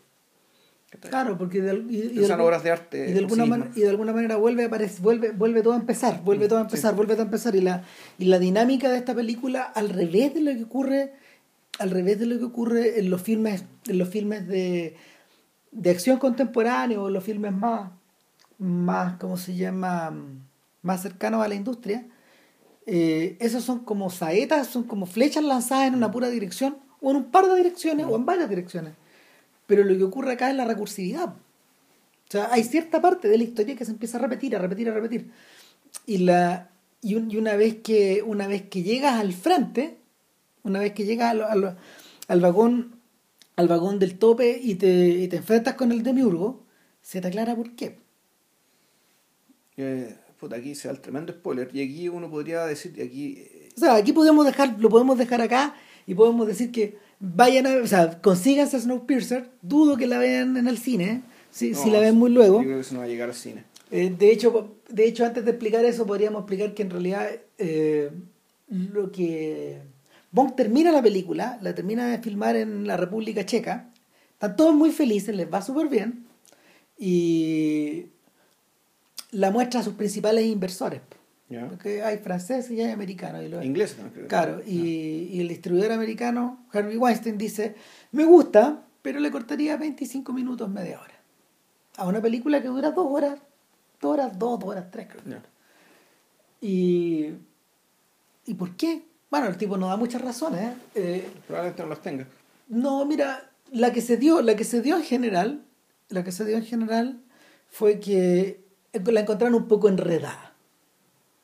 Claro, 1.10 1.36
porque 1.36 1.60
de, 1.60 1.74
y, 1.90 1.96
y 1.96 2.18
de 2.20 2.32
obras 2.34 2.62
de 2.62 2.70
arte. 2.70 3.08
y 3.10 3.12
de 3.12 3.18
alguna 3.18 3.44
sí 3.44 3.50
man- 3.50 3.70
y 3.74 3.80
de 3.80 3.88
alguna 3.88 4.12
manera 4.12 4.36
vuelve 4.36 4.62
a 4.62 4.66
aparecer, 4.66 5.00
vuelve, 5.02 5.32
vuelve 5.32 5.60
todo 5.62 5.72
a 5.72 5.76
empezar, 5.76 6.22
vuelve 6.22 6.46
todo 6.46 6.58
a 6.60 6.62
empezar, 6.62 6.94
vuelve 6.94 7.14
todo 7.14 7.22
a 7.22 7.26
empezar 7.26 7.56
y 7.56 7.60
la 7.62 7.82
y 8.16 8.26
la 8.26 8.38
dinámica 8.38 8.88
de 8.92 8.98
esta 8.98 9.12
película 9.12 9.62
al 9.62 9.88
revés 9.88 10.34
de 10.34 10.40
lo 10.40 10.52
que 10.52 10.62
ocurre 10.62 11.12
al 11.80 11.90
revés 11.90 12.20
de 12.20 12.26
lo 12.26 12.38
que 12.38 12.44
ocurre 12.44 13.00
en 13.00 13.10
los 13.10 13.20
filmes 13.22 13.64
en 13.88 13.98
los 13.98 14.08
filmes 14.08 14.46
de, 14.46 14.94
de 15.72 15.90
acción 15.90 16.18
contemporánea 16.18 17.00
o 17.00 17.10
los 17.10 17.24
filmes 17.24 17.52
más 17.52 17.90
más 18.58 19.16
cómo 19.18 19.36
se 19.36 19.56
llama 19.56 20.16
más 20.84 21.02
cercanos 21.02 21.44
a 21.44 21.48
la 21.48 21.54
industria 21.56 22.06
eh, 22.86 23.36
esos 23.40 23.64
son 23.64 23.80
como 23.80 24.10
saetas 24.10 24.68
son 24.68 24.84
como 24.84 25.06
flechas 25.06 25.42
lanzadas 25.42 25.88
en 25.88 25.94
una 25.94 26.10
pura 26.10 26.28
dirección 26.28 26.76
o 27.00 27.10
en 27.10 27.16
un 27.16 27.24
par 27.24 27.46
de 27.46 27.56
direcciones 27.56 28.06
o 28.08 28.14
en 28.16 28.24
varias 28.26 28.48
direcciones 28.48 28.92
pero 29.66 29.82
lo 29.84 29.96
que 29.96 30.04
ocurre 30.04 30.32
acá 30.32 30.50
es 30.50 30.56
la 30.56 30.64
recursividad 30.66 31.30
o 31.30 32.30
sea, 32.30 32.48
hay 32.52 32.64
cierta 32.64 33.00
parte 33.00 33.28
de 33.28 33.38
la 33.38 33.44
historia 33.44 33.76
que 33.76 33.84
se 33.84 33.92
empieza 33.92 34.16
a 34.18 34.20
repetir, 34.20 34.56
a 34.56 34.58
repetir, 34.58 34.88
a 34.88 34.94
repetir. 34.94 35.30
Y 36.06 36.18
la 36.18 36.70
y, 37.02 37.14
un- 37.16 37.30
y 37.30 37.36
una 37.36 37.54
vez 37.54 37.76
que 37.82 38.22
una 38.22 38.48
vez 38.48 38.62
que 38.62 38.82
llegas 38.82 39.20
al 39.20 39.32
frente, 39.34 39.98
una 40.64 40.80
vez 40.80 40.94
que 40.94 41.04
llegas 41.04 41.30
al, 41.32 41.42
al- 41.42 41.76
al 42.26 42.40
vagón 42.40 42.96
al 43.56 43.68
vagón 43.68 43.98
del 44.00 44.18
tope 44.18 44.58
y 44.60 44.74
te, 44.76 44.88
y 45.10 45.28
te 45.28 45.36
enfrentas 45.36 45.74
con 45.74 45.92
el 45.92 46.02
demiurgo, 46.02 46.64
se 47.02 47.20
te 47.20 47.28
aclara 47.28 47.54
por 47.54 47.76
qué. 47.76 47.98
Eh, 49.76 50.16
puta, 50.44 50.56
aquí 50.56 50.74
se 50.74 50.88
da 50.88 50.94
el 50.94 51.00
tremendo 51.00 51.32
spoiler. 51.32 51.70
Y 51.72 51.82
aquí 51.82 52.08
uno 52.08 52.30
podría 52.30 52.66
decir, 52.66 52.92
aquí 53.02 53.42
O 53.76 53.80
sea, 53.80 53.94
aquí 53.94 54.12
podemos 54.12 54.44
dejar, 54.44 54.76
lo 54.78 54.88
podemos 54.90 55.16
dejar 55.16 55.40
acá 55.40 55.74
y 56.06 56.14
podemos 56.14 56.46
decir 56.46 56.70
que 56.70 56.98
vayan 57.18 57.66
a, 57.66 57.76
o 57.76 57.86
sea, 57.86 58.20
consíganse 58.20 58.78
Snowpiercer, 58.78 59.50
dudo 59.62 59.96
que 59.96 60.06
la 60.06 60.18
vean 60.18 60.56
en 60.56 60.68
el 60.68 60.76
cine, 60.78 61.22
si, 61.50 61.70
no, 61.70 61.82
si 61.82 61.90
la 61.90 62.00
ven 62.00 62.16
muy 62.16 62.30
luego. 62.30 62.58
Yo 62.58 62.64
creo 62.64 62.76
que 62.76 62.80
eso 62.82 62.94
no 62.94 63.00
va 63.00 63.06
a 63.06 63.08
llegar 63.08 63.30
al 63.30 63.34
cine. 63.34 63.64
Eh, 63.90 64.14
de, 64.16 64.30
hecho, 64.30 64.76
de 64.88 65.06
hecho, 65.06 65.24
antes 65.24 65.44
de 65.44 65.52
explicar 65.52 65.84
eso, 65.84 66.04
podríamos 66.04 66.40
explicar 66.40 66.74
que 66.74 66.82
en 66.82 66.90
realidad 66.90 67.28
eh, 67.56 68.10
lo 68.68 69.10
que 69.10 69.80
Bong 70.30 70.54
termina 70.54 70.92
la 70.92 71.02
película, 71.02 71.58
la 71.62 71.74
termina 71.74 72.08
de 72.08 72.18
filmar 72.18 72.56
en 72.56 72.86
la 72.86 72.98
República 72.98 73.46
Checa, 73.46 73.90
están 74.32 74.56
todos 74.56 74.74
muy 74.74 74.90
felices, 74.90 75.34
les 75.34 75.50
va 75.50 75.62
súper 75.62 75.88
bien, 75.88 76.26
y 76.98 78.06
la 79.34 79.50
muestra 79.50 79.80
a 79.80 79.82
sus 79.82 79.94
principales 79.94 80.44
inversores, 80.46 81.00
porque 81.68 82.02
hay 82.02 82.18
franceses 82.18 82.70
y 82.72 82.80
hay 82.80 82.90
americanos. 82.90 83.42
Y 83.44 83.48
los- 83.48 83.64
Inglés 83.64 83.92
también 83.94 84.12
creo. 84.14 84.28
Claro, 84.28 84.62
y, 84.66 85.28
y 85.32 85.40
el 85.40 85.48
distribuidor 85.48 85.92
americano, 85.92 86.66
Harvey 86.72 86.96
Weinstein, 86.96 87.38
dice, 87.38 87.74
me 88.12 88.24
gusta, 88.24 88.82
pero 89.02 89.20
le 89.20 89.30
cortaría 89.30 89.76
25 89.76 90.32
minutos, 90.32 90.68
media 90.70 91.00
hora. 91.00 91.14
A 91.96 92.06
una 92.06 92.20
película 92.20 92.60
que 92.60 92.68
dura 92.68 92.90
dos 92.90 93.06
horas, 93.08 93.38
dos 94.00 94.12
horas, 94.14 94.38
dos, 94.38 94.58
dos 94.58 94.68
horas, 94.70 94.90
tres, 94.90 95.06
creo. 95.08 95.40
Y, 96.60 97.30
¿Y 98.46 98.54
por 98.54 98.76
qué? 98.76 99.02
Bueno, 99.30 99.46
el 99.48 99.56
tipo 99.56 99.76
no 99.76 99.88
da 99.88 99.96
muchas 99.96 100.22
razones. 100.22 100.60
¿eh? 100.62 100.74
Eh, 100.94 101.28
Probablemente 101.46 101.82
no 101.82 101.88
los 101.88 102.02
tenga. 102.02 102.26
no, 102.68 103.04
mira, 103.04 103.50
la 103.72 103.92
que 103.92 104.00
se 104.00 104.16
dio, 104.16 104.40
la 104.42 104.56
que 104.56 104.64
se 104.64 104.80
dio 104.80 104.96
en 104.96 105.02
general, 105.02 105.64
la 106.08 106.24
que 106.24 106.32
se 106.32 106.44
dio 106.44 106.56
en 106.56 106.64
general 106.64 107.20
fue 107.68 108.00
que 108.00 108.63
la 109.04 109.20
encontraron 109.20 109.54
un 109.54 109.68
poco 109.68 109.88
enredada. 109.88 110.52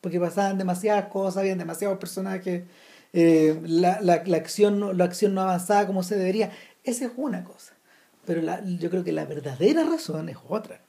Porque 0.01 0.19
pasaban 0.21 0.59
demasiadas 0.59 1.07
cosas, 1.07 1.39
habían 1.39 1.59
demasiados 1.59 1.99
personajes, 1.99 2.63
eh, 3.13 3.61
la, 3.65 4.01
la, 4.01 4.23
la 4.25 4.37
acción 4.37 4.81
no, 4.81 4.93
la 4.93 5.05
acción 5.05 5.35
no 5.35 5.43
avanzaba 5.43 5.87
como 5.87 6.03
se 6.03 6.17
debería. 6.17 6.51
Esa 6.85 7.05
es 7.07 7.13
una 7.17 7.45
cosa. 7.45 7.75
Pero 8.25 8.41
la, 8.43 8.63
yo 8.65 8.89
creo 8.91 9.05
que 9.05 9.13
la 9.13 9.25
verdadera 9.27 9.85
razón 9.85 10.29
es 10.29 10.37
otra. 10.49 10.81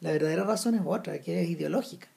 La 0.00 0.12
verdadera 0.12 0.44
razón 0.44 0.74
es 0.74 0.82
otra, 0.84 1.18
que 1.20 1.42
es 1.42 1.48
ideológica. 1.50 2.08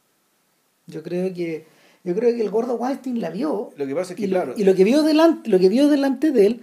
Yo 0.88 1.03
creo 1.03 1.34
que, 1.34 1.66
yo 2.03 2.16
creo 2.16 2.34
que 2.36 2.41
el 2.41 2.49
gordo 2.49 2.76
Weinstein 2.76 3.20
la 3.20 3.30
vio 3.32 3.72
Lo 3.76 3.88
que 3.88 3.95
pasa 3.95 4.13
es 4.13 4.18
que, 4.18 4.24
y, 4.24 4.28
lo- 4.28 4.36
claro, 4.38 4.53
y 4.55 4.63
lo 4.63 4.76
que 4.76 4.84
vio 4.84 5.03
delante, 5.03 5.49
lo 5.49 5.59
que 5.59 5.70
vio 5.70 5.88
delante 5.89 6.32
de 6.32 6.45
él, 6.47 6.61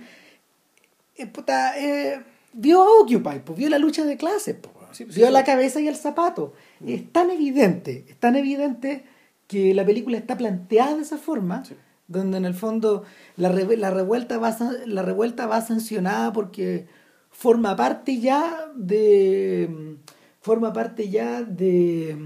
eh, 1.16 1.26
puta, 1.26 1.78
eh, 1.78 2.20
vio 2.52 2.82
a 2.82 3.00
Occupy, 3.02 3.40
pues, 3.44 3.58
vio 3.58 3.68
la 3.68 3.78
lucha 3.78 4.04
de 4.04 4.16
clases, 4.16 4.56
pues, 4.60 4.72
Sí, 4.92 5.04
pues, 5.04 5.16
vio 5.16 5.26
sí, 5.26 5.32
la 5.32 5.40
sí. 5.40 5.46
cabeza 5.46 5.80
y 5.80 5.88
el 5.88 5.96
zapato. 5.96 6.52
Es 6.86 7.12
tan 7.12 7.30
evidente, 7.30 8.04
es 8.08 8.16
tan 8.18 8.36
evidente 8.36 9.04
que 9.46 9.74
la 9.74 9.84
película 9.84 10.16
está 10.18 10.36
planteada 10.36 10.96
de 10.96 11.02
esa 11.02 11.18
forma, 11.18 11.64
Sí. 11.64 11.74
donde 12.08 12.38
en 12.38 12.44
el 12.44 12.54
fondo 12.54 13.04
la, 13.36 13.48
re- 13.50 13.76
la 13.76 13.90
revuelta 13.90 14.38
va 14.38 14.56
la 14.86 15.02
revuelta 15.02 15.46
va 15.46 15.60
sancionada 15.60 16.32
porque 16.32 16.86
forma 17.30 17.76
parte 17.76 18.18
ya 18.20 18.70
de 18.74 19.96
forma 20.40 20.72
parte 20.72 21.08
ya 21.08 21.42
de 21.42 22.16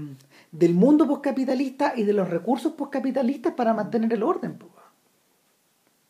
del 0.51 0.73
mundo 0.73 1.07
poscapitalista 1.07 1.93
y 1.95 2.03
de 2.03 2.13
los 2.13 2.29
recursos 2.29 2.73
poscapitalistas 2.73 3.53
para 3.53 3.73
mantener 3.73 4.11
el 4.13 4.23
orden. 4.23 4.57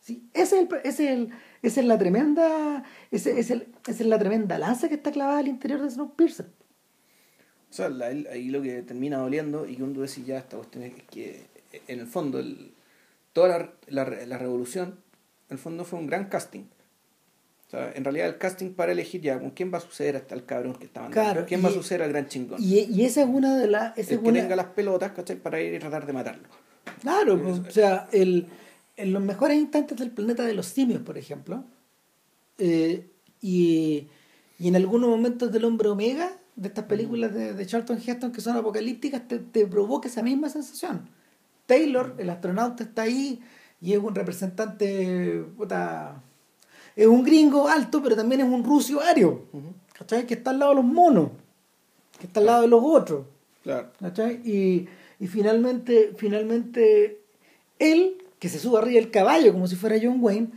Sí, 0.00 0.26
ese 0.32 0.60
es 0.60 0.62
el, 0.62 0.68
ese 0.84 0.88
es 1.04 1.10
el- 1.10 1.30
esa 1.62 1.80
es 1.80 1.86
la 1.86 1.98
tremenda 1.98 2.84
ese, 3.10 3.38
es 3.38 3.50
el- 3.50 3.68
esa 3.86 4.02
es 4.02 4.08
la 4.08 4.18
tremenda 4.18 4.58
lanza 4.58 4.88
que 4.88 4.94
está 4.94 5.10
clavada 5.10 5.40
al 5.40 5.48
interior 5.48 5.82
de 5.82 5.90
Snowpiercer. 5.90 6.46
O 7.70 7.72
sea, 7.74 7.88
la- 7.88 8.06
ahí 8.06 8.48
lo 8.48 8.62
que 8.62 8.82
termina 8.82 9.18
doliendo 9.18 9.66
y 9.66 9.76
que 9.76 9.82
uno 9.82 10.00
decir 10.00 10.24
ya 10.24 10.38
esta 10.38 10.56
cuestión 10.56 10.84
es 10.84 10.94
que 11.10 11.44
en 11.86 12.00
el 12.00 12.06
fondo 12.06 12.38
el, 12.38 12.72
toda 13.32 13.48
la, 13.88 14.04
la, 14.04 14.26
la 14.26 14.38
revolución 14.38 14.96
en 15.50 15.54
el 15.54 15.58
fondo 15.58 15.84
fue 15.84 15.98
un 15.98 16.06
gran 16.06 16.26
casting. 16.28 16.62
O 17.66 17.70
sea, 17.70 17.92
en 17.94 18.02
realidad 18.04 18.28
el 18.28 18.38
casting 18.38 18.70
para 18.72 18.92
elegir 18.92 19.20
ya 19.20 19.38
con 19.38 19.50
quién 19.50 19.70
va 19.72 19.76
a 19.76 19.80
suceder 19.82 20.16
hasta 20.16 20.34
el 20.34 20.46
cabrón 20.46 20.74
que 20.76 20.86
está 20.86 21.02
mandando. 21.02 21.30
Claro, 21.32 21.46
quién 21.46 21.62
va 21.62 21.68
a 21.68 21.72
y- 21.72 21.74
suceder 21.74 22.02
al 22.02 22.08
gran 22.10 22.26
chingón. 22.26 22.62
Y, 22.62 22.78
y 22.84 23.04
esa 23.04 23.20
es 23.22 23.28
una 23.28 23.58
de 23.58 23.66
las 23.68 23.96
el 23.98 24.04
es 24.04 24.18
que 24.18 24.32
tenga 24.32 24.56
las 24.56 24.66
pelotas, 24.66 25.12
¿cachai? 25.12 25.36
Para 25.36 25.60
ir 25.60 25.74
y 25.74 25.78
tratar 25.78 26.06
de 26.06 26.12
matarlo. 26.14 26.48
Claro, 27.02 27.38
pues, 27.42 27.58
es. 27.58 27.68
o 27.68 27.70
sea, 27.70 28.08
el, 28.12 28.46
en 28.96 29.12
los 29.12 29.22
mejores 29.22 29.58
instantes 29.58 29.98
del 29.98 30.10
planeta 30.10 30.44
de 30.46 30.54
los 30.54 30.64
simios, 30.66 31.02
por 31.02 31.18
ejemplo, 31.18 31.62
eh, 32.56 33.06
y, 33.42 34.06
y 34.58 34.68
en 34.68 34.76
algunos 34.76 35.10
momentos 35.10 35.52
del 35.52 35.64
hombre 35.66 35.88
omega, 35.90 36.32
de 36.58 36.68
estas 36.68 36.84
películas 36.86 37.32
de, 37.32 37.54
de 37.54 37.66
Charlton 37.66 37.98
Heston 38.04 38.32
que 38.32 38.40
son 38.40 38.56
apocalípticas, 38.56 39.26
te, 39.28 39.38
te 39.38 39.66
provoca 39.66 40.08
esa 40.08 40.22
misma 40.22 40.48
sensación. 40.48 41.08
Taylor, 41.66 42.14
el 42.18 42.28
astronauta, 42.30 42.82
está 42.82 43.02
ahí 43.02 43.40
y 43.80 43.92
es 43.92 43.98
un 43.98 44.14
representante, 44.14 45.44
puta, 45.56 46.20
es 46.96 47.06
un 47.06 47.22
gringo 47.22 47.68
alto, 47.68 48.02
pero 48.02 48.16
también 48.16 48.40
es 48.40 48.48
un 48.48 48.64
ruso 48.64 49.00
ario, 49.00 49.44
¿cachai? 49.92 50.26
Que 50.26 50.34
está 50.34 50.50
al 50.50 50.58
lado 50.58 50.72
de 50.72 50.76
los 50.76 50.84
monos, 50.84 51.30
que 52.18 52.26
está 52.26 52.40
al 52.40 52.46
lado 52.46 52.62
de 52.62 52.68
los 52.68 52.82
otros. 52.82 53.26
Claro. 53.62 53.92
¿cachai? 54.00 54.40
Y, 54.44 54.88
y 55.20 55.26
finalmente, 55.28 56.14
finalmente, 56.16 57.20
él, 57.78 58.18
que 58.40 58.48
se 58.48 58.58
sube 58.58 58.78
arriba 58.78 59.00
del 59.00 59.10
caballo 59.10 59.52
como 59.52 59.68
si 59.68 59.76
fuera 59.76 59.98
John 60.02 60.18
Wayne, 60.20 60.48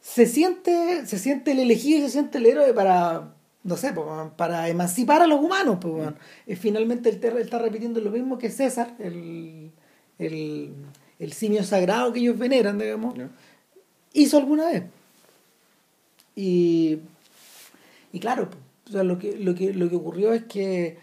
se 0.00 0.26
siente, 0.26 1.04
se 1.06 1.18
siente 1.18 1.50
el 1.50 1.58
elegido 1.58 1.98
y 1.98 2.02
se 2.02 2.10
siente 2.10 2.38
el 2.38 2.46
héroe 2.46 2.72
para, 2.72 3.35
no 3.66 3.76
sé, 3.76 3.92
para 4.36 4.68
emancipar 4.68 5.22
a 5.22 5.26
los 5.26 5.40
humanos. 5.40 5.78
Pues, 5.80 6.58
finalmente 6.58 7.08
él, 7.08 7.36
está 7.38 7.58
repitiendo 7.58 8.00
lo 8.00 8.10
mismo 8.10 8.38
que 8.38 8.48
César, 8.48 8.94
el, 9.00 9.72
el, 10.18 10.72
el 11.18 11.32
simio 11.32 11.64
sagrado 11.64 12.12
que 12.12 12.20
ellos 12.20 12.38
veneran, 12.38 12.78
digamos, 12.78 13.16
hizo 14.12 14.38
alguna 14.38 14.66
vez. 14.66 14.84
Y, 16.36 17.00
y 18.12 18.20
claro, 18.20 18.48
lo, 18.92 19.18
que, 19.18 19.36
lo, 19.36 19.54
que, 19.54 19.74
lo 19.74 19.90
que 19.90 19.96
ocurrió 19.96 20.32
es 20.32 20.44
que 20.44 20.98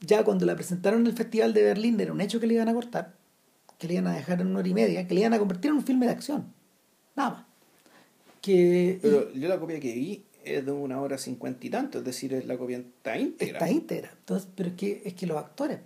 ya 0.00 0.22
cuando 0.22 0.44
la 0.44 0.54
presentaron 0.54 1.00
en 1.00 1.06
el 1.06 1.12
Festival 1.14 1.54
de 1.54 1.62
Berlín 1.62 1.98
era 1.98 2.12
un 2.12 2.20
hecho 2.20 2.40
que 2.40 2.46
le 2.46 2.54
iban 2.54 2.68
a 2.68 2.74
cortar, 2.74 3.14
que 3.78 3.88
le 3.88 3.94
iban 3.94 4.08
a 4.08 4.16
dejar 4.16 4.42
en 4.42 4.48
una 4.48 4.58
hora 4.58 4.68
y 4.68 4.74
media, 4.74 5.08
que 5.08 5.14
le 5.14 5.20
iban 5.20 5.32
a 5.32 5.38
convertir 5.38 5.70
en 5.70 5.78
un 5.78 5.84
filme 5.84 6.04
de 6.04 6.12
acción. 6.12 6.52
Nada 7.14 7.30
más. 7.30 7.44
Que, 8.42 8.98
Pero 9.00 9.32
yo 9.32 9.48
la 9.48 9.58
copia 9.58 9.80
que 9.80 9.94
vi 9.94 10.25
es 10.46 10.64
de 10.64 10.72
una 10.72 11.00
hora 11.00 11.18
cincuenta 11.18 11.66
y 11.66 11.70
tanto, 11.70 11.98
es 11.98 12.04
decir, 12.04 12.32
es 12.32 12.46
la 12.46 12.56
copia 12.56 12.78
está 12.78 13.18
íntegra. 13.18 13.58
Está 13.58 13.70
íntegra. 13.70 14.10
Entonces, 14.18 14.48
pero 14.54 14.68
es 14.70 14.74
que, 14.76 15.02
es 15.04 15.14
que 15.14 15.26
los 15.26 15.36
actores, 15.36 15.80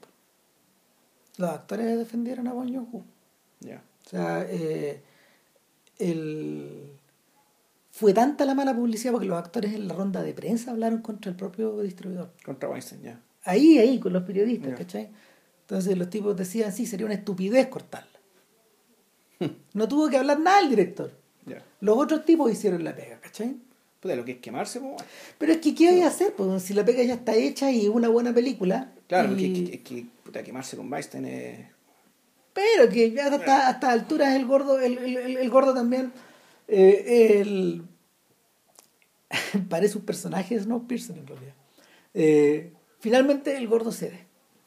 los 1.39 1.51
actores 1.51 1.99
defendieron 1.99 2.47
a 2.47 2.53
Bon 2.53 2.73
joon 2.73 3.05
Ya. 3.61 3.83
O 4.07 4.09
sea, 4.09 4.47
eh, 4.49 5.03
el... 5.99 6.93
fue 7.91 8.13
tanta 8.13 8.45
la 8.45 8.55
mala 8.55 8.75
publicidad 8.75 9.13
porque 9.13 9.27
los 9.27 9.39
actores 9.39 9.73
en 9.75 9.89
la 9.89 9.95
ronda 9.95 10.23
de 10.23 10.35
prensa 10.35 10.71
hablaron 10.71 11.01
contra 11.01 11.31
el 11.31 11.37
propio 11.37 11.81
distribuidor. 11.81 12.33
Contra 12.45 12.69
Weinstein, 12.69 13.03
ya. 13.03 13.21
Ahí, 13.45 13.79
ahí, 13.79 13.99
con 13.99 14.13
los 14.13 14.25
periodistas, 14.25 14.77
¿cachai? 14.77 15.09
Entonces 15.63 15.97
los 15.97 16.11
tipos 16.11 16.37
decían, 16.37 16.73
sí, 16.73 16.85
sería 16.85 17.07
una 17.07 17.15
estupidez 17.15 17.69
cortarla. 17.69 18.09
no 19.75 19.89
tuvo 19.89 20.11
que 20.11 20.19
hablar 20.19 20.39
nada 20.41 20.61
el 20.61 20.69
director. 20.69 21.19
Los 21.81 21.97
otros 21.97 22.27
tipos 22.27 22.53
hicieron 22.53 22.85
la 22.85 22.95
pega, 22.95 23.19
¿cachai? 23.21 23.57
Pues 24.01 24.17
lo 24.17 24.25
que 24.25 24.33
es 24.33 24.39
quemarse, 24.39 24.81
pues. 24.81 24.95
Pero 25.39 25.53
es 25.53 25.59
que, 25.59 25.75
¿qué 25.75 25.91
voy 25.91 26.01
a 26.01 26.09
hacer? 26.09 26.33
Pues, 26.35 26.63
si 26.63 26.73
la 26.73 26.85
pega 26.85 27.03
ya 27.03 27.15
está 27.15 27.35
hecha 27.35 27.71
y 27.71 27.83
es 27.83 27.89
una 27.89 28.09
buena 28.09 28.33
película. 28.33 28.93
Claro, 29.07 29.37
es 29.37 29.81
que, 29.81 30.07
puta, 30.25 30.43
quemarse 30.43 30.77
con 30.77 30.91
Weinstein 30.91 31.27
es. 31.27 31.67
Pero 32.55 32.89
que 32.89 33.13
ya 33.13 33.27
hasta, 33.27 33.69
hasta 33.69 33.93
alturas 33.93 34.35
el 34.35 34.47
gordo, 34.47 34.81
el, 34.81 34.99
el, 34.99 35.37
el 35.37 35.51
gordo 35.51 35.75
también. 35.75 36.13
Eh, 36.67 37.41
el... 37.41 37.83
parece 39.69 39.99
un 39.99 40.05
personaje 40.05 40.55
de 40.55 40.63
Snowpiercer 40.63 41.19
en 41.19 41.27
realidad. 41.27 41.55
Eh, 42.15 42.73
finalmente 42.99 43.57
el 43.57 43.69
gordo 43.69 43.93
cede. 43.93 44.27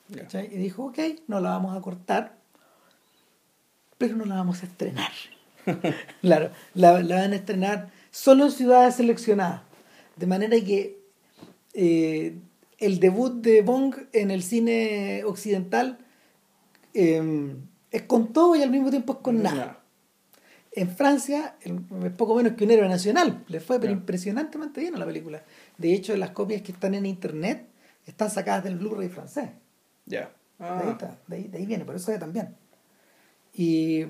Y 0.09 0.57
dijo, 0.57 0.85
ok, 0.85 0.99
no 1.27 1.39
la 1.39 1.49
vamos 1.49 1.75
a 1.75 1.81
cortar, 1.81 2.37
pero 3.97 4.15
no 4.15 4.25
la 4.25 4.35
vamos 4.35 4.61
a 4.61 4.67
estrenar. 4.67 5.11
claro, 6.21 6.51
la, 6.73 6.91
van 6.91 7.33
a 7.33 7.35
estrenar 7.35 7.89
solo 8.13 8.45
en 8.45 8.51
ciudades 8.51 8.95
seleccionadas. 8.95 9.63
De 10.15 10.27
manera 10.27 10.55
que 10.63 10.99
eh, 11.73 12.37
el 12.77 12.99
debut 12.99 13.41
de 13.41 13.63
Bong 13.63 13.95
en 14.13 14.29
el 14.29 14.43
cine 14.43 15.23
occidental 15.25 15.97
em, 16.93 17.57
es 17.89 18.03
con 18.03 18.31
todo 18.31 18.55
y 18.55 18.61
al 18.61 18.69
mismo 18.69 18.91
tiempo 18.91 19.13
es 19.13 19.19
con 19.19 19.41
nada. 19.41 19.79
En 20.71 20.89
Francia 20.95 21.55
es 21.61 21.73
poco 22.13 22.35
menos 22.35 22.53
que 22.53 22.63
un 22.63 22.71
héroe 22.71 22.87
nacional. 22.87 23.43
Le 23.47 23.59
fue 23.59 23.79
pero 23.79 23.91
impresionantemente 23.91 24.79
bien 24.79 24.95
a 24.95 24.99
la 24.99 25.05
película. 25.05 25.43
De 25.77 25.93
hecho, 25.93 26.15
las 26.15 26.31
copias 26.31 26.61
que 26.61 26.71
están 26.71 26.93
en 26.93 27.07
internet 27.07 27.65
están 28.05 28.29
sacadas 28.29 28.63
del 28.63 28.77
Blu-ray 28.77 29.09
francés. 29.09 29.49
Ya. 30.05 30.31
De, 30.59 30.65
ahí 30.65 30.97
ah. 31.01 31.17
de, 31.27 31.57
ahí 31.57 31.65
viene, 31.65 31.83
por 31.83 31.95
eso 31.95 32.11
también. 32.19 32.55
Y 33.53 34.05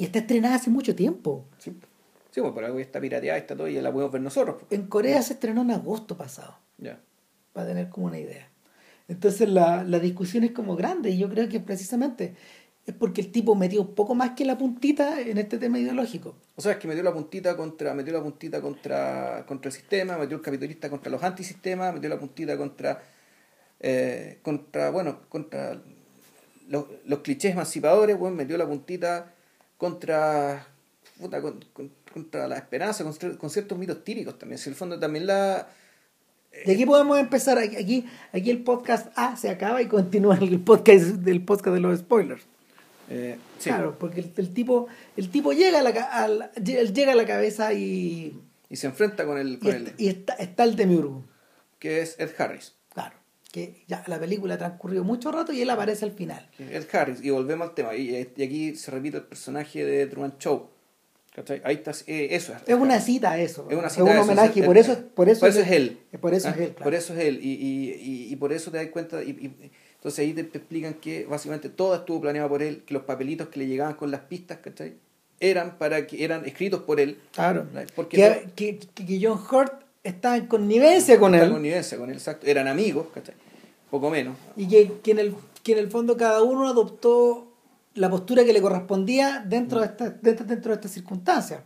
y 0.00 0.04
está 0.04 0.20
estrenada 0.20 0.54
hace 0.54 0.70
mucho 0.70 0.94
tiempo. 0.94 1.44
Sí, 1.58 1.74
sí 2.30 2.40
pues 2.40 2.52
por 2.52 2.64
algo 2.64 2.78
está 2.78 3.00
pirateada, 3.00 3.38
está 3.38 3.56
todo 3.56 3.68
y 3.68 3.80
la 3.80 3.92
podemos 3.92 4.12
ver 4.12 4.22
nosotros. 4.22 4.56
Pues. 4.60 4.80
En 4.80 4.86
Corea 4.86 5.22
se 5.22 5.34
estrenó 5.34 5.62
en 5.62 5.72
agosto 5.72 6.16
pasado. 6.16 6.56
Ya. 6.78 7.00
Para 7.52 7.68
tener 7.68 7.88
como 7.88 8.06
una 8.06 8.18
idea. 8.18 8.48
Entonces 9.08 9.48
la, 9.48 9.82
la 9.82 9.98
discusión 9.98 10.44
es 10.44 10.52
como 10.52 10.76
grande 10.76 11.10
y 11.10 11.18
yo 11.18 11.28
creo 11.28 11.48
que 11.48 11.60
precisamente 11.60 12.34
es 12.86 12.94
porque 12.94 13.20
el 13.20 13.30
tipo 13.30 13.54
metió 13.54 13.82
un 13.82 13.94
poco 13.94 14.14
más 14.14 14.30
que 14.30 14.44
la 14.44 14.56
puntita 14.56 15.20
en 15.20 15.38
este 15.38 15.58
tema 15.58 15.78
ideológico. 15.78 16.36
O 16.56 16.60
sea, 16.60 16.72
es 16.72 16.78
que 16.78 16.88
metió 16.88 17.02
la 17.02 17.12
puntita 17.12 17.56
contra, 17.56 17.94
metió 17.94 18.12
la 18.12 18.22
puntita 18.22 18.60
contra, 18.60 19.44
contra 19.46 19.68
el 19.68 19.72
sistema, 19.74 20.16
metió 20.16 20.36
el 20.36 20.42
capitalista 20.42 20.88
contra 20.88 21.10
los 21.10 21.22
antisistemas, 21.22 21.92
metió 21.92 22.08
la 22.08 22.18
puntita 22.18 22.56
contra, 22.56 23.02
eh, 23.80 24.38
contra 24.42 24.90
bueno, 24.90 25.20
contra 25.28 25.80
los, 26.68 26.86
los 27.04 27.18
clichés 27.20 27.52
emancipadores, 27.52 28.18
bueno, 28.18 28.36
metió 28.36 28.56
la 28.56 28.66
puntita 28.66 29.34
contra, 29.76 30.66
contra 32.12 32.48
la 32.48 32.56
esperanza, 32.56 33.04
con, 33.04 33.50
ciertos 33.50 33.78
mitos 33.78 34.04
tíricos 34.04 34.38
también. 34.38 34.58
Si 34.58 34.68
el 34.68 34.74
fondo 34.74 34.98
también 34.98 35.26
la... 35.26 35.68
Y 36.66 36.72
aquí 36.72 36.84
podemos 36.84 37.18
empezar, 37.18 37.58
aquí, 37.58 38.06
aquí 38.32 38.50
el 38.50 38.64
podcast 38.64 39.12
A 39.16 39.36
se 39.36 39.48
acaba 39.48 39.80
y 39.82 39.86
continúa 39.86 40.36
el 40.36 40.60
podcast, 40.60 41.06
del 41.06 41.44
podcast 41.44 41.74
de 41.74 41.80
los 41.80 41.98
spoilers. 42.00 42.42
Eh, 43.08 43.38
claro, 43.62 43.96
porque 43.98 44.20
el, 44.36 44.52
tipo, 44.52 44.88
el 45.16 45.30
tipo 45.30 45.52
llega 45.52 45.78
a 45.78 46.28
la, 46.28 46.52
llega 46.52 47.12
a 47.12 47.16
la 47.16 47.26
cabeza 47.26 47.72
y... 47.72 48.40
Y 48.68 48.76
se 48.76 48.86
enfrenta 48.86 49.24
con 49.24 49.38
el... 49.38 49.58
Con 49.58 49.92
y, 49.96 50.08
está, 50.08 50.34
está 50.34 50.64
el 50.64 50.76
demiurgo. 50.76 51.24
Que 51.78 52.02
es 52.02 52.18
Ed 52.18 52.30
Harris 52.38 52.74
que 53.50 53.82
ya 53.88 54.04
la 54.06 54.18
película 54.18 54.54
ha 54.54 54.58
transcurrido 54.58 55.04
mucho 55.04 55.32
rato 55.32 55.52
y 55.52 55.62
él 55.62 55.70
aparece 55.70 56.04
al 56.04 56.12
final. 56.12 56.48
Ed 56.58 56.86
Harris, 56.92 57.22
y 57.22 57.30
volvemos 57.30 57.68
al 57.68 57.74
tema, 57.74 57.94
y, 57.94 58.16
aquí 58.16 58.76
se 58.76 58.90
repite 58.90 59.18
el 59.18 59.24
personaje 59.24 59.84
de 59.84 60.06
Truman 60.06 60.38
Show. 60.38 60.70
Ahí 61.64 61.76
está, 61.76 61.92
eh, 62.08 62.28
eso 62.32 62.52
es. 62.52 62.62
Es 62.66 62.74
una 62.74 63.00
cita 63.00 63.38
eso. 63.38 63.66
Es 63.70 63.76
una 63.76 63.88
cita. 63.88 64.04
Es 64.04 64.16
un 64.16 64.18
homenaje, 64.18 64.62
por, 64.64 64.76
eso, 64.76 64.98
por 65.14 65.28
eso, 65.28 65.46
es, 65.46 65.56
él. 65.70 65.98
Por 66.20 66.34
eso 66.34 66.48
es 66.48 66.56
él. 66.56 66.70
Por 66.70 66.92
eso 66.92 67.14
es 67.14 67.20
él. 67.20 67.38
Y, 67.40 67.52
y, 67.52 68.32
y, 68.32 68.36
por 68.36 68.52
eso 68.52 68.72
te 68.72 68.78
das 68.78 68.88
cuenta, 68.88 69.22
y, 69.22 69.52
entonces 69.94 70.18
ahí 70.18 70.32
te, 70.32 70.40
explican 70.40 70.94
que 70.94 71.26
básicamente 71.26 71.68
todo 71.68 71.94
estuvo 71.94 72.20
planeado 72.20 72.48
por 72.48 72.62
él, 72.62 72.82
que 72.84 72.94
los 72.94 73.04
papelitos 73.04 73.48
que 73.48 73.60
le 73.60 73.68
llegaban 73.68 73.94
con 73.94 74.10
las 74.10 74.22
pistas, 74.22 74.58
¿cachai? 74.58 74.94
Eran 75.38 75.78
para 75.78 76.06
que 76.06 76.24
eran 76.24 76.44
escritos 76.46 76.82
por 76.82 76.98
él. 76.98 77.18
Claro. 77.32 77.66
Porque 77.94 78.16
que, 78.56 78.78
que, 78.82 79.04
que 79.06 79.20
John 79.22 79.40
Hurt 79.50 79.84
estaba 80.02 80.36
en 80.36 80.46
connivencia 80.46 81.18
con 81.18 81.34
él. 81.34 81.44
En 81.44 81.52
connivencia 81.52 81.96
con 81.96 82.10
él, 82.10 82.16
exacto. 82.16 82.46
Eran 82.46 82.66
amigos, 82.66 83.06
¿cachai? 83.14 83.34
Poco 83.88 84.10
menos. 84.10 84.36
Y 84.56 84.66
que, 84.66 84.92
que, 85.02 85.12
en 85.12 85.20
el, 85.20 85.34
que 85.62 85.72
en 85.72 85.78
el 85.78 85.90
fondo 85.90 86.16
cada 86.16 86.42
uno 86.42 86.68
adoptó 86.68 87.49
la 87.94 88.10
postura 88.10 88.44
que 88.44 88.52
le 88.52 88.62
correspondía 88.62 89.44
dentro 89.46 89.80
de 89.80 89.86
esta, 89.86 90.10
dentro, 90.10 90.46
dentro 90.46 90.70
de 90.70 90.74
estas 90.76 90.90
circunstancias. 90.92 91.62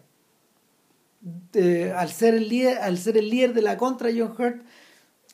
al, 1.97 2.09
ser 2.11 2.35
el 2.35 2.49
líder, 2.49 2.79
al 2.79 2.99
ser 2.99 3.17
el 3.17 3.29
líder 3.31 3.55
de 3.55 3.63
la 3.63 3.77
contra, 3.77 4.11
John 4.17 4.35
Hurt 4.39 4.63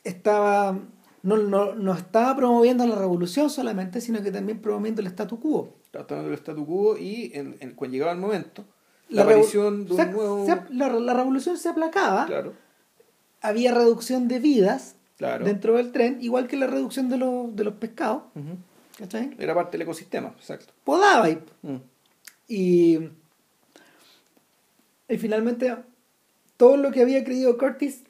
estaba, 0.03 0.79
no, 1.23 1.37
no, 1.37 1.75
no 1.75 1.93
estaba 1.93 2.35
promoviendo 2.35 2.85
la 2.85 2.95
revolución 2.95 3.49
solamente, 3.49 4.01
sino 4.01 4.21
que 4.21 4.31
también 4.31 4.61
promoviendo 4.61 5.01
el 5.01 5.07
statu 5.07 5.39
quo. 5.39 5.75
Estaba 5.85 6.07
promoviendo 6.07 6.33
el 6.33 6.39
statu 6.39 6.65
quo 6.65 6.97
y 6.97 7.31
en, 7.33 7.75
cuando 7.75 7.93
llegaba 7.93 8.11
el 8.11 8.19
momento, 8.19 8.65
la, 9.09 9.23
aparición 9.23 9.85
de 9.85 9.93
un 9.93 10.11
nuevo... 10.11 10.45
la, 10.69 10.89
la, 10.89 11.13
revolución 11.13 11.57
se 11.57 11.69
aplacaba. 11.69 12.25
Claro 12.25 12.53
había 13.41 13.73
reducción 13.73 14.27
de 14.27 14.39
vidas 14.39 14.95
dentro 15.43 15.75
del 15.75 15.91
tren, 15.91 16.17
igual 16.21 16.47
que 16.47 16.57
la 16.57 16.67
reducción 16.67 17.09
de 17.09 17.17
los, 17.17 17.55
de 17.55 17.63
los 17.63 17.75
pescados. 17.75 18.23
Era 19.37 19.53
parte 19.53 19.77
del 19.77 19.83
ecosistema, 19.83 20.29
exacto. 20.37 20.70
Podaba 20.83 21.29
y, 21.29 21.39
mm. 21.61 21.81
y, 22.47 22.99
y 25.09 25.17
finalmente 25.17 25.75
todo 26.57 26.77
lo 26.77 26.91
que 26.91 27.01
había 27.01 27.23
creído 27.23 27.57
Curtis 27.57 28.03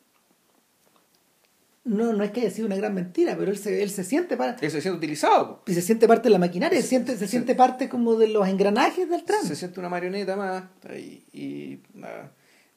no, 1.83 2.13
no 2.13 2.23
es 2.23 2.31
que 2.31 2.41
haya 2.41 2.51
sido 2.51 2.67
una 2.67 2.75
gran 2.75 2.93
mentira, 2.93 3.35
pero 3.35 3.49
él 3.49 3.57
se, 3.57 3.81
él 3.81 3.89
se 3.89 4.03
siente 4.03 4.37
parte. 4.37 4.65
Él 4.65 4.71
se 4.71 4.81
siente 4.81 4.97
utilizado. 4.97 5.63
Y 5.65 5.73
se 5.73 5.81
siente 5.81 6.07
parte 6.07 6.23
de 6.23 6.29
la 6.29 6.37
maquinaria, 6.37 6.79
se, 6.79 6.87
siente, 6.87 7.17
se, 7.17 7.27
siente 7.27 7.55
parte 7.55 7.89
como 7.89 8.15
de 8.15 8.27
los 8.27 8.47
engranajes 8.47 9.09
del 9.09 9.23
tren. 9.23 9.41
Se 9.41 9.55
siente 9.55 9.79
una 9.79 9.89
marioneta 9.89 10.35
más. 10.35 10.63
Y, 10.95 11.23
y, 11.33 11.81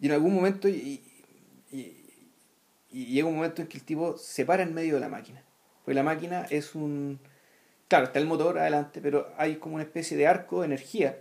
en 0.00 0.12
algún 0.12 0.34
momento, 0.34 0.68
y, 0.68 1.02
y 2.90 3.06
llega 3.06 3.26
un 3.26 3.34
momento 3.34 3.60
en 3.60 3.68
que 3.68 3.76
el 3.76 3.84
tipo 3.84 4.16
se 4.16 4.46
para 4.46 4.62
en 4.62 4.72
medio 4.72 4.94
de 4.94 5.00
la 5.00 5.08
máquina. 5.08 5.42
Porque 5.84 5.94
la 5.94 6.02
máquina 6.02 6.46
es 6.48 6.74
un... 6.74 7.18
Claro, 7.89 8.06
está 8.06 8.19
el 8.19 8.27
motor 8.27 8.59
adelante, 8.59 9.01
pero 9.01 9.28
hay 9.36 9.56
como 9.56 9.77
una 9.77 9.85
especie 9.85 10.16
de 10.16 10.27
arco 10.27 10.61
de 10.61 10.66
energía 10.66 11.19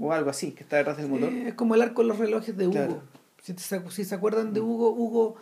o 0.00 0.12
algo 0.12 0.30
así 0.30 0.52
que 0.52 0.62
está 0.62 0.76
detrás 0.76 0.96
del 0.96 1.08
motor. 1.08 1.30
Es 1.30 1.54
como 1.54 1.74
el 1.74 1.82
arco 1.82 2.02
de 2.02 2.08
los 2.08 2.18
relojes 2.18 2.56
de 2.56 2.66
Hugo. 2.66 3.02
Si, 3.42 3.54
si, 3.54 4.04
se 4.04 4.14
acuerdan 4.14 4.52
de 4.52 4.60
Hugo, 4.60 4.90
Hugo, 4.90 5.36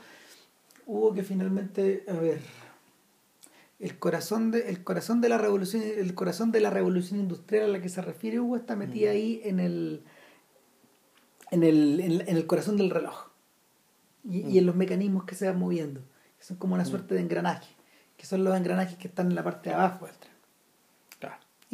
Hugo 0.87 1.15
que 1.15 1.23
finalmente, 1.23 2.05
a 2.09 2.15
ver, 2.15 2.41
el 3.79 3.99
corazón 3.99 4.51
de, 4.51 4.69
el 4.69 4.83
corazón 4.83 5.21
de 5.21 5.29
la 5.29 5.39
revolución, 5.39 5.83
el 5.83 6.15
corazón 6.15 6.53
de 6.53 6.61
la 6.61 6.71
revolución 6.71 7.21
industrial 7.21 7.65
a 7.65 7.69
la 7.69 7.81
que 7.81 7.89
se 7.89 8.03
refiere 8.03 8.41
Hugo 8.41 8.57
está 8.57 8.77
metida 8.77 9.11
ahí 9.11 9.41
en 9.45 9.61
el, 9.61 10.03
en 11.51 11.63
el, 11.63 12.01
en 12.01 12.37
el 12.37 12.47
corazón 12.47 12.77
del 12.77 12.91
reloj. 12.91 13.29
Y, 14.27 14.57
en 14.57 14.65
los 14.65 14.75
mecanismos 14.75 15.25
que 15.25 15.35
se 15.35 15.47
van 15.47 15.59
moviendo, 15.59 16.01
que 16.39 16.45
son 16.45 16.57
como 16.57 16.75
una 16.75 16.87
suerte 16.87 17.15
de 17.15 17.21
engranaje, 17.21 17.75
que 18.17 18.25
son 18.25 18.43
los 18.43 18.57
engranajes 18.57 18.97
que 18.97 19.09
están 19.09 19.29
en 19.29 19.35
la 19.35 19.45
parte 19.45 19.69
de 19.69 19.75
abajo 19.75 20.07
del 20.07 20.17
tren. 20.17 20.34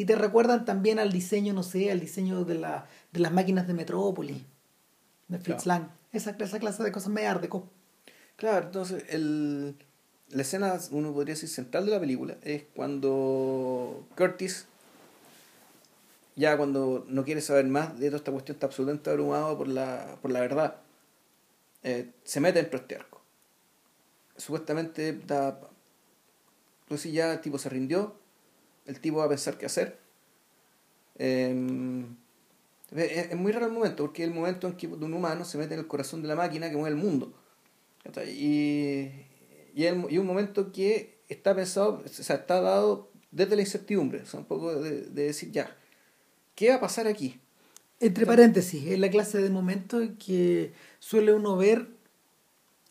Y 0.00 0.06
te 0.06 0.16
recuerdan 0.16 0.64
también 0.64 0.98
al 0.98 1.12
diseño, 1.12 1.52
no 1.52 1.62
sé, 1.62 1.90
al 1.92 2.00
diseño 2.00 2.46
de, 2.46 2.54
la, 2.54 2.86
de 3.12 3.20
las 3.20 3.32
máquinas 3.32 3.66
de 3.66 3.74
Metrópolis. 3.74 4.38
de 5.28 5.38
Fritz 5.38 5.64
Claro. 5.64 5.82
Lang. 5.82 5.90
Esa, 6.10 6.30
esa 6.30 6.58
clase 6.58 6.82
de 6.82 6.90
cosas 6.90 7.12
medio 7.12 7.28
art 7.28 7.42
deco. 7.42 7.68
Claro, 8.36 8.64
entonces 8.64 9.04
el, 9.10 9.76
la 10.30 10.40
escena, 10.40 10.78
uno 10.92 11.12
podría 11.12 11.34
decir, 11.34 11.50
central 11.50 11.84
de 11.84 11.92
la 11.92 12.00
película 12.00 12.38
es 12.40 12.62
cuando 12.74 14.06
Curtis, 14.16 14.64
ya 16.34 16.56
cuando 16.56 17.04
no 17.06 17.22
quiere 17.22 17.42
saber 17.42 17.66
más 17.66 17.98
de 18.00 18.06
toda 18.06 18.16
esta 18.16 18.32
cuestión, 18.32 18.56
está 18.56 18.68
absolutamente 18.68 19.10
abrumado 19.10 19.58
por 19.58 19.68
la, 19.68 20.16
por 20.22 20.30
la 20.30 20.40
verdad, 20.40 20.76
eh, 21.82 22.10
se 22.24 22.40
mete 22.40 22.62
dentro 22.62 22.78
de 22.78 22.94
este. 22.94 23.04
Supuestamente 24.38 25.12
da... 25.26 25.60
Entonces 26.84 27.12
ya 27.12 27.34
el 27.34 27.42
tipo 27.42 27.58
se 27.58 27.68
rindió, 27.68 28.16
el 28.90 29.00
tipo 29.00 29.18
va 29.18 29.24
a 29.24 29.28
pensar 29.28 29.56
qué 29.58 29.66
hacer. 29.66 29.98
Eh, 31.18 32.04
es, 32.96 33.36
muy 33.36 33.52
raro 33.52 33.66
el 33.66 33.72
momento, 33.72 34.04
porque 34.04 34.22
es 34.24 34.28
el 34.28 34.34
momento 34.34 34.66
en 34.66 34.74
que 34.76 34.86
un 34.88 35.12
humano 35.14 35.44
se 35.44 35.58
mete 35.58 35.74
en 35.74 35.80
el 35.80 35.86
corazón 35.86 36.22
de 36.22 36.28
la 36.28 36.34
máquina 36.36 36.68
que 36.70 36.76
mueve 36.76 36.96
el 36.96 37.02
mundo. 37.02 37.32
Y, 38.26 39.08
y, 39.74 39.84
el- 39.84 40.06
y 40.10 40.18
un 40.18 40.26
momento 40.26 40.72
que 40.72 41.18
está 41.28 41.54
pensado, 41.54 42.02
o 42.04 42.08
sea, 42.08 42.36
está 42.36 42.60
dado 42.60 43.10
desde 43.30 43.54
la 43.54 43.62
incertidumbre, 43.62 44.22
o 44.22 44.26
sea, 44.26 44.40
un 44.40 44.46
poco 44.46 44.74
de, 44.74 45.02
de 45.02 45.22
decir, 45.24 45.52
ya, 45.52 45.76
¿qué 46.56 46.70
va 46.70 46.76
a 46.76 46.80
pasar 46.80 47.06
aquí? 47.06 47.38
Entre 48.00 48.24
paréntesis, 48.26 48.84
es 48.86 48.98
la 48.98 49.10
clase 49.10 49.38
de 49.38 49.50
momento 49.50 50.00
que 50.18 50.72
suele 50.98 51.32
uno 51.34 51.56
ver 51.56 51.86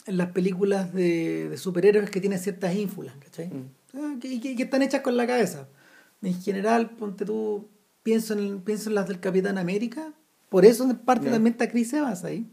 en 0.06 0.18
las 0.18 0.32
películas 0.32 0.94
de, 0.94 1.50
de 1.50 1.58
superhéroes 1.58 2.10
que 2.12 2.22
tienen 2.22 2.40
ciertas 2.40 2.74
ínfulas, 2.76 3.16
¿cachai? 3.20 3.48
Mm. 3.48 3.70
Ah, 3.96 4.16
que, 4.22 4.40
que- 4.40 4.56
que 4.56 4.64
están 4.64 4.82
hechas 4.84 5.02
con 5.02 5.18
la 5.18 5.28
cabeza. 5.28 5.68
En 6.22 6.40
general, 6.42 6.90
ponte 6.92 7.26
tú, 7.26 7.68
pienso 8.04 8.34
en, 8.34 8.62
pienso 8.62 8.90
en 8.90 8.96
las 8.96 9.08
del 9.08 9.20
Capitán 9.20 9.58
América, 9.58 10.14
por 10.50 10.66
eso 10.66 10.84
en 10.84 10.98
parte 10.98 11.26
Ya. 11.28 11.32
también 11.34 11.54
está 11.54 11.70
Chris 11.70 11.94
Evans 11.94 12.24
ahí. 12.24 12.46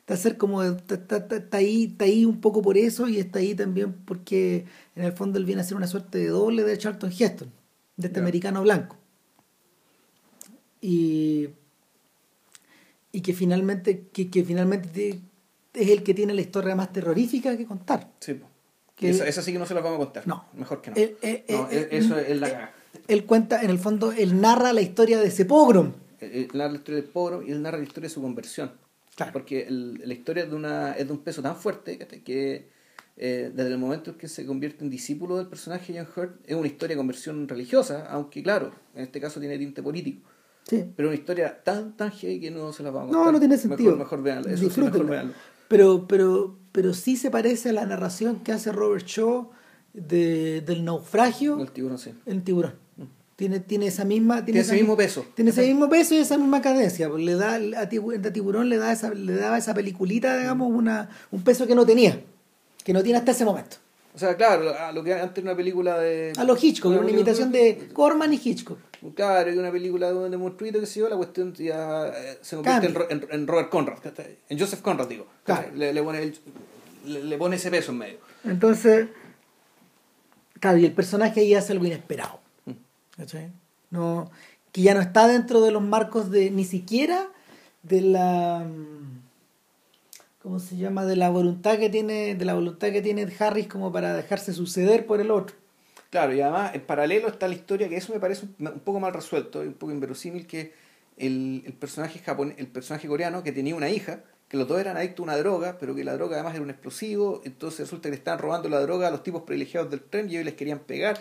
Está, 0.00 0.16
ser 0.16 0.36
como, 0.36 0.62
está, 0.62 0.94
está- 0.94 1.16
está- 1.16 1.56
ahí, 1.56 1.84
está 1.90 2.04
ahí 2.04 2.24
un 2.24 2.40
poco 2.40 2.62
por 2.62 2.78
eso 2.78 3.08
y 3.08 3.18
está 3.18 3.40
ahí 3.40 3.54
también 3.56 3.92
porque 3.92 4.64
en 4.94 5.02
el 5.04 5.12
fondo 5.12 5.38
él 5.38 5.44
viene 5.44 5.62
a 5.62 5.64
ser 5.64 5.76
una 5.76 5.88
suerte 5.88 6.18
de 6.18 6.28
doble 6.28 6.62
de 6.62 6.78
Charlton 6.78 7.10
Heston, 7.10 7.50
de 7.96 8.06
este 8.06 8.18
Ya. 8.18 8.22
americano 8.22 8.62
blanco. 8.62 8.96
Y, 10.80 11.48
y 13.12 13.20
que 13.20 13.32
finalmente, 13.34 14.06
que, 14.12 14.30
que 14.30 14.44
finalmente 14.44 14.88
te- 15.72 15.82
es 15.82 15.88
el 15.90 16.02
que 16.02 16.14
tiene 16.14 16.34
la 16.34 16.40
historia 16.40 16.74
más 16.76 16.92
terrorífica 16.92 17.56
que 17.56 17.66
contar. 17.66 18.12
Sí. 18.20 18.40
Que- 18.94 19.10
esa, 19.10 19.26
esa 19.26 19.42
sí 19.42 19.52
que 19.52 19.58
no 19.58 19.66
se 19.66 19.74
la 19.74 19.80
vamos 19.80 19.96
a 20.00 20.04
contar. 20.04 20.26
No. 20.28 20.44
Mejor 20.54 20.80
que 20.80 20.90
no. 20.90 20.96
Él, 20.96 21.16
él- 21.20 21.44
No, 21.50 21.68
él- 21.68 21.88
e- 21.90 21.96
eso 21.98 22.18
es 22.18 22.38
la 22.40 22.72
él- 23.08 23.24
cuenta, 23.24 23.62
en 23.62 23.70
el 23.70 23.78
fondo, 23.78 24.12
él 24.12 24.40
narra 24.40 24.72
la 24.72 24.80
historia 24.82 25.18
de 25.20 25.28
ese 25.28 25.44
pogrom. 25.44 25.92
Él 26.20 26.48
narra 26.54 26.70
la 26.72 26.76
historia 26.78 27.00
del 27.02 27.10
pobre 27.10 27.46
y 27.46 27.52
él 27.52 27.62
narra 27.62 27.78
la 27.78 27.84
historia 27.84 28.08
de 28.08 28.14
su 28.14 28.22
conversión. 28.22 28.72
Claro. 29.14 29.32
Porque 29.32 29.66
el- 29.66 30.02
la 30.04 30.12
historia 30.14 30.44
es 30.44 30.50
de, 30.50 30.56
una, 30.56 30.92
es 30.92 31.06
de 31.06 31.12
un 31.12 31.18
peso 31.20 31.42
tan 31.42 31.56
fuerte 31.56 31.98
que 31.98 32.68
eh, 33.18 33.50
desde 33.54 33.70
el 33.72 33.78
momento 33.78 34.10
en 34.10 34.18
que 34.18 34.28
se 34.28 34.44
convierte 34.44 34.84
en 34.84 34.90
discípulo 34.90 35.38
del 35.38 35.46
personaje 35.46 35.94
John 35.96 36.06
Hurt 36.14 36.36
es 36.44 36.54
una 36.54 36.66
historia 36.66 36.94
de 36.96 36.98
conversión 36.98 37.48
religiosa, 37.48 38.06
aunque 38.10 38.42
claro, 38.42 38.72
en 38.94 39.04
este 39.04 39.20
caso 39.22 39.40
tiene 39.40 39.56
tinte 39.56 39.82
político. 39.82 40.28
Sí. 40.68 40.84
Pero 40.94 41.08
una 41.08 41.16
historia 41.16 41.62
tan, 41.64 41.96
tan 41.96 42.10
heavy 42.10 42.40
que 42.40 42.50
no 42.50 42.72
se 42.74 42.82
la 42.82 42.90
vamos 42.90 43.08
a 43.08 43.12
No, 43.12 43.18
contar. 43.18 43.32
no 43.32 43.38
tiene 43.38 43.56
sentido. 43.56 43.92
Mejor, 43.92 43.98
mejor 44.18 44.22
véanlo. 44.22 44.48
Eso 44.48 44.58
sí, 44.58 44.64
Disfrútenla. 44.64 44.98
mejor 44.98 45.10
véanlo. 45.10 45.34
Pero, 45.68 46.06
pero, 46.06 46.58
pero 46.72 46.92
sí 46.92 47.16
se 47.16 47.30
parece 47.30 47.70
a 47.70 47.72
la 47.72 47.86
narración 47.86 48.40
que 48.40 48.52
hace 48.52 48.70
Robert 48.70 49.06
Shaw 49.06 49.50
de, 49.94 50.60
del 50.60 50.84
naufragio 50.84 51.58
El 51.60 51.70
tiburón 51.70 51.98
sí. 51.98 52.12
en 52.26 52.42
Tiburón. 52.44 52.74
Tiene, 53.36 53.60
tiene 53.60 53.86
esa 53.88 54.04
misma... 54.04 54.44
Tiene 54.44 54.60
ese 54.60 54.72
mismo 54.74 54.92
mi- 54.92 54.96
peso. 54.96 55.26
Tiene 55.34 55.50
ese 55.50 55.62
mismo 55.66 55.88
peso 55.90 56.14
y 56.14 56.18
esa 56.18 56.38
misma 56.38 56.62
cadencia. 56.62 57.08
pues, 57.10 57.22
Le 57.22 57.34
da, 57.34 57.56
a 57.56 57.88
Tibu- 57.88 58.26
a 58.26 58.32
Tiburón 58.32 58.68
le, 58.70 58.78
da 58.78 58.92
esa, 58.92 59.10
le 59.12 59.34
daba 59.34 59.58
esa 59.58 59.74
peliculita, 59.74 60.38
digamos, 60.38 60.70
una, 60.72 61.10
un 61.30 61.42
peso 61.44 61.66
que 61.66 61.74
no 61.74 61.84
tenía. 61.84 62.18
Que 62.82 62.92
no 62.94 63.02
tiene 63.02 63.18
hasta 63.18 63.32
ese 63.32 63.44
momento. 63.44 63.76
O 64.14 64.18
sea, 64.18 64.34
claro, 64.36 64.74
a 64.74 64.90
lo 64.92 65.04
que 65.04 65.12
antes 65.12 65.36
era 65.44 65.50
una 65.52 65.56
película 65.56 65.98
de... 65.98 66.32
A 66.38 66.44
los 66.44 66.64
Hitchcock, 66.64 66.92
Una 66.92 67.00
una 67.02 67.10
imitación 67.10 67.52
de 67.52 67.90
Corman 67.92 68.32
y 68.32 68.40
Hitchcock. 68.42 68.78
Claro, 69.14 69.52
y 69.52 69.58
una 69.58 69.70
película 69.70 70.10
de, 70.10 70.30
de 70.30 70.36
monstruito 70.38 70.80
que 70.80 70.86
se 70.86 71.00
yo, 71.00 71.08
la 71.10 71.16
cuestión 71.16 71.52
ya 71.52 72.08
eh, 72.08 72.38
se 72.40 72.56
convierte 72.56 72.86
en, 72.86 72.96
en, 73.10 73.26
en 73.30 73.46
Robert 73.46 73.68
Conrad, 73.68 73.98
en 74.48 74.58
Joseph 74.58 74.80
Conrad, 74.80 75.06
digo. 75.08 75.26
Claro. 75.44 75.68
Le, 75.74 75.92
le 75.92 76.02
pone 76.02 76.22
el- 76.22 76.38
le, 77.04 77.22
le 77.24 77.36
pone 77.36 77.56
ese 77.56 77.70
peso 77.70 77.92
en 77.92 77.98
medio. 77.98 78.18
Entonces, 78.44 79.08
claro, 80.58 80.78
y 80.78 80.86
el 80.86 80.92
personaje 80.92 81.40
ahí 81.40 81.54
hace 81.54 81.72
algo 81.74 81.84
inesperado. 81.84 82.40
No, 83.90 84.30
que 84.72 84.82
ya 84.82 84.94
no 84.94 85.00
está 85.00 85.26
dentro 85.26 85.60
de 85.60 85.70
los 85.70 85.82
marcos 85.82 86.30
de 86.30 86.50
ni 86.50 86.64
siquiera 86.64 87.28
de 87.82 88.00
la 88.00 88.66
mm, 88.66 89.22
¿cómo 90.42 90.58
se 90.60 90.76
llama? 90.76 91.04
de 91.04 91.16
la 91.16 91.30
voluntad 91.30 91.78
que 91.78 91.88
tiene, 91.88 92.34
de 92.34 92.44
la 92.44 92.54
voluntad 92.54 92.92
que 92.92 93.02
tiene 93.02 93.26
Harris 93.38 93.66
como 93.66 93.92
para 93.92 94.14
dejarse 94.14 94.52
suceder 94.52 95.06
por 95.06 95.20
el 95.20 95.30
otro. 95.30 95.56
Claro, 96.10 96.34
y 96.34 96.40
además 96.40 96.74
en 96.74 96.82
paralelo 96.82 97.28
está 97.28 97.48
la 97.48 97.54
historia, 97.54 97.88
que 97.88 97.96
eso 97.96 98.12
me 98.12 98.20
parece 98.20 98.46
un, 98.58 98.80
poco 98.80 99.00
mal 99.00 99.12
resuelto, 99.12 99.60
un 99.60 99.74
poco 99.74 99.92
inverosímil, 99.92 100.46
que 100.46 100.72
el, 101.16 101.62
el 101.66 101.72
personaje 101.72 102.20
japonés, 102.20 102.56
el 102.58 102.68
personaje 102.68 103.08
coreano 103.08 103.42
que 103.42 103.50
tenía 103.50 103.74
una 103.74 103.90
hija, 103.90 104.20
que 104.48 104.56
los 104.56 104.68
dos 104.68 104.80
eran 104.80 104.96
adictos 104.96 105.20
a 105.20 105.22
una 105.24 105.36
droga, 105.36 105.78
pero 105.80 105.94
que 105.94 106.04
la 106.04 106.14
droga 106.14 106.36
además 106.36 106.54
era 106.54 106.62
un 106.62 106.70
explosivo, 106.70 107.42
entonces 107.44 107.80
resulta 107.80 108.04
que 108.04 108.10
le 108.10 108.16
estaban 108.16 108.38
robando 108.38 108.68
la 108.68 108.80
droga 108.80 109.08
a 109.08 109.10
los 109.10 109.22
tipos 109.22 109.42
privilegiados 109.42 109.90
del 109.90 110.00
tren 110.00 110.30
y 110.30 110.34
ellos 110.34 110.44
les 110.44 110.54
querían 110.54 110.78
pegar. 110.78 111.18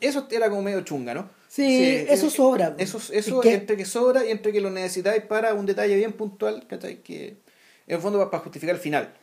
Eso 0.00 0.26
era 0.30 0.48
como 0.48 0.62
medio 0.62 0.80
chunga, 0.82 1.14
¿no? 1.14 1.28
Sí, 1.48 1.84
eso 2.08 2.26
eh, 2.26 2.30
sobra. 2.30 2.74
Eso, 2.78 2.98
Es 2.98 3.10
eso 3.10 3.40
que- 3.40 3.54
entre 3.54 3.76
que 3.76 3.84
sobra 3.84 4.24
y 4.26 4.30
entre 4.30 4.52
que 4.52 4.60
lo 4.60 4.70
necesitáis 4.70 5.22
para 5.22 5.54
un 5.54 5.64
detalle 5.64 5.94
bien 5.96 6.12
puntual, 6.12 6.66
¿cachai? 6.66 7.02
Que 7.02 7.28
en 7.86 7.96
el 7.96 8.00
fondo 8.00 8.18
para 8.30 8.42
justificar 8.42 8.74
el 8.74 8.80
final. 8.80 9.14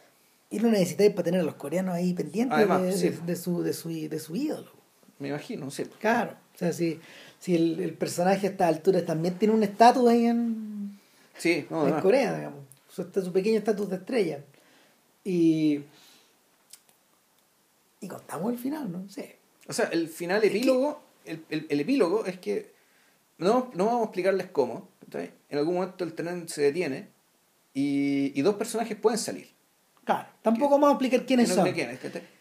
Y 0.49 0.59
lo 0.59 0.69
necesitáis 0.69 1.11
para 1.11 1.23
tener 1.23 1.41
a 1.41 1.43
los 1.43 1.55
coreanos 1.55 1.95
ahí 1.95 2.13
pendientes 2.13 2.55
Además, 2.57 2.81
de, 2.83 2.93
sí. 2.93 3.09
de- 3.09 3.17
de 3.21 3.35
su, 3.35 3.61
de, 3.63 3.73
su, 3.73 3.89
de 3.89 4.19
su 4.19 4.35
ídolo. 4.35 4.71
Me 5.19 5.27
imagino, 5.29 5.65
no 5.65 5.71
sé. 5.71 5.87
Claro. 5.99 6.35
O 6.55 6.57
sea, 6.57 6.71
si, 6.73 6.99
si 7.39 7.55
el, 7.55 7.79
el 7.79 7.93
personaje 7.93 8.47
a 8.47 8.49
esta 8.51 8.67
altura 8.67 9.03
también 9.05 9.37
tiene 9.37 9.53
un 9.53 9.63
estatus 9.63 10.07
ahí 10.09 10.25
en, 10.27 10.99
Sí, 11.37 11.65
no, 11.69 11.87
en. 11.87 11.99
Corea, 12.01 12.35
digamos. 12.35 12.59
Su, 12.89 13.03
su 13.13 13.33
pequeño 13.33 13.57
estatus 13.57 13.89
de 13.89 13.95
estrella. 13.97 14.39
Y. 15.23 15.81
Y 18.01 18.07
contamos 18.07 18.53
el 18.53 18.59
final, 18.59 18.91
¿no? 18.91 19.07
Sí. 19.09 19.25
O 19.67 19.73
sea, 19.73 19.85
el 19.85 20.07
final 20.09 20.43
epílogo, 20.43 21.01
el, 21.25 21.43
el, 21.49 21.65
el 21.69 21.79
epílogo 21.79 22.25
es 22.25 22.37
que 22.39 22.73
no, 23.37 23.71
no 23.73 23.85
vamos 23.85 24.01
a 24.01 24.03
explicarles 24.05 24.47
cómo. 24.51 24.89
¿cachai? 25.05 25.31
En 25.49 25.57
algún 25.57 25.75
momento 25.75 26.03
el 26.03 26.13
tren 26.13 26.47
se 26.47 26.61
detiene 26.61 27.09
y, 27.73 28.37
y 28.37 28.41
dos 28.41 28.55
personajes 28.55 28.97
pueden 28.97 29.19
salir. 29.19 29.47
Claro. 30.03 30.27
Tampoco 30.41 30.71
vamos 30.71 30.89
a 30.89 30.91
explicar 30.93 31.25
quiénes 31.25 31.49
No 31.49 31.55
son. 31.55 31.73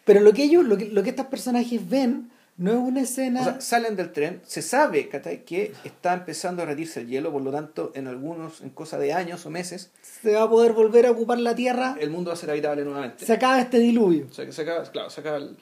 Pero 0.05 0.19
lo 0.19 0.33
que 0.33 0.43
ellos, 0.43 0.65
lo 0.65 0.77
que, 0.77 0.85
lo 0.85 1.01
que 1.01 1.11
estos 1.11 1.27
personajes 1.27 1.89
ven, 1.89 2.29
no 2.57 2.71
es 2.71 2.77
una 2.77 3.01
escena. 3.01 3.41
O 3.41 3.43
sea, 3.45 3.61
salen 3.61 3.95
del 3.95 4.11
tren, 4.11 4.41
se 4.45 4.61
sabe 4.61 5.07
que 5.07 5.73
está 5.83 6.13
empezando 6.13 6.61
a 6.61 6.65
retirse 6.65 6.99
el 6.99 7.07
hielo, 7.07 7.31
por 7.31 7.41
lo 7.41 7.51
tanto, 7.51 7.91
en 7.95 8.07
algunos, 8.07 8.61
en 8.61 8.69
cosa 8.69 8.99
de 8.99 9.13
años 9.13 9.45
o 9.45 9.49
meses, 9.49 9.91
se 10.01 10.33
va 10.33 10.43
a 10.43 10.49
poder 10.49 10.73
volver 10.73 11.05
a 11.05 11.11
ocupar 11.11 11.39
la 11.39 11.55
tierra. 11.55 11.95
el 11.99 12.09
mundo 12.09 12.29
va 12.29 12.33
a 12.33 12.37
ser 12.37 12.51
habitable 12.51 12.83
nuevamente. 12.83 13.25
Se 13.25 13.33
acaba 13.33 13.59
este 13.59 13.79
diluvio. 13.79 14.27
Que 14.29 14.51
se 14.51 14.61
acaba, 14.61 14.83
claro, 14.91 15.09
se 15.09 15.21
acaba 15.21 15.37
el... 15.37 15.57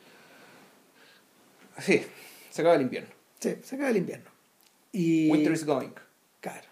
Sí, 1.82 2.03
se 2.49 2.62
acaba 2.62 2.76
el 2.76 2.82
invierno. 2.82 3.10
Sí, 3.40 3.56
se 3.64 3.76
acaba 3.76 3.90
el 3.90 3.98
invierno. 3.98 4.30
Y. 4.91 5.30
Winter 5.32 5.53
is 5.53 5.66
going. 5.66 5.91
Claro. 6.40 6.68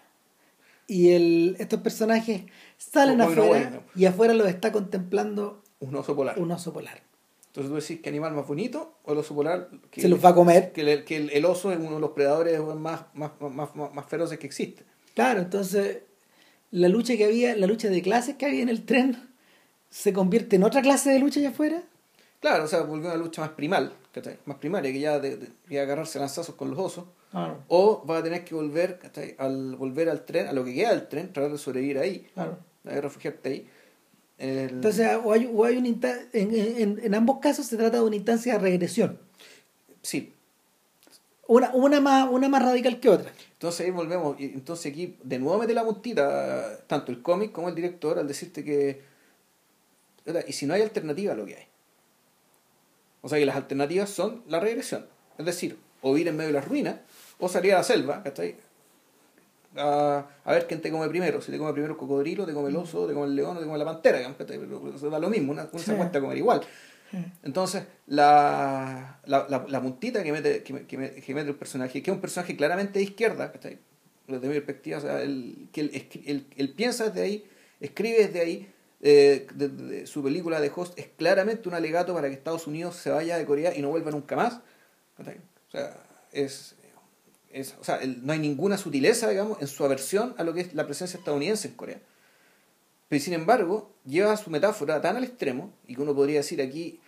Y 0.86 1.12
el, 1.12 1.56
estos 1.58 1.80
personajes 1.80 2.42
salen 2.76 3.20
afuera 3.20 3.44
bueno. 3.44 3.82
y 3.94 4.06
afuera 4.06 4.34
los 4.34 4.48
está 4.48 4.72
contemplando 4.72 5.62
Un 5.78 5.94
oso 5.94 6.16
polar. 6.16 6.38
un 6.38 6.50
oso 6.50 6.72
polar. 6.72 7.00
Entonces 7.46 7.70
tú 7.70 7.74
decís, 7.80 8.00
¿qué 8.02 8.08
animal 8.08 8.32
más 8.34 8.46
bonito? 8.46 8.94
O 9.04 9.12
el 9.12 9.18
oso 9.18 9.34
polar... 9.34 9.68
Que, 9.90 10.00
Se 10.00 10.08
los 10.08 10.24
va 10.24 10.30
a 10.30 10.34
comer. 10.34 10.72
Que, 10.72 10.80
el, 10.82 11.04
que 11.04 11.16
el, 11.16 11.30
el 11.30 11.44
oso 11.44 11.72
es 11.72 11.78
uno 11.78 11.94
de 11.94 12.00
los 12.00 12.10
predadores 12.10 12.60
más, 12.60 13.02
más, 13.14 13.32
más, 13.40 13.74
más, 13.74 14.06
feroces 14.06 14.38
que 14.38 14.46
existe. 14.46 14.84
Claro, 15.14 15.40
entonces 15.40 15.98
la 16.70 16.88
lucha 16.88 17.16
que 17.16 17.24
había, 17.24 17.56
la 17.56 17.66
lucha 17.66 17.88
de 17.88 18.02
clases 18.02 18.36
que 18.36 18.46
había 18.46 18.62
en 18.62 18.68
el 18.68 18.84
tren 18.84 19.30
se 19.90 20.12
convierte 20.12 20.56
en 20.56 20.62
otra 20.64 20.82
clase 20.82 21.10
de 21.10 21.18
lucha 21.18 21.40
allá 21.40 21.48
afuera. 21.48 21.82
Claro, 22.40 22.64
o 22.64 22.68
sea, 22.68 22.82
volvió 22.82 23.10
a 23.10 23.14
una 23.14 23.22
lucha 23.22 23.42
más 23.42 23.50
primal. 23.50 23.92
Más 24.44 24.58
primaria, 24.58 24.92
que 24.92 25.00
ya 25.00 25.18
de, 25.20 25.36
de- 25.36 25.80
agarrarse 25.80 26.18
lanzazos 26.18 26.54
con 26.54 26.70
los 26.70 26.78
osos. 26.78 27.04
Claro, 27.30 27.62
O 27.68 28.04
va 28.06 28.18
a 28.18 28.22
tener 28.22 28.44
que 28.44 28.54
volver. 28.54 28.98
Al 29.38 29.76
volver 29.76 30.08
al 30.08 30.24
tren, 30.24 30.48
a 30.48 30.52
lo 30.52 30.64
que 30.64 30.74
queda 30.74 30.90
del 30.90 31.06
tren, 31.08 31.32
tratar 31.32 31.52
de 31.52 31.58
sobrevivir 31.58 31.98
ahí, 31.98 32.26
claro. 32.34 32.58
de 32.84 33.00
refugiarte 33.00 33.48
ahí. 33.48 33.68
El- 34.38 34.70
Entonces, 34.70 35.08
o 35.22 35.32
hay, 35.32 35.48
o 35.52 35.64
hay 35.64 35.76
una 35.76 35.88
insta- 35.88 36.28
en, 36.32 36.54
en, 36.54 37.00
en 37.02 37.14
ambos 37.14 37.38
casos 37.40 37.66
se 37.66 37.76
trata 37.76 37.98
de 37.98 38.02
una 38.02 38.16
instancia 38.16 38.54
de 38.54 38.58
regresión. 38.58 39.18
sí, 40.02 40.34
Una, 41.46 41.70
una, 41.74 42.00
más, 42.00 42.28
una 42.30 42.48
más 42.48 42.62
radical 42.62 42.98
que 43.00 43.08
otra. 43.10 43.30
Entonces 43.52 43.84
ahí 43.86 43.90
volvemos, 43.92 44.36
entonces 44.40 44.90
aquí 44.90 45.16
de 45.22 45.38
nuevo 45.38 45.58
mete 45.58 45.74
la 45.74 45.84
puntita, 45.84 46.78
tanto 46.86 47.12
el 47.12 47.20
cómic 47.22 47.52
como 47.52 47.68
el 47.68 47.74
director, 47.74 48.18
al 48.18 48.26
decirte 48.26 48.64
que, 48.64 49.02
"Oiga, 50.26 50.42
y 50.48 50.52
si 50.54 50.64
no 50.66 50.72
hay 50.74 50.82
alternativa 50.82 51.32
a 51.34 51.36
lo 51.36 51.44
que 51.44 51.56
hay. 51.56 51.64
O 53.22 53.28
sea 53.28 53.38
que 53.38 53.46
las 53.46 53.56
alternativas 53.56 54.10
son 54.10 54.42
la 54.48 54.60
regresión, 54.60 55.06
es 55.38 55.46
decir, 55.46 55.78
o 56.02 56.16
ir 56.16 56.28
en 56.28 56.36
medio 56.36 56.48
de 56.48 56.54
las 56.54 56.66
ruinas, 56.66 56.96
o 57.38 57.48
salir 57.48 57.74
a 57.74 57.78
la 57.78 57.82
selva, 57.84 58.22
¿cachai? 58.22 58.56
a, 59.76 60.26
a 60.44 60.52
ver 60.52 60.66
quién 60.66 60.80
te 60.80 60.90
come 60.90 61.08
primero. 61.08 61.40
Si 61.40 61.52
te 61.52 61.58
come 61.58 61.72
primero 61.72 61.92
el 61.92 61.98
cocodrilo, 61.98 62.44
te 62.46 62.52
come 62.52 62.70
el 62.70 62.76
oso, 62.76 63.06
te 63.06 63.14
come 63.14 63.26
el 63.26 63.36
león 63.36 63.56
o 63.56 63.60
te 63.60 63.66
come 63.66 63.78
la 63.78 63.84
pantera. 63.84 64.18
¿cachai? 64.36 64.58
Pero 64.58 64.94
eso 64.94 65.10
da 65.10 65.18
lo 65.18 65.28
mismo, 65.30 65.52
una, 65.52 65.68
se 65.70 65.78
Sí. 65.78 65.90
acuesta 65.92 66.18
a 66.18 66.20
comer 66.20 66.38
igual. 66.38 66.60
Entonces, 67.42 67.82
la, 68.06 69.20
la, 69.26 69.46
la, 69.48 69.64
la 69.68 69.82
puntita 69.82 70.22
que 70.22 70.32
mete, 70.32 70.62
que, 70.62 70.86
que 70.86 71.22
que 71.22 71.34
mete 71.34 71.50
el 71.50 71.56
personaje, 71.56 72.02
que 72.02 72.10
es 72.10 72.14
un 72.14 72.20
personaje 72.20 72.56
claramente 72.56 72.98
de 73.00 73.04
izquierda, 73.04 73.50
¿cachai? 73.52 73.78
desde 74.28 74.46
mi 74.46 74.54
perspectiva, 74.54 74.98
o 74.98 75.00
sea, 75.00 75.22
él, 75.22 75.68
que 75.72 75.80
él, 75.80 76.08
él- 76.24 76.46
él 76.56 76.68
piensa 76.70 77.06
desde 77.08 77.22
ahí, 77.22 77.44
escribe 77.80 78.26
desde 78.28 78.40
ahí, 78.40 78.72
eh, 79.00 79.46
de- 79.54 80.06
su 80.06 80.22
película 80.22 80.60
de 80.60 80.70
Host 80.74 80.98
es 80.98 81.08
claramente 81.16 81.68
un 81.68 81.74
alegato 81.74 82.12
para 82.14 82.28
que 82.28 82.34
Estados 82.34 82.66
Unidos 82.66 82.96
se 82.96 83.10
vaya 83.10 83.38
de 83.38 83.46
Corea 83.46 83.74
y 83.76 83.82
no 83.82 83.88
vuelva 83.88 84.10
nunca 84.10 84.36
más. 84.36 84.60
O 85.18 85.70
sea, 85.70 85.96
es, 86.32 86.74
es- 87.50 87.74
o 87.80 87.84
sea, 87.84 88.00
no 88.04 88.32
hay 88.32 88.38
ninguna 88.38 88.76
sutileza, 88.76 89.28
digamos, 89.28 89.60
en 89.60 89.68
su 89.68 89.84
aversión 89.84 90.34
a 90.38 90.44
lo 90.44 90.52
que 90.52 90.60
es 90.62 90.74
la 90.74 90.84
presencia 90.86 91.18
estadounidense 91.18 91.68
en 91.68 91.74
Corea. 91.74 92.00
Pero 93.08 93.22
sin 93.22 93.32
embargo, 93.32 93.90
lleva 94.06 94.36
su 94.36 94.50
metáfora 94.50 95.00
tan 95.00 95.16
al 95.16 95.24
extremo, 95.24 95.72
y 95.86 95.94
que 95.96 96.02
uno 96.02 96.14
podría 96.14 96.38
decir 96.38 96.60
aquí, 96.62 97.00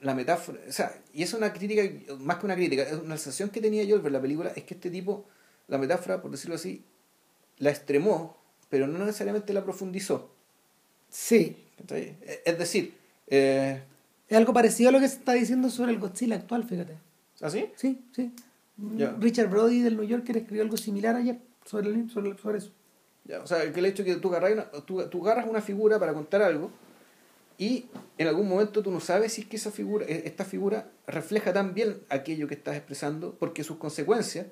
la 0.00 0.14
metáfora, 0.14 0.60
o 0.68 0.72
sea, 0.72 0.96
y 1.12 1.24
es 1.24 1.34
una 1.34 1.52
crítica, 1.52 1.82
más 2.20 2.36
que 2.38 2.46
una 2.46 2.54
crítica, 2.54 2.84
es 2.84 2.92
una 2.92 3.16
sensación 3.16 3.50
que 3.50 3.60
tenía 3.60 3.82
yo 3.82 3.96
al 3.96 4.02
ver 4.02 4.12
la 4.12 4.20
película, 4.20 4.52
es 4.54 4.62
que 4.62 4.74
este 4.74 4.88
tipo, 4.88 5.26
la 5.66 5.78
metáfora, 5.78 6.22
por 6.22 6.30
decirlo 6.30 6.54
así, 6.54 6.84
la 7.58 7.70
extremó, 7.70 8.38
pero 8.68 8.86
no 8.86 8.98
necesariamente 9.04 9.52
la 9.52 9.64
profundizó. 9.64 10.33
Sí. 11.14 11.56
¿cachai? 11.78 12.16
Es 12.44 12.58
decir, 12.58 12.94
eh, 13.28 13.80
Es 14.28 14.36
algo 14.36 14.52
parecido 14.52 14.88
a 14.88 14.92
lo 14.92 15.00
que 15.00 15.08
se 15.08 15.16
está 15.16 15.32
diciendo 15.34 15.70
sobre 15.70 15.92
el 15.92 15.98
Godzilla 15.98 16.34
actual, 16.36 16.64
fíjate. 16.64 16.96
¿así? 17.40 17.66
Sí, 17.76 18.00
sí. 18.12 18.32
Ya. 18.96 19.14
Richard 19.20 19.48
Brody 19.48 19.80
del 19.80 19.96
New 19.96 20.04
Yorker 20.06 20.36
escribió 20.36 20.62
algo 20.62 20.76
similar 20.76 21.14
ayer 21.14 21.38
sobre, 21.64 21.88
el- 21.90 22.10
sobre, 22.10 22.36
sobre 22.38 22.58
eso. 22.58 22.70
Ya, 23.26 23.40
o 23.40 23.46
sea, 23.46 23.72
que 23.72 23.78
el 23.80 23.86
hecho 23.86 24.02
de 24.02 24.14
que 24.14 24.20
tú 24.20 24.28
agarras, 24.34 24.52
una, 24.52 24.64
tú, 24.84 25.02
tú 25.08 25.24
agarras 25.24 25.46
una 25.48 25.60
figura 25.62 25.98
para 26.00 26.12
contar 26.12 26.42
algo 26.42 26.70
y 27.56 27.86
en 28.18 28.26
algún 28.26 28.48
momento 28.48 28.82
tú 28.82 28.90
no 28.90 28.98
sabes 29.00 29.34
si 29.34 29.42
es 29.42 29.46
que 29.46 29.56
esa 29.56 29.70
figura, 29.70 30.04
e- 30.06 30.22
esta 30.26 30.44
figura 30.44 30.90
refleja 31.06 31.52
tan 31.52 31.72
bien 31.74 31.98
aquello 32.08 32.48
que 32.48 32.54
estás 32.54 32.76
expresando 32.76 33.34
porque 33.38 33.62
sus 33.62 33.76
consecuencias 33.76 34.46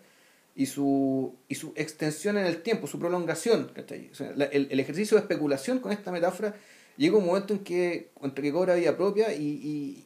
y 0.55 0.67
su, 0.67 1.35
y 1.49 1.55
su 1.55 1.73
extensión 1.77 2.37
en 2.37 2.47
el 2.47 2.63
tiempo, 2.63 2.87
su 2.87 2.99
prolongación. 2.99 3.71
O 4.11 4.15
sea, 4.15 4.33
la- 4.37 4.45
el, 4.47 4.69
el 4.71 4.81
ejercicio 4.81 5.17
de 5.17 5.23
especulación 5.23 5.79
con 5.81 5.93
esta 5.93 6.13
metáfora 6.13 6.55
llega 6.97 7.17
un 7.17 7.25
momento 7.27 7.55
en 7.55 7.61
que, 7.61 8.11
entre 8.23 8.43
que 8.45 8.53
cobra 8.53 8.75
vida 8.75 8.97
propia 8.97 9.33
y, 9.35 9.47
y, 9.47 10.05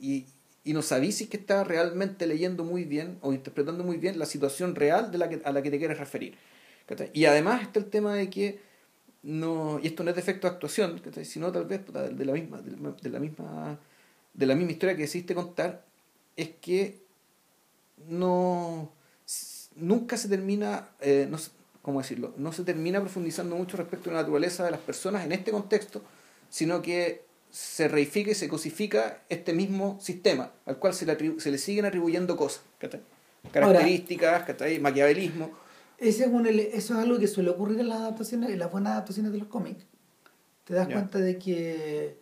y, 0.00 0.26
y 0.64 0.72
no 0.72 0.82
sabís 0.82 1.16
si 1.16 1.24
es 1.24 1.30
que 1.30 1.36
estás 1.36 1.66
realmente 1.66 2.26
leyendo 2.26 2.64
muy 2.64 2.84
bien 2.84 3.18
o 3.20 3.32
interpretando 3.32 3.84
muy 3.84 3.98
bien 3.98 4.18
la 4.18 4.26
situación 4.26 4.74
real 4.74 5.12
de 5.12 5.18
la 5.18 5.28
que, 5.28 5.40
a 5.44 5.52
la 5.52 5.62
que 5.62 5.70
te 5.70 5.78
quieres 5.78 5.98
referir. 5.98 6.36
Y 7.12 7.26
además 7.26 7.62
está 7.62 7.78
el 7.78 7.86
tema 7.86 8.14
de 8.14 8.30
que 8.30 8.60
no, 9.22 9.78
y 9.82 9.86
esto 9.88 10.02
no 10.04 10.10
es 10.10 10.16
defecto 10.16 10.46
de 10.48 10.54
actuación, 10.54 11.00
sino 11.24 11.52
tal 11.52 11.66
vez 11.66 11.82
de 11.86 12.24
la 12.24 12.32
misma, 12.32 12.62
de 12.62 13.10
la, 13.10 13.18
misma, 13.20 13.78
de 14.34 14.46
la 14.46 14.54
misma 14.54 14.72
historia 14.72 14.96
que 14.96 15.02
decidiste 15.02 15.34
contar, 15.34 15.84
es 16.36 16.48
que 16.60 16.98
no 18.08 18.92
nunca 19.78 20.16
se 20.16 20.28
termina, 20.28 20.88
eh, 21.00 21.26
no, 21.30 21.38
cómo 21.82 22.00
decirlo, 22.00 22.34
no 22.36 22.52
se 22.52 22.64
termina 22.64 23.00
profundizando 23.00 23.56
mucho 23.56 23.76
respecto 23.76 24.10
a 24.10 24.14
la 24.14 24.20
naturaleza 24.20 24.64
de 24.64 24.70
las 24.70 24.80
personas 24.80 25.24
en 25.24 25.32
este 25.32 25.50
contexto, 25.50 26.02
sino 26.50 26.82
que 26.82 27.24
se 27.50 27.88
reifica 27.88 28.30
y 28.30 28.34
se 28.34 28.48
cosifica 28.48 29.22
este 29.28 29.52
mismo 29.54 29.98
sistema, 30.00 30.52
al 30.66 30.76
cual 30.78 30.92
se 30.92 31.06
le, 31.06 31.16
atribu- 31.16 31.40
se 31.40 31.50
le 31.50 31.56
siguen 31.58 31.86
atribuyendo 31.86 32.36
cosas, 32.36 32.62
¿cachai? 32.78 33.00
características, 33.52 34.42
¿cachai? 34.44 34.78
maquiavelismo. 34.78 35.50
Ese 35.96 36.24
es 36.24 36.28
un 36.30 36.46
eso 36.46 36.94
es 36.94 37.00
algo 37.00 37.18
que 37.18 37.26
suele 37.26 37.50
ocurrir 37.50 37.80
en 37.80 37.88
las 37.88 37.98
adaptaciones, 38.00 38.50
en 38.50 38.58
las 38.58 38.70
buenas 38.70 38.92
adaptaciones 38.92 39.32
de 39.32 39.38
los 39.38 39.48
cómics. 39.48 39.84
Te 40.64 40.74
das 40.74 40.86
cuenta 40.88 41.18
de 41.18 41.38
que 41.38 42.18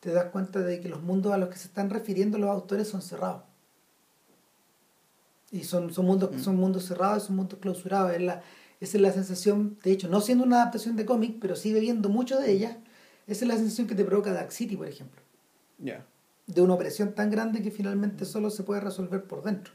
te 0.00 0.12
das 0.12 0.26
cuenta 0.26 0.60
de 0.60 0.80
que 0.80 0.88
los 0.88 1.02
mundos 1.02 1.32
a 1.32 1.38
los 1.38 1.48
que 1.48 1.56
se 1.56 1.66
están 1.68 1.88
refiriendo 1.90 2.38
los 2.38 2.50
autores 2.50 2.86
son 2.88 3.00
cerrados. 3.02 3.42
Y 5.52 5.64
son, 5.64 5.92
son 5.92 6.06
mundos 6.06 6.30
Mm. 6.34 6.38
son 6.40 6.56
mundos 6.56 6.84
cerrados, 6.86 7.24
son 7.24 7.36
mundos 7.36 7.58
clausurados. 7.60 8.12
Es 8.12 8.22
la, 8.22 8.42
esa 8.80 8.96
es 8.98 9.00
la 9.00 9.12
sensación, 9.12 9.78
de 9.82 9.92
hecho, 9.92 10.08
no 10.08 10.20
siendo 10.20 10.44
una 10.44 10.56
adaptación 10.62 10.96
de 10.96 11.06
cómic, 11.06 11.36
pero 11.40 11.56
sí 11.56 11.72
bebiendo 11.72 12.08
mucho 12.08 12.38
de 12.38 12.50
ella, 12.52 12.78
esa 13.26 13.44
es 13.44 13.48
la 13.48 13.56
sensación 13.56 13.86
que 13.86 13.94
te 13.94 14.04
provoca 14.04 14.32
Dark 14.32 14.52
City, 14.52 14.76
por 14.76 14.86
ejemplo. 14.88 15.20
Ya. 15.78 16.04
De 16.46 16.60
una 16.62 16.74
opresión 16.74 17.12
tan 17.14 17.30
grande 17.30 17.62
que 17.62 17.70
finalmente 17.70 18.24
solo 18.24 18.50
se 18.50 18.62
puede 18.64 18.80
resolver 18.80 19.24
por 19.24 19.42
dentro. 19.42 19.72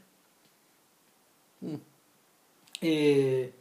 Mm. 1.60 1.74
Eh, 2.80 3.52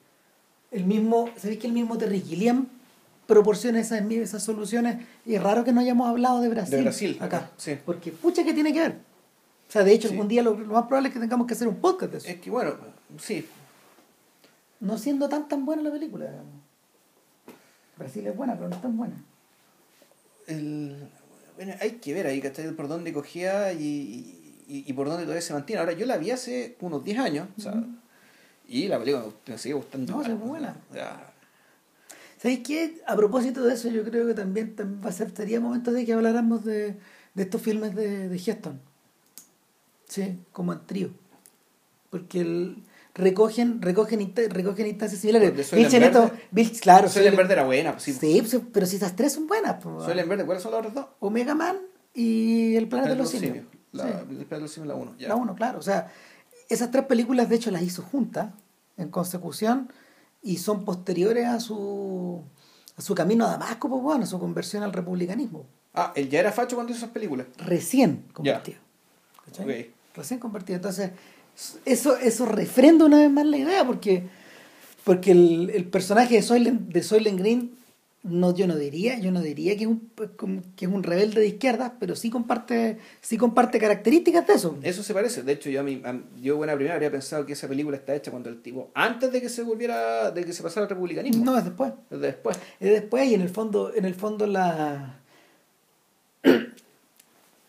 el 0.72 0.86
mismo, 0.86 1.30
¿sabéis 1.38 1.60
que 1.60 1.68
el 1.68 1.74
mismo 1.74 1.98
Terry 1.98 2.22
Gilliam 2.22 2.68
proporciona 3.28 3.80
esas, 3.80 4.02
esas 4.12 4.44
soluciones? 4.44 5.06
Y 5.26 5.36
es 5.36 5.44
raro 5.44 5.64
que 5.64 5.72
no 5.74 5.82
hayamos 5.82 6.08
hablado 6.08 6.42
de 6.42 6.50
Brasil, 6.50 6.78
De 6.78 6.82
Brasil, 6.84 7.18
acá. 7.20 7.38
acá, 7.38 7.52
sí. 7.58 7.78
Porque, 7.86 8.12
pucha, 8.12 8.44
que 8.44 8.54
tiene 8.54 8.74
que 8.74 8.80
ver? 8.80 9.11
O 9.72 9.74
sea, 9.74 9.86
de 9.86 9.94
hecho, 9.94 10.10
Sí. 10.10 10.16
algún 10.16 10.28
día 10.28 10.44
lo, 10.44 10.54
lo 10.60 10.74
más 10.74 10.84
probable 10.88 11.08
es 11.08 11.14
que 11.14 11.22
tengamos 11.22 11.48
que 11.48 11.54
hacer 11.54 11.66
un 11.70 11.78
podcast 11.80 12.12
de 12.12 12.18
eso. 12.18 12.28
Es 12.28 12.42
que 12.42 12.50
bueno, 12.50 12.74
sí, 13.18 13.48
No 14.82 14.98
siendo 14.98 15.30
tan 15.30 15.48
tan 15.48 15.66
buena 15.66 15.82
la 15.84 15.92
película. 15.92 16.30
Brasil 17.98 18.28
es 18.28 18.36
buena, 18.36 18.56
pero 18.56 18.68
no 18.68 18.76
es 18.76 18.82
tan 18.82 18.98
buena. 18.98 19.16
el, 20.48 21.08
bueno, 21.56 21.74
hay 21.80 21.92
que 21.92 22.14
ver 22.14 22.28
ahí, 22.28 22.42
¿cachai? 22.42 22.70
Por 22.72 22.90
dónde 22.90 23.14
cogía 23.14 23.72
y, 23.72 24.54
y, 24.68 24.84
y 24.88 24.94
por 24.94 25.08
dónde 25.08 25.24
todavía 25.24 25.42
se 25.42 25.54
mantiene. 25.54 25.80
Ahora, 25.80 25.94
yo 25.94 26.06
la 26.06 26.18
vi 26.18 26.32
hace 26.32 26.76
unos 26.82 27.04
10 27.06 27.20
años, 27.20 27.48
o 27.58 27.62
sea, 27.62 27.72
Ujú. 27.74 27.86
y 28.68 28.88
la 28.90 29.00
película 29.00 29.26
me 29.48 29.58
sigue 29.58 29.76
gustando. 29.76 30.12
No, 30.14 30.22
es 30.22 30.38
buena. 30.38 30.76
sea, 30.92 31.32
¿Sabéis 32.42 32.60
qué? 32.68 33.02
A 33.08 33.16
propósito 33.16 33.64
de 33.64 33.74
eso, 33.76 33.88
yo 33.90 34.04
creo 34.04 34.26
que 34.28 34.34
también, 34.34 34.76
también 34.76 35.02
va 35.06 35.10
a 35.10 35.14
ser, 35.14 35.32
sería 35.34 35.60
momento 35.62 35.92
de 35.94 36.06
que 36.06 36.12
habláramos 36.14 36.66
de, 36.66 36.98
de 37.36 37.44
estos 37.44 37.62
filmes 37.62 37.96
de, 37.96 38.28
de 38.30 38.36
Heston. 38.36 38.82
Sí, 40.12 40.40
como 40.52 40.74
en 40.74 40.86
trío. 40.86 41.10
Porque 42.10 42.42
el, 42.42 42.84
recogen, 43.16 43.82
recogen, 43.82 44.34
recogen 44.50 44.88
instancias 44.88 45.22
similares. 45.22 45.72
Cheneto- 45.72 46.24
Verde. 46.24 46.44
Bill- 46.52 46.80
claro, 46.82 47.08
Soylent- 47.08 47.38
Verde 47.38 47.54
era 47.54 47.64
buena, 47.64 47.92
pues 47.94 48.04
sí. 48.04 48.14
Sí, 48.14 48.42
pues, 48.42 48.62
pero 48.74 48.86
si 48.86 48.98
esas 48.98 49.16
tres 49.16 49.32
son 49.34 49.48
buenas. 49.48 49.82
pues, 49.82 50.04
Soylent 50.04 50.28
Verde, 50.28 50.46
¿cuáles 50.46 50.62
son 50.64 50.72
las 50.74 50.80
otras 50.80 50.94
dos? 50.94 51.06
Omega 51.22 51.56
Man 51.56 51.78
y 52.14 52.76
El 52.76 52.90
Planeta 52.90 53.12
de 53.12 53.16
los 53.16 53.30
Simios. 53.30 53.66
La, 53.94 54.04
Sí. 54.04 54.10
El 54.20 54.26
Planeta 54.26 54.56
de 54.56 54.62
los 54.62 54.72
Simios, 54.72 54.88
la 54.90 54.96
1. 54.96 55.16
La 55.20 55.36
uno, 55.36 55.56
claro. 55.56 55.80
O 55.80 55.82
sea, 55.82 56.12
esas 56.68 56.92
tres 56.92 57.06
películas 57.06 57.48
de 57.48 57.56
hecho 57.56 57.72
las 57.72 57.82
hizo 57.82 58.02
juntas, 58.04 58.52
en 58.98 59.08
consecución, 59.10 59.92
y 60.42 60.58
son 60.58 60.84
posteriores 60.84 61.46
a 61.48 61.60
su 61.62 62.44
a 62.98 63.02
su 63.02 63.16
camino 63.16 63.46
a 63.46 63.52
Damasco, 63.52 63.90
pues 63.90 64.02
bueno, 64.04 64.24
a 64.26 64.28
su 64.28 64.38
conversión 64.38 64.84
al 64.84 64.92
republicanismo. 64.92 65.66
Ah, 65.94 66.12
él 66.16 66.30
ya 66.30 66.42
era 66.42 66.52
facho 66.52 66.76
cuando 66.76 66.92
hizo 66.92 67.00
esas 67.00 67.14
películas. 67.14 67.48
Recién 67.58 68.26
convertido. 68.34 68.80
Ok. 69.48 69.70
Recién 70.16 70.40
convertido. 70.40 70.76
Entonces, 70.78 71.12
eso, 71.86 72.18
eso 72.18 72.46
refrenda 72.46 73.06
una 73.06 73.20
vez 73.20 73.32
más 73.32 73.46
la 73.46 73.58
idea, 73.58 73.86
porque, 73.86 74.24
porque 75.04 75.32
el, 75.32 75.70
el 75.74 75.86
personaje 75.86 76.36
de 76.36 76.42
Soylent, 76.42 76.82
de 76.92 77.04
Soylent 77.04 77.40
Green, 77.40 77.72
no, 78.24 78.54
yo 78.56 78.68
no 78.68 78.76
diría, 78.76 79.18
yo 79.18 79.32
no 79.32 79.42
diría 79.42 79.76
que 79.76 79.86
es 79.86 79.90
un 79.90 80.12
que 80.76 80.86
es 80.86 80.92
un 80.92 81.02
rebelde 81.02 81.42
de 81.42 81.48
izquierda, 81.48 81.96
pero 82.00 82.16
sí 82.16 82.30
comparte, 82.30 83.00
sí 83.20 83.36
comparte 83.36 83.80
características 83.80 84.46
de 84.46 84.54
eso. 84.54 84.78
Eso 84.84 85.02
se 85.02 85.12
parece. 85.16 85.42
De 85.42 85.54
hecho, 85.54 85.72
yo, 85.72 85.80
a 85.80 85.84
mí, 85.84 86.04
a- 86.06 86.20
yo 86.40 86.56
buena 86.56 86.74
primera 86.76 86.94
habría 86.94 87.10
pensado 87.10 87.48
que 87.48 87.54
esa 87.54 87.68
película 87.68 87.98
está 87.98 88.14
hecha 88.14 88.30
cuando 88.30 88.50
el 88.50 88.62
tipo, 88.62 88.92
antes 88.94 89.32
de 89.32 89.42
que 89.42 89.50
se 89.50 89.64
volviera, 89.64 90.30
de 90.30 90.46
que 90.46 90.54
se 90.54 90.62
pasara 90.62 90.84
al 90.84 90.90
republicanismo. 90.92 91.44
No, 91.44 91.58
es 91.58 91.66
después. 91.66 91.94
Desde 92.12 92.28
después. 92.28 92.58
Es 92.80 92.92
después 92.92 93.28
y 93.28 93.34
en 93.34 93.42
el 93.42 93.50
fondo, 93.50 93.92
en 93.96 94.06
el 94.06 94.14
fondo 94.14 94.46
la 94.46 95.18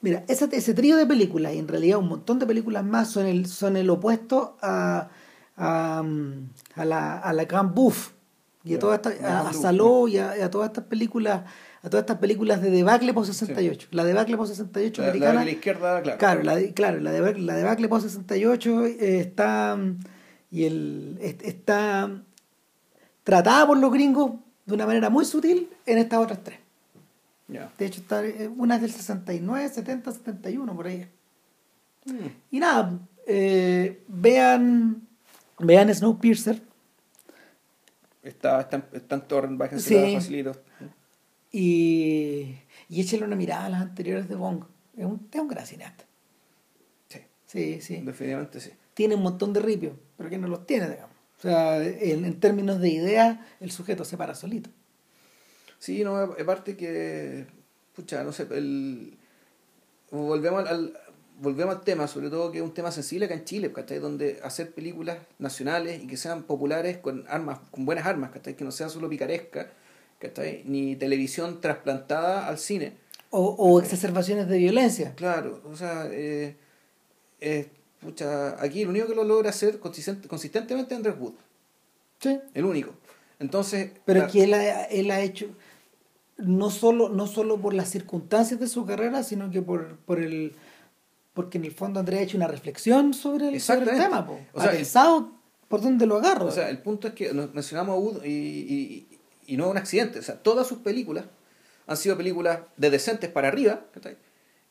Mira, 0.03 0.25
ese, 0.29 0.49
ese 0.53 0.75
trío 0.75 0.97
de 0.97 1.07
películas 1.07 1.55
y 1.55 1.59
en 1.59 1.69
realidad 1.69 1.99
un 1.99 2.09
montón 2.09 2.39
de 2.39 2.47
películas 2.47 2.85
más 2.85 3.09
son 3.11 3.25
el, 3.27 3.47
son 3.47 3.77
el 3.77 3.89
opuesto 3.89 4.57
a, 4.61 5.09
a, 5.57 6.03
mm, 6.03 6.51
a 6.77 6.85
la, 6.85 7.19
a 7.19 7.33
la 7.33 7.45
Grand 7.45 7.73
Buff 7.73 8.11
y 8.65 8.75
a, 8.75 8.79
estas- 8.97 9.21
la 9.21 9.29
a, 9.41 9.41
a 9.49 9.53
Saló 9.63 10.09
y 10.09 10.19
a, 10.19 10.51
todas 10.51 10.69
estas 10.69 10.85
películas 10.85 11.43
a 11.85 11.91
todas 11.91 12.03
estas 12.05 12.19
películas 12.19 12.63
de 12.63 12.71
debacle 12.71 13.13
post 13.13 13.33
68 13.33 13.89
la 13.91 14.05
debacle 14.05 14.37
post 14.37 14.53
68 14.55 15.03
La, 15.03 15.07
la 15.07 15.11
americana 15.13 15.41
de 15.41 15.45
la 15.47 15.51
izquierda, 15.53 16.03
claro. 16.03 16.19
Claro, 16.19 16.43
la, 16.45 16.55
de- 16.57 16.73
claro, 16.75 17.01
la, 17.01 17.11
de, 17.13 17.39
la 17.41 17.55
debacle 17.57 17.89
post 17.89 18.05
68 18.07 18.85
eh, 18.87 19.21
está 19.21 19.77
y 20.51 20.65
el 20.65 21.19
est- 21.21 21.43
está 21.43 22.23
tratada 23.25 23.67
por 23.67 23.79
los 23.79 23.93
gringos 23.93 24.33
de 24.67 24.75
una 24.75 24.87
manera 24.87 25.11
muy 25.11 25.25
sutil 25.25 25.69
en 25.87 25.99
estas 25.99 26.19
otras 26.21 26.41
tres. 26.43 26.59
De 27.49 27.87
hecho, 27.87 28.01
está, 28.01 28.25
eh, 28.25 28.49
una 28.57 28.77
es 28.77 28.83
del 28.83 28.91
69, 28.93 29.69
70, 29.69 30.13
71, 30.13 30.75
por 30.75 30.87
ahí. 30.87 31.07
Mm. 32.07 32.27
Y 32.51 32.59
nada, 32.61 32.99
eh, 33.27 34.03
vean, 34.09 35.07
vean 35.59 35.95
Snowpiercer 35.95 36.63
Está, 38.23 38.61
está, 38.61 38.87
está 38.93 39.17
en 39.17 39.21
torrent, 39.23 39.59
bájense 39.59 39.89
Sí. 40.07 40.15
facilito. 40.15 40.53
y, 41.51 42.55
y 42.89 43.01
échenle 43.01 43.27
una 43.27 43.37
mirada 43.37 43.67
a 43.67 43.69
las 43.69 43.83
anteriores 43.83 44.29
de 44.29 44.37
Bong. 44.37 44.65
Es 44.97 45.05
un, 45.05 45.29
es 45.33 45.41
un 45.41 45.49
gran 45.49 45.67
cineasta. 45.67 46.05
Sí, 47.09 47.19
Sí, 47.47 47.81
sí. 47.81 47.97
definitivamente 48.03 48.61
sí. 48.61 48.71
Tiene 48.95 49.15
un 49.17 49.23
montón 49.23 49.53
de 49.53 49.61
ripios, 49.61 49.95
pero 50.17 50.31
que 50.31 50.39
no 50.39 50.49
los 50.49 50.67
tiene, 50.67 50.89
digamos. 50.89 51.17
O 51.39 51.43
sea, 51.43 51.83
en, 51.83 52.25
en 52.25 52.39
términos 52.41 52.81
de 52.81 52.91
idea, 52.91 53.45
el 53.61 53.71
sujeto 53.73 54.05
se 54.05 54.17
para 54.17 54.35
solito. 54.35 54.71
Sí, 55.83 56.05
no, 56.05 56.15
aparte 56.17 56.77
que, 56.77 57.45
pucha, 57.97 58.23
no 58.23 58.31
sé, 58.33 58.47
el, 58.53 59.19
volvemos 60.13 60.65
al, 60.69 60.97
volvemos 61.41 61.75
al 61.75 61.83
tema, 61.83 62.07
sobre 62.07 62.31
todo 62.31 62.53
que 62.53 62.59
es 62.59 62.65
un 62.65 62.73
tema 62.73 62.93
sensible 62.93 63.27
acá 63.27 63.35
en 63.35 63.45
Chile, 63.45 63.73
¿cachai? 63.73 63.99
Donde 63.99 64.39
hacer 64.45 64.71
películas 64.73 65.19
nacionales 65.41 66.01
y 66.01 66.07
que 66.07 66.17
sean 66.17 66.45
populares 66.45 66.99
con 66.99 67.25
armas, 67.29 67.59
con 67.73 67.85
buenas 67.85 68.07
armas, 68.07 68.31
¿cachai? 68.31 68.55
Que 68.55 68.63
no 68.63 68.71
sean 68.71 68.91
solo 68.91 69.09
picaresca, 69.09 69.73
¿cachai? 70.21 70.63
Ni 70.67 70.95
televisión 70.95 71.61
trasplantada 71.61 72.47
al 72.47 72.59
cine. 72.59 72.93
O, 73.31 73.41
o 73.59 73.81
exacerbaciones 73.81 74.47
de 74.49 74.59
violencia. 74.59 75.15
Claro, 75.17 75.63
o 75.65 75.75
sea, 75.75 76.07
eh, 76.13 76.55
eh, 77.41 77.67
pucha, 78.01 78.63
aquí 78.63 78.83
el 78.83 78.89
único 78.89 79.09
que 79.09 79.17
lo 79.17 79.25
logra 79.25 79.51
hacer 79.51 79.81
consistente, 79.81 80.29
consistentemente 80.29 80.95
es 80.95 80.99
Andrés 80.99 81.17
Wood. 81.19 81.35
Sí. 82.21 82.39
El 82.55 82.67
único. 82.67 82.95
Entonces. 83.41 83.91
Pero 84.05 84.21
la- 84.21 84.27
aquí 84.27 84.43
él 84.43 84.55
ha, 84.55 84.85
él 84.85 85.11
ha 85.11 85.21
hecho, 85.23 85.47
no 86.43 86.71
solo, 86.71 87.09
no 87.09 87.27
solo 87.27 87.59
por 87.59 87.75
las 87.75 87.89
circunstancias 87.91 88.59
de 88.61 88.67
su 88.69 88.85
carrera, 88.87 89.23
sino 89.23 89.51
que 89.51 89.63
por, 89.63 89.97
por 89.99 90.19
el 90.21 90.55
porque 91.35 91.57
en 91.59 91.65
el 91.65 91.73
fondo 91.73 91.99
Andrés 92.01 92.21
ha 92.21 92.23
hecho 92.25 92.37
una 92.37 92.47
reflexión 92.47 93.15
sobre 93.15 93.49
el, 93.49 93.61
sobre 93.61 93.91
el 93.93 93.99
tema. 93.99 94.27
po. 94.27 94.39
O 94.53 94.61
ha 94.61 94.63
sea, 94.65 94.71
el- 94.73 94.77
pensado 94.79 95.33
por 95.69 95.81
dónde 95.81 96.05
lo 96.07 96.17
agarro. 96.19 96.47
O 96.47 96.51
sea, 96.51 96.69
el 96.69 96.79
punto 96.79 97.09
es 97.09 97.15
que 97.15 97.33
mencionamos 97.33 97.95
a 97.95 97.99
Wood 97.99 98.25
y, 98.25 98.29
y, 98.29 99.19
y 99.47 99.57
no 99.57 99.65
es 99.65 99.71
un 99.71 99.79
accidente. 99.79 100.19
O 100.19 100.23
sea, 100.23 100.37
todas 100.43 100.67
sus 100.67 100.79
películas 100.79 101.25
han 101.87 101.97
sido 101.97 102.17
películas 102.19 102.59
de 102.77 102.91
decentes 102.91 103.31
para 103.31 103.49
arriba, 103.49 103.87
¿cachai? 103.95 104.17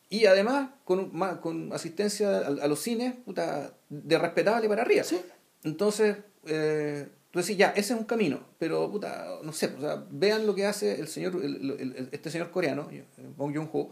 Y 0.09 0.25
además 0.27 0.69
con, 0.85 1.09
con 1.41 1.73
asistencia 1.73 2.39
a, 2.39 2.47
a 2.47 2.67
los 2.67 2.79
cines, 2.79 3.15
puta, 3.25 3.73
de 3.89 4.19
respetable 4.19 4.67
para 4.69 4.83
arriba. 4.83 5.03
Sí. 5.03 5.19
Entonces, 5.63 6.17
eh, 6.45 7.07
tú 7.31 7.39
decís, 7.39 7.57
ya, 7.57 7.69
ese 7.69 7.93
es 7.93 7.99
un 7.99 8.05
camino, 8.05 8.39
pero 8.59 8.89
puta, 8.91 9.39
no 9.43 9.51
sé, 9.53 9.67
o 9.77 9.79
sea, 9.81 10.05
vean 10.09 10.45
lo 10.45 10.53
que 10.53 10.65
hace 10.65 10.99
el 10.99 11.07
señor, 11.07 11.35
el- 11.43 11.71
el- 11.79 12.09
este 12.11 12.29
señor 12.29 12.51
coreano, 12.51 12.87
eh, 12.91 13.05
Bong 13.37 13.55
Joon-ho, 13.55 13.91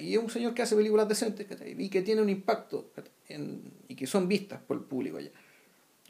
y 0.00 0.14
es 0.14 0.18
un 0.22 0.30
señor 0.30 0.54
que 0.54 0.62
hace 0.62 0.76
películas 0.76 1.08
decentes 1.08 1.46
y 1.76 1.88
que 1.88 2.02
tiene 2.02 2.22
un 2.22 2.28
impacto 2.28 2.90
en- 3.28 3.62
y 3.88 3.96
que 3.96 4.06
son 4.06 4.28
vistas 4.28 4.60
por 4.66 4.76
el 4.76 4.84
público 4.84 5.16
allá. 5.16 5.30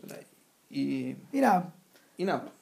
¿cachai? 0.03 0.27
Y, 0.69 1.17
Mira, 1.33 1.73
y 2.19 2.25
nada, 2.25 2.53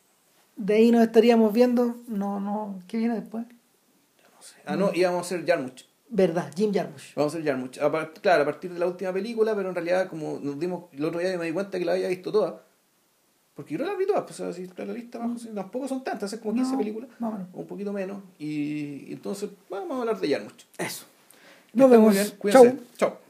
de 0.56 0.74
ahí 0.74 0.93
nos 0.93 1.02
estaríamos 1.02 1.52
viendo, 1.52 1.97
no, 2.06 2.39
no, 2.39 2.82
¿qué 2.86 2.98
viene 2.98 3.15
después? 3.20 3.44
no 3.47 4.43
sé. 4.43 4.56
Ah, 4.66 4.77
no, 4.77 4.93
íbamos 4.94 5.19
a 5.19 5.20
hacer 5.23 5.47
Jarmusch. 5.47 5.85
Verdad, 6.09 6.52
Jim 6.55 6.73
Jarmusch. 6.73 7.15
Vamos 7.16 7.35
a 7.35 7.39
hacer 7.39 7.48
Jarmusch. 7.48 7.78
A 7.78 8.12
claro, 8.12 8.43
a 8.43 8.47
partir 8.47 8.73
de 8.73 8.78
la 8.78 8.86
última 8.86 9.12
película, 9.12 9.56
pero 9.56 9.70
en 9.70 9.74
realidad, 9.74 10.06
como 10.09 10.39
nos 10.40 10.61
dimos 10.61 10.85
el 10.93 11.05
otro 11.05 11.19
día 11.19 11.36
me 11.39 11.47
di 11.47 11.52
cuenta 11.52 11.78
que 11.78 11.85
la 11.85 11.93
había 11.93 12.09
visto 12.09 12.31
toda. 12.31 12.62
Porque 13.55 13.74
yo 13.74 13.78
no 13.78 13.86
la 13.86 13.97
vi 13.97 14.06
todas, 14.06 14.24
pues, 14.24 14.40
está 14.59 14.85
la 14.85 14.93
lista 14.93 15.18
abajo, 15.18 15.39
sí, 15.39 15.48
tampoco 15.55 15.86
son 15.86 16.02
tantas, 16.02 16.32
es 16.32 16.40
como 16.40 16.55
15 16.55 16.72
No, 16.72 16.78
películas, 16.78 17.09
o 17.52 17.60
un 17.60 17.66
poquito 17.66 17.93
menos. 17.93 18.18
Y, 18.39 19.05
y 19.06 19.12
entonces, 19.12 19.51
bueno, 19.68 19.86
vamos 19.86 19.98
a 19.98 20.01
hablar 20.10 20.20
de 20.20 20.28
Jarmusch. 20.28 20.64
Eso. 20.76 21.05
Nos 21.72 21.90
vemos. 21.90 22.14
Chau. 22.51 22.78
Chao. 22.97 23.23